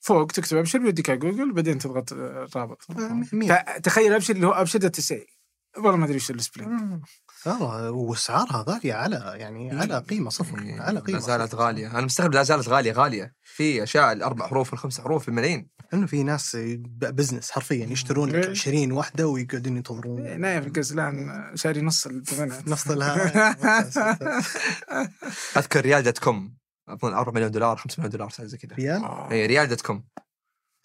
فوق 0.00 0.26
تكتب 0.32 0.56
أبشر 0.56 0.78
بيوديك 0.78 1.10
على 1.10 1.18
جوجل 1.18 1.52
بعدين 1.52 1.78
تضغط 1.78 2.12
آه، 2.12 2.46
رابط. 2.56 2.86
مية. 3.32 3.54
ت- 3.54 3.84
تخيل 3.84 4.12
أبشر 4.12 4.34
اللي 4.34 4.46
هو 4.46 4.52
أبشر 4.52 4.78
dot 4.78 4.96
والله 5.76 5.96
ما 5.96 6.04
أدري 6.04 6.16
وش 6.16 6.30
ال 6.30 6.38
spelling 6.38 7.02
والله 7.46 7.90
واسعارها 7.90 8.64
غاليه 8.68 8.94
على 8.94 9.32
يعني 9.36 9.70
على 9.80 9.98
قيمة 9.98 10.30
صفر 10.30 10.58
إيه، 10.58 10.80
على 10.80 11.00
قيمة 11.00 11.18
لا 11.18 11.24
زالت. 11.24 11.54
غالية. 11.54 11.90
أنا 11.90 12.00
مستغرب 12.00 12.32
لا 12.34 12.42
زالت 12.42 12.68
غالية 12.68 12.92
غالية. 12.92 13.34
في 13.42 13.82
أشياء 13.82 14.12
الأربع 14.12 14.46
حروف 14.46 14.70
والخمس 14.72 15.00
حروف 15.00 15.30
بملايين 15.30 15.68
إنه 15.94 16.06
في 16.06 16.22
ناس 16.22 16.56
business 16.90 17.50
حرفيا 17.50 17.86
يشترون 17.86 18.28
لك 18.30 18.44
إيه. 18.44 18.50
20 18.50 18.92
واحدة 18.92 19.26
ويقعدون 19.28 19.76
ينتظرون 19.76 20.40
نايف 20.40 20.66
القزلان 20.66 21.50
شاري 21.54 21.80
نص 21.82 22.06
نص 22.66 22.88
لها 22.90 23.56
أذكر 25.56 25.80
ريال 25.80 26.02
dot 26.02 26.18
com 26.18 26.54
أظن 26.88 27.14
4 27.14 27.34
مليون 27.34 27.50
دولار 27.50 27.76
5 27.76 27.94
مليون 27.98 28.10
دولار 28.12 28.30
زي 28.40 28.58
كذا. 28.58 28.74
ريال؟ 28.76 29.04
اي 29.30 29.46
ريال 29.46 29.68
دوت 29.68 29.80
كوم 29.80 30.04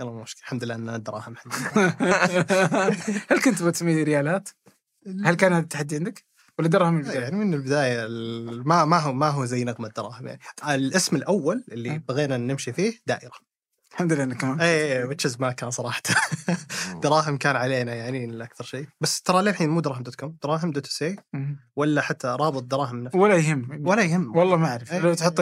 يلا 0.01 0.11
مو 0.11 0.21
مشكلة. 0.21 0.41
الحمد 0.41 0.63
لله 0.63 0.75
إن 0.75 1.03
دراهم 1.03 1.33
الحمد 1.33 1.53
هل 3.31 3.41
كنت 3.41 3.63
بتسمي 3.63 4.03
ريالات؟ 4.03 4.49
هل 5.25 5.35
كان 5.35 5.53
هذا 5.53 5.63
التحدي 5.63 5.95
عندك؟ 5.95 6.25
ولا 6.59 6.67
درهم 6.67 6.93
من. 6.93 6.99
البداية؟ 6.99 7.19
يعني 7.19 7.35
من 7.35 7.53
البداية 7.53 8.05
ال- 8.05 8.67
ما 8.67 8.85
ما 8.85 8.99
هو 8.99 9.13
ما 9.13 9.27
هو 9.29 9.45
زي 9.45 9.63
نغمه 9.63 9.87
دراهم 9.87 10.27
يعني 10.27 10.39
الاسم 10.69 11.15
الأول 11.15 11.63
اللي 11.71 11.91
أه. 11.91 12.01
بغينا 12.07 12.37
نمشي 12.37 12.73
فيه 12.73 12.93
دائرة 13.07 13.31
الحمد 13.91 14.13
لله 14.13 14.23
إنك 14.23 14.43
اي 14.61 15.03
وتشز 15.03 15.37
ما 15.39 15.51
كان 15.51 15.71
صراحة 15.71 16.01
دراهم 17.03 17.37
كان 17.37 17.55
علينا 17.55 17.95
يعني 17.95 18.43
أكثر 18.43 18.63
شيء 18.63 18.87
بس 19.01 19.21
ترى 19.21 19.41
للحين 19.41 19.69
مو 19.69 19.79
دراهم 19.79 20.03
دوت 20.03 20.15
كوم 20.15 20.37
دراهم 20.43 20.71
دوت 20.71 20.85
سي. 20.85 21.15
ولا 21.75 22.01
حتى 22.01 22.27
رابط 22.27 22.63
دراهم 22.63 23.03
نفسه 23.03 23.19
ولا 23.19 23.35
يهم 23.35 23.87
ولا 23.87 24.01
يهم 24.03 24.37
والله 24.37 24.57
ما 24.57 24.67
أعرف 24.67 24.93
إيه. 24.93 24.99
لو 24.99 25.13
تحط 25.13 25.39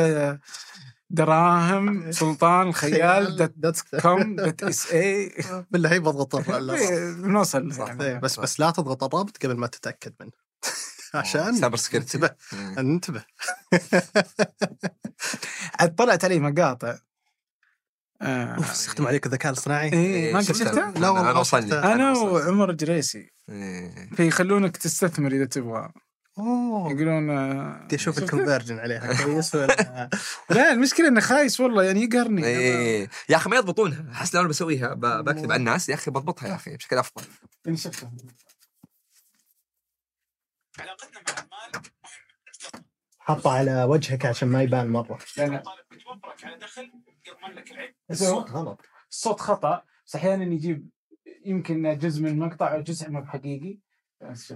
دراهم 1.09 2.11
سلطان 2.11 2.67
الخيال 2.67 3.35
dot 3.35 3.53
dot 3.55 3.81
com. 4.01 4.35
dot 4.35 4.63
SA 4.63 5.31
بالله 5.71 5.91
هي 5.91 5.99
بضغط 5.99 6.35
الرابط. 6.35 6.79
بنوصل 7.17 7.73
صح. 7.73 7.95
إيه، 8.01 8.17
بس 8.19 8.39
بس 8.39 8.59
لا 8.59 8.71
تضغط 8.71 9.03
الرابط 9.03 9.37
قبل 9.45 9.57
ما 9.57 9.67
تتأكد 9.67 10.13
منه. 10.19 10.31
عشان 11.13 11.55
cyber 11.55 11.77
security 11.77 12.17
انتبه 12.17 12.35
انتبه. 12.77 13.23
عاد 15.79 15.95
طلعت 15.95 16.25
علي 16.25 16.39
مقاطع. 16.39 16.97
آه، 18.21 18.45
أوف 18.55 18.71
استخدم 18.71 19.07
عليك 19.07 19.25
الذكاء 19.25 19.51
الاصطناعي. 19.51 19.93
إيه 19.93 20.33
ما 20.33 20.39
قد. 20.39 20.45
شفتها؟ 20.45 20.91
لا 20.91 21.09
والله 21.09 21.31
أنا 21.31 21.39
وصلني. 21.39 21.73
أنا 21.73 22.11
وعمر 22.17 22.71
جريسي. 22.71 23.31
إيه. 23.49 24.09
فيخلونك 24.15 24.77
تستثمر 24.77 25.31
إذا 25.31 25.45
تبغى. 25.45 25.91
أوه. 26.39 26.91
يقولون 26.91 27.29
آه، 27.29 27.83
بدي 27.83 27.95
أشوف؟ 27.95 28.17
الكونفرجن 28.17 28.79
عليها 28.79 29.23
كويس 29.23 29.55
ولا؟ 29.55 30.09
لا 30.49 30.71
المشكلة 30.71 31.07
إنه 31.07 31.19
خايس 31.19 31.59
والله 31.59 31.83
يعني 31.83 32.03
يقهرني. 32.03 32.45
إيه. 32.45 33.09
يا 33.29 33.35
أخي 33.35 33.49
ما 33.49 33.55
يضبطونها 33.55 34.11
أحس 34.11 34.35
لو 34.35 34.41
أنا 34.41 34.49
بسويها 34.49 34.93
بكتب 34.93 35.51
على 35.51 35.59
الناس 35.59 35.89
يا 35.89 35.93
أخي 35.93 36.11
بضبطها 36.11 36.47
يا 36.47 36.55
أخي 36.55 36.77
بشكل 36.77 36.97
أفضل. 36.97 37.23
يعني 37.65 37.77
شفتها 37.77 38.11
حطه 43.19 43.51
على 43.51 43.83
وجهك 43.83 44.25
عشان 44.25 44.47
ما 44.47 44.63
يبان 44.63 44.89
مرة. 44.89 45.19
لأن 45.37 45.63
الصوت 48.11 48.49
غلط. 48.51 48.81
الصوت 49.11 49.39
خطأ 49.39 49.83
بس 50.05 50.15
أحيانا 50.15 50.43
يجيب 50.53 50.89
يمكن 51.45 51.97
جزء 51.97 52.21
من 52.21 52.27
المقطع 52.27 52.75
أو 52.75 52.81
جزء 52.81 53.09
مو 53.09 53.25
حقيقي 53.25 53.79
بس 54.21 54.53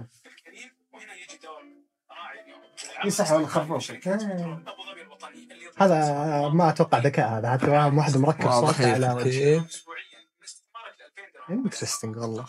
هذا 5.78 6.48
ما 6.48 6.68
أتوقع 6.68 6.98
ذكاء 6.98 7.38
هذا. 7.38 7.50
حتى 7.50 7.70
واحد 7.70 8.16
مركب 8.16 8.50
صوت 8.50 8.80
على 8.80 9.64
إنترستنج 11.50 12.16
والله. 12.16 12.44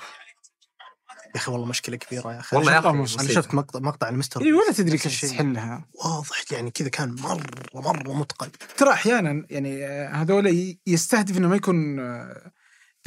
يا 1.36 1.40
أخي 1.40 1.52
والله 1.52 1.66
مشكلة 1.66 1.98
كبيرة 1.98 2.34
يا 2.34 2.40
أخي. 2.40 2.58
والله 2.58 2.74
يا 2.74 2.80
أخي 2.80 2.90
أنا. 2.90 3.06
شفت 3.06 3.54
مقطع 3.54 3.80
مقطع 3.80 4.10
المستر 4.10 4.42
اي 4.42 4.54
ولا 4.54 4.72
تدري 4.72 4.98
كيف. 4.98 5.26
تحلها. 5.26 5.86
واضح 5.94 6.52
يعني 6.52 6.72
كذا 6.72 6.90
كان 6.90 7.16
مره 7.20 7.42
مرة 7.74 8.14
متقن. 8.14 8.52
ترى 8.78 8.90
أحيانا 8.90 9.46
يعني 9.50 9.86
آه، 9.86 10.10
هذول 10.10 10.78
يستهدف 10.88 11.38
إنه 11.38 11.48
ما 11.48 11.56
يكون 11.56 12.00
آه، 12.00 12.52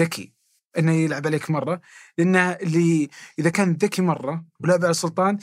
ذكي. 0.00 0.32
إنه 0.78 0.92
يلعب 0.92 1.26
عليك 1.26 1.50
مرة. 1.50 1.80
لأنه 2.18 2.50
اللي 2.52 3.08
إذا 3.38 3.50
كان 3.50 3.72
ذكي 3.72 4.02
مرة 4.02 4.44
ولعب 4.60 4.82
على 4.82 4.90
السلطان 4.90 5.38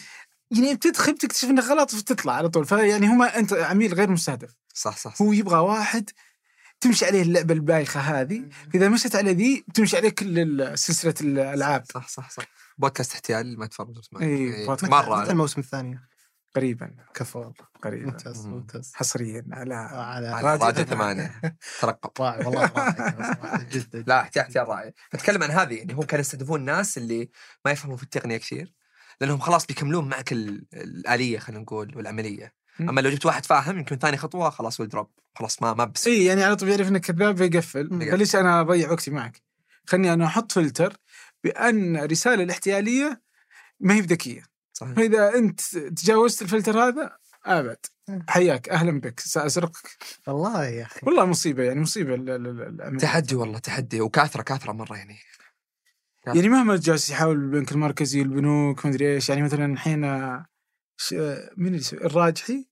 يعني 0.54 0.76
بتدخل 0.76 1.14
بتكتشف 1.14 1.50
انه 1.50 1.62
غلط 1.62 1.94
وتطلع 1.94 2.34
على 2.34 2.50
طول. 2.50 2.66
فيعني 2.66 3.08
هما 3.08 3.40
انت 3.40 3.54
عميل 3.54 3.94
غير 3.94 4.10
مستهدف. 4.10 4.56
صح 4.74 4.98
صح, 4.98 5.16
صح. 5.16 5.22
هو 5.22 5.34
يبغى 5.34 5.58
واحد 5.58 6.10
تمشي 6.82 7.06
عليه 7.06 7.22
اللعبة 7.22 7.54
البايخة 7.54 8.00
هذه. 8.00 8.50
إذا 8.76 8.90
مشت 8.90 9.16
على 9.16 9.34
ذي 9.34 9.66
بتمشي 9.68 9.98
عليه 9.98 10.10
كل 10.10 10.72
سلسلة 10.78 11.14
الألعاب. 11.22 11.84
صح 11.94 12.08
صح 12.08 12.30
صح. 12.30 12.44
بودكاست 12.78 13.14
احتيال 13.14 13.60
ما 13.60 13.66
تفرج 13.66 13.98
اسمه. 13.98 14.22
إي، 14.22 14.56
إي، 14.56 14.66
بودكاست. 14.66 14.92
مرة 14.92 15.22
متى 15.22 15.32
الموسم 15.32 15.62
الثاني. 15.62 16.00
قريبا. 16.56 16.96
كفو. 17.14 17.40
والله 17.40 17.54
قريبا. 17.84 18.12
ممتاز 18.12 18.46
مم. 18.46 18.54
ممتاز. 18.54 18.92
حصريا 18.96 19.46
على 19.52 19.76
على 19.76 20.28
على 20.28 20.48
راجع 20.48 20.66
راجع 20.66 20.84
ثمانية. 20.84 21.42
ترقب. 21.82 22.12
رائع 22.22 22.48
والله 22.48 22.72
رائع 22.76 23.62
جدا 23.72 24.04
لا 24.08 24.22
احتيال 24.22 24.46
احتيال 24.46 24.68
رائع. 24.68 24.92
فتكلم 25.12 25.44
عن 25.44 25.52
هذه 25.52 25.74
يعني 25.74 25.94
هم 25.94 26.04
كانوا 26.04 26.22
يستهدفون 26.22 26.60
الناس 26.60 26.98
اللي 26.98 27.30
ما 27.66 27.72
يفهموا 27.72 27.98
في 27.98 28.04
التقنية 28.04 28.38
كثير. 28.38 28.74
لأنهم 29.22 29.40
خلاص 29.40 29.66
بيكملون 29.66 30.10
معك 30.10 30.32
ال- 30.32 30.66
الآلية 30.74 31.40
خلينا 31.40 31.62
نقول 31.62 31.98
والعملية. 31.98 32.54
أما 32.80 33.02
لو 33.02 33.10
جبت 33.10 33.26
واحد 33.26 33.46
فاهم 33.46 33.78
يمكن 33.78 33.98
ثاني 33.98 34.18
خطوة 34.18 34.50
خلاص 34.50 34.80
ويل 34.80 34.90
خلاص 35.36 35.62
ما 35.62 35.74
ما 35.74 35.86
بس 35.86 36.08
إي 36.08 36.26
يعني 36.26 36.44
على 36.44 36.56
طول 36.56 36.70
يعرف 36.70 36.88
انك 36.88 37.02
كذاب 37.12 37.36
بيقفل. 37.36 38.12
فليش 38.12 38.36
أنا 38.36 38.62
أضيع 38.62 38.92
وقتي 38.92 39.12
معك؟ 39.12 39.42
خلني 39.88 40.14
أنا 40.14 40.26
أحط 40.26 40.52
فلتر 40.52 40.98
بأن 41.44 41.98
الرساله 41.98 42.44
الاحتيالية 42.44 43.22
ما 43.80 43.94
هي 43.94 44.02
بذكية. 44.02 44.44
صحيح. 44.74 44.94
فإذا 44.94 45.36
أنت 45.36 45.62
تجاوزت 45.78 46.42
الفلتر 46.42 46.80
هذا 46.80 47.18
آبد. 47.46 47.78
حياك. 48.30 48.70
أهلا 48.70 49.00
بك. 49.00 49.20
سأسرقك. 49.20 49.88
والله 50.28 50.66
يا 50.66 50.84
أخي. 50.86 51.00
والله 51.04 51.26
مصيبة 51.26 51.64
يعني 51.64 51.80
مصيبة 51.82 52.16
ال- 52.16 52.30
ال- 52.30 52.48
ال- 52.48 52.62
العملية. 52.76 52.98
تحدي 53.00 53.36
والله 53.36 53.60
تحدي 53.60 54.02
وكاثرة 54.02 54.42
كاثرة 54.42 54.72
مرة 54.72 54.96
يعني. 54.98 55.18
يعني 56.28 56.50
مهما 56.50 56.74
الجالس 56.74 57.10
يحاول 57.10 57.36
البنك 57.36 57.72
المركزي 57.72 58.22
البنوك 58.22 58.86
مدري 58.86 59.14
إيش 59.16 59.30
يعني 59.30 59.42
مثلا 59.42 59.66
الحين 59.74 60.04
آه، 60.04 60.46
آه، 61.14 61.50
مين 61.58 61.68
اللي 61.68 61.78
يسوي؟ 61.78 62.00
الراجحي 62.06 62.70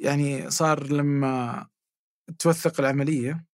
يعني 0.00 0.50
صار 0.50 0.86
لما 0.92 1.66
توثق 2.38 2.80
العملية 2.80 3.44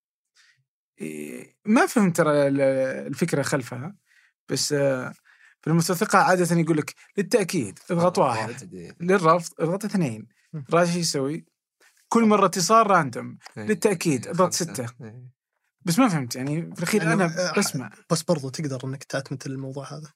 ما 1.64 1.86
فهمت 1.86 2.16
ترى 2.16 2.48
ال- 2.48 2.60
الفكرة 3.06 3.42
خلفها 3.42 3.96
بس 4.48 4.72
آه، 4.72 5.12
في 5.60 5.70
المستوثقة 5.70 6.18
عادة 6.18 6.56
يقول 6.60 6.76
لك 6.76 6.94
للتأكيد 7.18 7.78
اضغط 7.90 8.18
واحد 8.18 8.50
للرفض 9.00 9.52
اضغط 9.60 9.84
اثنين. 9.84 10.28
راجحي 10.74 10.98
يسوي؟ 10.98 11.46
كل 12.08 12.24
مرة 12.24 12.46
اتصال 12.46 12.90
random 12.90 13.38
إيه، 14.26 14.30
اضغط 14.30 14.54
خمسة. 14.54 14.94
بس 15.88 15.98
ما 15.98 16.08
فهمت 16.08 16.36
يعني 16.36 16.62
في 16.62 16.78
الأخير 16.78 17.02
يعني 17.02 17.14
أنا 17.14 17.24
آه، 17.24 17.58
بسمع. 17.58 17.90
بس 18.10 18.22
برضو 18.22 18.48
تقدر 18.48 18.80
إنك 18.84 19.04
تأتمت 19.04 19.46
الموضوع 19.46 19.92
هذا. 19.92 20.12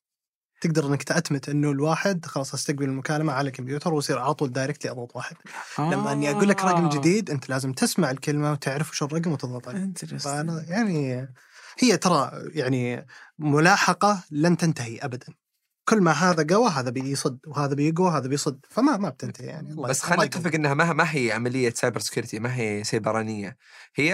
تقدر 0.61 0.86
إنك 0.86 1.03
تأتمت 1.03 1.49
إنه 1.49 1.70
الواحد 1.70 2.27
خلاص 2.27 2.55
أستقبل 2.55 2.85
المكالمة 2.85 3.32
على 3.32 3.49
الكمبيوتر 3.49 3.94
ويصير 3.94 4.19
على 4.19 4.35
طول 4.35 4.53
directly 4.52 4.90
أضغط 4.90 5.16
واحد. 5.16 5.36
لما 5.78 6.12
إني 6.12 6.31
أقول 6.31 6.49
لك 6.49 6.65
رقم 6.65 6.85
آه. 6.85 6.90
جديد 6.90 7.31
أنت 7.31 7.49
لازم 7.49 7.73
تسمع 7.73 8.11
الكلمة 8.11 8.53
وتعرف 8.53 8.90
وش 8.90 9.03
الرقم 9.03 9.32
وتضغط 9.32 9.69
عليه. 9.69 9.93
فأنا 10.19 10.65
يعني 10.69 11.28
هي 11.78 11.97
ترى 11.97 12.31
يعني 12.55 13.07
ملاحقة 13.39 14.24
لن 14.31 14.57
تنتهي 14.57 14.99
ابدا. 14.99 15.27
كل 15.89 16.01
ما 16.01 16.12
هذا 16.12 16.55
قوى 16.55 16.70
هذا 16.70 16.90
بيصد 16.90 17.39
وهذا 17.47 17.74
بيقوى 17.74 18.11
هذا 18.11 18.28
بيصد. 18.28 18.66
فما 18.70 18.97
ما 18.97 19.09
بتنتهي 19.09 19.47
يعني. 19.47 19.70
الله 19.70 19.89
بس 19.89 20.03
خلينا. 20.03 20.24
نتفق 20.24 20.55
إنها 20.55 20.74
ما 20.74 20.93
ما 20.93 21.15
هي 21.15 21.32
عملية 21.32 21.70
cyber 21.70 22.01
security 22.01 22.39
ما 22.39 22.57
هي 22.57 22.85
سيبرانيه 22.85 23.57
هي 23.94 24.11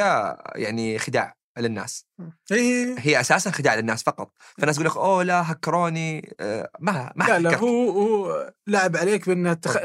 يعني 0.55 0.99
خداع. 0.99 1.38
للناس. 1.61 2.07
إيه 2.53 2.95
هي 2.99 3.21
أساسا 3.21 3.51
خداع 3.51 3.75
للناس 3.75 4.03
فقط. 4.03 4.33
فالناس 4.59 4.77
يقول 4.77 4.87
لك 4.91 4.97
أوه 4.97 5.23
لا 5.23 5.53
هكروني. 5.53 6.35
آه، 6.41 6.71
ما 6.81 7.13
ما 7.17 7.25
لا 7.25 7.39
لا 7.39 7.51
هكرت. 7.51 7.61
هو 7.63 7.91
هو 7.91 8.53
لعب 8.67 8.97
عليك 8.97 9.29
بانه 9.29 9.53
تخ... 9.53 9.77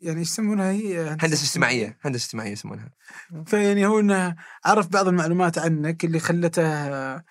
يعني 0.00 0.20
إيش 0.20 0.30
يسمونها 0.30 0.70
هي؟ 0.70 1.16
هندسة 1.20 1.44
اجتماعية. 1.44 1.98
هندسة 2.04 2.24
اجتماعية 2.26 2.52
يسمونها. 2.52 2.90
فيعني 3.46 3.86
هو 3.86 4.00
إنه 4.00 4.36
عرف 4.64 4.88
بعض 4.88 5.08
المعلومات 5.08 5.58
عنك 5.58 6.04
اللي 6.04 6.18
خلته 6.18 7.22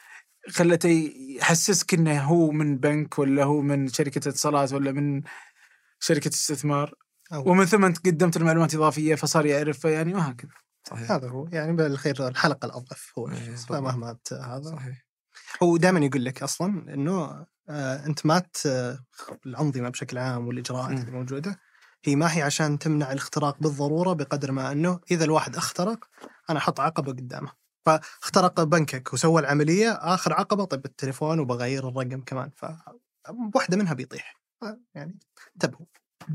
خلته 0.50 1.12
يحسسك 1.38 1.94
إنه 1.94 2.22
هو 2.22 2.52
من 2.52 2.78
بنك 2.78 3.20
ولا 3.20 3.44
هو 3.44 3.62
من 3.62 3.88
شركة 3.88 4.30
اتصالات 4.30 4.74
ولا 4.74 4.92
من 4.92 5.22
شركة 6.00 6.28
استثمار. 6.30 6.94
أو- 7.34 7.48
ومن 7.48 7.66
ثم 7.66 7.86
أنت 7.86 7.98
قدمت 8.08 8.38
المعلومات 8.38 8.76
إضافية 8.76 9.16
فصار 9.16 9.46
يعرف 9.46 9.80
فيعني 9.80 10.14
وهكذا 10.14 10.52
صحيح. 10.90 11.12
هذا 11.12 11.30
هو 11.30 11.48
يعني 11.52 11.74
بالخير 11.74 12.28
الحلقة 12.28 12.66
الاضعف 12.66 13.12
هو 13.20 13.28
فمهما 13.70 14.18
ت- 14.26 14.34
هذا. 14.34 14.64
صحيح. 14.64 15.06
هو 15.64 15.78
دائما 15.78 16.00
يقول 16.06 16.26
لك 16.26 16.44
أصلا 16.44 16.94
إنه 16.94 17.46
آه 17.70 18.06
أنت 18.06 18.26
ما 18.26 18.42
الأنظمة 19.46 19.90
بشكل 19.90 20.18
عام 20.18 20.48
والإجراءات. 20.48 21.00
اللي 21.00 21.12
موجودة 21.12 21.60
هي 22.06 22.16
ما 22.16 22.38
هي 22.38 22.42
عشان 22.42 22.80
تمنع 22.80 23.12
الاختراق 23.12 23.58
بالضرورة 23.60 24.14
بقدر 24.14 24.52
ما 24.52 24.72
إنه 24.72 25.00
إذا 25.12 25.26
الواحد 25.26 25.56
اخترق 25.56 26.06
أنا 26.50 26.60
أحط 26.60 26.80
عقبه 26.80 27.12
قدامه. 27.12 27.52
فاخترق 27.86 28.64
بنكك 28.64 29.14
وسوى 29.14 29.42
العملية 29.42 29.92
آخر 29.92 30.34
عقبه 30.34 30.66
طيب 30.66 30.86
التليفون 30.86 31.40
وبغير 31.40 31.90
الرقم 31.90 32.22
كمان 32.22 32.52
ف 32.56 32.66
واحدة 33.56 33.78
منها 33.78 33.94
بيطيح. 33.94 34.42
يعني 34.96 35.20
انتبهوا. 35.56 35.86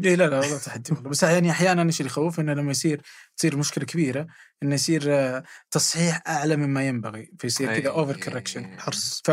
اي 0.04 0.16
لا 0.16 0.26
لا 0.28 0.38
والله 0.40 0.58
تحدي 0.58 0.92
والله. 0.94 1.10
بس 1.10 1.22
يعني 1.22 1.50
أحيانا 1.50 1.82
إيش 1.82 2.00
اللي 2.00 2.10
يخوف 2.10 2.40
إنه 2.40 2.52
لما 2.54 2.70
يصير 2.70 3.00
تصير 3.36 3.56
مشكلة 3.56 3.84
كبيرة 3.84 4.26
إنه 4.62 4.74
يصير 4.74 5.02
آه، 5.06 5.42
تصحيح 5.70 6.22
أعلى 6.28 6.56
مما 6.56 6.88
ينبغي 6.88 7.32
فيصير 7.38 7.80
كذا. 7.80 7.90
over 7.90 8.20
correction 8.20 8.80
حرص. 8.80 9.22
ف... 9.24 9.30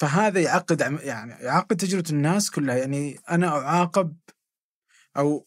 فهذا 0.00 0.40
يعقد 0.40 0.82
عم- 0.82 0.98
يعني 1.02 1.32
يعقد 1.32 1.76
تجربة 1.76 2.10
الناس 2.10 2.50
كلها. 2.50 2.76
يعني 2.76 3.20
أنا 3.30 3.48
أعاقب 3.48 4.16
أو 5.16 5.46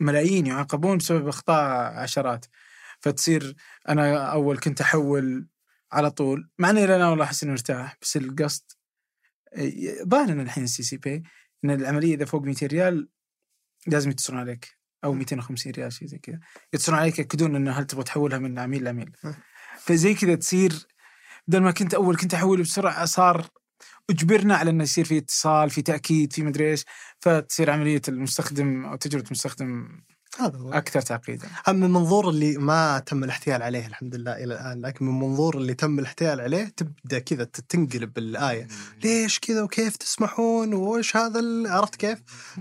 ملايين 0.00 0.46
يعاقبون 0.46 0.98
بسبب 0.98 1.28
أخطاء 1.28 1.92
عشرات. 1.94 2.46
فتصير 3.00 3.54
أنا 3.88 4.32
أول 4.32 4.58
كنت 4.58 4.80
أحول 4.80 5.46
على 5.92 6.10
طول 6.10 6.48
مع 6.58 6.70
إني 6.70 6.84
أنا 6.84 7.08
والله 7.10 7.24
أحس 7.24 7.42
إني 7.42 7.52
مرتاح 7.52 7.96
بس 8.02 8.16
القصد 8.16 8.62
إيه، 9.56 10.04
ظاهر 10.04 10.28
ان 10.32 10.40
الحين 10.40 10.64
ال 10.64 10.82
CCB 10.82 11.22
إن 11.64 11.70
العملية 11.70 12.14
إذا 12.14 12.24
فوق 12.24 12.42
200 12.42 12.66
ريال 12.66 13.08
لازم 13.86 14.10
يتصلون 14.10 14.40
عليك 14.40 14.78
أو 15.04 15.12
250 15.12 15.72
ريال 15.72 15.92
شيء 15.92 16.08
زي 16.08 16.18
كذا. 16.18 16.40
يتصلون 16.72 16.98
عليك 16.98 17.18
ياكدون 17.18 17.56
إنه 17.56 17.72
هل 17.72 17.86
تبغى 17.86 18.04
تحولها 18.04 18.38
من 18.38 18.58
عميل 18.58 18.84
لعميل. 18.84 19.12
فزي 19.78 20.14
كذا 20.14 20.34
تصير 20.34 20.86
بدل 21.48 21.60
ما 21.62 21.70
كنت 21.70 21.94
أول 21.94 22.16
كنت 22.16 22.34
أحول 22.34 22.62
بسرعة 22.62 23.04
صار 23.04 23.46
أجبرنا 24.10 24.56
على 24.56 24.70
إنه 24.70 24.82
يصير 24.82 25.04
في 25.04 25.18
اتصال 25.18 25.70
في 25.70 25.82
تأكيد 25.82 26.32
في 26.32 26.42
مدري 26.42 26.70
إيش. 26.70 26.84
فتصير 27.20 27.70
عملية 27.70 28.02
المستخدم 28.08 28.84
أو 28.84 28.96
تجربة 28.96 29.26
المستخدم 29.26 30.02
هذا 30.38 30.58
هو. 30.58 30.72
أكثر 30.72 31.00
تعقيدا. 31.00 31.48
أما 31.68 31.86
من 31.86 31.92
منظور 31.92 32.28
اللي 32.28 32.58
ما 32.58 32.98
تم 32.98 33.24
الاحتيال 33.24 33.62
عليه 33.62 33.86
الحمد 33.86 34.14
لله 34.14 34.32
إلى 34.32 34.54
الآن 34.54 34.86
لكن 34.86 35.04
من 35.04 35.20
منظور 35.20 35.56
اللي 35.56 35.74
تم 35.74 35.98
الاحتيال 35.98 36.40
عليه 36.40 36.64
تبدأ 36.76 37.18
كذا 37.18 37.44
تنقلب 37.44 38.18
الايه 38.18 38.68
ليش 39.04 39.38
كذا 39.38 39.62
وكيف 39.62 39.96
تسمحون؟ 39.96 40.74
وش 40.74 41.16
هذا 41.16 41.40
عرفت 41.66 41.96
كيف؟ 41.96 42.18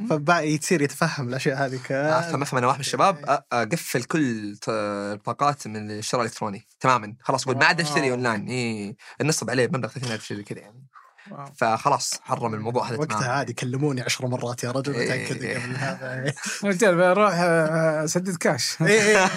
فبعد 0.09 0.43
يصير 0.43 0.81
يتفهم 0.81 1.29
الأشياء 1.29 1.65
هذه 1.65 1.79
كان 1.87 2.41
افهم 2.41 2.57
أنا 2.57 2.67
واحد 2.67 2.77
من 2.77 2.85
الشباب 2.85 3.43
أقفل 3.51 4.03
كل 4.03 4.55
الباقات 4.69 5.67
من 5.67 5.91
الشراء 5.91 6.21
الإلكتروني 6.23 6.67
تماما. 6.79 7.15
خلاص 7.21 7.43
أقول 7.43 7.57
ما 7.57 7.65
عاد 7.65 7.81
أشتري 7.81 8.01
واو. 8.01 8.11
أونلاين. 8.11 8.47
اي 8.47 8.95
النصب 9.21 9.49
عليه 9.49 9.67
مبلغ 9.67 9.89
30000 9.89 10.23
شيء 10.23 10.37
زي 10.37 10.43
كذا 10.43 10.59
يعني. 10.59 10.87
واو. 11.31 11.45
فخلاص 11.57 12.19
حرم 12.21 12.53
الموضوع 12.53 12.89
هذا 12.89 12.97
وقتها 12.97 13.31
عادي 13.31 13.53
كلموني 13.53 14.01
عشر 14.01 14.27
مرات 14.27 14.63
يا 14.63 14.71
رجل 14.71 14.93
إيه. 14.93 15.05
متأكد 15.05 15.45
قبل 15.45 15.75
هذا 15.75 16.33
رجال 16.63 16.95
بروح 16.95 17.33
اسدد 17.33 18.35
كاش 18.35 18.81
إيه، 18.81 19.01
إيه. 19.01 19.25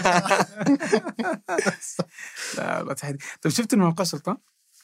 لا 2.56 2.78
والله 2.78 2.92
تحدي 2.94 3.18
طيب 3.42 3.52
شفت 3.52 3.72
الموقع 3.72 4.04
سلطان؟ 4.04 4.36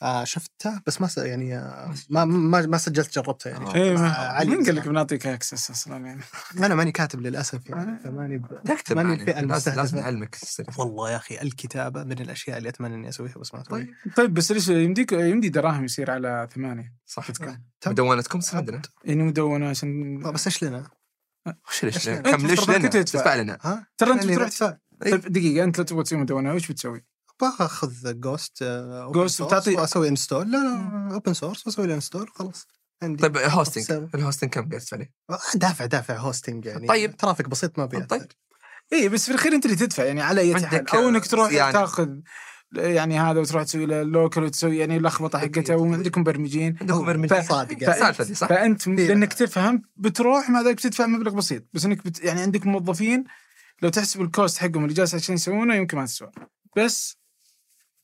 آه 0.02 0.24
شفتها 0.24 0.82
بس 0.86 1.00
ما 1.00 1.06
س... 1.06 1.18
يعني 1.18 1.56
آه، 1.58 1.94
ما 2.10 2.24
ما 2.24 2.66
ما 2.66 2.78
سجلت 2.78 3.14
جربتها 3.14 3.50
يعني 3.50 3.90
آه. 3.90 3.94
مع 3.94 4.00
ما 4.00 4.08
علي 4.08 4.50
مين 4.50 4.64
قال 4.64 4.76
لك. 4.76 4.88
بنعطيك 4.88 5.26
access 5.26 5.70
أصلا 5.70 6.06
يعني 6.06 6.22
أنا 6.66 6.74
ماني 6.74 6.92
كاتب 6.92 7.20
للأسف 7.20 7.70
يعني 7.70 7.98
فماني 7.98 8.38
ب... 8.38 8.62
تكتب 8.64 8.96
ماني 8.96 9.08
يعني. 9.08 9.40
الفئة 9.40 9.74
لازم 9.74 10.22
السر. 10.42 10.64
والله 10.78 11.10
يا 11.10 11.16
أخي 11.16 11.40
الكتابة 11.42 12.04
من 12.04 12.18
الأشياء 12.20 12.58
اللي 12.58 12.68
أتمنى 12.68 12.94
إني 12.94 13.08
أسويها 13.08 13.38
بس 13.38 13.54
ما 13.54 13.62
اسويها 13.62 13.86
طيب 14.16 14.34
بس 14.34 14.52
ليش 14.52 14.68
يمديك 14.68 15.12
يمدي 15.12 15.48
دراهم 15.48 15.84
يصير 15.84 16.10
على 16.10 16.48
ثمانية 16.54 16.94
صح 17.06 17.30
تم. 17.30 17.56
مدونتكم 17.86 18.38
تصير 18.38 18.56
عندنا 18.58 18.82
يعني 19.04 19.22
مدونة 19.22 19.68
عشان 19.68 20.22
آه، 20.24 20.30
بس 20.30 20.46
إيش 20.46 20.64
لنا؟ 20.64 20.86
وش 21.68 21.84
ليش 21.84 21.96
إيش 21.96 22.08
لنا؟ 22.08 22.20
كم 22.20 22.46
ليش 22.46 22.70
لنا؟ 22.70 22.88
تدفع. 22.88 23.18
تدفع 23.18 23.34
لنا 23.34 23.58
ها؟ 23.62 23.86
ترى 23.98 24.12
أنت 24.12 24.20
يعني 24.20 24.32
بتروح 24.32 24.46
ندفع. 24.48 24.76
طيب 25.00 25.20
دقيقة 25.32 25.64
أنت 25.64 25.78
لو 25.78 25.84
تبغى 25.84 26.02
تسوي 26.02 26.18
مدونة 26.18 26.54
وش 26.54 26.72
بتسوي؟ 26.72 27.04
باخذ 27.42 28.20
Ghost 28.20 29.42
بتعطي- 29.42 29.74
وأسوي 29.76 30.08
install 30.08 30.50
لا 30.50 30.56
لا 30.56 31.14
open 31.14 31.34
source 31.34 31.66
وأسوي 31.66 31.86
له 31.86 31.94
install 31.94 32.28
خلاص 32.34 32.66
عندي 33.02 33.22
طيب 33.22 33.36
hosting. 33.36 34.08
ال 34.14 34.19
hosting 34.19 34.50
كم 34.50 34.68
قاعد 34.68 34.80
تدفع 34.80 34.96
عليه؟ 34.96 35.12
دافع 35.54 35.86
دافع 35.86 36.16
hosting 36.16 36.66
يعني 36.66 36.86
طيب. 36.86 37.16
traffic 37.16 37.48
بسيط 37.48 37.78
ما 37.78 37.86
بيأثر 37.86 38.06
طيب. 38.06 38.26
اي 38.92 39.08
بس 39.08 39.24
في 39.24 39.30
الأخير 39.30 39.52
أنت 39.52 39.64
اللي 39.64 39.76
تدفع 39.76 40.04
يعني 40.04 40.22
على 40.22 40.40
أي 40.40 40.66
حال 40.66 40.88
أو 40.90 41.08
إنك 41.08 41.26
تروح 41.26 41.48
صيانة. 41.50 41.72
تاخذ 41.72 42.08
يعني 42.76 43.20
هذا 43.20 43.40
وتروح 43.40 43.62
تسوي 43.62 43.86
له 43.86 44.02
local 44.02 44.42
وتسوي 44.42 44.78
يعني 44.78 44.98
لخبطة 44.98 45.38
حقته 45.38 45.76
وما 45.76 45.96
عندكم 45.96 46.20
مبرمجين 46.20 46.76
عندكم 46.80 47.04
برمجين 47.06 47.42
ف- 47.42 47.48
صادق 47.48 47.82
يعني. 47.82 47.94
السالفه 47.94 48.24
دي 48.24 48.34
صح؟ 48.34 48.48
فأنت 48.48 48.82
في- 48.82 49.06
لانك 49.08 49.32
تفهم 49.32 49.82
بتروح 49.96 50.50
مع 50.50 50.60
ذلك 50.60 50.76
بتدفع 50.76 51.06
مبلغ 51.06 51.32
بسيط 51.34 51.64
بس 51.72 51.84
إنك 51.84 52.04
بت 52.04 52.24
يعني 52.24 52.40
عندك 52.40 52.66
موظفين 52.66 53.24
لو 53.82 53.88
تحسب 53.88 54.20
ال 54.20 54.28
cost 54.28 54.58
حقهم 54.58 54.82
اللي 54.84 54.94
جالس 54.94 55.14
عشان 55.14 55.34
يسوونه 55.34 55.74
يمكن 55.74 55.96
ما 55.98 56.06
تسوى 56.06 56.30
بس 56.76 57.16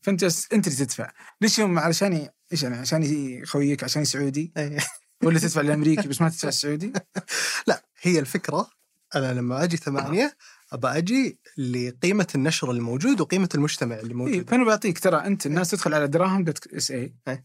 فانت 0.01 0.25
انت 0.53 0.67
اللي 0.67 0.79
تدفع 0.79 1.13
ليش 1.41 1.59
يوم 1.59 1.79
علشان 1.79 2.29
إيش 2.53 2.63
يعني 2.63 2.77
عشان 2.77 3.03
يخويك 3.03 3.85
عشان 3.85 4.05
سعودي 4.05 4.53
إيه. 4.57 4.79
ولا 5.23 5.39
تدفع 5.39 5.61
الامريكي 5.67 6.09
بس 6.09 6.21
ما 6.21 6.29
تدفع 6.29 6.49
السعودي 6.49 6.93
لا 7.67 7.85
هي 8.01 8.19
الفكرة 8.19 8.71
أنا 9.15 9.33
لما 9.33 9.65
أجي 9.65 9.77
ثمانية 9.77 10.37
أبى 10.73 10.89
أجي 10.89 11.41
لقيمة 11.59 12.27
النشر 12.35 12.71
الموجود 12.71 13.21
وقيمة 13.21 13.49
المجتمع 13.55 13.97
اللي 13.97 14.11
إيه 14.11 14.17
موجود 14.17 14.51
فأنا 14.51 14.65
بعطيك 14.65 14.99
ترى 14.99 15.17
أنت 15.17 15.47
الناس 15.47 15.71
تدخل 15.71 15.95
على 15.95 16.09
دراهم 16.09 16.45
dot 16.45 16.67
sa 16.67 17.15
إيه. 17.29 17.45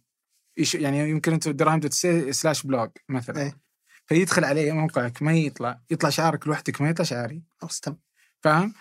يعني 0.73 1.09
يمكن 1.09 1.33
أنت 1.33 1.49
دراهم 1.49 1.79
dot 1.79 1.91
sa 1.91 2.05
slash 2.05 2.63
blog 2.63 2.89
مثلا 3.09 3.41
إيه. 3.41 3.57
فيدخل 4.05 4.43
عليه 4.43 4.71
موقعك 4.71 5.21
ما 5.21 5.33
يطلع 5.33 5.81
يطلع 5.89 6.09
شعارك 6.09 6.47
لوحدك 6.47 6.81
ما 6.81 6.89
يطلع 6.89 7.05
شعاري 7.05 7.43
خلاص 7.57 7.79
تم 7.79 7.95
فاهم؟ 8.43 8.73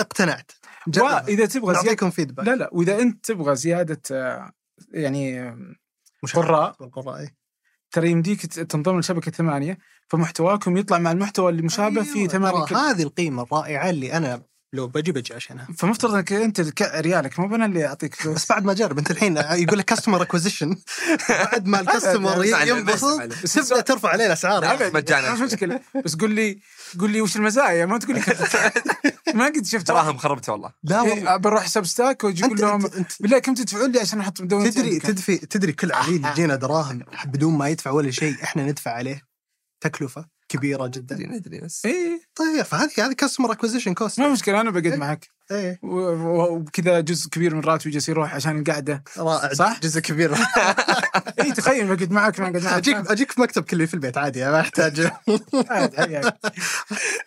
اقتنعت. 0.00 0.52
وإذا 0.98 1.46
تبغى 1.46 1.74
زياده 1.74 1.82
نعطيكم 1.84 2.10
feedback 2.10 2.46
لا 2.46 2.56
لا 2.56 2.68
وإذا 2.72 2.98
أنت 3.02 3.24
تبغى 3.24 3.56
زيادة 3.56 4.00
آه، 4.12 4.52
يعني. 4.92 5.50
قراء 6.34 6.76
القراء 6.80 7.20
إيه. 7.20 7.36
ترى 7.90 8.10
يمديك 8.10 8.46
تنضم 8.46 8.98
لشبكة 8.98 9.30
ثمانية 9.30 9.78
فمحتواكم 10.08 10.76
يطلع 10.76 10.98
مع 10.98 11.12
المحتوى 11.12 11.50
اللي 11.50 11.62
مشابه 11.62 12.02
في 12.02 12.16
أيوة، 12.18 12.28
ثمانيه 12.28 12.58
ترى 12.58 12.66
كل- 12.68 12.74
هذه 12.74 13.02
القيمة 13.02 13.42
الرائعة 13.42 13.90
اللي 13.90 14.12
أنا 14.12 14.42
لو 14.74 14.86
بجي 14.86 15.12
بجي 15.12 15.34
عشانها. 15.34 15.68
فمفترض 15.78 16.14
انك 16.14 16.32
انت 16.32 16.82
ريالك 16.82 17.38
مو 17.40 17.54
أنا 17.54 17.66
اللي 17.66 17.86
اعطيك. 17.86 18.14
فلوس 18.14 18.34
بس 18.36 18.48
بعد 18.48 18.64
ما 18.64 18.72
اجرب 18.72 18.98
انت 18.98 19.10
الحين 19.10 19.36
يقول 19.36 19.78
لك 19.78 19.84
customer 19.84 20.22
acquisition 20.22 20.76
بعد 21.28 21.66
ما 21.66 21.80
ال 21.80 21.87
customer 21.87 22.44
ينبسط 22.68 23.22
بس 23.22 23.58
بس 23.58 23.68
تبدا 23.68 23.80
ترفع 23.80 24.08
عليه 24.08 24.26
الاسعار 24.26 24.90
مجانا. 24.94 25.34
ما 25.34 25.44
مشكلة. 25.44 25.80
بس 26.04 26.16
قول 26.16 26.30
لي 26.30 26.58
قول 27.00 27.10
لي 27.10 27.20
وش 27.20 27.36
المزايا؟ 27.36 27.86
ما 27.86 27.98
تقول 27.98 28.14
لي. 28.16 28.22
ما 29.34 29.46
قد 29.46 29.66
شفت. 29.66 29.86
تراهم 29.86 30.16
خربته 30.18 30.52
والله. 30.52 30.72
لا 30.84 31.00
والله 31.00 31.30
إيه 31.32 31.36
بروح 31.36 31.62
حق 31.64 31.86
Substack 31.86 32.24
واجي 32.24 32.44
أقول 32.44 32.60
لهم 32.60 32.90
بالله 33.20 33.38
كم 33.38 33.54
تدفعون 33.54 33.92
لي 33.92 34.00
عشان 34.00 34.20
أحط 34.20 34.38
تدري 34.38 34.58
عندك؟ 34.62 35.02
تدري 35.02 35.36
تدري 35.38 35.72
كل 35.72 35.92
عميل 35.92 36.26
يجينا 36.26 36.56
دراهم 36.56 37.02
بدون 37.24 37.58
ما 37.58 37.68
يدفع 37.68 37.90
ولا 37.90 38.10
شيء 38.10 38.34
إحنا 38.42 38.62
ندفع 38.62 38.90
عليه 38.90 39.22
تكلفة. 39.80 40.26
كبيرة 40.52 40.86
جدا. 40.86 41.16
ندري 41.16 41.60
بس. 41.60 41.86
إيه. 41.86 42.20
طيب 42.34 42.62
فهذه 42.62 42.90
هذه 42.98 43.12
customer 43.12 43.52
acquisition 43.52 43.94
cost 43.94 44.20
ما 44.20 44.28
مشكلة 44.28 44.60
أنا 44.60 44.70
بقعد 44.70 44.94
معك. 44.94 45.28
إيه. 45.54 45.78
و- 45.82 45.88
و- 45.96 46.54
وبكذا 46.54 47.00
جزء 47.00 47.28
كبير 47.30 47.54
من 47.54 47.60
راتبي 47.60 47.90
جالس 47.90 48.08
يروح 48.08 48.34
عشان 48.34 48.58
القعده 48.58 49.04
رائع 49.18 49.52
صح؟ 49.52 49.80
جزء 49.82 50.00
كبير. 50.00 50.34
اي 51.40 51.52
تخيل 51.52 51.86
بقعد 51.96 52.12
معك 52.12 52.40
ما 52.40 52.46
اقعد 52.48 52.62
معك 52.64 52.74
اجيك 52.74 52.96
أجيك 53.10 53.32
في 53.32 53.40
مكتب 53.40 53.62
كله 53.64 53.86
في 53.86 53.94
البيت 53.94 54.18
عادي 54.18 54.44
ما 54.44 54.60
احتاج. 54.60 55.10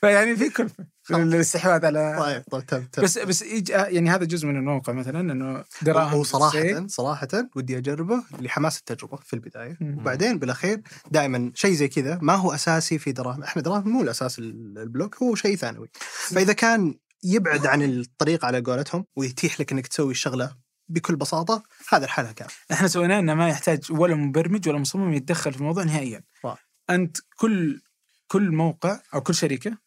فيعني 0.01 0.35
في 0.35 0.49
كلفه 0.49 0.85
الاستحواذ 1.11 1.85
على 1.85 2.15
طيب 2.19 2.43
طيب 2.51 2.65
تم 2.67 2.83
تم. 2.91 3.01
بس 3.01 3.17
بس 3.17 3.43
يج- 3.43 3.69
يعني 3.69 4.09
هذا 4.09 4.25
جزء 4.25 4.47
من 4.47 4.55
الموقع 4.55 4.93
مثلا 4.93 5.19
إنه 5.19 5.63
دراهم. 5.81 6.23
صراحة 6.23 6.87
صراحة 6.87 7.27
ودي 7.55 7.77
أجربه 7.77 8.23
لحماس 8.39 8.77
التجربة 8.79 9.17
في 9.17 9.33
البداية. 9.33 9.77
مم. 9.81 9.97
وبعدين 9.99 10.39
بالأخير 10.39 10.81
دائما 11.11 11.51
شيء 11.55 11.73
زي 11.73 11.87
كذا 11.87 12.19
ما 12.21 12.33
هو 12.35 12.53
أساسي 12.53 12.99
في 12.99 13.11
دراهم. 13.11 13.43
إحنا 13.43 13.61
دراهم 13.61 13.89
مو 13.89 14.01
الأساس 14.01 14.39
ال- 14.39 14.77
البلوك 14.77 15.15
هو 15.23 15.35
شيء 15.35 15.55
ثانوي. 15.55 15.89
فإذا 16.27 16.53
كان 16.53 16.95
يبعد 17.23 17.65
عن 17.65 17.81
الطريق 17.81 18.45
على 18.45 18.61
قولتهم 18.61 19.05
ويتيح 19.15 19.59
لك 19.59 19.71
أنك 19.71 19.87
تسوي 19.87 20.11
الشغلة 20.11 20.55
بكل 20.89 21.15
بساطة. 21.15 21.63
هذا 21.89 22.05
الحالة 22.05 22.31
كان 22.31 22.47
إحنا 22.71 22.87
سويناه 22.87 23.19
إنه 23.19 23.33
ما 23.33 23.49
يحتاج 23.49 23.91
ولا 23.91 24.15
مبرمج 24.15 24.69
ولا 24.69 24.77
مصمم 24.77 25.13
يتدخل 25.13 25.53
في 25.53 25.59
الموضوع 25.59 25.83
نهائيا. 25.83 26.23
واو. 26.43 26.55
أنت 26.89 27.17
كل 27.35 27.81
كل 28.27 28.51
موقع 28.51 28.99
أو 29.13 29.21
كل 29.21 29.35
شركة 29.35 29.77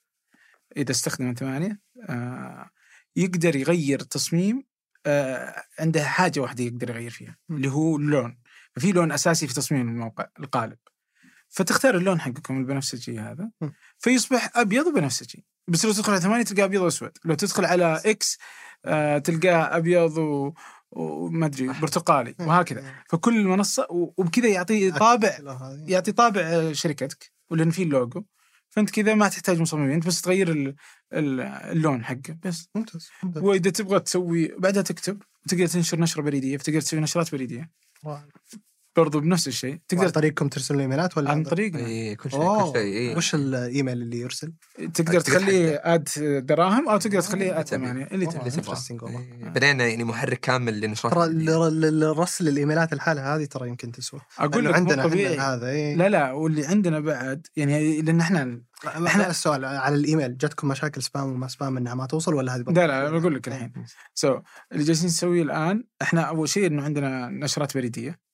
إذا 0.77 0.91
استخدم 0.91 1.35
ثمانيه 1.35 1.81
آه 2.09 2.71
يقدر 3.17 3.57
يغير 3.57 4.01
تصميم 4.01 4.65
آه 5.07 5.65
عنده 5.79 6.05
حاجة 6.05 6.41
واحدة 6.41 6.65
يقدر 6.65 6.91
يغير 6.91 7.11
فيها 7.11 7.37
مم. 7.49 7.57
اللي 7.57 7.69
هو 7.69 7.97
اللون 7.97 8.39
ففي 8.77 8.93
لون 8.93 9.13
أساسي 9.13 9.47
في 9.47 9.55
تصميم 9.55 9.89
الموقع 9.89 10.27
القالب. 10.41 10.79
فتختار 11.49 11.97
اللون 11.97 12.21
حقكم 12.21 12.59
البنفسجي 12.59 13.19
هذا. 13.19 13.51
فيصبح 13.99 14.51
أبيض 14.57 14.87
وبنفسجي 14.87 15.45
بس 15.69 15.85
لو 15.85 15.93
تدخل 15.93 16.13
على 16.13 16.21
ثمانية 16.21 16.45
تلقاه 16.45 16.65
أبيض 16.65 16.83
وأسود. 16.83 17.11
لو 17.25 17.35
تدخل 17.35 17.65
على 17.65 18.03
إكس 18.07 18.39
آه 18.85 19.19
تلقاه 19.19 19.77
أبيض 19.77 20.19
و 20.19 20.53
وما 20.91 21.47
أدري 21.47 21.69
برتقالي 21.69 22.35
وهكذا. 22.41 22.95
فكل 23.09 23.45
منصه 23.45 23.87
وبكذا 23.91 24.47
يعطي 24.49 24.91
طابع 24.91 25.39
يعطي 25.87 26.13
طابع 26.13 26.41
آه، 26.41 26.73
شركتك 26.73 27.33
ولأن 27.51 27.71
في 27.71 27.83
اللوجو. 27.83 28.25
فأنت 28.71 28.91
كذا 28.91 29.15
ما 29.15 29.29
تحتاج 29.29 29.61
مصممين 29.61 29.91
أنت 29.91 30.07
بس 30.07 30.23
تغير 30.23 30.51
ال- 30.51 30.75
ال- 31.13 31.41
اللون 31.41 32.05
حقه 32.05 32.39
بس. 32.45 32.69
ممتاز 32.75 33.09
ممتاز. 33.23 33.43
وإذا 33.43 33.71
تبغى 33.71 34.01
تسوي 34.01 34.55
بعدها 34.59 34.83
تكتب 34.83 35.23
تقدر 35.49 35.67
تنشر 35.67 36.01
نشرة 36.01 36.23
بريدية 36.23 36.57
فتقدر 36.57 36.81
تسوي 36.81 37.01
نشرات 37.01 37.33
بريدية. 37.33 37.71
برضو 38.99 39.21
بنفس 39.21 39.49
الشيء 39.49 39.73
عن 39.73 39.81
تقدر 39.89 40.09
طريقكم 40.09 40.49
ترسلون 40.49 40.81
إيميلات 40.81 41.19
ولا 41.19 41.31
عن 41.31 41.43
طريقنا 41.43 41.87
اي 41.87 42.15
كل 42.17 42.31
شيء 42.31 42.41
أوه. 42.41 42.73
كل 42.73 42.79
شيء 42.79 42.93
إيه. 42.93 43.17
وش 43.17 43.35
الإيميل 43.35 44.03
اللي 44.03 44.21
يرسل؟ 44.21 44.53
تقدر 44.95 45.21
تخليه 45.21 45.81
آد 45.85 46.09
دراهم 46.47 46.89
أو 46.89 46.99
تقدر 46.99 47.21
تخليه 47.21 47.61
آد 47.61 47.65
تبي. 47.65 47.77
ثمانية 47.77 48.05
اللي 48.05 48.29
اللي 48.29 48.51
تبغاه. 48.51 48.79
إيه. 49.09 49.49
بنينا 49.49 49.87
يعني 49.87 50.05
محرك 50.05 50.41
كامل 50.41 50.81
لنشرات 50.81 51.15
ترى 51.15 51.27
الرسل 51.89 52.49
الإيميلات 52.49 52.93
الحالة 52.93 53.35
هذه 53.37 53.45
ترى 53.45 53.69
يمكن 53.69 53.93
تسوى 53.93 54.21
أقول 54.39 54.65
لك 54.65 54.75
عندنا 54.75 55.05
هذا 55.55 55.69
إيه. 55.69 55.97
لا 55.97 56.09
لا 56.09 56.33
واللي 56.33 56.67
عندنا 56.67 57.01
بعد 57.01 57.47
يعني 57.57 58.03
لأن 58.03 58.21
إحنا 58.21 58.63
إحنا 58.87 59.09
إحنا- 59.09 59.29
السؤال 59.29 59.65
على 59.65 59.95
الإيميل 59.95 60.37
جاتكم 60.39 60.69
مشاكل 60.69 61.03
spam 61.03 61.33
وما 61.33 61.49
spam 61.49 61.77
إنها 61.77 61.95
ما 61.95 62.07
توصل 62.07 62.35
ولا 62.35 62.57
هذه 62.57 62.65
لا 62.69 62.87
لا 62.87 63.11
بقول 63.11 63.35
لك 63.35 63.49
الحين 63.49 63.73
سو 64.15 64.39
اللي 64.73 64.85
جالسين 64.85 65.07
نسويه 65.07 65.43
الآن 65.43 65.85
إحنا 66.03 66.21
أول 66.21 66.49
شيء 66.49 66.67
إنه 66.67 66.83
عندنا 66.83 67.29
نشرات 67.29 67.75
بريدية 67.75 68.09
إيه. 68.09 68.28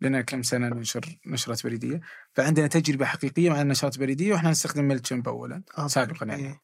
لنا 0.00 0.20
كم 0.20 0.42
سنة 0.42 0.68
ننشر 0.68 1.18
نشرات 1.26 1.64
بريدية. 1.64 2.00
فعندنا 2.32 2.66
تجربة 2.66 3.04
حقيقية 3.04 3.50
مع 3.50 3.62
النشرات 3.62 3.94
البريدية 3.94 4.32
وإحنا 4.32 4.50
نستخدم 4.50 4.88
Mailchimp 4.88 5.28
اولا 5.28 5.62
آه، 5.78 5.86
سابقا 5.86 6.26
يعني. 6.26 6.46
إيه. 6.46 6.60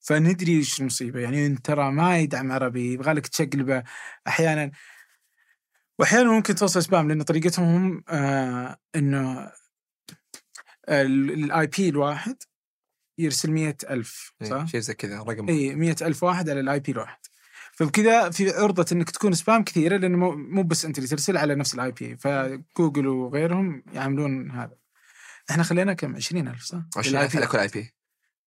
فندري 0.00 0.52
إيش 0.52 0.80
المصيبة 0.80 1.20
يعني 1.20 1.46
انت 1.46 1.66
ترى 1.66 1.92
ما 1.92 2.18
يدعم 2.18 2.52
عربي 2.52 2.92
يبغى 2.92 3.12
لك 3.12 3.26
تشقلبه 3.26 3.82
أحيانا. 4.26 4.70
واحيانا 5.98 6.30
ممكن 6.30 6.54
توصل 6.54 6.82
spam 6.82 7.08
لأن 7.08 7.22
طريقتهم 7.22 7.74
هم 7.74 8.04
آه 8.08 8.76
إنه 8.96 9.52
ال 10.88 11.66
IP 11.66 11.88
الواحد 11.88 12.36
يرسل 13.18 13.50
مية 13.50 13.76
ألف 13.90 14.32
إيه، 14.42 14.48
صح؟ 14.48 14.66
شيء 14.66 14.80
زي 14.80 14.94
كذا 14.94 15.18
رقم. 15.18 15.48
اي 15.48 15.74
مية 15.74 15.96
ألف 16.02 16.22
واحد 16.22 16.50
على 16.50 16.60
ال 16.60 16.80
IP 16.80 16.92
الواحد. 16.92 17.18
فبكذا 17.76 18.30
في 18.30 18.50
عرضة 18.50 18.86
إنك 18.92 19.10
تكون 19.10 19.32
spam 19.32 19.64
كثيرة 19.64 19.96
لأنه 19.96 20.16
مو- 20.18 20.36
مو 20.36 20.62
بس 20.62 20.84
أنت 20.84 20.98
اللي 20.98 21.08
ترسل 21.08 21.36
على 21.36 21.54
نفس 21.54 21.74
ال 21.74 21.92
IP 21.92 22.16
فجوجل 22.16 23.06
وغيرهم 23.06 23.82
يعملون 23.92 24.50
هذا. 24.50 24.76
إحنا 25.50 25.62
خلينا 25.62 25.92
كم؟ 25.94 26.16
20000 26.16 26.62
صح؟ 26.62 26.78
20000 26.96 27.36
على 27.36 27.46
كل 27.46 27.58
IP 27.58 27.94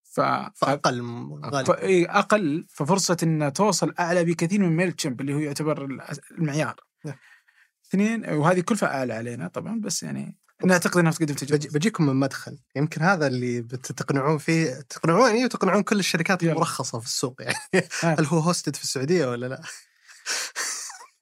ف... 0.04 0.22
فأقل 0.56 1.02
ف... 1.44 1.45
غالبا. 1.45 1.78
إيه 1.78 2.20
أقل. 2.20 2.66
ففرصة 2.70 3.18
إن 3.24 3.54
توصل 3.54 3.94
أعلى 3.99 4.26
بكثير 4.26 4.60
من 4.62 4.76
Mailchimp 4.76 5.22
اللي 5.22 5.34
هو 5.34 5.40
يعتبر 5.40 5.86
المعيار. 6.32 6.76
نعم. 7.06 7.16
اثنين 7.90 8.30
وهذه 8.30 8.60
كلفة 8.62 8.88
اعلى 8.88 9.14
علينا 9.14 9.48
طبعا 9.48 9.80
بس 9.82 10.04
يعني 10.04 10.38
نعتقد 10.66 10.98
انها 10.98 11.12
تقدم 11.12 11.26
بجي 11.26 11.46
تجربة 11.46 11.68
بجيكم 11.74 12.06
من 12.06 12.16
مدخل 12.16 12.58
يمكن 12.76 13.02
هذا 13.02 13.28
اللي 13.28 13.62
بتقنعون 13.62 14.38
فيه 14.38 14.74
تقنعوني 14.90 15.46
وتقنعون 15.46 15.84
كل 15.84 16.00
الشركات 16.00 16.44
يلا. 16.44 16.52
المرخصة 16.52 17.00
في 17.00 17.06
السوق 17.06 17.42
يعني 17.42 17.56
آه. 18.04 18.16
هل 18.20 18.26
هو 18.26 18.40
hosted 18.40 18.76
في 18.76 18.84
السعودية 18.84 19.26
ولا 19.26 19.46
لا؟ 19.46 19.62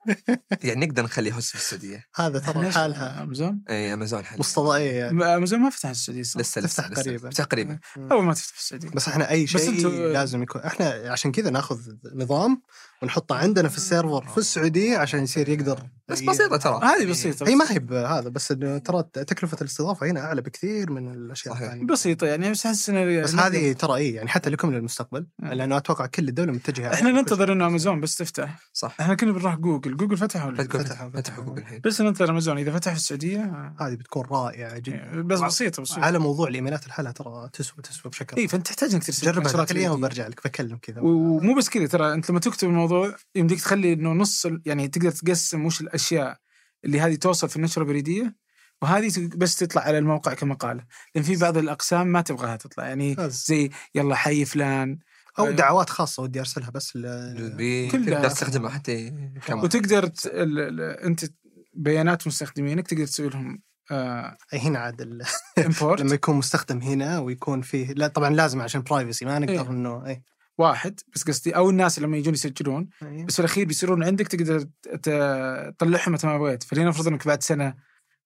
يعني 0.64 0.86
نقدر 0.86 1.03
نخليه 1.03 1.34
host 1.34 1.49
في 1.49 1.56
السعودية 1.56 2.06
هذا 2.16 2.40
ترى؟ 2.40 2.72
حالها 2.72 3.24
أمازون 3.24 3.64
إي 3.70 3.94
أمازون 3.94 4.26
حاليا 4.26 4.40
مصطدئيه 4.40 4.91
يعني 4.91 5.24
أمازون 5.24 5.60
ما 5.60 5.70
فتح 5.70 5.90
السعودية 5.90 6.24
صح؟ 6.24 6.40
لسه 6.40 6.62
تفتح 6.62 6.91
لسه. 6.91 7.02
قريباً. 7.02 7.30
تفتح 7.30 7.44
قريبا 7.44 7.80
أول 7.98 8.24
ما 8.24 8.34
تفتح 8.34 8.53
في 8.53 8.60
السعودية 8.60 8.90
بس 8.90 9.07
إحنا 9.07 9.30
أي 9.30 9.48
شيء 9.48 9.88
لازم 9.88 10.44
يكون 10.44 10.62
إحنا 10.62 11.12
عشان 11.12 11.32
كذا 11.32 11.49
ناخذ 11.49 11.80
نظام 12.14 12.62
ونحطه 13.01 13.35
عندنا 13.35 13.69
في 13.69 13.77
ال 13.77 13.84
server 13.84 14.22
في 14.27 14.38
السعودية 14.38 14.97
عشان 14.97 15.23
يصير 15.23 15.49
يقدر 15.49 15.80
بس 16.07 16.22
بسيطة 16.22 16.57
ترى. 16.57 16.80
هذه 16.84 17.05
بسيطة 17.09 17.47
هي 17.47 17.55
ما 17.55 17.72
هي 17.72 17.80
بهذا 17.80 18.30
بس 18.30 18.51
إنه 18.51 18.77
ترى 18.77 19.03
تكلفة 19.13 19.57
الاستضافة 19.61 20.07
هنا 20.07 20.19
أعلى 20.19 20.41
بكثير 20.41 20.91
من 20.91 21.13
الأشياء. 21.13 21.53
الثانية. 21.55 21.85
بسيطة 21.85 22.27
يعني 22.27 22.51
بس 22.51 22.65
أحس 22.65 22.89
بس 22.89 23.35
هذه 23.35 23.73
ترى 23.73 23.95
اي 23.95 24.13
يعني 24.13 24.30
حتى 24.30 24.49
لكم 24.49 24.72
للمستقبل 24.73 25.27
آه. 25.43 25.53
لأنه 25.53 25.77
أتوقع 25.77 26.05
كل 26.05 26.27
الدولة 26.27 26.51
متجهة 26.51 26.93
إحنا 26.93 27.11
ننتظر 27.11 27.51
إنه 27.53 27.67
أمازون 27.67 28.01
بس 28.01 28.15
تفتح. 28.15 28.59
صح. 28.73 28.95
إحنا 28.99 29.15
كنا 29.15 29.31
بنروح 29.31 29.55
جوجل. 29.55 29.97
جوجل 29.97 30.17
فتح 30.17 30.45
ولا 30.45 30.63
فتحوا 30.63 30.81
فتحوا- 30.84 30.88
فتحوا 30.93 31.09
فتحوا. 31.09 31.43
جوجل 31.43 31.61
الحين 31.61 31.81
بس 31.85 32.01
ننتظر 32.01 32.30
أمازون. 32.30 32.57
إذا 32.57 32.72
فتح 32.72 32.91
في 32.91 32.97
السعودية 32.97 33.39
آه، 33.39 33.76
هذه 33.80 33.93
بتكون 33.95 34.26
رائعة 34.31 34.80
جدا. 34.80 35.22
بس 35.22 35.39
بسيطة 35.39 35.81
بسيطة. 35.81 36.01
على 36.01 36.19
موضوع 36.19 36.47
الإيميلات 36.47 36.85
الحالة 36.85 37.11
ترى 37.11 37.49
تسوى 37.53 37.81
تسوى 37.84 38.09
بشكل 38.11 38.38
اي 38.38 38.47
فأنت 38.47 38.67
تحتاج 38.67 38.93
إنك 38.93 39.03
ترسل 39.03 39.26
جربها. 39.26 39.89
وبرجع 39.91 40.27
لك 40.27 40.47
بكلم 40.47 40.77
كذا. 40.81 41.01
ومو 41.01 41.55
بس 41.55 41.69
كذا 41.69 41.88
ترى 41.88 42.13
أنت 42.13 42.30
لما 42.30 42.39
تكتب 42.39 42.67
الموضوع 42.86 43.16
يمديك 43.36 43.62
تخلي 43.62 43.94
إنه 43.94 44.12
نص 44.14 44.48
يعني 44.66 44.88
تقدر 44.88 45.12
تقسم 45.12 45.66
وش 45.66 45.82
الأشياء 45.82 46.38
اللي 46.86 46.99
هذه 46.99 47.16
توصل 47.16 47.49
في 47.49 47.56
النشرة 47.56 47.82
البريدية 47.82 48.36
وهذه 48.82 49.12
بس 49.36 49.56
تطلع 49.56 49.82
على 49.82 49.98
الموقع 49.98 50.34
كمقالة 50.34 50.86
لأن 51.16 51.24
في 51.24 51.36
بعض 51.36 51.57
الأقسام 51.57 52.07
ما 52.07 52.22
تبغاها 52.22 52.56
تطلع 52.56 52.88
يعني. 52.88 53.16
زي 53.20 53.70
يلا 53.95 54.16
حي 54.16 54.45
فلان 54.45 54.99
أو 55.40 55.48
آه. 55.48 55.52
دعوات 55.52 55.90
خاصة 55.90 56.24
ودي 56.24 56.40
أرسلها 56.40 56.70
بس 56.70 56.95
ل... 56.95 57.56
بي- 57.57 57.90
كلها. 57.90 58.16
تقدر 58.16 58.30
تستخدمها 58.30 58.70
حتى 58.70 59.14
كم 59.45 59.64
وتقدر 59.64 60.07
ت... 60.07 60.26
ال... 60.26 60.60
ال... 60.60 60.82
أنت 60.82 61.26
بيانات 61.74 62.28
مستخدمينك 62.28 62.88
تقدر 62.88 63.06
تسوي 63.06 63.30
لهم 63.30 63.62
آه... 63.91 64.38
هنا 64.53 64.80
عاد 64.80 65.02
ال- 65.02 65.26
لما 65.99 66.14
يكون 66.16 66.36
مستخدم 66.36 66.82
هنا 66.82 67.20
ويكون 67.20 67.62
فيه 67.62 67.94
لا 67.94 68.07
طبعا 68.07 68.30
لازم 68.30 68.62
عشان 68.62 68.82
privacy 68.82 69.26
ما 69.26 69.40
نقدر 69.40 69.53
إيه. 69.53 69.70
انه 69.70 70.07
اي 70.07 70.24
واحد 70.57 70.99
بس 71.15 71.23
قصدي 71.23 71.56
أو 71.56 71.69
الناس 71.69 71.99
لما 71.99 72.18
يجون 72.18 72.34
يسجلون 72.34 72.90
أي. 73.03 73.23
بس 73.23 73.34
في 73.34 73.40
الأخير 73.40 73.65
بيصيرون 73.65 74.03
عندك 74.03 74.27
تقدر 74.27 74.60
تطلعهم 75.72 76.11
متى 76.14 76.27
ما 76.27 76.38
بغيت. 76.38 76.64
فلنفرض 76.64 77.07
إنك 77.07 77.27
بعد 77.27 77.44
سنة 77.44 77.76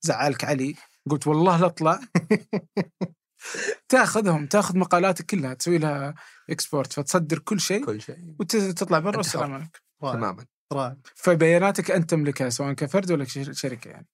زعلك 0.01 0.43
علي 0.43 0.75
قلت 1.09 1.27
والله 1.27 1.59
لا 1.59 1.65
أطلع. 1.65 1.99
تأخذهم 3.89 4.45
تأخذ 4.45 4.77
مقالاتك 4.77 5.25
كلها 5.25 5.53
تسوي 5.53 5.77
لها 5.77 6.15
export 6.49 6.93
فتصدر 6.93 7.39
كل 7.39 7.59
شيء 7.59 7.85
كل 7.85 8.01
شيء. 8.01 8.35
وتطلع 8.39 8.99
برا 8.99 9.17
والسلام. 9.17 9.53
عليكم. 9.53 9.79
تماما. 10.01 10.45
رائع 10.73 10.97
فبياناتك 11.15 11.91
أنت 11.91 12.09
تملكها 12.09 12.49
سواء 12.49 12.73
كفرد 12.73 13.11
ولا 13.11 13.25
شركة 13.51 13.89
يعني. 13.89 14.07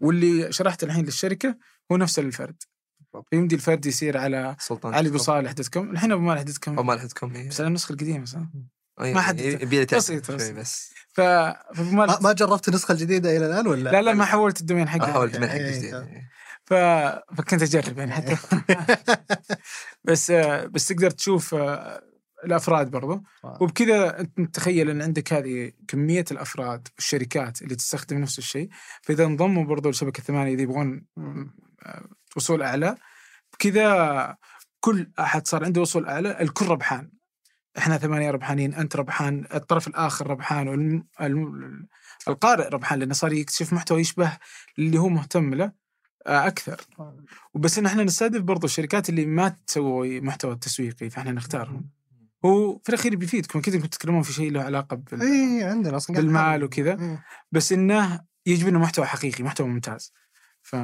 واللي 0.00 0.52
شرحت 0.52 0.82
الحين 0.84 1.04
للشركة 1.04 1.56
هو 1.92 1.96
نفس 1.96 2.18
الفرد. 2.18 2.62
بالضبط. 3.14 3.34
يمدي 3.34 3.54
الفرد 3.54 3.86
يصير 3.86 4.16
على 4.18 4.56
سلطان 4.58 4.94
علي 4.94 5.08
ابو 5.08 5.18
صالح 5.18 5.52
dot 5.52 5.68
com 5.68 5.90
الحين 5.90 6.12
أبو 6.12 6.22
مالح 6.22 6.42
dot 6.42 6.58
com 6.58 6.86
ما 6.86 6.92
لحدكم 6.92 7.34
إيه. 7.36 7.48
بس 7.48 7.60
على 7.60 7.68
النسخه 7.68 7.92
القديمه 7.92 8.24
صح؟ 8.24 8.40
ما 9.00 9.20
حد- 9.20 9.36
بسيط، 9.94 10.30
بسيط. 10.30 10.56
بس. 10.56 10.92
ف 11.12 11.20
مالح 11.20 12.12
ما, 12.12 12.18
ما 12.20 12.32
جربت 12.32 12.68
النسخه 12.68 12.92
الجديده 12.92 13.36
إلى 13.36 13.46
الآن 13.46 13.66
ولا؟ 13.66 13.90
لا 13.90 14.02
لا 14.02 14.12
ما 14.12 14.24
حولت 14.24 14.60
ال 14.60 14.64
domain 14.64 14.88
حقي 14.88 15.10
احاول 15.10 15.28
من 15.40 15.48
حق 15.48 15.54
إيه، 15.54 15.78
جديد 15.78 15.94
إيه. 15.94 16.30
ف... 16.64 16.74
فكنت 17.36 17.62
أجرب 17.62 17.98
يعني 17.98 18.12
حتى. 18.12 18.36
بس 20.04 20.30
بس 20.70 20.88
تقدر 20.88 21.10
تشوف 21.10 21.54
آه، 21.54 22.02
الأفراد 22.44 22.90
برضو. 22.90 23.22
وبكذا 23.60 24.20
أنت 24.20 24.54
تخيل 24.54 24.90
إن 24.90 25.02
عندك 25.02 25.32
هذه 25.32 25.72
كمية 25.88 26.24
الأفراد 26.30 26.88
والشركات 26.96 27.62
اللي 27.62 27.74
تستخدم 27.74 28.18
نفس 28.18 28.38
الشيء. 28.38 28.68
فإذا 29.02 29.24
انضموا 29.24 29.64
برضو 29.64 29.90
لشبكة 29.90 30.22
ثمانية 30.22 30.54
إذا 30.54 30.62
يبغون 30.62 31.06
وصول 32.36 32.62
أعلى. 32.62 32.96
بكذا 33.52 34.36
كل 34.80 35.10
أحد 35.18 35.46
صار 35.46 35.64
عنده 35.64 35.80
وصول 35.80 36.06
أعلى 36.08 36.40
الكل 36.42 36.66
ربحان. 36.66 37.10
إحنا 37.78 37.98
ثمانية 37.98 38.30
ربحانين 38.30 38.74
أنت 38.74 38.96
ربحان 38.96 39.46
الطرف 39.54 39.88
الآخر 39.88 40.30
ربحان 40.30 40.68
والم... 40.68 41.06
الم... 41.20 41.86
القارئ 42.28 42.68
ربحان 42.68 42.98
لأنه 42.98 43.14
صار 43.14 43.32
يكتشف 43.32 43.72
محتوى 43.72 44.00
يشبه 44.00 44.38
اللي 44.78 44.98
هو 44.98 45.08
مهتم 45.08 45.54
له 45.54 45.72
آه، 46.26 46.46
أكثر. 46.46 46.80
وبس 47.54 47.78
إن 47.78 47.86
إحنا 47.86 48.04
نستهدف 48.04 48.40
برضو 48.40 48.66
الشركات 48.66 49.08
اللي 49.08 49.26
ما 49.26 49.56
تسوي 49.66 50.20
محتوى 50.20 50.56
تسويقي 50.56 51.10
فإحنا 51.10 51.32
نختارهم. 51.32 51.90
هو 52.44 52.78
في 52.78 52.88
الأخير 52.88 53.16
بيفيدكم 53.16 53.58
أكيد 53.58 53.74
انكم 53.74 53.86
تتكلمون 53.86 54.22
في 54.22 54.32
شيء 54.32 54.52
له 54.52 54.62
علاقة 54.62 54.96
بال... 54.96 55.22
اي 55.22 55.64
عندنا 55.64 55.96
أصلا 55.96 56.16
بالمال. 56.16 56.64
وكذا. 56.64 57.00
إيه. 57.00 57.24
بس 57.52 57.72
إنه 57.72 58.20
يجب 58.46 58.68
انه 58.68 58.78
محتوى 58.78 59.06
حقيقي 59.06 59.44
محتوى 59.44 59.66
ممتاز. 59.68 60.12
ف, 60.70 60.76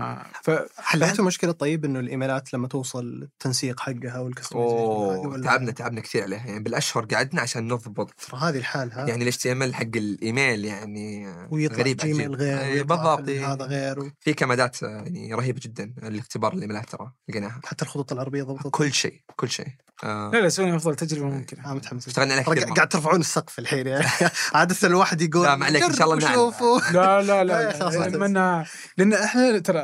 ف... 0.42 0.50
حليتوا 0.78 1.24
مشكلة 1.24 1.52
طيب 1.52 1.84
إنه 1.84 2.00
الإيميلات 2.00 2.54
لما 2.54 2.68
توصل 2.68 3.22
التنسيق 3.22 3.80
حقها 3.80 4.18
وال 4.18 4.35
customization 4.35 5.42
تعبنا 5.42 5.70
تعبنا 5.70 6.00
كثير 6.00 6.22
عليها. 6.22 6.46
يعني 6.46 6.60
بالأشهر 6.60 7.04
قعدنا 7.04 7.40
عشان 7.40 7.68
نضبط. 7.68 8.34
هذه 8.34 8.58
الحالها 8.58 9.06
يعني 9.06 9.22
ال 9.22 9.36
HTML 9.36 9.74
حق 9.74 9.96
الإيميل 9.96 10.64
يعني 10.64 11.26
ويطلع 11.50 11.78
غريب 11.78 11.96
Gmail. 11.96 12.34
غير 12.34 12.58
ويطلع 12.58 12.96
بالضبط 12.96 13.28
إيه. 13.28 13.52
هذا 13.52 13.64
غير 13.64 14.00
و... 14.00 14.10
في 14.20 14.34
كمادات 14.34 14.82
يعني 14.82 15.34
رهيبة 15.34 15.60
جدا 15.62 15.94
الاختبار 16.02 16.52
الإيميلات 16.52 16.90
ترى 16.90 17.12
لقيناها. 17.28 17.60
حتى 17.64 17.84
الخطوط 17.84 18.12
العربية 18.12 18.42
ضبطت. 18.42 18.68
كل 18.70 18.92
شيء 18.92 19.20
كل 19.36 19.50
شيء. 19.50 19.68
آه، 20.04 20.30
لا 20.30 20.38
لا 20.38 20.48
سوينا 20.48 20.76
أفضل 20.76 20.94
تجربة 20.94 21.26
ممكنة. 21.26 21.70
آه 21.70 21.74
متحمس. 21.74 22.08
اشتغلنا 22.08 22.34
عليها 22.34 22.54
كثير 22.54 22.74
قاعد 22.74 22.88
ترفعون 22.88 23.20
السقف 23.20 23.58
الحين 23.58 23.86
يعني. 23.86 24.06
عادة 24.54 24.76
الواحد 24.84 25.22
يقول 25.22 25.46
لا، 25.46 25.56
ما 25.56 25.66
عليك، 25.66 25.82
إن 25.82 25.94
شاء 25.94 26.14
الله 26.14 26.52
لا 26.92 27.22
لا 27.22 27.44
لا،. 27.44 27.72
لأن 28.18 28.64
لأن 28.96 29.12
إحنا 29.12 29.58
ترى 29.58 29.75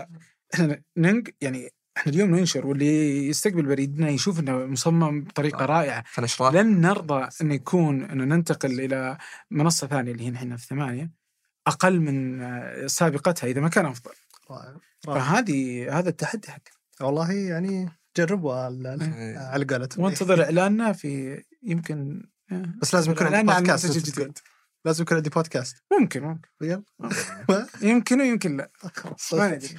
إحنا 0.54 0.82
ننق 0.96 1.22
يعني 1.40 1.70
إحنا 1.96 2.12
اليوم 2.12 2.30
ننشر 2.36 2.66
واللي 2.66 3.26
يستقبل 3.28 3.62
بريدنا 3.66 4.08
يشوف 4.10 4.40
إنه 4.40 4.66
مصمم 4.66 5.24
بطريقة 5.24 5.64
رائعة 5.64 6.04
فنشرات 6.06 6.54
لن 6.54 6.80
نرضى 6.80 7.28
إن 7.40 7.52
يكون 7.52 8.02
إنه 8.04 8.24
ننتقل 8.24 8.80
إلى 8.80 9.18
منصة 9.50 9.86
ثانية 9.86 10.12
اللي 10.12 10.24
هي 10.24 10.30
نحن 10.30 10.56
في 10.56 10.66
ثمانية 10.66 11.10
أقل 11.66 12.00
من 12.00 12.40
آه، 12.42 12.86
سابقتها 12.86 13.46
إذا 13.46 13.60
ما 13.60 13.68
كان 13.68 13.86
أفضل 13.86 14.10
رائع. 14.50 14.76
رائع. 15.08 15.20
فهذه 15.24 15.86
هذا 15.98 16.08
التحدي 16.08 16.50
حق 16.50 16.60
والله 17.00 17.32
يعني 17.32 17.88
جربوا 18.16 18.68
ال- 18.68 18.86
إيه. 18.86 19.38
على 19.38 19.64
قولتهم 19.64 20.04
وانتظر 20.04 20.44
إعلاننا 20.44 20.92
في 20.92 21.42
يمكن 21.62 22.22
آه، 22.52 22.64
بس 22.82 22.94
لازم 22.94 23.12
يكون 23.12 23.26
عندي 23.26 23.36
إعلاننا 23.36 23.52
عن 23.52 23.62
بودكاست 23.62 23.98
تقول. 24.10 24.32
لازم 24.84 25.02
يكون 25.02 25.16
عندي 25.16 25.30
بودكاست 25.30 25.76
ممكن 26.00 26.22
ممكن. 26.22 26.48
يلا. 26.62 26.82
يمكن 27.82 28.20
ويمكن 28.20 28.56
لا. 28.56 28.70
ما 29.32 29.48
ندري. 29.48 29.76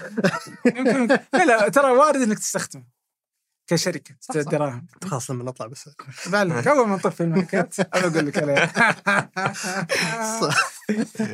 يمكن 0.65 1.07
لا 1.33 1.45
لا 1.45 1.69
ترى 1.69 1.91
وارد 1.91 2.21
إنك 2.21 2.39
تستخدمه 2.39 2.83
كشركة. 3.67 4.15
دراهم 4.35 4.87
خلاص 5.03 5.31
لما 5.31 5.43
نطلع 5.43 5.67
بس. 5.67 5.89
بعلمك 6.31 6.67
أول 6.67 6.87
ما 6.87 6.95
نطفي 6.95 7.23
المايكات 7.23 7.79
أنا 7.79 8.07
أقول 8.07 8.27
لك 8.27 8.37
عليها. 8.37 8.73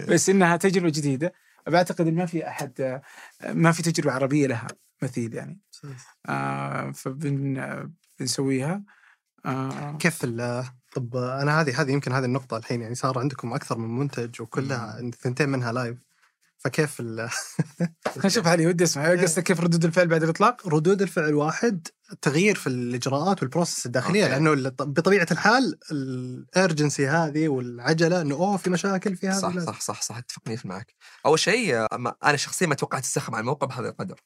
بس 0.07 0.29
إنها 0.29 0.57
تجربة 0.57 0.89
جديدة. 0.89 1.33
بعتقد 1.67 2.07
ما 2.07 2.25
في 2.25 2.47
أحد 2.47 3.01
ما 3.49 3.71
في 3.71 3.83
تجربة 3.83 4.11
عربية 4.11 4.47
لها 4.47 4.67
مثيل 5.01 5.33
يعني. 5.33 5.59
آه 6.29 6.91
فبن 6.91 7.93
بنسويها. 8.19 8.83
آه. 9.45 9.97
كيف 9.97 10.23
طب 10.91 11.15
أنا 11.15 11.61
هذه 11.61 11.81
هذه 11.81 11.91
يمكن 11.91 12.11
هذه 12.11 12.25
النقطة 12.25 12.57
الحين 12.57 12.81
يعني 12.81 12.95
صار 12.95 13.19
عندكم 13.19 13.53
أكثر 13.53 13.77
من 13.77 13.99
منتج 13.99 14.41
وكلها 14.41 15.11
ثنتين 15.21 15.49
منها 15.49 15.71
live 15.71 15.97
فكيف 16.57 16.99
ال- 16.99 17.29
نشوف 18.25 18.47
علي 18.47 18.67
ودي 18.67 18.83
أسمع 18.83 19.11
قصدك 19.21 19.43
كيف 19.43 19.59
ردود 19.59 19.85
الفعل 19.85 20.07
بعد 20.07 20.23
الإطلاق؟ 20.23 20.67
ردود 20.67 21.01
الفعل 21.01 21.33
واحد 21.33 21.87
تغيير 22.21 22.55
في 22.55 22.67
الإجراءات 22.67 23.41
وال 23.41 23.51
process 23.51 23.85
الداخلية 23.85 24.23
أوكي. 24.23 24.33
لأنه 24.33 24.53
ال- 24.53 24.71
بطبيعة 24.71 25.27
الحال 25.31 25.79
ال 25.91 26.06
urgency 26.06 27.07
هذه 27.07 27.47
والعجلة 27.47 28.21
إنه 28.21 28.35
أوه 28.35 28.57
في 28.57 28.69
مشاكل 28.69 29.15
في 29.15 29.27
هذا 29.27 29.39
صح. 29.39 29.59
صح 29.59 29.81
صح 29.81 30.01
صح 30.01 30.17
اتفق 30.17 30.41
100% 30.49 30.65
معك 30.65 30.93
أول 31.25 31.39
شيء 31.39 31.75
آه، 31.75 32.15
أنا 32.23 32.37
شخصيا 32.37 32.67
ما 32.67 32.75
توقعت 32.75 33.03
استخدم 33.03 33.35
على 33.35 33.41
الموقع 33.41 33.67
بهذا 33.67 33.89
القدر 33.89 34.19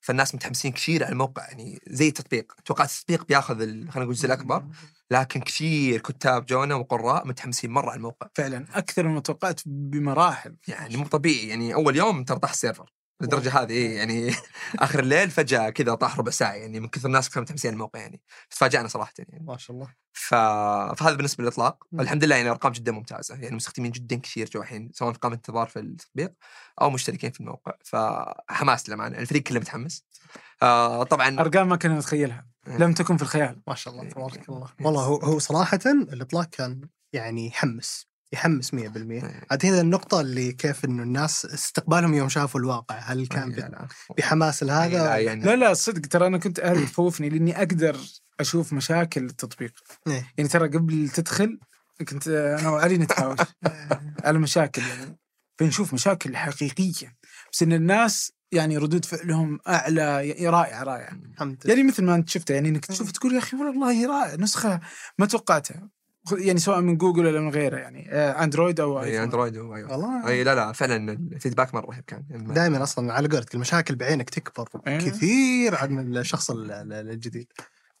فالناس 0.00 0.34
متحمسين 0.34 0.72
كثير 0.72 1.04
على 1.04 1.12
الموقع 1.12 1.48
يعني 1.48 1.80
زي 1.86 2.08
التطبيق. 2.08 2.52
توقعت 2.64 2.90
التطبيق 2.90 3.26
بياخذ 3.26 3.58
خلينا 3.58 3.90
نقول 3.90 4.02
الجزء 4.02 4.26
الأكبر. 4.26 4.64
لكن 5.10 5.40
كثير 5.40 6.00
كتاب 6.00 6.46
جونا 6.46 6.74
وقراء 6.74 7.26
متحمسين 7.26 7.70
مرة 7.70 7.90
على 7.90 7.96
الموقع. 7.96 8.28
فعلا 8.34 8.66
أكثر 8.74 9.08
مما 9.08 9.20
توقعت 9.20 9.60
بمراحل. 9.66 10.56
يعني 10.68 10.96
مو 10.96 11.06
طبيعي 11.06 11.48
يعني 11.48 11.74
أول 11.74 11.96
يوم 11.96 12.24
ترى 12.24 12.38
طاح 12.38 12.50
السيرفر. 12.50 12.90
للدرجه 13.20 13.62
هذه 13.62 13.70
إيه 13.70 13.96
يعني 13.96 14.34
آخر 14.78 14.98
الليل 14.98 15.30
فجأة 15.30 15.70
كذا 15.70 15.94
طاح 15.94 16.18
ربع 16.18 16.30
ساعة 16.30 16.52
يعني 16.52 16.80
من 16.80 16.88
كثر 16.88 17.06
الناس 17.06 17.28
كانوا 17.28 17.42
متحمسين 17.42 17.68
على 17.68 17.74
الموقع 17.74 18.00
يعني. 18.00 18.20
تفاجأنا 18.50 18.88
صراحة 18.88 19.12
يعني. 19.18 19.44
ما 19.46 19.56
شاء 19.56 19.76
الله. 19.76 19.88
ف... 20.12 20.34
فهذا 21.00 21.14
بالنسبة 21.14 21.44
للإطلاق. 21.44 21.86
الحمد 22.00 22.24
لله 22.24 22.36
يعني 22.36 22.50
أرقام 22.50 22.72
جدا 22.72 22.92
ممتازة 22.92 23.34
يعني 23.34 23.56
مستخدمين 23.56 23.90
جدا 23.90 24.16
كثير 24.16 24.50
جو 24.54 24.60
الحين 24.62 24.90
سواء 24.92 25.12
في 25.12 25.18
قائمه 25.18 25.36
انتظار 25.36 25.66
في 25.66 25.78
التطبيق 25.78 26.32
أو 26.80 26.90
مشتركين 26.90 27.30
في 27.30 27.40
الموقع. 27.40 27.72
فحماس 27.84 28.88
للأمانة 28.88 29.18
الفريق 29.18 29.42
كله 29.42 29.60
متحمس. 29.60 30.04
آه 30.62 31.02
طبعا 31.02 31.40
أرقام 31.40 31.68
ما 31.68 31.76
كنا 31.76 31.98
نتخيلها. 31.98 32.46
لم 32.66 32.92
تكن 32.92 33.16
في 33.16 33.22
الخيال. 33.22 33.62
ما 33.68 33.74
شاء 33.74 33.94
الله 33.94 34.08
تبارك 34.08 34.48
الله. 34.48 34.68
والله 34.80 35.02
هو 35.02 35.16
هو 35.16 35.38
صراحة 35.38 35.80
الإطلاق 35.86 36.44
كان 36.44 36.88
يعني 37.12 37.46
يحمس. 37.46 38.09
يحمس 38.32 38.74
100% 38.74 38.76
إيه. 38.76 39.40
عاد 39.50 39.66
هنا 39.66 39.80
النقطة 39.80 40.20
اللي 40.20 40.52
كيف 40.52 40.84
إنه 40.84 41.02
الناس 41.02 41.44
استقبالهم 41.44 42.14
يوم 42.14 42.28
شافوا 42.28 42.60
الواقع. 42.60 42.98
هل 42.98 43.26
كان 43.26 43.50
لا، 43.50 43.60
لا. 43.60 43.88
بحماس 44.18 44.62
لا، 44.62 44.84
هذا 44.84 45.16
يعني 45.16 45.44
لا 45.44 45.56
لا 45.56 45.74
صدق 45.74 46.08
ترى 46.08 46.26
أنا 46.26 46.38
كنت 46.38 46.60
أهلي 46.60 46.86
تخوفني 46.86 47.28
لأني 47.28 47.58
أقدر 47.58 47.96
أشوف 48.40 48.72
مشاكل 48.72 49.24
التطبيق. 49.24 49.72
إيه. 50.06 50.32
يعني 50.38 50.48
ترى 50.48 50.68
قبل 50.68 51.08
تدخل 51.08 51.58
كنت 52.08 52.28
أنا 52.28 52.70
وعلي 52.70 52.98
نتهاوش 52.98 53.38
على 54.24 54.38
مشاكل 54.38 54.82
يعني. 54.82 55.18
بنشوف 55.60 55.94
مشاكل 55.94 56.36
حقيقية. 56.36 57.16
بس 57.52 57.62
إن 57.62 57.72
الناس 57.72 58.32
يعني 58.52 58.76
ردود 58.76 59.04
فعلهم 59.04 59.58
أعلى 59.68 60.28
يعني 60.28 60.48
رائعة 60.48 60.82
رائعة. 60.82 61.12
الحمد 61.32 61.58
لله. 61.64 61.74
يعني 61.74 61.88
مثل 61.88 62.04
ما 62.04 62.14
أنت 62.14 62.28
شفته 62.28 62.54
يعني 62.54 62.68
إنك 62.68 62.86
تشوف 62.86 63.10
تقول 63.12 63.32
يا 63.32 63.38
أخي 63.38 63.56
والله 63.56 64.06
رائع 64.06 64.34
نسخة 64.34 64.80
ما 65.18 65.26
توقعتها. 65.26 65.88
يعني 66.38 66.58
سواء 66.60 66.80
من 66.80 66.96
جوجل 66.96 67.26
ولا 67.26 67.40
من 67.40 67.50
غيره 67.50 67.76
يعني 67.76 68.08
آه، 68.12 68.44
أندرويد 68.44 68.80
أو 68.80 69.02
إي 69.02 69.22
أندرويد 69.22 69.56
و- 69.56 69.74
أيوه 69.74 69.92
والله. 69.92 70.28
إي 70.28 70.44
لا 70.44 70.54
لا 70.54 70.72
فعلا 70.72 71.12
الفيدباك 71.12 71.74
مرة 71.74 71.86
رهيب 71.86 72.04
كان. 72.06 72.22
يعني 72.30 72.46
ما- 72.46 72.54
دائما 72.54 72.82
أصلا 72.82 73.12
على 73.12 73.28
قولتك 73.28 73.54
المشاكل 73.54 73.94
بعينك 73.94 74.30
تكبر 74.30 74.68
إيه. 74.86 74.98
كثير 74.98 75.74
عن 75.74 76.16
الشخص 76.16 76.50
ال- 76.50 76.72
ال- 76.72 76.92
الجديد. 77.10 77.46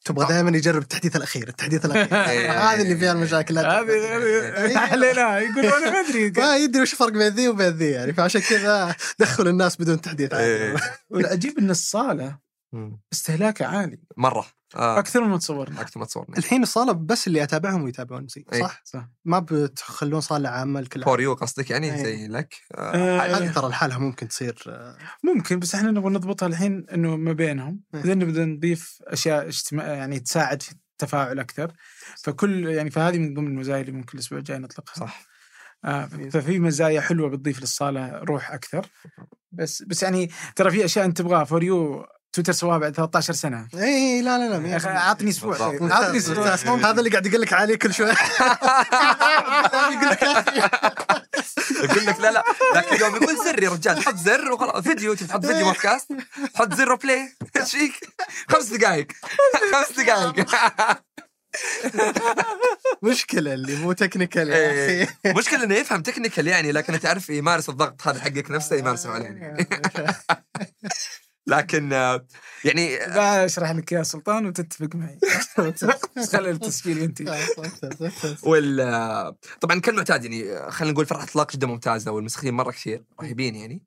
تبغى 0.04 0.26
دائما 0.28 0.56
يجرب 0.56 0.82
التحديث 0.82 1.16
الأخير 1.16 1.48
التحديث 1.48 1.84
الأخير. 1.84 2.14
إيه. 2.30 2.50
هذه 2.72 2.82
اللي 2.82 2.96
فيها 2.96 3.12
المشاكل 3.12 3.58
هذه 3.58 4.64
هذه 4.64 4.78
حليناها 4.78 5.38
يقول 5.38 5.64
أنا 5.64 5.90
ما 5.90 6.00
أدري. 6.08 6.30
ما 6.46 6.56
يدري 6.56 6.82
وش 6.82 6.92
الفرق 6.92 7.12
بين 7.12 7.28
ذي 7.28 7.48
وبين 7.48 7.68
ذي 7.68 7.90
يعني 7.90 8.12
فعشان 8.12 8.40
كذا 8.40 8.94
دخل 9.18 9.48
الناس 9.48 9.76
بدون 9.76 10.00
تحديث 10.00 10.32
إيه. 10.34 10.70
عادي. 10.70 10.82
والعجيب 11.10 11.58
إن 11.58 11.70
الصالة 11.70 12.38
مم. 12.72 13.00
استهلاكها 13.12 13.66
عالي. 13.66 13.98
مرة. 14.16 14.46
آه. 14.76 14.98
أكثر 14.98 15.24
مما 15.24 15.38
تصورنا. 15.38 15.80
أكثر 15.80 16.00
ما 16.00 16.06
تصورنا. 16.06 16.38
الحين 16.38 16.62
الصالة 16.62 16.92
بس 16.92 17.26
اللي 17.26 17.42
أتابعهم 17.42 17.82
ويتابعون 17.82 18.26
زي 18.28 18.44
إيه. 18.52 18.60
صح؟ 18.60 18.82
صح. 18.84 19.08
ما 19.24 19.38
بتخلون 19.38 20.20
صالة 20.20 20.48
عامة 20.48 20.80
لكل 20.80 21.02
فور 21.02 21.20
يو 21.20 21.34
قصدك 21.34 21.70
يعني؟ 21.70 21.94
إيه. 21.94 22.02
زي 22.02 22.28
لك؟ 22.28 22.54
آه. 22.74 22.94
آه، 22.94 23.38
هذه 23.38 23.52
ترى 23.52 23.68
لحالها 23.68 23.98
ممكن 23.98 24.28
تصير 24.28 24.64
آه، 24.68 24.96
ممكن 25.24 25.58
بس 25.58 25.74
إحنا 25.74 25.90
نبغى 25.90 26.12
نضبطها 26.12 26.46
الحين 26.46 26.86
إنه 26.94 27.16
ما 27.16 27.32
بينهم. 27.32 27.80
إيه. 27.94 28.00
بعدين 28.00 28.18
نبدأ 28.18 28.44
نضيف 28.44 28.98
أشياء 29.06 29.48
اجتماع 29.48 29.86
يعني 29.86 30.20
تساعد 30.20 30.62
في 30.62 30.72
التفاعل 30.72 31.38
أكثر. 31.38 31.72
فكل 32.24 32.66
يعني 32.66 32.90
فهذه 32.90 33.18
من 33.18 33.34
ضمن 33.34 33.46
المزايا 33.46 33.80
اللي 33.80 33.92
ممكن 33.92 34.18
الأسبوع 34.18 34.38
الجاي 34.38 34.58
نطلقها. 34.58 34.94
صح. 34.94 35.30
آه 35.84 36.06
ففي 36.06 36.58
مزايا 36.58 37.00
حلوة 37.00 37.28
بتضيف 37.28 37.60
للصالة 37.60 38.18
روح 38.18 38.52
أكثر. 38.52 38.86
بس 39.52 39.82
بس 39.82 40.02
يعني 40.02 40.30
ترى 40.56 40.70
في 40.70 40.84
أشياء 40.84 41.04
أنت 41.04 41.18
تبغاها. 41.18 41.44
For 41.44 41.62
You 41.62 42.06
تويتر 42.32 42.52
سواها 42.52 42.78
بعد 42.78 42.94
13 42.94 43.32
سنة. 43.32 43.68
اي 43.74 43.84
إيه، 43.84 44.22
لا 44.22 44.38
لا 44.38 44.58
لا 44.58 44.68
يا 44.68 44.76
أخي 44.76 44.88
عطني 44.88 45.30
أسبوع. 45.30 45.54
عطني 45.62 46.18
أسبوع. 46.18 46.76
هذا 46.76 46.98
اللي 46.98 47.10
قاعد 47.10 47.26
يقول 47.26 47.40
لك 47.40 47.52
عليه 47.52 47.74
كل 47.76 47.94
شوي. 47.94 48.06
يقول 48.06 48.16
لك 50.10 50.22
يقول 51.84 52.06
لك 52.06 52.20
لا 52.20 52.30
لا 52.32 52.44
لكن 52.76 52.96
يوم 53.00 53.16
يقول 53.16 53.36
زر 53.44 53.62
يا 53.62 53.70
رجال 53.70 54.02
حط 54.04 54.16
زر 54.16 54.52
وخلاص 54.52 54.82
فيديو 54.84 55.14
تحط 55.14 55.46
فيديو 55.46 55.66
بودكاست 55.66 56.08
حط 56.54 56.74
زر 56.74 56.92
و 56.92 56.99
play. 56.99 57.36
إيش 57.56 57.70
فيك؟ 57.70 57.92
خمس 58.48 58.64
دقائق. 58.66 59.06
خمس 59.72 60.00
دقائق. 60.00 60.34
مشكلة 63.02 63.54
اللي 63.54 63.76
مو 63.76 63.92
technical 63.92 64.48
يا 64.48 64.56
إيه. 64.56 65.02
أخي. 65.04 65.32
مشكلة 65.38 65.64
إنه 65.64 65.74
يفهم 65.74 66.02
technical 66.02 66.46
يعني 66.46 66.72
لكن 66.72 67.00
تعرف 67.00 67.30
يمارس 67.30 67.68
الضغط 67.68 68.08
هذا 68.08 68.20
حقك 68.20 68.50
نفسه 68.50 68.76
يمارسه 68.76 69.10
عليه 69.10 69.24
يعني. 69.24 69.68
لكن 71.46 71.92
يعني 72.64 72.98
بشرح 73.44 73.70
لك 73.70 73.92
يا 73.92 74.02
سلطان 74.02 74.46
وتتفق 74.46 74.88
معي. 74.94 75.18
خلي 76.32 76.50
التسجيل 76.50 76.98
ينتهي 76.98 77.46
وال 78.42 79.34
طبعا 79.60 79.80
كالمعتاد 79.80 80.24
يعني 80.24 80.70
خلينا 80.70 80.92
نقول 80.92 81.06
فرحة 81.06 81.24
اطلاق 81.24 81.52
جدا 81.52 81.66
ممتازة 81.66 82.10
والمستخدمين 82.10 82.54
مرة 82.54 82.70
كثير 82.70 83.04
رهيبين 83.20 83.54
يعني. 83.54 83.82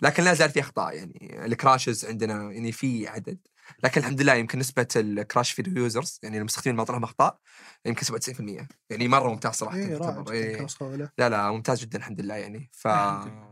لكن 0.00 0.24
لا 0.24 0.34
زال 0.34 0.50
في 0.50 0.60
أخطاء 0.60 0.94
يعني. 0.94 1.46
ال 1.46 1.53
crashes 1.53 2.04
عندنا 2.04 2.52
يعني 2.52 2.72
في 2.72 3.08
عدد. 3.08 3.38
لكن 3.84 4.00
الحمد 4.00 4.20
لله 4.20 4.34
يمكن 4.34 4.58
نسبة 4.58 4.86
ال 4.96 5.52
crash-free 5.52 5.82
users 5.82 6.20
يعني 6.22 6.38
المستخدمين 6.38 6.76
ما 6.76 6.84
طلعهم 6.84 7.04
أخطاء. 7.04 7.38
يمكن 7.86 8.06
97% 8.06 8.66
يعني 8.90 9.08
مرة 9.08 9.28
ممتاز 9.28 9.54
صراحة 9.54 9.76
اي 9.76 9.94
رائع 9.94 10.24
إيه. 10.30 10.66
لا 11.18 11.28
لا 11.28 11.50
ممتاز 11.50 11.80
جدا 11.80 11.98
الحمد 11.98 12.20
لله 12.20 12.34
يعني. 12.34 12.70
ف 12.72 12.86
الحمد 12.86 13.46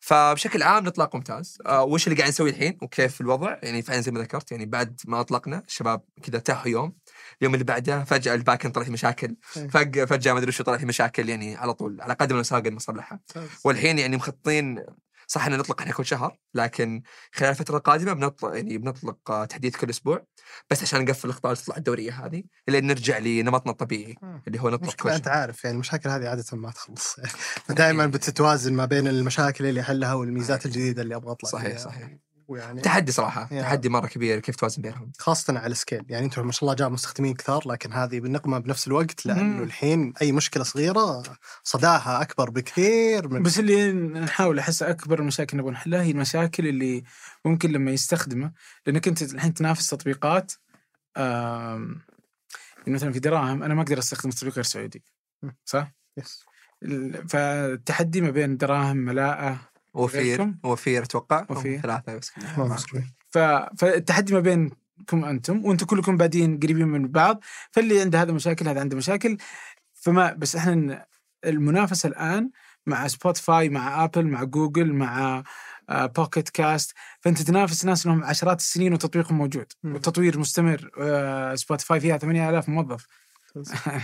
فبشكل 0.00 0.62
عام 0.62 0.82
الإطلاق 0.82 1.16
ممتاز. 1.16 1.58
آه 1.66 1.84
وش 1.84 2.06
اللي 2.06 2.18
قاعد 2.18 2.28
نسوي 2.28 2.50
الحين 2.50 2.78
وكيف 2.82 3.20
الوضع؟ 3.20 3.56
يعني 3.62 3.82
فعلا 3.82 4.00
زي 4.00 4.12
ما 4.12 4.20
ذكرت 4.20 4.52
يعني 4.52 4.66
بعد 4.66 5.00
ما 5.06 5.20
أطلقنا 5.20 5.62
الشباب 5.68 6.02
كذا 6.22 6.36
ارتاحوا 6.36 6.68
يوم. 6.68 6.96
اليوم 7.40 7.54
اللي 7.54 7.64
بعده 7.64 8.04
فجأة 8.04 8.34
الباك 8.34 8.64
إند 8.64 8.74
طلع 8.74 8.84
في 8.84 8.90
مشاكل. 8.90 9.36
إيه. 9.56 9.68
فجأة 9.68 10.04
فجأة 10.04 10.32
ما 10.32 10.38
أدري 10.38 10.52
شو 10.52 10.64
طلع 10.64 10.76
في 10.76 10.86
مشاكل 10.86 11.28
يعني 11.28 11.56
على 11.56 11.74
طول 11.74 12.00
على 12.00 12.14
قدم 12.14 12.38
وساق 12.38 12.66
المصلحه 12.66 13.20
والحين 13.64 13.98
يعني 13.98 14.16
مخططين 14.16 14.84
صح 15.26 15.46
ان 15.46 15.58
نطلق 15.58 15.80
إحنا 15.80 15.92
كل 15.92 16.06
شهر 16.06 16.36
لكن 16.54 17.02
خلال 17.32 17.50
الفترة 17.50 17.76
القادمة 17.76 18.12
بنطلق 18.12 18.54
يعني 18.54 18.78
بنطلق 18.78 19.30
آه، 19.30 19.44
تحديث 19.44 19.76
كل 19.76 19.90
أسبوع 19.90 20.26
بس 20.70 20.82
عشان 20.82 21.04
نقفل 21.04 21.28
الأخطاء 21.28 21.52
اللي 21.52 21.62
تطلع 21.62 21.76
الدورية 21.76 22.26
هذه 22.26 22.42
لين 22.68 22.86
نرجع 22.86 23.18
لنمطنا 23.18 23.72
الطبيعي. 23.72 24.14
اللي 24.46 24.60
هو 24.60 24.70
نطلق 24.70 24.94
كل 24.94 25.10
أنت 25.10 25.28
عارف 25.28 25.64
يعني 25.64 25.74
المشاكل 25.74 26.08
هذه 26.10 26.28
عادة 26.28 26.44
ما 26.52 26.70
تخلص. 26.70 27.16
فدائما 27.66 28.06
بتتوازن 28.06 28.72
ما 28.74 28.84
بين 28.84 29.08
المشاكل 29.08 29.66
اللي 29.66 29.80
أحلها 29.80 30.14
والميزات 30.14 30.66
الجديدة 30.66 31.02
اللي 31.02 31.14
أبغى 31.14 31.32
أطلع 31.32 31.50
صحيح 31.50 31.68
فيها. 31.68 31.78
صحيح. 31.78 32.23
ويعني 32.48 32.80
تحدي 32.80 33.12
صراحة 33.12 33.48
يا. 33.50 33.62
تحدي 33.62 33.88
مرة 33.88 34.06
كبير 34.06 34.38
كيف 34.40 34.56
توازن 34.56 34.82
بينهم 34.82 35.12
خاصة 35.18 35.58
على 35.58 35.72
ال 35.72 35.77
scale 35.77 36.04
يعني 36.08 36.24
أنتم 36.24 36.46
ما 36.46 36.52
شاء 36.52 36.62
الله 36.64 36.74
جاب 36.74 36.92
مستخدمين 36.92 37.34
كثار 37.34 37.68
لكن 37.68 37.92
هذه 37.92 38.20
بالنقمة 38.20 38.58
بنفس 38.58 38.86
الوقت 38.86 39.26
لأنه 39.26 39.42
مم. 39.42 39.62
الحين 39.62 40.12
أي 40.22 40.32
مشكلة 40.32 40.64
صغيرة 40.64 41.22
صداها 41.62 42.22
أكبر 42.22 42.50
بكثير 42.50 43.28
من 43.28 43.42
بس 43.42 43.58
اللي 43.58 43.92
نحاول 43.92 44.58
أحس 44.58 44.82
أكبر 44.82 45.18
المشاكل 45.18 45.56
نبغى 45.56 45.70
نحلها 45.72 46.02
هي 46.02 46.10
المشاكل 46.10 46.66
اللي 46.66 47.04
ممكن 47.44 47.70
لما 47.72 47.90
يستخدمه 47.90 48.52
لأنك 48.86 49.08
أنت 49.08 49.22
الحين 49.22 49.54
تنافس 49.54 49.88
تطبيقات 49.90 50.52
يعني 51.16 52.94
مثلا 52.96 53.12
في 53.12 53.18
دراهم 53.18 53.62
أنا 53.62 53.74
ما 53.74 53.82
أقدر 53.82 53.98
أستخدم 53.98 54.30
تطبيق 54.30 54.54
غير 54.54 54.64
سعودي. 54.64 55.02
صح؟ 55.64 55.92
yes. 56.16 56.44
ال- 56.82 57.28
فالتحدي 57.28 58.20
ما 58.20 58.30
بين 58.30 58.56
دراهم 58.56 58.96
ملاءة 58.96 59.58
وفير؟ 59.94 60.54
وفير 60.64 61.02
أتوقع 61.02 61.46
وفير. 61.50 61.80
ثلاثة 61.80 62.16
بس 62.16 62.32
مصري. 62.58 63.04
ف... 63.30 63.38
فالتحدي 63.78 64.34
ما 64.34 64.40
بينكم 64.40 65.24
أنتم 65.24 65.64
وأنتم 65.64 65.86
كلكم 65.86 66.16
بادين 66.16 66.60
قريبين 66.60 66.88
من 66.88 67.08
بعض 67.08 67.40
فاللي 67.70 68.00
عنده 68.00 68.22
هذا 68.22 68.32
مشاكل 68.32 68.68
هذا 68.68 68.80
عنده 68.80 68.96
مشاكل 68.96 69.36
فما 69.94 70.32
بس 70.32 70.56
إحنا 70.56 71.06
المنافسة 71.44 72.08
الآن 72.08 72.50
مع 72.86 73.08
Spotify 73.08 73.68
مع 73.68 74.04
Apple 74.04 74.26
مع 74.26 74.44
جوجل 74.44 74.92
مع 74.92 75.42
آه، 75.90 76.06
Pocket 76.06 76.48
Casts 76.48 76.94
فأنت 77.20 77.42
تنافس 77.42 77.84
ناس 77.84 78.06
لهم 78.06 78.24
عشرات 78.24 78.60
السنين 78.60 78.92
وتطبيقهم 78.92 79.38
موجود. 79.38 79.72
والتطوير 79.84 80.38
مستمر 80.38 80.90
آه، 81.00 81.54
Spotify 81.54 82.00
فيها 82.00 82.18
8000 82.18 82.68
موظف 82.68 83.06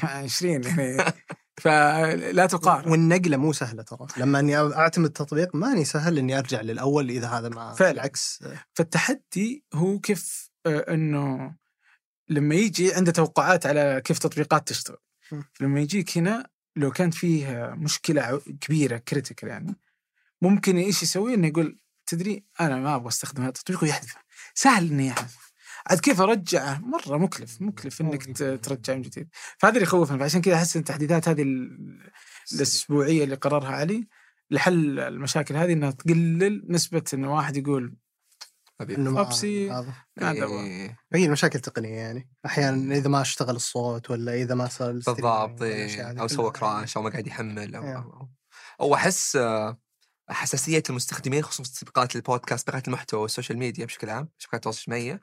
20 0.03 0.65
يعني 0.65 1.05
فلا 1.61 2.47
تقارن. 2.47 2.91
والنقلة 2.91 3.37
مو 3.37 3.53
سهلة 3.53 3.83
ترى. 3.83 4.07
لما 4.17 4.41
إني 4.41 4.57
أعتمد 4.57 5.11
تطبيق 5.11 5.55
ماني 5.55 5.85
سهل 5.85 6.19
إني 6.19 6.39
أرجع 6.39 6.61
للأول 6.61 7.11
إذا 7.11 7.29
هذا 7.29 7.49
ما 7.49 7.75
فعلا. 7.75 7.93
بالعكس. 7.93 8.45
فالتحدي 8.75 9.65
هو 9.75 9.99
كيف 9.99 10.51
آه، 10.67 10.95
إنه 10.95 11.57
لما 12.29 12.55
يجي 12.55 12.95
عنده 12.95 13.13
توقعات 13.13 13.67
على 13.67 14.03
كيف 14.05 14.19
تطبيقات 14.19 14.69
تشتغل. 14.69 14.97
لما 15.61 15.81
يجيك 15.81 16.19
هنا 16.19 16.47
لو 16.77 16.91
كانت 16.91 17.15
فيه 17.15 17.75
مشكلة 17.77 18.43
كبيرة 18.61 18.97
كريتيكال 18.97 19.49
يعني 19.49 19.77
ممكن 20.43 20.77
إيش 20.77 21.03
يسوي؟ 21.03 21.35
إنه 21.35 21.47
يقول 21.47 21.79
تدري 22.07 22.45
أنا 22.61 22.77
ما 22.77 22.95
أبغى 22.95 23.09
أستخدم 23.09 23.43
هذا 23.43 23.49
التطبيق 23.49 23.83
ويحذفه 23.83 24.21
سهل 24.55 24.91
إنه 24.91 25.07
يحذفه 25.07 25.50
عاد 25.87 26.01
كيف 26.01 26.21
أرجعه؟ 26.21 26.79
مرة 26.79 27.17
مكلف 27.17 27.63
مكلف 27.63 28.01
إنك 28.01 28.25
ت- 28.25 28.43
ترجعه 28.43 28.95
من 28.95 29.03
جديد. 29.03 29.29
فهذا 29.59 29.75
اللي 29.75 29.83
يخوفنا 29.83 30.19
فعشان 30.19 30.41
كذا 30.41 30.55
أحس 30.55 30.77
إن 30.77 30.81
التحديثات 30.81 31.29
هذه 31.29 31.43
ال- 31.43 32.11
الأسبوعية 32.53 33.25
اللي 33.25 33.35
قررها 33.35 33.69
علي 33.69 34.09
لحل 34.51 34.99
المشاكل 35.01 35.57
هذه 35.57 35.73
إنها 35.73 35.91
تقلل 35.91 36.67
نسبة 36.69 37.05
انه 37.15 37.35
واحد 37.35 37.57
يقول 37.57 37.95
ما 38.81 39.21
أبيه. 39.21 39.71
هذا. 39.71 39.95
إيه، 40.23 40.99
هي 41.15 41.25
المشاكل 41.27 41.61
تقنية 41.61 41.97
يعني. 41.97 42.31
أحيانا 42.47 42.97
إذا 42.97 43.09
ما 43.09 43.21
اشتغل 43.21 43.57
الصوت 43.57 44.11
ولا 44.11 44.35
إذا 44.35 44.55
ما 44.55 44.69
صار 44.69 44.93
بالضبط 44.93 45.63
إيه، 45.63 46.03
أو 46.21 46.29
سوى. 46.29 46.51
crash 46.51 46.97
أو 46.97 47.03
ما 47.03 47.11
قاعد 47.11 47.27
يحمل 47.27 47.75
أو. 47.75 47.85
أو 47.85 48.29
أو- 48.91 48.95
أحس 48.95 49.37
آه، 49.37 49.79
حساسية 50.31 50.83
المستخدمين 50.91 51.43
خصوصا 51.43 51.73
تطبيقات 51.73 52.17
البودكاست 52.17 52.65
تطبيقات 52.67 52.89
المحتوى 52.89 53.21
وال 53.21 53.30
social 53.30 53.59
media 53.59 53.85
بشكل 53.87 54.11
عام 54.11 54.29
شبكات 54.39 54.55
التواصل 54.55 54.93
الاجتماعي. 54.93 55.21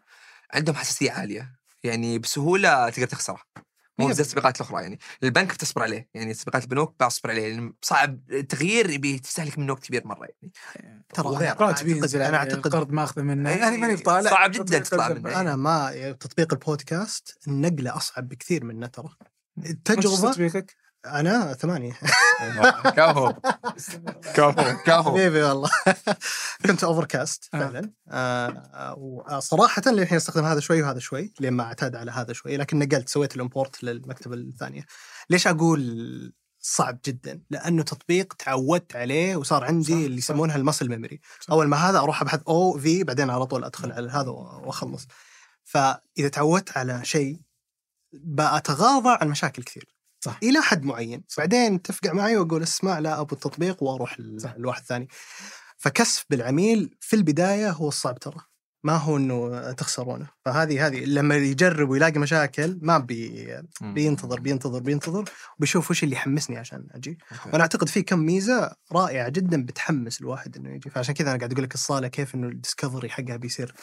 عندهم 0.53 0.75
حساسية 0.75 1.11
عالية. 1.11 1.55
يعني 1.83 2.19
بسهولة 2.19 2.89
تقدر 2.89 3.07
تخسره 3.07 3.41
مو 3.99 4.11
زي 4.11 4.23
التطبيقات 4.23 4.55
الأخرى. 4.61 4.81
يعني 4.81 4.99
البنك 5.23 5.53
بتصبر 5.53 5.83
عليه. 5.83 6.09
يعني 6.13 6.33
تطبيقات 6.33 6.63
البنوك 6.63 6.95
بتصبر 6.99 7.31
عليه. 7.31 7.53
لأن 7.53 7.73
صعب 7.81 8.19
التغيير 8.31 8.89
يبي 8.89 9.19
تستهلك 9.19 9.59
منه 9.59 9.73
وقت 9.73 9.83
كبير 9.85 10.07
مرة 10.07 10.27
يعني. 10.41 10.53
ترى 11.13 11.47
راتب 11.47 11.75
أعتقد- 11.75 11.89
ينزل 11.89 12.21
أنا 12.21 12.37
عليه، 12.37 12.49
أعتقد 12.49 12.65
القرض 12.65 12.91
ماخذه 12.91 13.21
منه. 13.21 13.49
إيه، 13.49 13.57
يعني 13.57 13.77
ماني 13.77 13.95
بطالع. 13.95 14.31
صعب 14.31 14.51
جداً 14.51 14.79
تطلع. 14.79 15.09
منه. 15.09 15.41
أنا 15.41 15.55
ما 15.55 16.11
تطبيق 16.19 16.53
البودكاست 16.53 17.37
النقلة 17.47 17.97
أصعب 17.97 18.27
بكثير 18.29 18.63
منه 18.63 18.87
ترى 18.87 19.09
التجربه 19.65 20.31
تطبيقك؟ 20.31 20.75
أنا؟ 21.05 21.53
ثمانية. 21.53 21.93
كفو 22.97 23.33
كفو 24.35 24.77
كفو 24.85 25.11
حبيبي 25.11 25.43
والله. 25.43 25.69
كنت 26.65 26.83
Overcast 26.83 27.49
آه. 27.53 27.59
فعلا. 27.59 27.91
آه، 28.09 28.47
آه، 28.73 28.95
وصراحه 28.97 29.81
للحين 29.87 30.17
أستخدم 30.17 30.45
هذا 30.45 30.59
شوي 30.59 30.81
وهذا 30.81 30.99
شوي 30.99 31.33
لين 31.39 31.53
ما 31.53 31.63
اعتاد 31.63 31.95
على 31.95 32.11
هذا 32.11 32.33
شوي 32.33 32.57
لكن 32.57 32.79
نقلت 32.79 33.09
سويت 33.09 33.35
ال 33.35 33.42
import 33.42 33.83
للمكتبة 33.83 34.35
الثانية. 34.35 34.85
ليش 35.29 35.47
أقول 35.47 36.33
صعب 36.59 36.99
جدا؟ 37.05 37.41
لأنه 37.49 37.83
تطبيق 37.83 38.33
تعودت 38.33 38.95
عليه 38.95 39.35
وصار 39.35 39.63
عندي 39.63 39.93
صح، 39.93 39.97
اللي. 39.97 40.17
يسمونها 40.17 40.55
ال 40.55 40.60
muscle 40.60 40.89
memory 40.89 41.21
أول 41.51 41.67
ما 41.67 41.77
هذا 41.77 41.99
أروح 41.99 42.21
أبحث 42.21 42.41
أو 42.47 42.79
في 42.79 43.03
بعدين 43.03 43.29
على 43.29 43.45
طول 43.45 43.63
أدخل 43.63 43.91
على 43.91 44.11
هذا 44.11 44.29
وأخلص. 44.29 45.07
فإذا 45.63 46.27
تعودت 46.31 46.77
على 46.77 47.05
شيء 47.05 47.39
بأتغاضى 48.13 49.17
عن 49.21 49.29
مشاكل 49.29 49.63
كثير. 49.63 49.96
صح. 50.27 50.39
إلى 50.43 50.61
حد 50.61 50.83
معين 50.83 51.23
بعدين 51.37 51.81
تفقع 51.81 52.13
معي 52.13 52.37
وأقول 52.37 52.63
اسمع 52.63 52.99
لا 52.99 53.21
أبو 53.21 53.35
التطبيق 53.35 53.83
وأروح 53.83 54.17
صح. 54.37 54.53
لواحد 54.57 54.83
ثاني 54.83 55.07
فكسب 55.77 56.23
بالعميل 56.29 56.95
في 57.01 57.15
البداية 57.15 57.71
هو 57.71 57.87
الصعب 57.87 58.19
ترى 58.19 58.37
ما 58.83 58.95
هو 58.95 59.17
إنه 59.17 59.71
تخسرونه. 59.71 60.27
فهذه 60.45 60.87
هذه 60.87 61.05
لما 61.05 61.35
يجرب 61.35 61.89
ويلاقي 61.89 62.19
مشاكل 62.19 62.79
ما 62.81 62.97
بي. 62.97 63.61
بينتظر 63.81 64.39
بينتظر 64.39 64.79
بينتظر 64.79 65.25
وبيشوف 65.57 65.91
وش 65.91 66.03
اللي 66.03 66.15
يحمسني 66.15 66.57
عشان 66.57 66.87
أجي. 66.91 67.17
أوكي. 67.31 67.49
وأنا 67.49 67.61
أعتقد 67.61 67.89
في 67.89 68.01
كم 68.01 68.19
ميزة 68.19 68.75
رائعة 68.91 69.29
جدا 69.29 69.65
بتحمس 69.65 70.21
الواحد 70.21 70.57
إنه 70.57 70.75
يجي. 70.75 70.89
فعشان 70.89 71.13
كذا 71.13 71.29
أنا 71.29 71.37
قاعد 71.37 71.51
أقول 71.51 71.63
لك 71.63 71.73
الصالة 71.73 72.07
كيف 72.07 72.35
إنه 72.35 72.47
ال 72.47 72.54
discovery 72.54 73.09
حقها 73.09 73.37
بيصير 73.37 73.73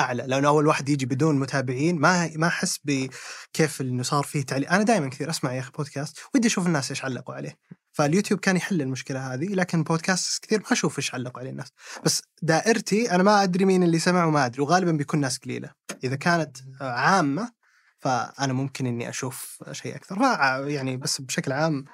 أعلى. 0.00 0.22
لأنه 0.26 0.48
أول 0.48 0.66
واحد 0.66 0.88
يجي 0.88 1.06
بدون 1.06 1.38
متابعين 1.38 1.98
ما 1.98 2.30
ما 2.36 2.46
أحس 2.46 2.80
بكيف 2.84 3.80
إنه 3.80 4.02
صار 4.02 4.22
فيه 4.22 4.42
تعليق. 4.42 4.72
أنا 4.72 4.82
دائما 4.82 5.08
كثير 5.08 5.30
أسمع 5.30 5.52
يا 5.52 5.60
أخي 5.60 5.70
بودكاست 5.70 6.18
ودي 6.34 6.48
أشوف 6.48 6.66
الناس 6.66 6.90
إيش 6.90 7.04
علقوا 7.04 7.34
عليه. 7.34 7.56
فاليوتيوب 7.92 8.40
كان 8.40 8.56
يحل 8.56 8.80
المشكلة 8.82 9.34
هذه 9.34 9.54
لكن 9.54 9.82
بودكاست 9.82 10.44
كثير 10.44 10.60
ما 10.60 10.72
أشوف 10.72 10.98
إيش 10.98 11.14
علقوا 11.14 11.40
عليه 11.40 11.50
الناس. 11.50 11.72
بس 12.04 12.22
دائرتي 12.42 13.10
أنا 13.10 13.22
ما 13.22 13.42
أدري 13.42 13.64
مين 13.64 13.82
اللي 13.82 13.98
سمع 13.98 14.24
وما 14.24 14.46
أدري 14.46 14.62
وغالبا 14.62 14.92
بيكون 14.92 15.20
ناس 15.20 15.38
قليلة. 15.38 15.70
إذا 16.04 16.16
كانت 16.16 16.56
عامة 16.80 17.52
فأنا 17.98 18.52
ممكن 18.52 18.86
إني 18.86 19.08
أشوف 19.08 19.64
شيء 19.72 19.96
أكثر. 19.96 20.18
ما 20.18 20.64
يعني 20.66 20.96
بس 20.96 21.20
بشكل 21.20 21.52
عام 21.52 21.84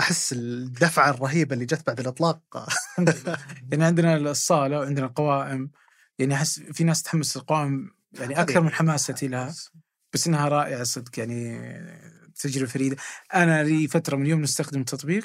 أحس 0.00 0.32
الدفعة 0.32 1.10
الرهيبة 1.10 1.54
اللي 1.54 1.64
جت 1.64 1.86
بعد 1.86 2.00
الإطلاق. 2.00 2.68
يعني 3.72 3.84
عندنا 3.84 4.16
الصالة 4.16 4.78
وعندنا 4.78 5.06
القوائم. 5.06 5.70
يعني 6.18 6.34
أحس 6.34 6.60
في 6.60 6.84
ناس 6.84 7.02
تحمس 7.02 7.36
القوائم 7.36 7.90
يعني 8.12 8.40
أكثر 8.40 8.60
من 8.60 8.70
حماستي 8.70 9.28
لها. 9.28 9.54
بس 10.12 10.26
إنها 10.26 10.48
رائعة 10.48 10.82
صدق 10.84 11.18
يعني 11.18 11.60
تجربة 12.40 12.70
فريدة. 12.70 12.96
أنا 13.34 13.64
لي 13.64 13.88
فترة 13.88 14.16
من 14.16 14.26
يوم 14.26 14.40
نستخدم 14.40 14.80
التطبيق 14.80 15.24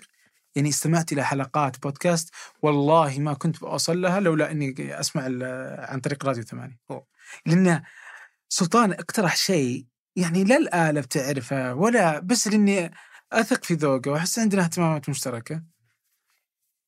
يعني 0.55 0.69
استمعت 0.69 1.11
إلى 1.13 1.23
حلقات 1.25 1.81
بودكاست 1.84 2.34
والله 2.61 3.19
ما 3.19 3.34
كنت 3.34 3.59
بوصل 3.59 4.01
لها 4.01 4.19
لولا 4.19 4.51
إني 4.51 4.99
أسمع 4.99 5.27
ال- 5.27 5.43
عن 5.91 5.99
طريق 5.99 6.25
راديو 6.25 6.43
ثمانية. 6.43 6.80
لأن 7.45 7.84
سلطان 8.49 8.91
اقترح 8.91 9.35
شيء 9.35 9.85
يعني 10.15 10.43
لا 10.43 10.57
الآلة 10.57 11.01
بتعرفه 11.01 11.73
ولا 11.73 12.19
بس 12.19 12.47
لأني 12.47 12.91
أثق 13.31 13.63
في 13.63 13.73
ذوقه 13.73 14.11
وأحس 14.11 14.39
عندنا 14.39 14.63
اهتمامات 14.63 15.09
مشتركة. 15.09 15.63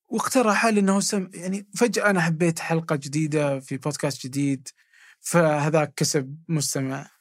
واقترح 0.08 0.66
لأنه 0.66 1.00
سم 1.00 1.30
يعني 1.34 1.68
فجأة 1.76 2.10
أنا 2.10 2.22
حبيت 2.22 2.60
حلقة 2.60 2.96
جديدة 2.96 3.60
في 3.60 3.78
بودكاست 3.78 4.28
جديد 4.28 4.68
فهذاك 5.22 5.94
كسب 5.96 6.38
مستمع. 6.50 7.15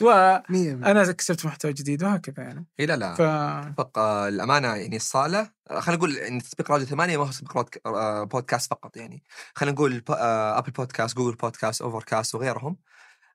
وأنا 0.00 1.12
كسبت 1.12 1.46
محتوى 1.46 1.72
جديد 1.72 2.02
وهكذا 2.02 2.44
يعني. 2.44 2.66
اي 2.80 2.86
لا 2.86 2.96
لا. 2.96 3.14
ف 3.14 3.20
اتفق 3.20 3.98
آه، 3.98 4.28
الأمانة 4.28 4.74
يعني 4.74 4.96
الصالة 4.96 5.50
خلينا 5.70 5.98
نقول 5.98 6.16
إن 6.16 6.42
تطبيق 6.42 6.70
راديو 6.70 6.86
ثمانية 6.86 7.16
ما 7.16 7.24
هو 7.24 7.30
تطبيق 7.30 7.86
آه، 7.86 8.24
بودكاست 8.24 8.70
فقط 8.70 8.96
يعني. 8.96 9.22
خلينا 9.54 9.74
نقول 9.74 10.02
آه، 10.10 10.58
أبل 10.58 10.70
بودكاست 10.70 11.16
جوجل 11.16 11.36
بودكاست 11.36 11.82
اوفر 11.82 12.02
كاست 12.02 12.34
وغيرهم. 12.34 12.76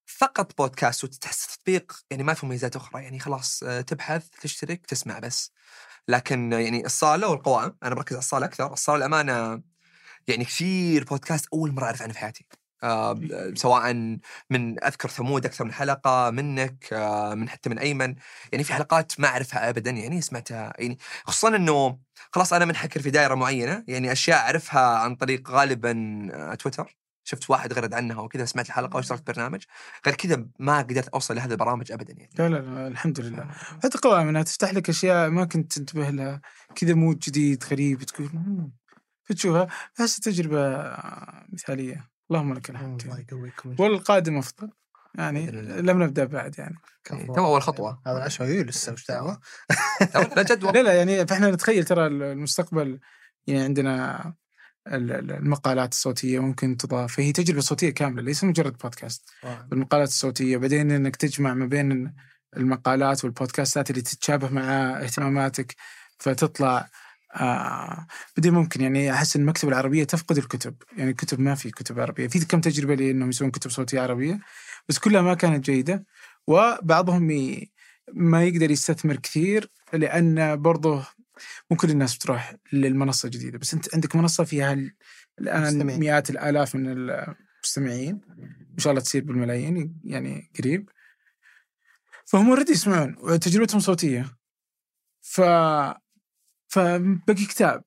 فقط 0.05 0.57
بودكاست 0.57 1.03
وتحس 1.03 1.57
تطبيق 1.57 1.93
يعني 2.11 2.23
ما 2.23 2.33
في 2.33 2.45
مميزات 2.45 2.75
أخرى 2.75 3.03
يعني. 3.03 3.19
خلاص 3.19 3.63
آه، 3.63 3.81
تبحث 3.81 4.27
تشترك 4.41 4.85
تسمع 4.85 5.19
بس. 5.19 5.51
لكن 6.07 6.51
يعني 6.53 6.85
الصالة 6.85 7.27
والقوائم 7.27 7.75
أنا 7.83 7.95
بركز 7.95 8.13
على 8.13 8.19
الصالة 8.19 8.45
أكثر. 8.45 8.73
الصالة 8.73 8.97
الأمانة 8.97 9.61
يعني 10.27 10.45
كثير 10.45 11.03
بودكاست 11.03 11.45
أول 11.53 11.71
مرة 11.71 11.85
أعرف 11.85 12.01
عنه 12.01 12.13
في 12.13 12.19
حياتي. 12.19 12.45
سواء 13.55 13.93
من 14.49 14.83
أذكر 14.83 15.09
ثمود 15.09 15.45
أكثر 15.45 15.65
من 15.65 15.73
حلقة 15.73 16.29
منك 16.29 16.93
آه 16.93 17.33
من 17.33 17.49
حتى 17.49 17.69
من 17.69 17.79
أيمن. 17.79 18.15
يعني 18.51 18.63
في 18.63 18.73
حلقات 18.73 19.19
ما 19.19 19.27
أعرفها 19.27 19.69
ابدا 19.69 19.91
يعني 19.91 20.21
سمعتها 20.21 20.73
يعني 20.79 20.97
خصوصا 21.25 21.55
إنه 21.55 21.99
خلاص 22.31 22.53
أنا 22.53 22.65
منحكر 22.65 23.01
في 23.01 23.09
دائرة 23.11 23.35
معينة 23.35 23.83
يعني 23.87 24.11
أشياء 24.11 24.37
أعرفها 24.39 24.97
عن 24.97 25.15
طريق 25.15 25.49
غالبا 25.51 26.27
آه، 26.33 26.55
تويتر. 26.55 26.97
شفت 27.23 27.49
واحد 27.49 27.73
غرد 27.73 27.93
عنها 27.93 28.21
وكذا 28.21 28.45
سمعت 28.45 28.67
الحلقة 28.67 28.95
واشتركت 28.97 29.27
برنامج. 29.27 29.63
غير 30.05 30.15
كذا 30.15 30.45
ما 30.59 30.77
قدرت 30.77 31.07
أوصل 31.07 31.35
لهذه 31.35 31.51
البرامج 31.51 31.91
ابدا 31.91 32.13
يعني. 32.13 32.29
لا 32.39 32.49
لا 32.49 32.57
لا 32.59 32.87
الحمد 32.87 33.19
لله. 33.19 33.47
حتى 33.83 33.97
قوائم 33.97 34.27
انها 34.27 34.43
تفتح 34.43 34.73
لك 34.73 34.89
أشياء 34.89 35.29
ما 35.29 35.45
كنت 35.45 35.71
تنتبه 35.73 36.09
لها. 36.09 36.41
كذا 36.75 36.93
مود 36.93 37.19
جديد 37.19 37.63
غريب 37.71 38.03
تقول. 38.03 38.29
فتشوفها. 39.23 39.67
احس 39.99 40.19
تجربة 40.19 40.93
مثالية. 41.53 42.10
اللهم 42.31 42.53
لك 42.53 42.69
الحمد. 42.69 43.01
الله 43.01 43.19
يقويكم 43.19 43.75
والقادم 43.79 44.37
أفضل. 44.37 44.69
يعني. 45.15 45.51
لم 45.81 46.03
نبدأ 46.03 46.25
بعد 46.25 46.59
يعني. 46.59 46.75
تو 47.05 47.45
أول 47.45 47.61
خطوة. 47.61 48.01
هذا 48.07 48.19
عشوائي 48.23 48.63
لسه 48.63 48.93
وش 48.93 49.07
دعوة؟ 49.07 49.39
لا 50.35 50.41
جد 50.43 50.63
لا 50.63 50.83
لا 50.83 50.93
يعني 50.93 51.27
فإحنا 51.27 51.51
نتخيل 51.51 51.83
ترى 51.83 52.07
المستقبل 52.07 52.99
يعني 53.47 53.63
عندنا 53.63 54.23
ال- 54.87 55.11
ال- 55.11 55.31
المقالات 55.31 55.91
الصوتية 55.91 56.39
ممكن 56.39 56.77
تضاف. 56.77 57.15
فهي 57.15 57.31
تجربة 57.31 57.61
صوتية 57.61 57.89
كاملة 57.89 58.21
ليس 58.21 58.43
مجرد 58.43 58.77
بودكاست. 58.77 59.29
المقالات 59.73 60.07
الصوتية 60.07 60.57
بعدين 60.57 60.91
إنك 60.91 61.15
تجمع 61.15 61.53
ما 61.53 61.65
بين 61.65 62.13
المقالات 62.57 63.23
والبودكاستات 63.25 63.89
اللي 63.89 64.01
تتشابه 64.01 64.49
مع 64.49 64.63
اهتماماتك 65.03 65.75
فتطلع 66.19 66.89
آه 67.35 68.07
بعدين 68.37 68.53
ممكن 68.53 68.81
يعني 68.81 69.13
أحس 69.13 69.35
إن 69.35 69.41
المكتبه 69.41 69.71
العربية 69.71 70.03
تفقد 70.03 70.37
الكتب. 70.37 70.75
يعني 70.97 71.11
الكتب 71.11 71.39
ما 71.39 71.55
في 71.55 71.71
كتب 71.71 71.99
عربية. 71.99 72.27
في 72.27 72.45
كم 72.45 72.61
تجربة 72.61 72.95
لي 72.95 73.11
إنهم 73.11 73.29
يسوون 73.29 73.51
كتب 73.51 73.71
صوتية 73.71 74.01
عربية 74.01 74.39
بس 74.89 74.99
كلها 74.99 75.21
ما 75.21 75.33
كانت 75.33 75.65
جيدة. 75.65 76.05
وبعضهم 76.47 77.31
ي... 77.31 77.71
ما 78.13 78.43
يقدر 78.43 78.71
يستثمر 78.71 79.15
كثير 79.15 79.69
لأن 79.93 80.61
برضه 80.61 81.05
مو 81.71 81.77
كل 81.77 81.89
الناس 81.89 82.15
بتروح 82.15 82.55
للمنصة 82.73 83.25
الجديدة. 83.25 83.57
بس 83.57 83.73
أنت 83.73 83.95
عندك 83.95 84.15
منصة 84.15 84.43
فيها 84.43 84.73
ال- 84.73 84.95
الآن 85.41 85.61
مستمعين. 85.61 85.99
مئات 85.99 86.29
الآلاف 86.29 86.75
من 86.75 86.87
المستمعين 86.87 88.21
إن 88.73 88.77
شاء 88.77 88.91
الله 88.91 89.03
تصير 89.03 89.23
بالملايين 89.23 90.01
يعني 90.03 90.51
قريب. 90.59 90.89
فهم 92.25 92.49
already 92.49 92.71
يسمعون 92.71 93.15
وتجربتهم 93.19 93.79
صوتية. 93.79 94.37
ف 95.21 95.41
فبقي 96.71 97.45
كتاب. 97.45 97.83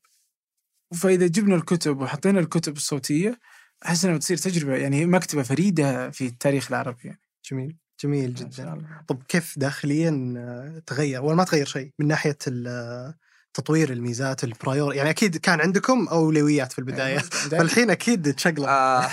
فإذا 0.95 1.27
جبنا 1.27 1.57
الكتب 1.57 2.01
وحطينا 2.01 2.41
الكتب 2.41 2.77
الصوتية 2.77 3.39
أحس 3.87 4.05
إنها 4.05 4.17
بتصير 4.17 4.37
تجربة 4.37 4.77
يعني 4.77 5.07
مكتبة 5.07 5.43
فريدة 5.43 6.11
في 6.11 6.27
التاريخ 6.27 6.69
العربي 6.69 7.01
يعني. 7.05 7.21
جميل 7.51 7.77
جميل 8.01 8.35
جدا. 8.35 8.83
طب 9.09 9.23
كيف 9.29 9.59
داخليا 9.59 10.35
آه، 10.37 10.83
تغير؟ 10.87 11.23
ولا 11.23 11.37
ما 11.37 11.45
تغير 11.45 11.67
شيء 11.67 11.91
من 11.99 12.07
ناحية 12.07 12.39
آه، 12.67 13.15
تطوير 13.55 13.93
الميزات 13.93 14.45
ال 14.45 14.50
priority 14.50 14.95
يعني 14.95 15.11
أكيد 15.11 15.37
كان 15.37 15.61
عندكم 15.61 16.09
أولويات 16.09 16.73
في 16.73 16.79
البداية. 16.79 17.19
فالحين 17.51 17.91
أكيد 17.91 18.35
تشقلب 18.35 18.61
آه 18.61 19.11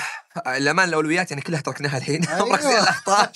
الامان 0.48 0.90
الأولويات 0.90 1.32
يعني 1.32 1.42
كلها 1.44 1.62
تركناها 1.62 1.98
الحين. 1.98 2.26
أيوة. 2.26 2.50
مركزين 2.50 2.72
على 2.72 2.84
الاخطاء 2.84 3.32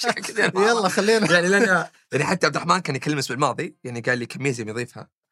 يلا 0.55 0.89
خلينا. 0.89 1.31
يعني 1.31 1.47
لأن 1.47 1.87
يعني 2.11 2.23
حتى 2.23 2.45
عبد 2.45 2.55
الرحمن 2.55 2.79
كان 2.79 2.95
يكلم 2.95 3.13
الأسبوع 3.13 3.35
الماضي 3.35 3.75
يعني 3.83 4.01
قال 4.01 4.17
لي 4.17 4.25
كم 4.25 4.43
ميزه 4.43 4.63
يضيفها. 4.63 5.01
إيه. 5.01 5.24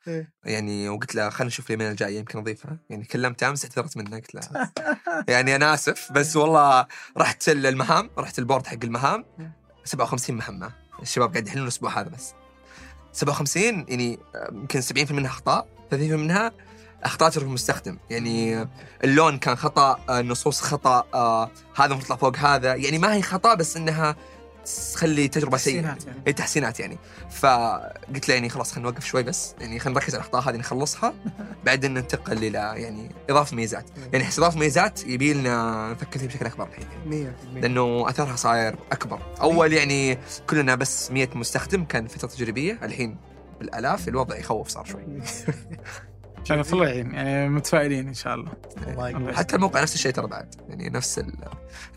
يعني 0.46 0.90
وقلت 0.90 1.16
له 1.16 1.30
خلينا 1.30 1.48
نشوف 1.48 1.66
اليومين 1.66 1.92
الجاية 1.92 2.20
يمكن 2.20 2.40
أضيفها. 2.40 2.78
يعني 2.90 3.06
كلمته 3.06 3.50
أمس 3.50 3.66
اعتذرت 3.66 3.98
منه 3.98 4.16
قلت 4.16 4.36
له 4.36 4.42
يعني 5.34 5.56
أنا 5.56 5.74
آسف 5.74 6.12
بس 6.12 6.36
والله 6.36 6.88
رحت 7.18 7.50
المهام 7.50 8.10
رحت 8.18 8.40
البورد 8.40 8.68
حق 8.68 8.78
المهام 8.84 9.26
57 9.84 10.36
مهمة. 10.36 10.72
الشباب 11.02 11.32
قاعد 11.32 11.48
يحلون 11.48 11.64
الأسبوع 11.64 12.00
هذا 12.00 12.10
بس. 12.10 12.34
57 13.12 13.64
يعني 13.64 14.20
آه، 14.36 14.50
يمكن 14.52 14.82
70% 14.82 15.12
منها 15.12 15.30
أخطاء 15.30 15.68
30% 15.92 15.96
منها 15.96 16.52
أخطاء 17.04 17.30
ترك 17.30 17.44
المستخدم. 17.44 17.98
يعني 18.10 18.68
اللون 19.04 19.38
كان 19.38 19.56
خطأ 19.56 20.00
آه، 20.10 20.20
النصوص 20.20 20.62
خطأ 20.62 21.08
آه، 21.14 21.52
هذا 21.76 21.96
يطلع 21.96 22.16
فوق 22.16 22.38
هذا. 22.38 22.76
يعني 22.76 22.98
ما 22.98 23.14
هي 23.14 23.22
خطأ 23.22 23.54
بس 23.54 23.78
إنها 23.78 24.16
تخلي 24.94 25.28
تجربة 25.28 25.58
سيئة. 25.58 25.82
تحسينات 25.82 26.06
يعني. 26.08 26.22
اي 26.28 26.34
تحسينات 26.34 26.80
يعني. 26.80 26.98
فقلت 27.32 28.30
له 28.30 28.36
يعني 28.36 28.50
خلاص 28.50 28.72
خلينا 28.72 28.90
نوقف 28.90 29.06
شوي 29.06 29.24
بس. 29.24 29.56
يعني 29.60 29.80
خلينا 29.80 30.00
نركز 30.00 30.16
على 30.16 30.22
الأخطاء 30.22 30.50
هذه 30.50 30.58
نخلصها. 30.58 31.14
بعدين 31.66 31.94
ننتقل 31.94 32.38
إلى 32.38 32.58
يعني 32.58 33.12
إضافة 33.30 33.56
ميزات. 33.56 33.86
يعني 34.14 34.26
أحس 34.26 34.40
إضافة 34.40 34.60
ميزات 34.60 35.08
يبي 35.08 35.34
لنا 35.34 35.90
نفكر 35.92 36.20
فيها 36.20 36.28
بشكل 36.28 36.46
أكبر 36.46 36.68
الحين. 36.68 36.88
يعني. 37.06 37.34
100% 37.60 37.62
لأنه 37.62 38.10
أثرها 38.10 38.36
صاير 38.36 38.76
أكبر. 38.92 39.20
أول 39.42 39.74
يعني 39.74 40.18
كلنا 40.50 40.76
بس 40.76 41.12
100 41.12 41.30
مستخدم 41.36 41.86
كان 41.86 42.08
فترة 42.08 42.28
تجريبية. 42.28 42.80
الحين 42.84 43.18
بالألاف 43.60 44.08
الوضع 44.08 44.36
يخوف 44.36 44.68
صار 44.68 44.86
شوي. 44.86 45.04
في 46.46 46.74
الله 46.74 46.88
يعين 46.88 47.14
يعني 47.14 47.50
متفائلين 47.50 48.08
إن 48.08 48.14
شاء 48.14 48.36
الله. 48.36 48.52
الله. 48.88 49.34
حتى 49.34 49.56
الموقع 49.56 49.82
نفس 49.82 49.96
الشيء 49.96 50.12
ترى 50.12 50.28
بعد 50.28 50.56
يعني 50.70 50.90
نفس 50.90 51.20
ال... 51.20 51.34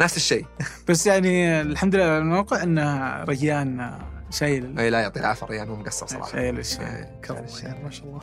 نفس 0.00 0.16
الشيء. 0.16 0.46
بس 0.88 1.06
يعني 1.06 1.60
الحمد 1.60 1.94
لله 1.94 2.18
الموقع 2.18 2.62
إنه 2.62 3.24
ريان 3.24 3.98
شايل 4.30 4.78
إي 4.78 4.90
لا 4.90 5.00
يعطيه 5.00 5.20
العافية 5.20 5.46
ريان 5.46 5.68
مو 5.68 5.76
مقصر 5.76 6.06
صراحة. 6.06 6.32
شايل 6.32 6.58
الشيء 6.58 6.80
إيه. 6.80 7.20
كفو 7.22 7.46
خير 7.46 7.74
ما 7.84 7.90
شاء 7.90 8.06
الله. 8.06 8.20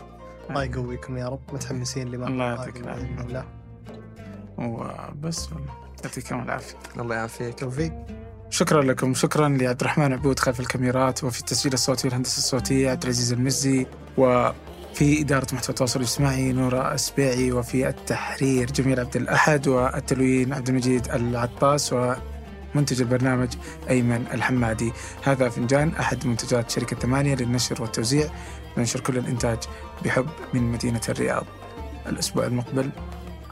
الله 0.50 0.64
يقويكم 0.64 1.18
يا 1.18 1.28
رب 1.30 1.42
متحمسين 1.54 2.12
لما 2.12 2.28
الله 2.28 2.46
يعطيك. 2.46 2.78
الله. 2.78 3.46
وبس 4.58 5.50
يعطيكم 6.04 6.44
العافية. 6.44 6.78
الله 6.98 7.16
يعافيك. 7.16 7.60
توفيق. 7.60 7.94
شكرا 8.50 8.84
لكم 8.84 9.14
شكرا 9.14 9.50
لعبد 9.50 9.82
الرحمن 9.82 10.14
عبود 10.14 10.40
خلف 10.40 10.60
الكاميرات 10.60 11.24
وفي 11.24 11.40
التسجيل 11.40 11.74
الصوتي 11.74 12.08
والهندسة 12.08 12.38
الصوتية 12.38 12.92
عبد 12.92 13.04
العزيز 13.04 13.34
المزي 13.34 13.86
وفي 14.94 15.22
إدارة 15.22 15.48
محتوى 15.54 15.70
التواصل 15.70 16.00
الاجتماعي 16.00 16.52
نورا 16.52 16.94
السبيعي 16.94 17.52
وفي 17.52 17.88
التحرير 17.88 18.72
جميل 18.72 19.00
عبد 19.00 19.16
الأحد 19.16 19.68
والتلوين 19.68 20.54
عبد 20.54 20.70
المجيد 20.70 21.08
العطاس 21.08 21.96
منتج 22.76 23.02
البرنامج 23.02 23.54
أيمن 23.90 24.28
الحمادي. 24.34 24.94
هذا 25.24 25.50
فنجان 25.50 25.90
أحد 25.90 26.28
منتجات 26.28 26.70
شركة 26.70 26.96
ثمانية 26.96 27.36
للنشر 27.36 27.82
والتوزيع 27.82 28.30
ننشر 28.78 29.00
كل 29.00 29.18
الإنتاج 29.18 29.58
بحب 30.06 30.30
من 30.54 30.62
مدينة 30.62 31.02
الرياض. 31.10 31.46
الأسبوع 32.08 32.46
المقبل 32.46 32.90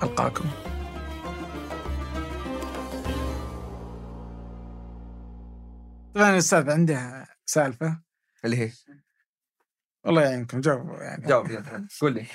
ألقاكم. 0.03 0.45
طبعا 6.13 6.29
الأستاذ 6.29 6.69
عنده 6.69 7.25
سالفة. 7.45 7.99
اللي 8.45 8.57
هي؟ 8.57 8.71
والله 10.05 10.21
يعينكم 10.21 10.61
جاوبوا 10.61 11.03
يعني. 11.03 11.27
جاوب 11.27 11.47
قول 12.01 12.13
لي. 12.13 12.25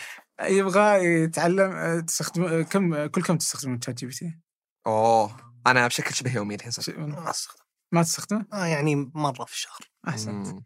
يبغى 0.42 1.04
يتعلم 1.04 2.00
تستخدم 2.00 2.62
كم 2.62 3.06
كل 3.06 3.22
كم 3.22 3.36
تستخدمون 3.36 3.80
شات 3.80 3.94
جي 3.94 4.06
بي 4.06 4.12
تي؟ 4.12 4.38
أوه 4.86 5.36
أنا 5.66 5.86
بشكل 5.86 6.14
شبه 6.14 6.34
يومي 6.34 6.54
الحين 6.54 6.72
ما 6.98 7.30
استخدم 7.30 7.64
ما 7.92 8.02
تستخدمه؟ 8.02 8.46
آه 8.52 8.66
يعني 8.66 9.10
مرة 9.14 9.44
في 9.44 9.52
الشهر. 9.52 9.80
أحسنت. 10.08 10.46
مم. 10.46 10.64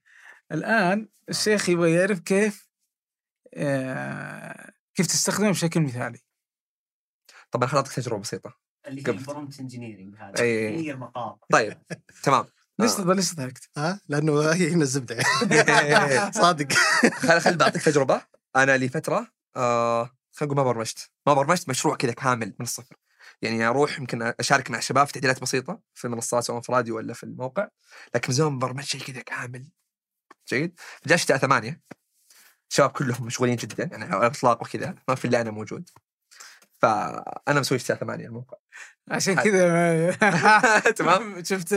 الآن 0.53 1.09
الشيخ 1.29 1.69
يبغى 1.69 1.93
يعرف 1.93 2.21
كيف 2.21 2.69
آه 3.55 4.73
كيف 4.95 5.07
تستخدمه 5.07 5.51
بشكل 5.51 5.81
مثالي. 5.81 6.21
طبعا 7.51 7.69
خلطك 7.69 7.93
تجربة 7.93 8.21
بسيطة. 8.21 8.59
اللي 8.87 9.03
هي. 9.07 9.13
ال 9.13 9.19
prompt 9.19 9.61
engineering 9.61 10.17
هذا. 10.19 10.43
هي 10.43 10.91
المقام 10.91 11.37
طيب 11.53 11.83
تمام. 12.23 12.45
ليش 12.81 12.93
آه. 12.93 13.13
ليش 13.13 13.35
ضحكت؟ 13.35 13.71
ها 13.77 14.01
لأنه 14.09 14.41
هي 14.53 14.71
هنا 14.73 14.83
الزبدة. 14.83 15.23
صادق. 16.43 16.73
خل 17.13 17.41
خل 17.41 17.57
بعطيك 17.57 17.83
تجربة. 17.83 18.23
أنا 18.57 18.77
لي 18.77 18.89
فترة 18.89 19.27
آه 19.57 20.05
خلينا 20.33 20.55
نقول 20.55 20.57
ما 20.57 20.73
برمجت. 20.73 21.11
ما 21.27 21.35
برمجت 21.35 21.69
مشروع 21.69 21.97
كذا 21.97 22.13
كامل 22.13 22.47
من 22.47 22.67
الصفر. 22.67 22.97
يعني 23.43 23.67
أروح 23.67 23.99
يمكن 23.99 24.35
أشارك 24.41 24.71
مع 24.71 24.79
الشباب 24.79 25.07
في 25.07 25.13
تعديلات 25.13 25.43
بسيطة 25.43 25.81
في 25.95 26.05
المنصات 26.05 26.45
سواء 26.45 26.61
في 26.61 26.73
راديو 26.73 26.97
ولا 26.97 27.15
في 27.15 27.25
الموقع. 27.25 27.69
لكن 28.15 28.29
من 28.29 28.35
زمان 28.35 28.59
برمجت 28.59 28.87
شيء 28.87 29.01
كذا 29.01 29.21
كامل. 29.21 29.67
جيد؟ 30.49 30.79
جاء 31.07 31.19
شتاء 31.19 31.37
ثمانية. 31.37 31.81
الشباب 32.71 32.91
كلهم 32.91 33.27
مشغولين 33.27 33.57
جدا 33.57 33.85
يعني 33.85 34.05
على 34.05 34.27
الإطلاق 34.27 34.63
وكذا. 34.63 34.95
ما 35.09 35.15
في 35.15 35.25
إلا 35.25 35.41
أنا 35.41 35.51
موجود. 35.51 35.91
فأنا 36.83 37.61
مسوي 37.61 37.79
شتاء 37.79 37.97
ثمانية 37.97 38.27
الموقع. 38.27 38.57
عشان. 39.11 39.35
كذا 39.35 39.69
ما- 39.73 40.81
تمام. 40.99 41.45
شفت 41.45 41.73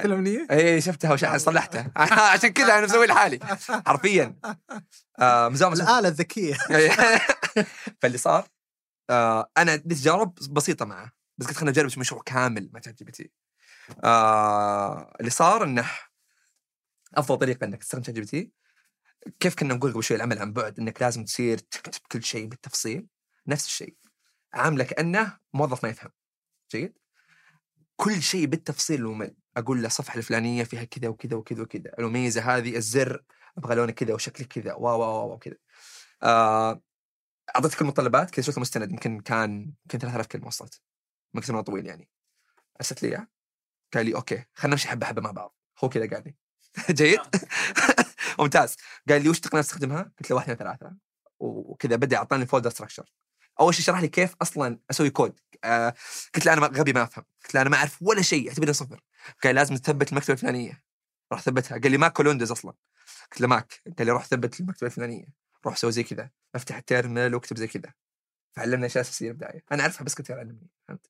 ما- 0.00 0.04
الأمنية؟ 0.04 0.46
اي 0.50 0.80
شفتها 0.80 1.12
وش 1.12 1.24
صلحتها. 1.24 1.90
عشان 2.32 2.48
كذا 2.52 2.78
أنا 2.78 2.86
مسوي 2.86 3.06
لحالي. 3.06 3.38
حرفيا. 3.86 4.36
آه 5.18 5.48
الآلة 5.72 6.08
الذكية. 6.08 6.54
فاللي 8.02 8.18
صار 8.18 8.48
آه 9.10 9.50
أنا 9.58 9.72
عندي 9.72 9.94
تجارب 9.94 10.34
بسيطة 10.50 10.84
معه. 10.84 11.12
بس 11.38 11.46
قلت 11.46 11.56
خلينا 11.56 11.70
نجرب 11.70 11.88
شي 11.88 12.00
مشروع 12.00 12.22
كامل 12.26 12.70
مع 12.72 12.80
شات 12.80 12.94
جي 12.98 13.04
بي 13.04 13.12
تي 13.12 13.30
آه 14.04 15.14
اللي 15.20 15.30
صار 15.30 15.64
إنه 15.64 15.90
أفضل 17.14 17.38
طريقة 17.38 17.64
إنك 17.64 17.82
تستخدم 17.82 18.02
شات 18.04 18.14
جي 18.14 18.20
بي 18.20 18.26
تي 18.26 18.52
كيف 19.40 19.54
كنا 19.54 19.74
نقول 19.74 19.92
قبل 19.92 20.04
شوي 20.04 20.16
العمل 20.16 20.38
عن 20.38 20.52
بعد 20.52 20.78
إنك 20.78 21.02
لازم 21.02 21.24
تصير 21.24 21.58
تكتب 21.58 22.00
كل 22.12 22.22
شيء 22.24 22.46
بالتفصيل 22.46 23.06
نفس 23.46 23.66
الشيء. 23.66 23.94
عاملة 24.54 24.84
كأنه 24.84 25.38
موظف 25.54 25.84
ما 25.84 25.90
يفهم. 25.90 26.10
جيد؟ 26.70 26.98
كل 27.96 28.22
شيء 28.22 28.46
بالتفصيل 28.46 29.04
ممل 29.04 29.36
أقول 29.56 29.80
له 29.82 29.86
الصفحه 29.86 30.18
الفلانية 30.18 30.64
فيها 30.64 30.84
كذا 30.84 31.08
وكذا 31.08 31.36
وكذا 31.36 31.62
وكذا 31.62 31.92
الميزه 31.98 32.56
هذه 32.56 32.76
الزر 32.76 33.24
أبغى 33.58 33.74
لونه 33.74 33.92
كذا 33.92 34.14
وشكله 34.14 34.46
كذا 34.46 34.74
و 34.74 34.86
و 34.86 35.02
و 35.02 35.32
وكذا 35.32 35.56
آه 36.22 36.82
أعطيتك 37.56 37.80
المتطلبات 37.80 38.30
كذا 38.30 38.44
شفت 38.44 38.56
المستند 38.56 38.90
يمكن 38.90 39.20
كان 39.20 39.60
يمكن 39.60 39.98
3000 39.98 40.26
كلمة 40.26 40.46
وصلت. 40.46 40.80
مكتوب 41.34 41.60
طويل 41.60 41.86
يعني. 41.86 42.08
أرسلت 42.80 43.02
لي 43.02 43.08
اياه 43.08 43.28
قال 43.94 44.06
لي 44.06 44.14
okay 44.14 44.44
خلينا 44.54 44.74
نمشي 44.74 44.88
حبة 44.88 45.06
حبة 45.06 45.22
مع 45.22 45.30
بعض. 45.30 45.56
هو 45.84 45.88
كذا 45.88 46.10
قال 46.10 46.24
لي. 46.24 46.34
جيد؟ 46.94 47.20
ممتاز. 48.38 48.76
قال 49.08 49.22
لي 49.22 49.28
وش 49.28 49.40
تقنيه 49.40 49.62
تستخدمها؟ 49.62 50.02
قلت 50.02 50.30
له 50.30 50.36
واحد 50.36 50.50
اثنين 50.50 50.58
ثلاثة. 50.58 50.96
وكذا 51.38 51.96
بدأ 51.96 52.16
اعطاني 52.16 52.46
folder 52.46 52.70
structure 52.70 53.12
أول 53.60 53.74
شيء 53.74 53.84
شرح 53.84 54.00
لي 54.00 54.08
كيف 54.08 54.34
أصلا 54.42 54.78
أسوي 54.90 55.10
كود 55.10 55.40
آه 55.64 55.94
قلت 56.34 56.46
له 56.46 56.52
أنا 56.52 56.66
غبي 56.66 56.92
ما 56.92 57.02
أفهم. 57.02 57.24
قلت 57.44 57.54
له 57.54 57.60
أنا 57.60 57.70
ما 57.70 57.76
أعرف 57.76 58.02
ولا 58.02 58.22
شيء 58.22 58.48
أعتبرني 58.48 58.72
صفر. 58.72 59.00
قال 59.44 59.54
لازم 59.54 59.76
تثبت 59.76 60.12
المكتبة 60.12 60.32
الفلانية. 60.32 60.84
روح 61.32 61.42
ثبتها. 61.42 61.78
قال 61.78 61.90
لي 61.90 61.98
ماك 61.98 62.20
ولا 62.20 62.28
ويندوز 62.28 62.50
أصلا. 62.50 62.74
قلت 63.32 63.40
له 63.40 63.48
ماك. 63.48 63.82
قال 63.98 64.06
لي 64.06 64.12
روح 64.12 64.24
ثبت 64.26 64.60
المكتبة 64.60 64.86
الفلانية. 64.86 65.26
روح 65.66 65.76
سوي 65.76 65.92
زي 65.92 66.02
كذا. 66.02 66.30
أفتح 66.54 66.76
ال 66.76 66.82
terminal 66.82 67.34
واكتب 67.34 67.56
زي 67.56 67.66
كذا. 67.66 67.92
فعلمنا 68.56 68.86
أشياء 68.86 69.04
أساسية 69.04 69.32
بدايه 69.32 69.64
أنا 69.72 69.82
أعرفها 69.82 70.04
بس 70.04 70.14
كنت 70.14 70.30
علمني 70.30 70.70
فهمت؟ 70.88 71.06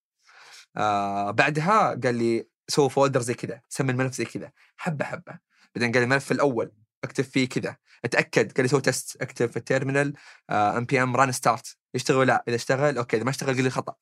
آه 0.76 1.30
بعدها 1.30 2.00
قال 2.04 2.14
لي 2.14 2.48
سوي 2.68 2.90
folder 2.90 3.20
زي 3.20 3.34
كذا. 3.34 3.60
سمي 3.68 3.92
الملف 3.92 4.14
زي 4.14 4.24
كذا. 4.24 4.52
حبة 4.76 5.04
حبة. 5.04 5.38
بعدين 5.74 5.92
قال 5.92 6.00
لي 6.00 6.04
الملف 6.04 6.32
الأول 6.32 6.72
أكتب 7.04 7.24
فيه 7.24 7.48
كذا. 7.48 7.76
أتأكد. 8.04 8.52
قال 8.52 8.62
لي 8.62 8.68
سوي 8.68 8.80
test 8.80 9.22
أكتب 9.22 9.50
في 9.50 9.56
ال 9.56 9.63
terminal 9.63 10.14
npm 10.50 11.16
run 11.16 11.32
start 11.32 11.76
يشتغل 11.94 12.16
ولا 12.16 12.26
لا 12.26 12.44
إذا 12.48 12.56
اشتغل 12.56 12.98
okay 12.98 13.16
إذا 13.16 13.24
ما 13.24 13.30
اشتغل 13.30 13.54
قال 13.54 13.64
لي 13.64 13.70
خطأ. 13.70 13.94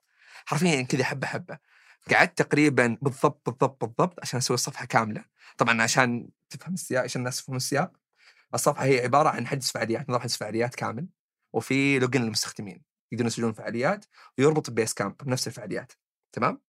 حرفيا 0.47 0.83
كذا 0.83 1.05
حبة 1.05 1.27
حبة. 1.27 1.59
قعدت 2.11 2.39
تقريبا 2.43 2.99
بالضبط 3.03 3.51
بالضبط 3.51 3.85
بالضبط 3.85 4.21
عشان 4.21 4.39
أسوي 4.39 4.55
الصفحة 4.55 4.87
كاملة. 4.87 5.25
طبعا 5.59 5.83
عشان 5.83 6.29
تفهم 6.51 6.75
السياق 6.75 7.03
عشان 7.05 7.21
الناس 7.21 7.43
تفهم 7.43 7.57
السياق. 7.57 7.93
الصفحة 8.55 8.85
هي 8.85 9.01
عبارة 9.01 9.29
عن 9.29 9.47
حجز 9.47 9.71
فعاليات 9.71 10.11
نظام 10.11 10.21
حجز 10.21 10.37
فعاليات 10.37 10.75
كامل 10.75 11.07
وفي 11.53 11.99
login 11.99 12.23
للمستخدمين. 12.23 12.83
يقدرون 13.13 13.27
يسجلون 13.27 13.53
فعاليات 13.53 14.05
ويربط 14.39 14.71
ببيس 14.71 14.95
كامب 14.95 15.17
بنفس 15.17 15.47
الفعاليات. 15.47 15.93
تمام؟ 16.33 16.61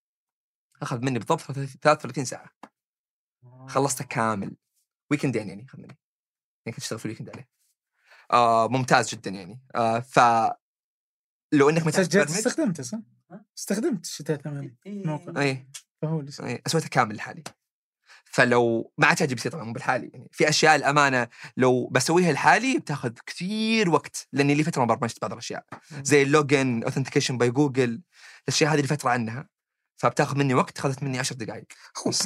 أخذ 0.82 1.02
مني 1.02 1.20
بالضبط 1.20 1.42
33 1.42 2.26
ساعة. 2.26 2.52
خلصته 3.68 4.06
كامل. 4.06 4.56
weekend-ين 5.12 5.50
يعني 5.50 5.66
اخذ 5.66 5.78
مني. 5.78 5.98
يعني 6.66 6.76
كنت 6.76 6.84
أشتغل 6.84 7.00
في 7.00 7.06
ال 7.06 7.09
weekend 7.09 7.30
عليه. 7.30 7.50
آه 8.32 8.68
ممتاز 8.68 9.10
جدا 9.10 9.32
يعني. 9.32 9.62
آه 9.76 10.00
لو 11.54 11.70
إنك 11.70 11.84
ما 11.84 11.90
استخدمته 11.90 12.84
صح؟ 12.84 13.00
استخدمت 13.58 14.06
شتاء 14.06 14.38
ثمانية 14.38 14.78
موقع. 14.86 15.42
إي. 15.42 15.68
فهو 16.02 16.20
اللي 16.20 16.32
إي 16.44 16.62
أسويته 16.68 16.88
كامل 16.88 17.16
لحالي. 17.16 17.44
فلو 18.26 18.94
ما 18.98 19.08
عاد 19.08 19.18
شات 19.18 19.30
جي 19.30 19.36
بي 19.36 19.42
تي 19.42 19.50
طبعا 19.50 19.64
مو 19.64 19.74
بلحالي 19.74 20.08
يعني. 20.14 20.30
في 20.32 20.50
أشياء 20.50 20.76
الأمانة 20.76 21.28
لو 21.58 21.88
بسويها 21.88 22.32
لحالي 22.32 22.78
بتاخذ 22.78 23.12
كثير 23.26 23.90
وقت 23.90 24.28
لأني 24.34 24.56
لي 24.56 24.64
فترة 24.64 24.86
ما 24.86 24.96
برمجت 24.96 25.22
بعض 25.22 25.32
الأشياء. 25.32 25.66
زي 26.04 26.22
ال 26.22 26.32
login 26.32 26.84
authentication 26.84 27.38
by 27.38 27.50
Google 27.50 28.02
الأشياء 28.44 28.74
هذه 28.74 28.82
لفترة 28.82 29.10
عنها. 29.10 29.53
فبتاخذ 30.04 30.38
مني 30.38 30.54
وقت 30.54 30.80
اخذت 30.80 31.04
مني 31.04 31.20
10 31.20 31.36
دقائق. 31.36 31.66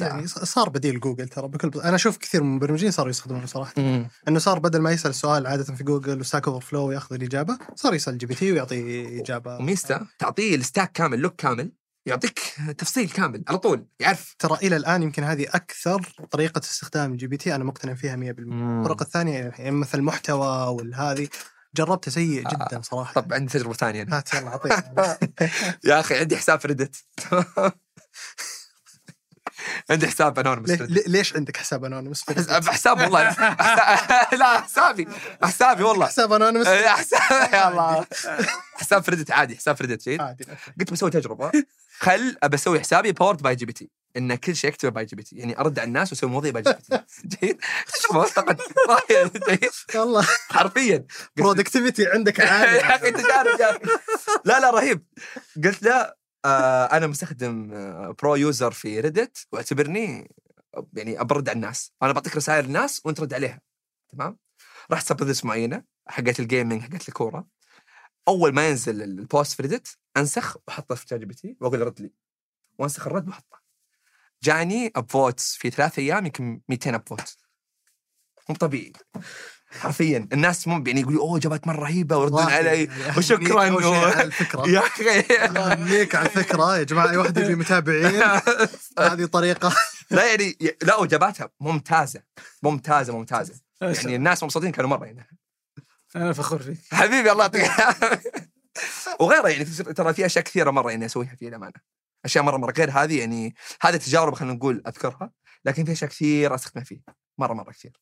يعني 0.00 0.26
صار 0.26 0.68
بديل 0.68 1.00
جوجل 1.00 1.28
ترى 1.28 1.48
بكل 1.48 1.70
بس... 1.70 1.80
أنا 1.80 1.94
أشوف 1.94 2.16
كثير 2.16 2.42
من 2.42 2.48
المبرمجين 2.50 2.90
صاروا 2.90 3.10
يستخدمونه 3.10 3.46
صراحة. 3.46 3.72
إنه 4.28 4.38
صار 4.38 4.58
بدل 4.58 4.78
ما 4.78 4.90
يسأل 4.90 5.10
السؤال 5.10 5.46
عاده 5.46 5.64
في 5.74 5.84
جوجل 5.84 6.20
و 6.20 6.48
Stack 6.48 6.66
Overflow 6.66 6.86
ويأخذ 6.86 7.14
الإجابة 7.14 7.58
صار 7.74 7.94
يسأل 7.94 8.18
جي 8.18 8.26
بي 8.26 8.34
تي 8.34 8.52
ويعطي 8.52 9.20
إجابة. 9.20 9.56
وميزته 9.56 10.00
تعطيه 10.18 10.54
ال 10.54 10.60
stack 10.60 10.92
كامل 10.92 11.18
log 11.18 11.34
كامل 11.36 11.72
يعطيك 12.06 12.40
تفصيل 12.78 13.10
كامل 13.10 13.44
على 13.48 13.58
طول 13.58 13.86
يعرف. 14.00 14.34
ترى 14.38 14.58
إلى 14.62 14.76
الآن 14.76 15.02
يمكن 15.02 15.24
هذه 15.24 15.46
أكثر 15.48 16.12
طريقة 16.30 16.58
استخدام 16.58 17.16
جي 17.16 17.26
بي 17.26 17.36
تي 17.36 17.54
أنا 17.54 17.64
مقتنع 17.64 17.94
فيها 17.94 18.16
100% 18.16 18.18
الطرق 18.38 19.02
الثانية 19.02 19.38
يعني 19.58 19.70
مثل 19.70 19.98
المحتوى 19.98 20.68
والهذه. 20.68 21.28
جربته 21.78 22.10
سيء 22.10 22.48
جدا 22.48 22.80
صراحة. 22.82 23.12
طب 23.12 23.32
عندي 23.32 23.52
تجربة 23.52 23.74
ثانية. 23.74 24.06
هات 24.10 24.34
يلا 24.34 24.48
اعطيك 24.48 24.72
يا 25.88 26.00
أخي 26.00 26.18
عندي 26.18 26.36
حساب 26.36 26.60
في 26.60 26.68
Reddit 26.68 26.96
عندي 29.90 30.06
حساب 30.06 30.38
anonymous 30.38 30.70
ليش 31.06 31.36
عندك 31.36 31.56
حساب 31.56 31.84
anonymous 31.84 32.24
حساب 32.68 33.00
والله. 33.00 33.22
لا 34.40 34.60
حسابي. 34.60 35.08
حسابي 35.42 35.82
والله. 35.82 36.06
حساب 36.06 36.32
anonymous 36.32 36.66
حساب. 36.68 37.52
يا 37.52 37.68
الله. 37.68 38.06
حساب 38.74 39.02
في 39.02 39.10
Reddit 39.10 39.30
عادي 39.30 39.56
حساب 39.56 39.76
في 39.76 39.84
Reddit 39.84 40.02
جيد. 40.08 40.20
عادي 40.20 40.46
قلت 40.80 40.92
بسوي 40.92 41.10
تجربة. 41.10 41.50
خل 42.00 42.36
ابى 42.42 42.54
أسوي 42.56 42.80
حسابي 42.80 43.12
powered 43.12 43.42
by 43.42 43.54
GPT 43.54 43.90
إن 44.16 44.34
كل 44.34 44.56
شيء 44.56 44.70
اكتبه 44.70 44.90
by 44.90 45.04
GPT 45.04 45.36
يعني 45.36 45.58
أرد 45.60 45.78
على 45.78 45.86
الناس 45.88 46.12
وأسوي 46.12 46.30
مواضيع 46.30 46.50
by 46.52 46.62
GPT 46.62 47.04
جيد. 47.46 47.58
تجربه 47.92 48.26
جيد. 49.48 49.70
والله 49.94 50.26
حرفيا. 50.50 51.06
productivity 51.36 52.06
عندك 52.06 52.38
يا 52.38 52.50
عالي 52.50 52.80
أخي 52.80 53.10
تجارب 53.10 53.60
يا 53.60 53.70
أخي. 53.70 53.80
لا 54.44 54.60
لا 54.60 54.70
رهيب. 54.70 55.02
قلت 55.64 55.82
له 55.82 56.17
آه 56.44 56.84
أنا 56.84 57.06
مستخدم 57.06 57.72
آه 57.72 58.16
pro 58.22 58.34
user 58.36 58.70
في 58.70 59.00
Reddit 59.00 59.46
واعتبرني 59.52 60.34
يعني 60.92 61.20
أبرد 61.20 61.48
على 61.48 61.56
الناس. 61.56 61.92
أنا 62.02 62.12
بعطيك 62.12 62.36
رسائل 62.36 62.64
الناس 62.64 63.02
وأنت 63.04 63.20
رد 63.20 63.34
عليها 63.34 63.60
تمام؟ 64.08 64.38
رحت 64.92 65.06
subreddits 65.06 65.44
معينه 65.44 65.84
حقت 66.08 66.40
ال 66.40 66.46
gaming 66.46 66.82
حقت 66.82 67.08
الكورة. 67.08 67.46
أول 68.28 68.54
ما 68.54 68.68
ينزل 68.68 69.02
ال 69.02 69.12
post 69.12 69.52
في 69.56 69.62
Reddit 69.62 69.98
أنسخ 70.16 70.56
وأحطه 70.66 70.94
في 70.94 71.06
ChatGPT 71.08 71.56
وأقول 71.60 71.80
رد 71.80 72.00
لي. 72.00 72.12
وأنسخ 72.78 73.06
الرد 73.06 73.28
وأحطه. 73.28 73.58
جاني 74.42 74.92
upvotes 74.96 75.56
في 75.56 75.70
ثلاث 75.70 75.98
أيام 75.98 76.26
يمكن 76.26 76.60
200 76.68 76.94
upvote 76.94 77.36
مو 78.48 78.54
طبيعي. 78.56 78.92
حرفيا. 79.70 80.28
الناس 80.32 80.68
مو 80.68 80.84
يعني 80.86 81.00
يقولوا 81.00 81.22
أوه 81.22 81.38
اجابات 81.38 81.66
مرة 81.66 81.80
رهيبة 81.80 82.16
ويردون 82.16 82.38
والله 82.38 82.52
علي. 82.52 82.84
يعني 83.06 83.18
وشكراً. 83.18 83.60
على 83.60 84.22
الفكرة. 84.22 84.68
يا 84.68 84.78
أخي. 84.78 85.20
أهنيك 85.58 86.14
على 86.14 86.26
الفكرة. 86.26 86.76
يا 86.76 86.82
جماعة 86.82 87.10
أي 87.10 87.16
واحد 87.16 87.38
يبي 87.38 87.54
متابعين 87.54 88.22
هذه 88.98 89.24
طريقة. 89.24 89.76
لا 90.10 90.30
يعني 90.30 90.56
لا 90.82 91.04
اجاباتها 91.04 91.50
ممتازة. 91.60 92.22
ممتازة 92.62 93.12
ممتازة. 93.16 93.54
يعني 93.80 94.16
الناس 94.16 94.42
مبسوطين 94.42 94.72
كانوا 94.72 94.90
مرة 94.90 95.04
يعني. 95.06 95.38
أنا 96.16 96.32
فخور 96.32 96.62
فيك. 96.62 96.78
حبيبي 96.92 97.32
الله 97.32 97.42
يعطيك 97.44 97.64
العافية. 97.64 98.22
وغيره 99.20 99.48
يعني 99.48 99.64
ترى 99.64 100.14
في 100.14 100.26
أشياء 100.26 100.44
كثيرة 100.44 100.70
مرة 100.70 100.90
يعني 100.90 101.06
أسويها 101.06 101.34
في 101.38 101.48
الامانه 101.48 101.80
أشياء 102.24 102.44
مرة 102.44 102.56
مرة. 102.56 102.72
غير 102.72 102.90
هذه 102.90 103.18
يعني 103.18 103.54
هذه 103.80 103.96
تجارب 103.96 104.34
خلينا 104.34 104.54
نقول 104.54 104.82
أذكرها 104.86 105.30
لكن 105.64 105.84
في 105.84 105.92
أشياء 105.92 106.10
كثير 106.10 106.54
أستخدمها 106.54 106.84
فيه. 106.84 107.00
مرة 107.38 107.52
مرة 107.54 107.70
كثير. 107.72 107.92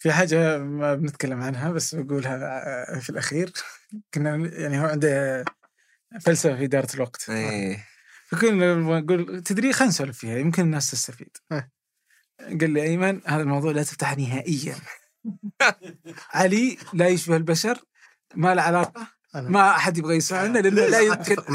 في 0.00 0.12
حاجة 0.12 0.58
ما 0.58 0.94
بنتكلم 0.94 1.40
عنها 1.42 1.70
بس 1.70 1.94
بقولها 1.94 2.36
آه، 2.96 2.98
في 2.98 3.10
الأخير. 3.10 3.52
كنا 4.14 4.36
يعني 4.36 4.80
هو 4.80 4.84
عنده 4.84 5.44
فلسفة 6.20 6.56
في 6.56 6.64
إدارة 6.64 6.94
الوقت. 6.94 7.30
إيه. 7.30 7.86
فكنا 8.26 8.74
نقول 8.74 9.42
تدري 9.42 9.72
خلينا 9.72 9.90
نسولف 9.90 10.18
فيها 10.18 10.38
يمكن 10.38 10.62
الناس 10.62 10.90
تستفيد. 10.90 11.36
إيه. 11.52 11.70
قال 12.40 12.70
لي 12.70 12.82
أيمن 12.82 13.20
هذا 13.26 13.42
الموضوع 13.42 13.72
لا 13.72 13.82
تفتح 13.82 14.18
نهائيا. 14.18 14.74
علي 16.34 16.78
لا 16.92 17.08
يشبه 17.08 17.36
البشر 17.36 17.78
ما 18.34 18.54
له 18.54 18.62
علاقة. 18.62 19.19
ما 19.34 19.70
أحد 19.70 19.98
يبغى 19.98 20.16
يسمعنا 20.16 20.58
لأنه 20.58 20.86
لا 20.86 21.00
يمكن. 21.00 21.36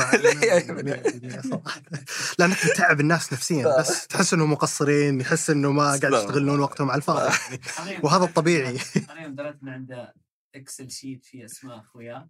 لانك 2.39 2.57
تتعب 2.59 2.99
الناس 2.99 3.33
نفسيا 3.33 3.79
بس 3.79 4.07
تحس 4.07 4.33
إنهم 4.33 4.51
مقصرين 4.51 5.21
يحس 5.21 5.49
إنه 5.49 5.71
ما 5.71 5.83
قاعد 5.83 6.03
يستغلون 6.03 6.59
وقتهم 6.59 6.91
على 6.91 6.97
الفاضي 6.97 7.33
يعني. 7.79 7.99
وهذا 8.03 8.23
الطبيعي. 8.23 8.79
أنا 9.09 9.21
يوم 9.21 9.35
دريت 9.35 9.55
ان 9.63 9.69
عنده 9.69 10.13
Excel 10.55 10.91
sheet 10.91 11.25
فيه 11.25 11.45
اسماء 11.45 11.79
أخويا. 11.79 12.27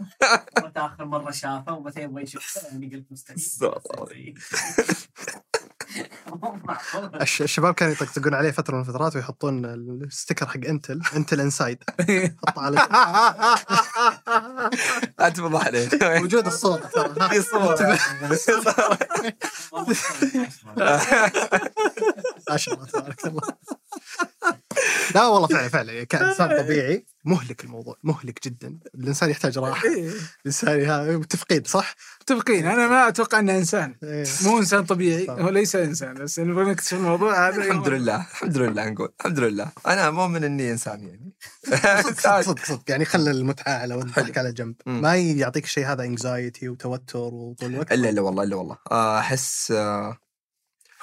متى 0.64 0.80
آخر 0.80 1.04
مرة 1.04 1.30
شافه 1.30 1.72
ومتى 1.72 2.02
يبغى 2.02 2.22
يشوفه 2.22 2.60
يعني 2.68 2.96
قلت 2.96 3.12
مستحيل. 3.12 3.38
الشباب 7.40 7.74
كانوا 7.74 7.94
يطقطقون 7.94 8.34
عليه 8.34 8.50
فترة 8.50 8.74
من 8.74 8.80
الفترات 8.80 9.16
ويحطون 9.16 9.64
ال 9.64 9.74
sticker 9.74 10.46
حق 10.46 10.60
Intel 10.68 11.00
Intel 11.16 11.40
inside. 11.40 11.78
حطه 12.46 12.62
على 12.62 12.76
لا 15.18 15.28
تفضحني 15.28 15.88
وجود 16.22 16.46
الصوت 16.46 16.84
ترى. 16.84 17.30
في 17.40 17.46
ما 22.50 22.56
شاء 22.56 22.74
الله 22.74 22.86
تبارك 22.86 23.26
الله. 23.26 23.42
لا 25.14 25.26
والله 25.26 25.48
فعلا 25.48 25.68
فعلا. 25.68 26.04
كإنسان 26.04 26.48
طبيعي 26.62 27.06
مهلك 27.24 27.64
الموضوع 27.64 27.96
مهلك 28.02 28.44
جدا. 28.44 28.78
الإنسان 28.94 29.30
يحتاج 29.30 29.58
راحة. 29.58 29.88
إيه، 29.88 30.10
الإنسان 30.40 30.80
هذا 30.80 31.16
متفقين 31.16 31.64
صح؟ 31.64 31.94
متفقين. 32.20 32.66
أنا 32.66 32.86
ما 32.88 33.08
أتوقع 33.08 33.38
أنه 33.38 33.56
إنسان. 33.58 33.94
إيه. 34.02 34.24
مو 34.44 34.58
إنسان 34.58 34.84
طبيعي 34.84 35.26
صح. 35.26 35.32
هو 35.32 35.48
ليس 35.48 35.76
إنسان. 35.76 36.14
بس 36.14 36.38
نبغى 36.38 36.64
نكتشف 36.64 36.92
الموضوع 36.94 37.48
هذا 37.48 37.56
الحمد 37.56 37.88
لله 37.88 38.16
الحمد 38.16 38.58
لله 38.58 38.88
نقول 38.90 39.08
الحمد 39.20 39.38
لله. 39.38 39.68
أنا 39.86 40.10
مؤمن 40.10 40.44
إني 40.44 40.70
إنسان 40.70 41.08
يعني. 41.08 41.32
صدق 42.12 42.40
صدق 42.40 42.64
صدق 42.70 42.82
يعني 42.88 43.04
خلى 43.04 43.30
المتعه 43.30 43.72
على 43.72 43.94
والضحك 43.94 44.38
على 44.38 44.52
جنب. 44.52 44.74
ما 44.86 45.16
يعطيك 45.16 45.64
الشيء 45.64 45.86
هذا 45.86 46.04
انكزايتي 46.04 46.68
وتوتر 46.68 47.18
وطول 47.18 47.70
الوقت؟ 47.74 47.92
إلا 47.92 48.08
إلا 48.08 48.20
والله 48.20 48.42
إلا 48.42 48.56
والله. 48.56 48.76
آه، 48.90 49.18
أحس 49.18 49.70
آه، 49.76 50.16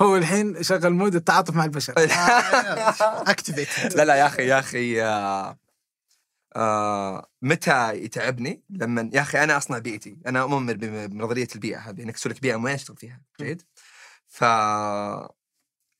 هو 0.01 0.15
الحين 0.17 0.63
شغل 0.63 0.93
mode 0.93 1.15
التعاطف 1.15 1.55
مع 1.55 1.65
البشر. 1.65 1.93
activated 3.31 3.97
لا 3.97 4.05
لا 4.05 4.15
يا 4.15 4.25
أخي 4.27 4.47
يا 4.47 4.59
أخي 4.59 5.03
آه، 5.03 5.59
آه، 6.55 7.29
متى 7.41 7.93
يتعبني 7.93 8.63
لما 8.69 9.09
يا 9.13 9.21
أخي 9.21 9.43
أنا 9.43 9.57
أصنع 9.57 9.77
بيئتي. 9.77 10.17
أنا 10.27 10.41
اؤمن 10.41 10.73
بنظرية 10.73 11.47
البيئة 11.55 11.77
هذه 11.79 12.03
إنك 12.03 12.15
تسوي 12.15 12.33
لك 12.33 12.41
بيئة 12.41 12.55
معينه 12.55 12.77
تشتغل 12.77 12.97
فيها. 12.97 13.21
جيد؟ 13.41 13.61
ف 14.27 14.43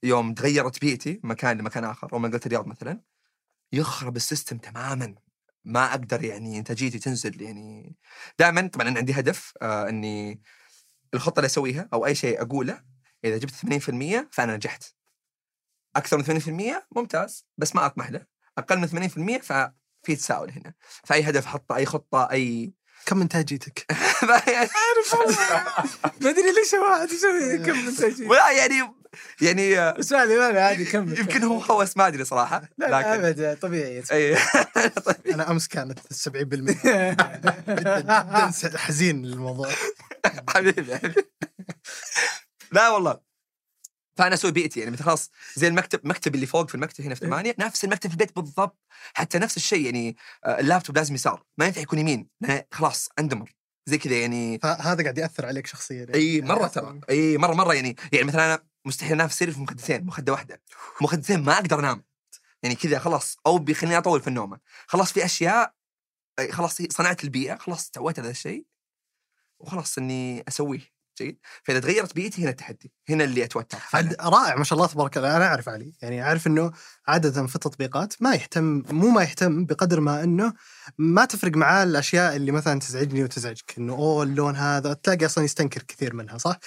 يوم 0.03 0.33
تغيرت 0.33 0.81
بيئتي 0.81 1.19
من 1.23 1.29
مكان 1.29 1.57
لمكان 1.57 1.83
آخر 1.83 2.13
أو 2.13 2.19
من 2.19 2.31
قلت 2.31 2.45
الرياض 2.45 2.67
مثلا 2.67 3.01
يخرب 3.73 4.15
ال 4.15 4.21
system 4.21 4.57
تماما. 4.57 5.15
ما 5.65 5.89
أقدر 5.89 6.23
يعني 6.23 6.59
إنتاجيتي 6.59 6.99
تنزل 6.99 7.41
يعني 7.41 7.95
دائما 8.39 8.67
طبعا 8.67 8.87
أنا 8.87 8.99
عندي 8.99 9.13
هدف 9.13 9.53
آه 9.61 9.89
إني 9.89 10.41
الخطة 11.13 11.39
اللي 11.39 11.45
أسويها 11.45 11.89
أو 11.93 12.05
أي 12.05 12.15
شيء 12.15 12.41
أقوله 12.41 12.96
إذا 13.23 13.37
جبت 13.37 13.51
80% 13.51 14.27
فأنا 14.31 14.55
نجحت. 14.55 14.83
أكثر 15.95 16.17
من 16.17 16.23
80% 16.23 16.83
ممتاز 16.95 17.45
بس 17.57 17.75
ما 17.75 17.85
اطمح 17.85 18.09
له. 18.11 18.25
أقل 18.57 18.77
من 18.77 19.09
80% 19.39 19.41
ففي 19.41 20.15
تساؤل 20.15 20.51
هنا. 20.51 20.73
فأي 21.03 21.23
هدف 21.29 21.45
احطه 21.45 21.75
أي 21.75 21.85
خطة 21.85 22.31
أي 22.31 22.73
كم 23.05 23.21
إنتاجيتك؟ 23.21 23.85
ما 26.21 26.29
أدري 26.29 26.51
ليش 26.51 26.73
واحد 26.73 27.11
يسوي 27.11 27.57
كم 27.57 27.87
انتاجية 27.87 28.27
ولا 28.27 28.51
يعني 28.51 28.93
يعني 29.41 29.79
اسمع 29.79 30.23
لي 30.23 30.37
ما 30.37 30.51
لا 30.51 30.65
عادي 30.65 30.85
كمل 30.85 31.19
يمكن 31.19 31.43
هو 31.43 31.59
هوس 31.59 31.97
ما 31.97 32.07
أدري 32.07 32.25
صراحة. 32.25 32.69
لا 32.77 33.15
ابدا 33.15 33.53
طبيعي. 33.63 34.03
أنا 35.33 35.51
أمس 35.51 35.67
كانت 35.67 35.99
70% 35.99 36.27
جدا 37.69 38.77
حزين 38.77 39.25
للموضوع 39.25 39.69
حبيبي 40.49 40.95
حبيبي. 40.95 41.23
لا 42.71 42.89
والله. 42.89 43.19
فأنا 44.17 44.33
أسوي 44.33 44.51
بيئتي 44.51 44.79
يعني 44.79 44.91
مثل 44.91 45.03
خلاص 45.03 45.31
زي 45.55 45.67
المكتب 45.67 46.07
مكتبي 46.07 46.35
اللي 46.35 46.47
فوق 46.47 46.69
في 46.69 46.75
المكتب 46.75 47.03
هنا 47.03 47.15
في 47.15 47.25
ثمانيه 47.25 47.55
نفس 47.59 47.83
المكتب 47.83 48.09
في 48.09 48.13
البيت 48.13 48.35
بالضبط. 48.35 48.77
حتى 49.13 49.39
نفس 49.39 49.57
الشيء 49.57 49.85
يعني 49.85 50.17
آه، 50.45 50.59
اللابتوب 50.59 50.97
لازم 50.97 51.15
يسار 51.15 51.43
ما 51.57 51.65
ينفع 51.65 51.81
يكون 51.81 51.99
يمين 51.99 52.27
خلاص 52.71 53.09
أندمر. 53.19 53.53
زي 53.85 53.97
كذا 53.97 54.19
يعني. 54.19 54.59
فهذا 54.59 55.03
قاعد 55.03 55.17
يأثر 55.17 55.45
عليك 55.45 55.67
شخصيا 55.67 55.97
يعني. 55.97 56.13
إي 56.13 56.41
مرة 56.41 56.67
ترى. 56.67 56.99
إي 57.09 57.37
مرة 57.37 57.53
مرة 57.53 57.73
يعني. 57.73 57.95
يعني 58.11 58.25
مثلا 58.25 58.45
أنا 58.45 58.63
مستحيل 58.85 59.11
أنام 59.11 59.27
في 59.27 59.33
سرير 59.33 59.53
في 59.53 59.59
مخدتين 59.59 60.05
مخدة 60.05 60.31
واحدة. 60.31 60.61
مخدتين 61.01 61.43
ما 61.43 61.53
أقدر 61.53 61.79
أنام. 61.79 62.03
يعني 62.63 62.75
كذا 62.75 62.99
خلاص. 62.99 63.37
أو 63.45 63.57
بيخليني 63.57 63.97
أطول 63.97 64.21
في 64.21 64.27
النومة. 64.27 64.59
خلاص 64.87 65.13
في 65.13 65.25
أشياء 65.25 65.73
خلاص 66.51 66.81
صنعت 66.81 67.23
البيئة 67.23 67.55
خلاص 67.55 67.91
سويت 67.95 68.19
هذا 68.19 68.29
الشيء 68.29 68.65
وخلاص 69.59 69.97
إني 69.97 70.43
أسويه. 70.47 70.96
جيد 71.17 71.37
فإذا 71.63 71.79
تغيرت 71.79 72.15
بيئتي 72.15 72.41
هنا 72.41 72.49
التحدي 72.49 72.91
هنا 73.09 73.23
اللي 73.23 73.43
أتوتر 73.43 73.77
عاد 73.93 74.15
رائع 74.21 74.55
ما 74.55 74.63
شاء 74.63 74.77
الله 74.77 74.87
تبارك 74.87 75.17
الله 75.17 75.37
أنا 75.37 75.45
أعرف 75.45 75.69
علي 75.69 75.93
يعني 76.01 76.23
أعرف 76.23 76.47
إنه 76.47 76.71
عادة 77.07 77.47
في 77.47 77.55
التطبيقات 77.55 78.13
ما 78.21 78.35
يهتم 78.35 78.83
مو 78.89 79.09
ما 79.09 79.21
يهتم 79.21 79.65
بقدر 79.65 79.99
ما 79.99 80.23
إنه 80.23 80.53
ما 80.97 81.25
تفرق 81.25 81.57
معاه 81.57 81.83
الأشياء 81.83 82.35
اللي 82.35 82.51
مثلا 82.51 82.79
تزعجني 82.79 83.23
وتزعجك 83.23 83.73
إنه 83.77 83.93
أوه 83.93 84.23
اللون 84.23 84.55
هذا 84.55 84.93
تلاقي 84.93 85.25
أصلا 85.25 85.43
يستنكر 85.43 85.83
كثير 85.83 86.13
منها 86.13 86.37
صح؟ 86.37 86.59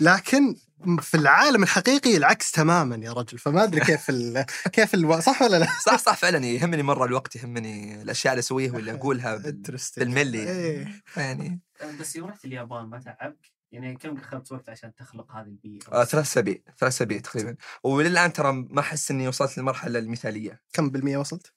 لكن 0.00 0.56
في 1.00 1.16
العالم 1.16 1.62
الحقيقي 1.62 2.16
العكس 2.16 2.50
تماما 2.50 2.96
يا 2.96 3.12
رجل 3.12 3.38
فما 3.38 3.64
أدري 3.64 3.80
كيف 3.80 4.10
ال 4.10 4.44
كيف 4.72 4.94
ال 4.94 5.22
صح 5.22 5.42
ولا 5.42 5.56
لا؟ 5.56 5.68
صح 5.86 5.98
صح 5.98 6.16
فعلا 6.16 6.46
يهمني 6.46 6.82
مرة 6.82 7.04
الوقت 7.04 7.36
يهمني 7.36 8.02
الأشياء 8.02 8.32
اللي 8.32 8.40
أسويها 8.40 8.72
واللي 8.72 8.92
أقولها. 8.92 9.36
بالملي 9.96 10.50
إيه. 10.50 11.02
يعني 11.16 11.60
بس 12.00 12.16
يوم 12.16 12.28
رحت 12.28 12.44
اليابان 12.44 12.84
ما 12.84 12.98
تعبك؟ 12.98 13.57
يعني 13.72 13.96
كم 13.96 14.16
أخذت 14.16 14.52
وقت 14.52 14.68
عشان 14.68 14.94
تخلق 14.94 15.32
هذه 15.32 15.46
البيئة؟ 15.46 15.92
آه، 15.92 16.04
ثلاث 16.04 16.26
أسابيع 16.26 16.56
ثلاث 16.78 16.92
أسابيع 16.92 17.18
تقريبا. 17.18 17.56
وللان 17.82 18.32
ترى 18.32 18.52
ما 18.52 18.80
أحس 18.80 19.10
إني 19.10 19.28
وصلت 19.28 19.58
للمرحلة 19.58 19.98
المثالية. 19.98 20.60
كم 20.72 20.90
بالمية 20.90 21.18
وصلت؟ 21.18 21.52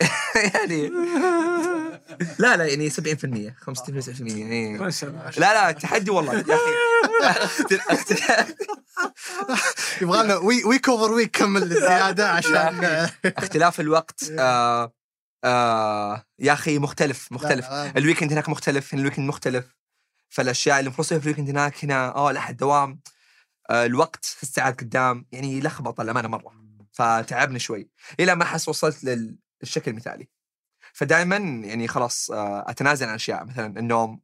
يعني 0.54 0.88
لا 2.38 2.56
لا 2.56 2.64
يعني 2.64 2.90
70% 2.90 2.94
65 2.94 4.02
70% 4.02 4.20
يعني 4.20 4.78
ما 4.78 4.90
شاء 4.90 5.10
الله. 5.10 5.30
لا 5.30 5.54
لا 5.54 5.72
تحدي 5.72 6.10
والله 6.10 6.34
يا 6.34 6.40
أخي. 6.40 6.76
يبغى 10.02 10.22
لنا 10.22 10.36
week 10.36 10.64
week 10.64 10.88
over 10.88 11.12
week 11.12 11.36
كمل 11.38 11.62
الزيادة 11.62 12.30
عشان 12.30 12.84
اختلاف 13.24 13.80
الوقت 13.80 14.30
آه 14.38 14.92
آه 15.44 16.24
يا 16.38 16.52
أخي 16.52 16.78
مختلف 16.78 17.32
مختلف. 17.32 17.66
ال 17.70 17.78
weekend 17.78 18.32
هناك 18.32 18.48
مختلف 18.48 18.94
هنا 18.94 19.02
ال 19.02 19.05
weekend 19.05 19.28
مختلف. 19.28 19.76
فالأشياء 20.28 20.78
اللي 20.78 20.86
المفروض 20.88 21.06
تسويها 21.06 21.20
في 21.20 21.26
ال 21.26 21.29
weekend 21.29 21.50
هناك 21.50 21.84
هنا 21.84 22.14
آه 22.14 22.30
الاحد 22.30 22.56
دوام 22.56 23.00
آه 23.70 23.84
الوقت 23.86 24.36
الساعات 24.42 24.80
قدام 24.80 25.26
يعني 25.32 25.60
لخبطة 25.60 26.02
الامانه 26.02 26.28
مرة. 26.28 26.66
فتعبني 26.92 27.58
شوي. 27.58 27.90
إلى 28.20 28.34
ما 28.34 28.42
احس 28.42 28.68
وصلت 28.68 29.04
لل- 29.04 29.38
للشكل 29.62 29.90
المثالي. 29.90 30.28
فدائما 30.92 31.36
يعني 31.66 31.88
خلاص 31.88 32.30
آه 32.30 32.64
أتنازل 32.70 33.08
عن 33.08 33.14
أشياء 33.14 33.44
مثلا 33.44 33.78
النوم 33.78 34.20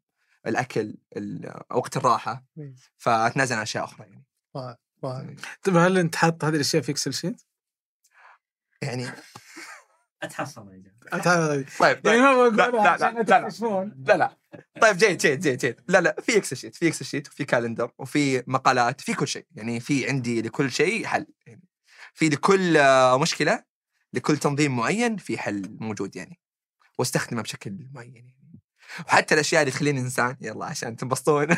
الأكل 0.47 0.95
ال- 1.17 1.61
وقت 1.71 1.97
الراحة. 1.97 2.45
فأتنازل 2.97 3.57
عن 3.57 3.63
أشياء 3.63 3.85
أخرى 3.85 4.07
يعني. 4.07 4.25
رائع. 4.57 4.77
طيب 5.63 5.77
هل 5.77 5.99
أنت 5.99 6.17
حاط 6.17 6.45
هذه 6.45 6.55
الأشياء 6.55 6.83
في 6.83 6.93
Excel 6.93 7.15
sheet؟ 7.15 7.43
يعني 8.83 9.09
أتحصل. 11.13 11.65
طيب 11.79 12.07
يعني 12.07 12.19
طيب 12.19 12.21
ما 12.23 12.33
بقول 12.35 12.57
لا، 12.57 12.71
لا، 12.71 12.97
لا، 13.23 13.23
لا، 13.97 14.17
لا. 14.17 14.37
طيب 14.83 14.97
جيد 14.97 15.17
جيد 15.19 15.41
جيد 15.41 15.59
جيد. 15.59 15.81
لا 15.89 16.01
لا 16.01 16.17
في 16.21 16.37
Excel 16.37 16.57
sheet 16.57 16.75
في 16.75 16.89
Excel 16.89 17.05
sheet 17.05 17.29
وفي 17.29 17.45
calendar 17.45 17.91
وفي 17.99 18.43
مقالات 18.47 19.01
في 19.01 19.15
كل 19.15 19.29
شيء. 19.29 19.47
يعني 19.55 19.81
في 19.81 20.09
عندي 20.09 20.43
لكل 20.43 20.73
شيء 20.73 21.07
حل. 21.07 21.27
يعني 21.47 21.63
في 22.15 22.29
لكل 22.29 22.77
آه، 22.77 23.19
مشكلة 23.19 23.65
لكل 24.13 24.37
تنظيم 24.37 24.77
معين 24.77 25.17
في 25.17 25.39
حل 25.39 25.77
موجود 25.81 26.17
يعني 26.17 26.41
واستخدمه 26.99 27.43
بشكل 27.43 27.89
معين 27.93 28.15
يعني. 28.17 28.61
وحتى 29.07 29.35
الأشياء 29.35 29.63
اللي 29.63 29.73
تخليني 29.73 30.01
إنسان 30.01 30.37
يلا 30.41 30.67
عشان 30.67 30.97
تنبسطون. 30.97 31.47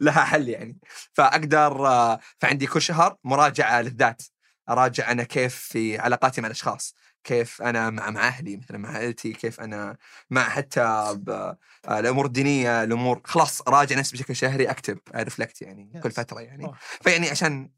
لها 0.00 0.24
حل 0.24 0.48
يعني. 0.48 0.78
فأقدر 1.12 1.86
آه، 1.86 2.20
فعندي 2.38 2.66
كل 2.66 2.82
شهر 2.82 3.16
مراجعة 3.24 3.82
للذات 3.82 4.22
أراجع 4.68 5.10
أنا 5.10 5.22
كيف 5.22 5.54
في 5.54 5.98
علاقاتي 5.98 6.40
مع 6.40 6.46
الأشخاص. 6.46 6.94
كيف 7.24 7.62
أنا 7.62 7.90
مع 7.90 8.10
مع 8.10 8.26
أهلي 8.26 8.56
مثلا 8.56 8.78
مع 8.78 8.88
عائلتي 8.88 9.32
كيف 9.32 9.60
أنا 9.60 9.96
مع 10.30 10.48
حتى 10.48 10.80
آه، 10.80 11.56
الأمور 11.88 12.26
الدينية 12.26 12.84
الأمور 12.84 13.20
خلاص 13.24 13.62
اراجع 13.62 13.98
نفسي 13.98 14.16
بشكل 14.16 14.36
شهري 14.36 14.70
أكتب 14.70 14.98
ريفلكت 15.16 15.62
يعني 15.62 16.00
كل. 16.02 16.10
فترة 16.10 16.40
يعني 16.40 16.64
أوه. 16.64 16.76
فيعني 17.00 17.30
عشان 17.30 17.70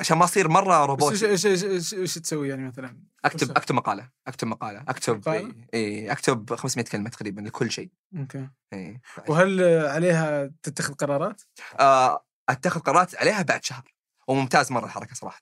عشان 0.00 0.18
ما 0.18 0.24
أصير 0.24 0.48
مرة 0.48 0.94
بس 0.94 1.22
إيش 1.22 1.46
إيش 1.46 1.94
إيش 1.94 2.14
تسوي 2.14 2.48
يعني 2.48 2.66
مثلا؟ 2.66 2.98
أكتب 3.24 3.50
أكتب 3.50 3.74
مقالة 3.74 4.08
أكتب 4.26 4.48
مقالة 4.48 4.84
أكتب؟ 4.88 5.28
اي 5.74 6.12
أكتب 6.12 6.54
500 6.54 6.86
كلمة 6.86 7.10
تقريبا 7.10 7.40
لكل 7.40 7.70
شيء 7.70 7.90
okay 8.16 8.48
اي 8.72 9.00
وهل 9.28 9.62
عليها 9.86 10.52
تتخذ 10.62 10.94
قرارات؟ 10.94 11.42
آه، 11.80 12.24
أتخذ 12.48 12.80
قرارات 12.80 13.14
عليها 13.16 13.42
بعد 13.42 13.64
شهر 13.64 13.94
وممتاز 14.28 14.72
مرة 14.72 14.84
الحركة 14.84 15.14
صراحة 15.14 15.40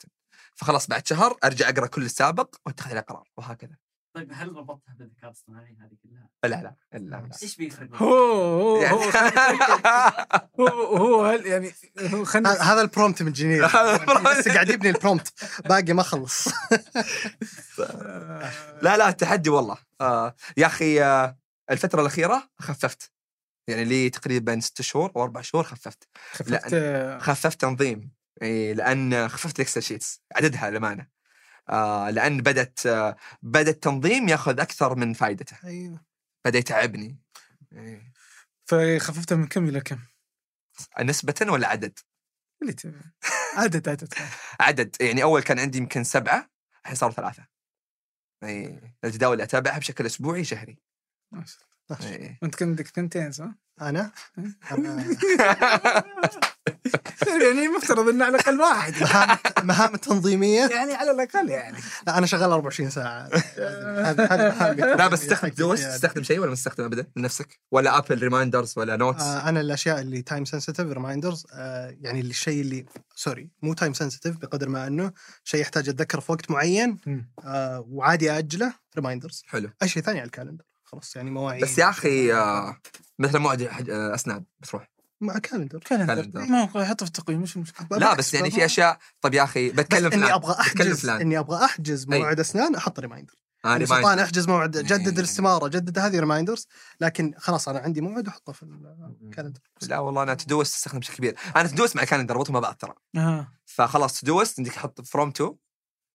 فخلاص 0.57 0.87
بعد 0.87 1.07
شهر 1.07 1.37
أرجع 1.45 1.69
أقرأ 1.69 1.87
كل 1.87 2.03
السابق 2.03 2.57
وأتخذ 2.66 2.91
عليه 2.91 3.01
قرار 3.01 3.28
وهكذا. 3.37 3.77
طيب 4.16 4.33
هل 4.33 4.57
ربطتها 4.57 4.95
بالذكاء 4.99 5.24
الاصطناعي 5.24 5.77
هذه 5.81 5.97
كلها؟ 6.03 6.28
لا 6.45 6.49
لا 6.49 6.77
لا, 6.93 6.99
لا. 6.99 7.31
إيش 7.43 7.57
بيفرق؟ 7.57 8.03
هو 8.03 8.15
هو 8.15 8.83
يعني 8.83 8.97
هو 10.61 10.66
هو, 10.66 10.97
هو 10.97 11.24
هل 11.24 11.47
يعني 11.47 11.73
هو 12.01 12.24
خلنا 12.24 12.51
هذا 12.51 12.81
ال 12.81 12.86
prompt 12.86 13.23
هذا 13.23 13.99
ال 13.98 14.03
prompt. 14.03 14.39
بس 14.39 14.49
قاعد 14.49 14.69
يبني 14.69 14.91
ال 14.90 14.97
prompt 14.97 15.32
باقي 15.65 15.93
ما 15.93 16.03
خلص. 16.03 16.49
لا 18.83 18.97
لا 18.97 19.11
تحدي 19.11 19.51
والله. 19.51 19.77
آه 20.01 20.35
يا 20.57 20.66
أخي 20.66 21.03
آه 21.03 21.39
الفترة 21.70 22.01
الأخيرة 22.01 22.51
خففت. 22.59 23.12
يعني 23.69 23.85
لي 23.85 24.11
تقريبا 24.11 24.61
ست 24.61 24.83
شهور 24.83 25.12
أو 25.16 25.23
أربع 25.23 25.41
شهور 25.41 25.65
خففت. 25.65 26.09
خففت؟ 26.33 26.74
خففت 27.20 27.61
تنظيم. 27.61 28.12
إيه 28.42 28.72
لأن 28.72 29.28
خففت 29.28 29.56
ال 29.56 29.61
Excel 29.61 29.82
sheets 29.82 30.23
عددها 30.36 30.70
للامانه 30.70 31.06
آه 31.68 32.10
لأن 32.10 32.42
بدت 32.42 32.86
آه 32.86 33.16
بدأ 33.42 33.70
التنظيم 33.70 34.28
ياخذ 34.28 34.60
أكثر 34.60 34.94
من 34.94 35.12
فائدته 35.12 35.56
أيوه 35.64 36.04
بدأ 36.44 36.58
يتعبني 36.58 37.18
إيه. 37.72 38.12
فخففتها 38.66 39.36
من 39.36 39.46
كم 39.46 39.68
إلى 39.68 39.80
كم؟ 39.80 39.98
نسبة 41.00 41.34
ولا 41.48 41.68
عدد؟ 41.68 41.98
اللي 42.62 42.72
تبي 42.72 43.00
عدد 43.56 43.88
عدد 43.88 44.14
عدد 44.60 44.96
يعني 45.00 45.22
أول 45.22 45.42
كان 45.42 45.58
عندي 45.58 45.78
يمكن 45.78 46.04
سبعة 46.04 46.50
الحين 46.80 46.96
صاروا 46.96 47.14
ثلاثة. 47.14 47.46
اي 48.42 48.80
الجداول 49.04 49.32
اللي 49.32 49.44
أتابعها 49.44 49.78
بشكل 49.78 50.06
أسبوعي 50.06 50.44
شهري. 50.44 50.78
ما 51.32 51.44
شاء 51.44 51.65
الله 51.90 52.12
إي. 52.12 52.38
وانت 52.42 52.54
كان 52.54 52.68
عندك 52.68 52.86
ثنتين 52.86 53.32
صح؟ 53.32 53.50
أنا 53.80 54.10
أنا 54.70 55.04
يعني 57.26 57.68
مفترض 57.68 58.08
إنه 58.08 58.24
على 58.24 58.36
الأقل 58.36 58.60
واحد 58.60 58.92
مهام 59.02 59.38
مهام 59.62 59.94
التنظيميه 59.94 60.68
يعني 60.68 60.94
على 60.94 61.10
الأقل 61.10 61.48
يعني 61.48 61.78
لا 62.06 62.18
أنا 62.18 62.26
شغال 62.26 62.50
24 62.50 62.90
ساعة 62.90 63.28
لا 64.98 65.08
بس 65.08 65.26
تستخدم 65.26 65.66
يعني. 65.66 65.76
تستخدم 65.76 66.22
شيء 66.22 66.38
ولا 66.38 66.48
ما 66.48 66.54
تستخدم 66.54 66.84
ابدا 66.84 67.06
لنفسك؟ 67.16 67.60
ولا 67.70 67.98
Apple 67.98 68.18
Reminders 68.18 68.74
ولا 68.76 68.96
Notes؟ 68.97 69.23
آه، 69.22 69.48
أنا 69.48 69.60
الأشياء 69.60 70.00
اللي 70.00 70.22
time 70.23 70.44
sensitive 70.44 70.93
Reminders 70.93 71.47
يعني 72.00 72.20
الشيء 72.20 72.60
اللي 72.60 72.86
sorry 73.14 73.51
مو 73.62 73.74
time 73.74 73.93
sensitive 73.93 74.36
بقدر 74.36 74.68
ما 74.68 74.86
أنه 74.86 75.12
شيء 75.44 75.60
يحتاج 75.60 75.88
اتذكر 75.88 76.20
في 76.20 76.32
وقت 76.32 76.50
معين. 76.50 76.98
آه، 77.44 77.86
وعادي 77.88 78.30
اجله 78.30 78.74
Reminders 78.97 79.43
حلو 79.46 79.70
اي 79.82 79.88
شيء 79.88 80.02
ثاني 80.02 80.18
على 80.18 80.26
ال 80.27 80.31
calendar 80.31 80.64
خلاص 80.86 81.16
يعني 81.16 81.30
مواعيد 81.30 81.62
بس 81.62 81.78
يا 81.78 81.90
أخي 81.90 82.32
آه 82.34 82.76
مثلا 83.18 83.40
موعد 83.40 83.62
آه، 83.62 84.14
أسنان 84.14 84.44
بتروح؟ 84.60 84.90
مع 85.20 85.38
calendar 85.39 85.78
calendar. 85.78 86.40
ما 86.40 86.70
هو 86.70 86.80
يحطه 86.80 87.04
في 87.06 87.10
التقويم 87.10 87.40
مش 87.40 87.56
المشكلة 87.56 87.98
لا 87.98 88.14
بس 88.14 88.34
يعني 88.34 88.50
في 88.50 88.64
أشياء 88.64 88.98
طيب 89.20 89.34
يا 89.34 89.44
أخي 89.44 89.70
بتكلم 89.70 90.08
بس 90.08 90.14
إني 90.14 90.22
فلان 90.22 90.32
أبغى 90.34 90.52
أحجز 90.60 91.00
فلان 91.00 91.20
إني 91.20 91.38
أبغى 91.38 91.64
أحجز. 91.64 92.06
موعد 92.08 92.40
أسنان 92.40 92.74
أحط 92.74 93.00
reminder 93.01 93.35
آه 93.64 93.68
يعني 93.68 93.86
سلطان. 93.86 94.18
أحجز 94.18 94.48
موعد 94.48 94.70
جدد 94.70 95.08
إيه. 95.08 95.18
الاستمارة 95.18 95.68
جدد 95.68 95.98
هذه 95.98 96.20
Reminders 96.20 96.66
لكن 97.00 97.34
خلاص 97.38 97.68
أنا 97.68 97.78
عندي 97.78 98.00
موعد 98.00 98.28
احطه 98.28 98.52
في 98.52 98.62
ال 99.23 99.27
calendar 99.27 99.60
لا 99.82 99.98
والله 99.98 100.22
أنا 100.22 100.34
Todoist 100.35 100.70
تستخدم 100.72 100.98
بشكل 100.98 101.14
كبير. 101.16 101.36
أنا 101.56 101.68
Todoist 101.68 101.97
مع 101.96 102.04
calendar 102.05 102.35
اربطهم 102.34 102.54
مع 102.54 102.60
بعض 102.60 102.74
ترى. 102.74 102.94
آه. 103.16 103.48
فخلاص 103.66 104.20
Todoist 104.20 104.59
عندك 104.58 104.72
تحط 104.72 105.00
from 105.01 105.31
to 105.31 105.55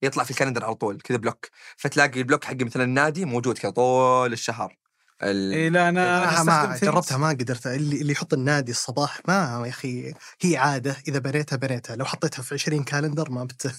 يطلع 0.02 0.24
في 0.24 0.32
ال 0.32 0.36
calendar 0.36 0.66
على 0.66 0.76
طول 0.76 1.02
كذا 1.02 1.18
block 1.18 1.48
فتلاقي 1.78 2.20
ال 2.20 2.24
block 2.24 2.44
حق 2.44 2.56
مثلا 2.62 2.84
النادي 2.84 3.26
موجود 3.26 3.58
كذا 3.58 3.72
طول 3.72 4.34
الشهر 4.34 4.78
ال... 5.24 5.54
إي 5.54 5.70
لا 5.70 5.90
أنا 5.90 6.20
ما, 6.20 6.42
أنا 6.42 6.44
ما 6.44 6.78
جربتها. 6.78 7.18
ما 7.18 7.30
قدرت 7.30 7.68
اللي 7.68 8.02
اللي 8.02 8.12
يحط 8.12 8.34
النادي 8.34 8.72
الصباح 8.72 9.22
ما 9.28 9.62
يا 9.66 9.70
أخي 9.70 10.14
هي 10.42 10.58
عادة 10.58 10.96
إذا 11.08 11.20
بنيتها 11.20 11.56
بنيتها 11.56 11.96
لو 11.96 12.06
حطيتها 12.06 12.44
في 12.44 12.54
20 12.54 12.84
calendar 12.84 13.32
ما 13.32 13.44
بت 13.44 13.76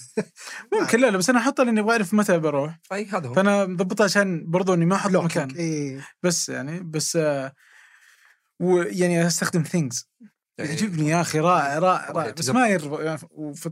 ممكن 0.80 1.00
لا 1.00 1.10
لا 1.10 1.18
بس 1.18 1.30
أنا 1.30 1.38
أحطها 1.38 1.64
لأني 1.64 1.80
أبغى 1.80 1.92
أعرف 1.92 2.14
متى 2.14 2.38
بروح 2.38 2.78
أي 2.92 3.06
هذا 3.06 3.28
هو 3.28 3.34
فأنا 3.34 3.66
مضبطها 3.66 4.04
عشان 4.04 4.50
برضو 4.50 4.74
إني 4.74 4.86
ما 4.86 4.96
أحط. 4.96 5.10
مكان 5.10 5.50
إيه. 5.50 6.06
بس 6.22 6.48
يعني 6.48 6.80
بس 6.80 7.16
آه 7.16 7.52
ويعني 8.60 9.26
أستخدم 9.26 9.62
ثينجز 9.62 10.08
يعني 10.58 10.70
يعجبني 10.70 11.08
يا 11.08 11.20
أخي 11.20 11.38
رائع 11.40 11.78
رائع 11.78 12.10
رائع. 12.10 12.30
بس 12.30 12.48
ما 12.48 12.68
يربط 12.68 13.20
وفي 13.30 13.70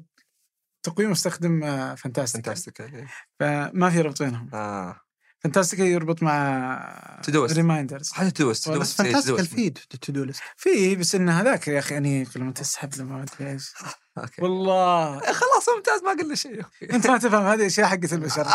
التقويم 0.86 1.10
استخدم 1.10 1.64
آه، 1.64 1.94
فانتاستيك 1.94 2.46
فانتاستيك 2.46 2.80
إيه. 2.80 3.06
فما 3.40 3.90
في 3.90 4.00
ربط 4.00 4.22
بينهم. 4.22 4.50
آه. 4.54 5.00
فانتاستيك 5.38 5.80
يربط 5.80 6.22
مع 6.22 7.20
Todoist. 7.30 7.52
ريمايندرز 7.56 8.12
حتى 8.12 8.30
تدوس 8.30 8.68
والله 8.68 8.84
تدوس 8.84 8.92
بس 8.92 8.96
فانتاستيك 9.02 9.24
تدوس. 9.36 9.40
الفيد 9.40 9.78
تو 10.00 10.12
دو 10.12 10.24
ليست 10.24 10.40
في 10.56 10.96
بس 10.96 11.14
ان 11.14 11.28
هذاك 11.28 11.68
يا 11.68 11.78
أخي 11.78 11.96
اني 11.96 12.26
لما 12.36 12.52
تسحب 12.52 12.90
لما 12.98 13.16
ما 13.16 13.22
أدري 13.22 13.52
إيش. 13.52 13.72
أوكي. 14.18 14.42
والله. 14.42 15.14
إيه، 15.14 15.32
خلاص 15.32 15.68
ممتاز 15.76 16.02
ما 16.04 16.10
قلنا 16.22 16.34
شيء. 16.34 16.64
Okay. 16.64 16.92
أنت 16.96 17.06
ما 17.06 17.18
تفهم 17.18 17.46
هذه 17.46 17.66
أشياء 17.66 17.86
حقت 17.86 18.12
البشر. 18.12 18.46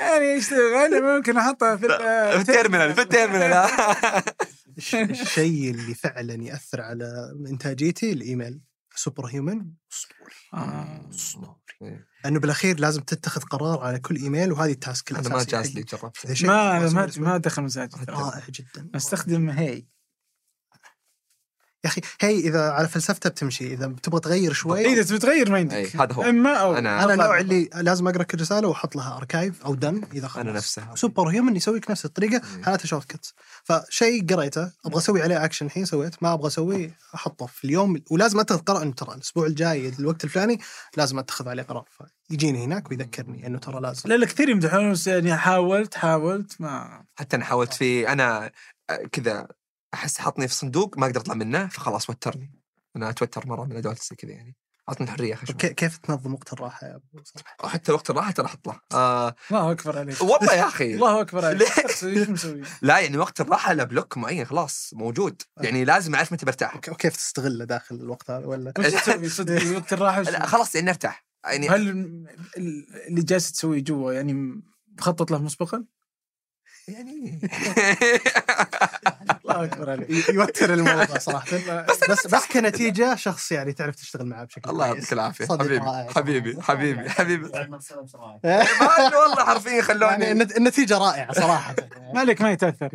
يعني 0.00 0.24
يشتغل 0.24 1.02
ممكن 1.02 1.36
أحطها 1.36 1.76
في 1.76 1.86
ال- 1.86 2.32
في 2.32 2.50
ال 2.50 2.55
terminal 2.55 2.94
في 2.94 3.00
ال 3.02 3.08
terminal 3.08 3.52
الش- 4.78 4.94
الشيء 4.94 5.70
اللي 5.70 5.94
فعلا 5.94 6.34
يأثر 6.34 6.80
على 6.80 7.32
إنتاجيتي 7.50 8.12
ال 8.12 8.19
email. 8.19 8.60
Superhuman 8.96 9.70
آه. 10.54 11.10
لأنه 12.24 12.40
بالأخير 12.40 12.80
لازم 12.80 13.02
تتخذ 13.02 13.40
قرار 13.40 13.80
على 13.80 13.98
كل 13.98 14.16
إيميل 14.16 14.52
وهذه 14.52 14.72
ال 14.72 14.80
task 14.80 15.10
أنا 15.10 15.20
الاساسي 15.20 15.56
ما 15.56 15.62
جاز. 15.62 15.74
لي 15.74 15.82
جربت 15.82 16.42
ما 16.42 16.88
ما. 16.88 17.10
ما 17.16 17.36
دخل 17.36 17.62
مزاجي. 17.62 17.96
رائع 18.08 18.42
جدا 18.50 18.90
استخدم 18.94 19.50
هي 19.50 19.86
يا 21.86 21.90
أخي 21.90 22.00
هي 22.20 22.38
إذا 22.38 22.70
على 22.70 22.88
فلسفتها 22.88 23.30
بتمشي 23.30 23.66
إذا 23.74 23.92
تبغى 24.02 24.20
تغير 24.20 24.52
شوي. 24.52 24.92
إذا 24.92 25.02
تبي 25.02 25.18
تغير 25.18 25.50
ما 25.50 25.56
اي 25.56 25.60
عندك 25.62 25.96
هذا 25.96 26.12
هو. 26.14 26.22
أما 26.22 26.54
أو. 26.54 26.74
أنا- 26.74 26.78
أنا 26.78 27.12
النوع 27.14 27.38
اللي 27.40 27.70
لازم 27.74 28.08
أقرأ 28.08 28.22
كل 28.22 28.40
رسالة 28.40 28.68
وأحط 28.68 28.96
لها 28.96 29.16
archive 29.16 29.62
أو 29.64 29.74
done 29.74 30.02
إذا 30.14 30.28
خلص 30.28 30.36
أنا 30.40 30.52
نفسها 30.52 30.94
Superhuman 30.94 31.56
يسوي 31.56 31.78
لك 31.78 31.90
نفس 31.90 32.04
الطريقة 32.04 32.40
حالته 32.64 32.86
shortcuts 32.86 33.34
فشيء 33.64 34.26
قريته 34.34 34.70
أبغى 34.86 34.98
أسوي 34.98 35.22
عليه 35.22 35.44
اكشن 35.44 35.66
الحين 35.66 35.84
سويت 35.84 36.22
ما 36.22 36.32
أبغى 36.32 36.46
اسويه 36.46 36.90
أحطه 37.14 37.46
في 37.46 37.64
اليوم. 37.64 38.02
ولازم 38.10 38.40
أتخذ 38.40 38.58
قرار 38.58 38.82
إنه 38.82 38.92
ترى 38.92 39.14
الأسبوع 39.14 39.46
الجاي 39.46 39.92
الوقت 39.98 40.24
الفلاني 40.24 40.60
لازم 40.96 41.18
أتخذ 41.18 41.48
عليه 41.48 41.62
قرار. 41.62 41.84
فيجيني 42.28 42.64
هناك 42.64 42.90
ويذكرني 42.90 43.46
إنه 43.46 43.58
ترى 43.58 43.80
لازم. 43.80 44.02
لا 44.08 44.14
لا 44.14 44.26
كثير 44.26 44.48
يمدحون 44.48 44.92
بس 44.92 45.06
يعني 45.06 45.36
حاولت 45.36 45.94
حاولت 45.94 46.60
ما 46.60 47.02
حتى 47.18 47.36
أنا 47.36 47.44
حاولت 47.44 47.74
في 47.74 48.08
أنا 48.12 48.50
كذا 49.12 49.48
أحس 49.96 50.18
حطني 50.18 50.48
في 50.48 50.54
صندوق 50.54 50.98
ما 50.98 51.06
أقدر 51.06 51.20
أطلع 51.20 51.34
منه 51.34 51.66
فخلاص 51.68 52.10
وترني. 52.10 52.52
أنا 52.96 53.10
أتوتر 53.10 53.46
مرة 53.46 53.64
من 53.64 53.72
الأدوات 53.72 54.02
زي 54.02 54.16
كذا 54.16 54.30
يعني. 54.32 54.56
اعطني 54.88 55.06
الحرية. 55.06 55.34
كي- 55.34 55.74
كيف 55.74 55.96
تنظم 55.96 56.34
وقت 56.34 56.52
الراحة 56.52 56.86
يا 56.86 56.94
أبو 56.96 57.22
صالح؟ 57.24 57.56
حتى 57.72 57.92
وقت 57.92 58.10
الراحة 58.10 58.30
ترى 58.30 58.46
أحط 58.46 58.66
له 58.68 58.80
آه 58.92 59.34
الله 59.50 59.72
أكبر 59.72 59.98
عليك. 59.98 60.22
والله 60.22 60.54
يا 60.54 60.68
أخي. 60.68 60.94
الله 60.96 61.20
أكبر 61.20 61.44
عليك. 61.44 61.68
إيش 62.04 62.28
مسوي؟ 62.28 62.62
لا 62.82 62.98
يعني 62.98 63.18
وقت 63.18 63.40
الراحة 63.40 63.72
له 63.72 63.84
بلوك 63.84 64.16
معين 64.18 64.44
خلاص 64.44 64.90
موجود. 64.94 65.42
يعني 65.60 65.84
لازم 65.84 66.14
أعرف 66.14 66.32
متى 66.32 66.46
برتاح. 66.46 66.76
وك- 66.76 66.88
وكيف 66.88 67.16
تستغله 67.16 67.64
داخل 67.64 67.94
الوقت 67.94 68.30
هذا 68.30 68.46
ولا؟ 68.46 68.72
وش 68.78 68.86
تسوي؟ 68.86 69.28
صدق 69.28 69.62
وقت 69.76 69.92
الراحة 69.92 70.20
لا 70.22 70.46
خلاص 70.46 70.74
يعني 70.74 70.90
أرتاح. 70.90 71.26
يعني 71.44 71.68
هل 71.68 71.88
ال- 72.56 72.86
اللي 73.08 73.22
جالس 73.22 73.52
تسويه 73.52 73.80
جوا 73.80 74.12
يعني 74.12 74.62
مخطط 74.98 75.30
له 75.30 75.38
مسبقا؟ 75.42 75.84
يعني 76.88 77.40
الله 79.44 79.64
اكبر 79.64 79.90
عليك 79.90 80.28
يوتر 80.28 80.74
الموضوع 80.74 81.18
صراحة 81.18 81.46
بس 82.10 82.26
بس 82.26 82.46
كنتيجة 82.52 83.14
شخص 83.14 83.52
يعني 83.52 83.72
تعرف 83.72 83.94
تشتغل 83.94 84.26
معاه 84.26 84.44
بشكل 84.44 84.70
الله. 84.70 84.86
يعطيك 84.86 85.12
العافية 85.12 85.46
حبيبي. 85.46 85.80
حبيبي 86.16 86.60
حبيبي 86.68 87.10
حبيبي 87.10 87.44
والله 89.16 89.44
حرفيا 89.44 89.70
يعني 89.70 89.82
خلوني 89.82 90.32
النت- 90.32 90.56
النتيجة 90.56 90.98
رائعة 90.98 91.32
صراحة 91.32 91.74
مالك 92.14 92.40
ما 92.42 92.50
يتأثر 92.52 92.90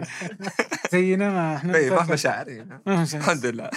زينا 0.92 1.30
ما 1.30 1.56
إحنا 1.56 1.76
اي 1.76 1.90
ما 1.90 1.96
في 1.96 2.04
نتأثر. 2.04 2.14
مشاعر 2.14 2.48
إي. 2.48 2.66
ما 2.86 2.96
في 2.96 3.02
مشاعر. 3.02 3.24
الحمد 3.24 3.46
لله 3.46 3.70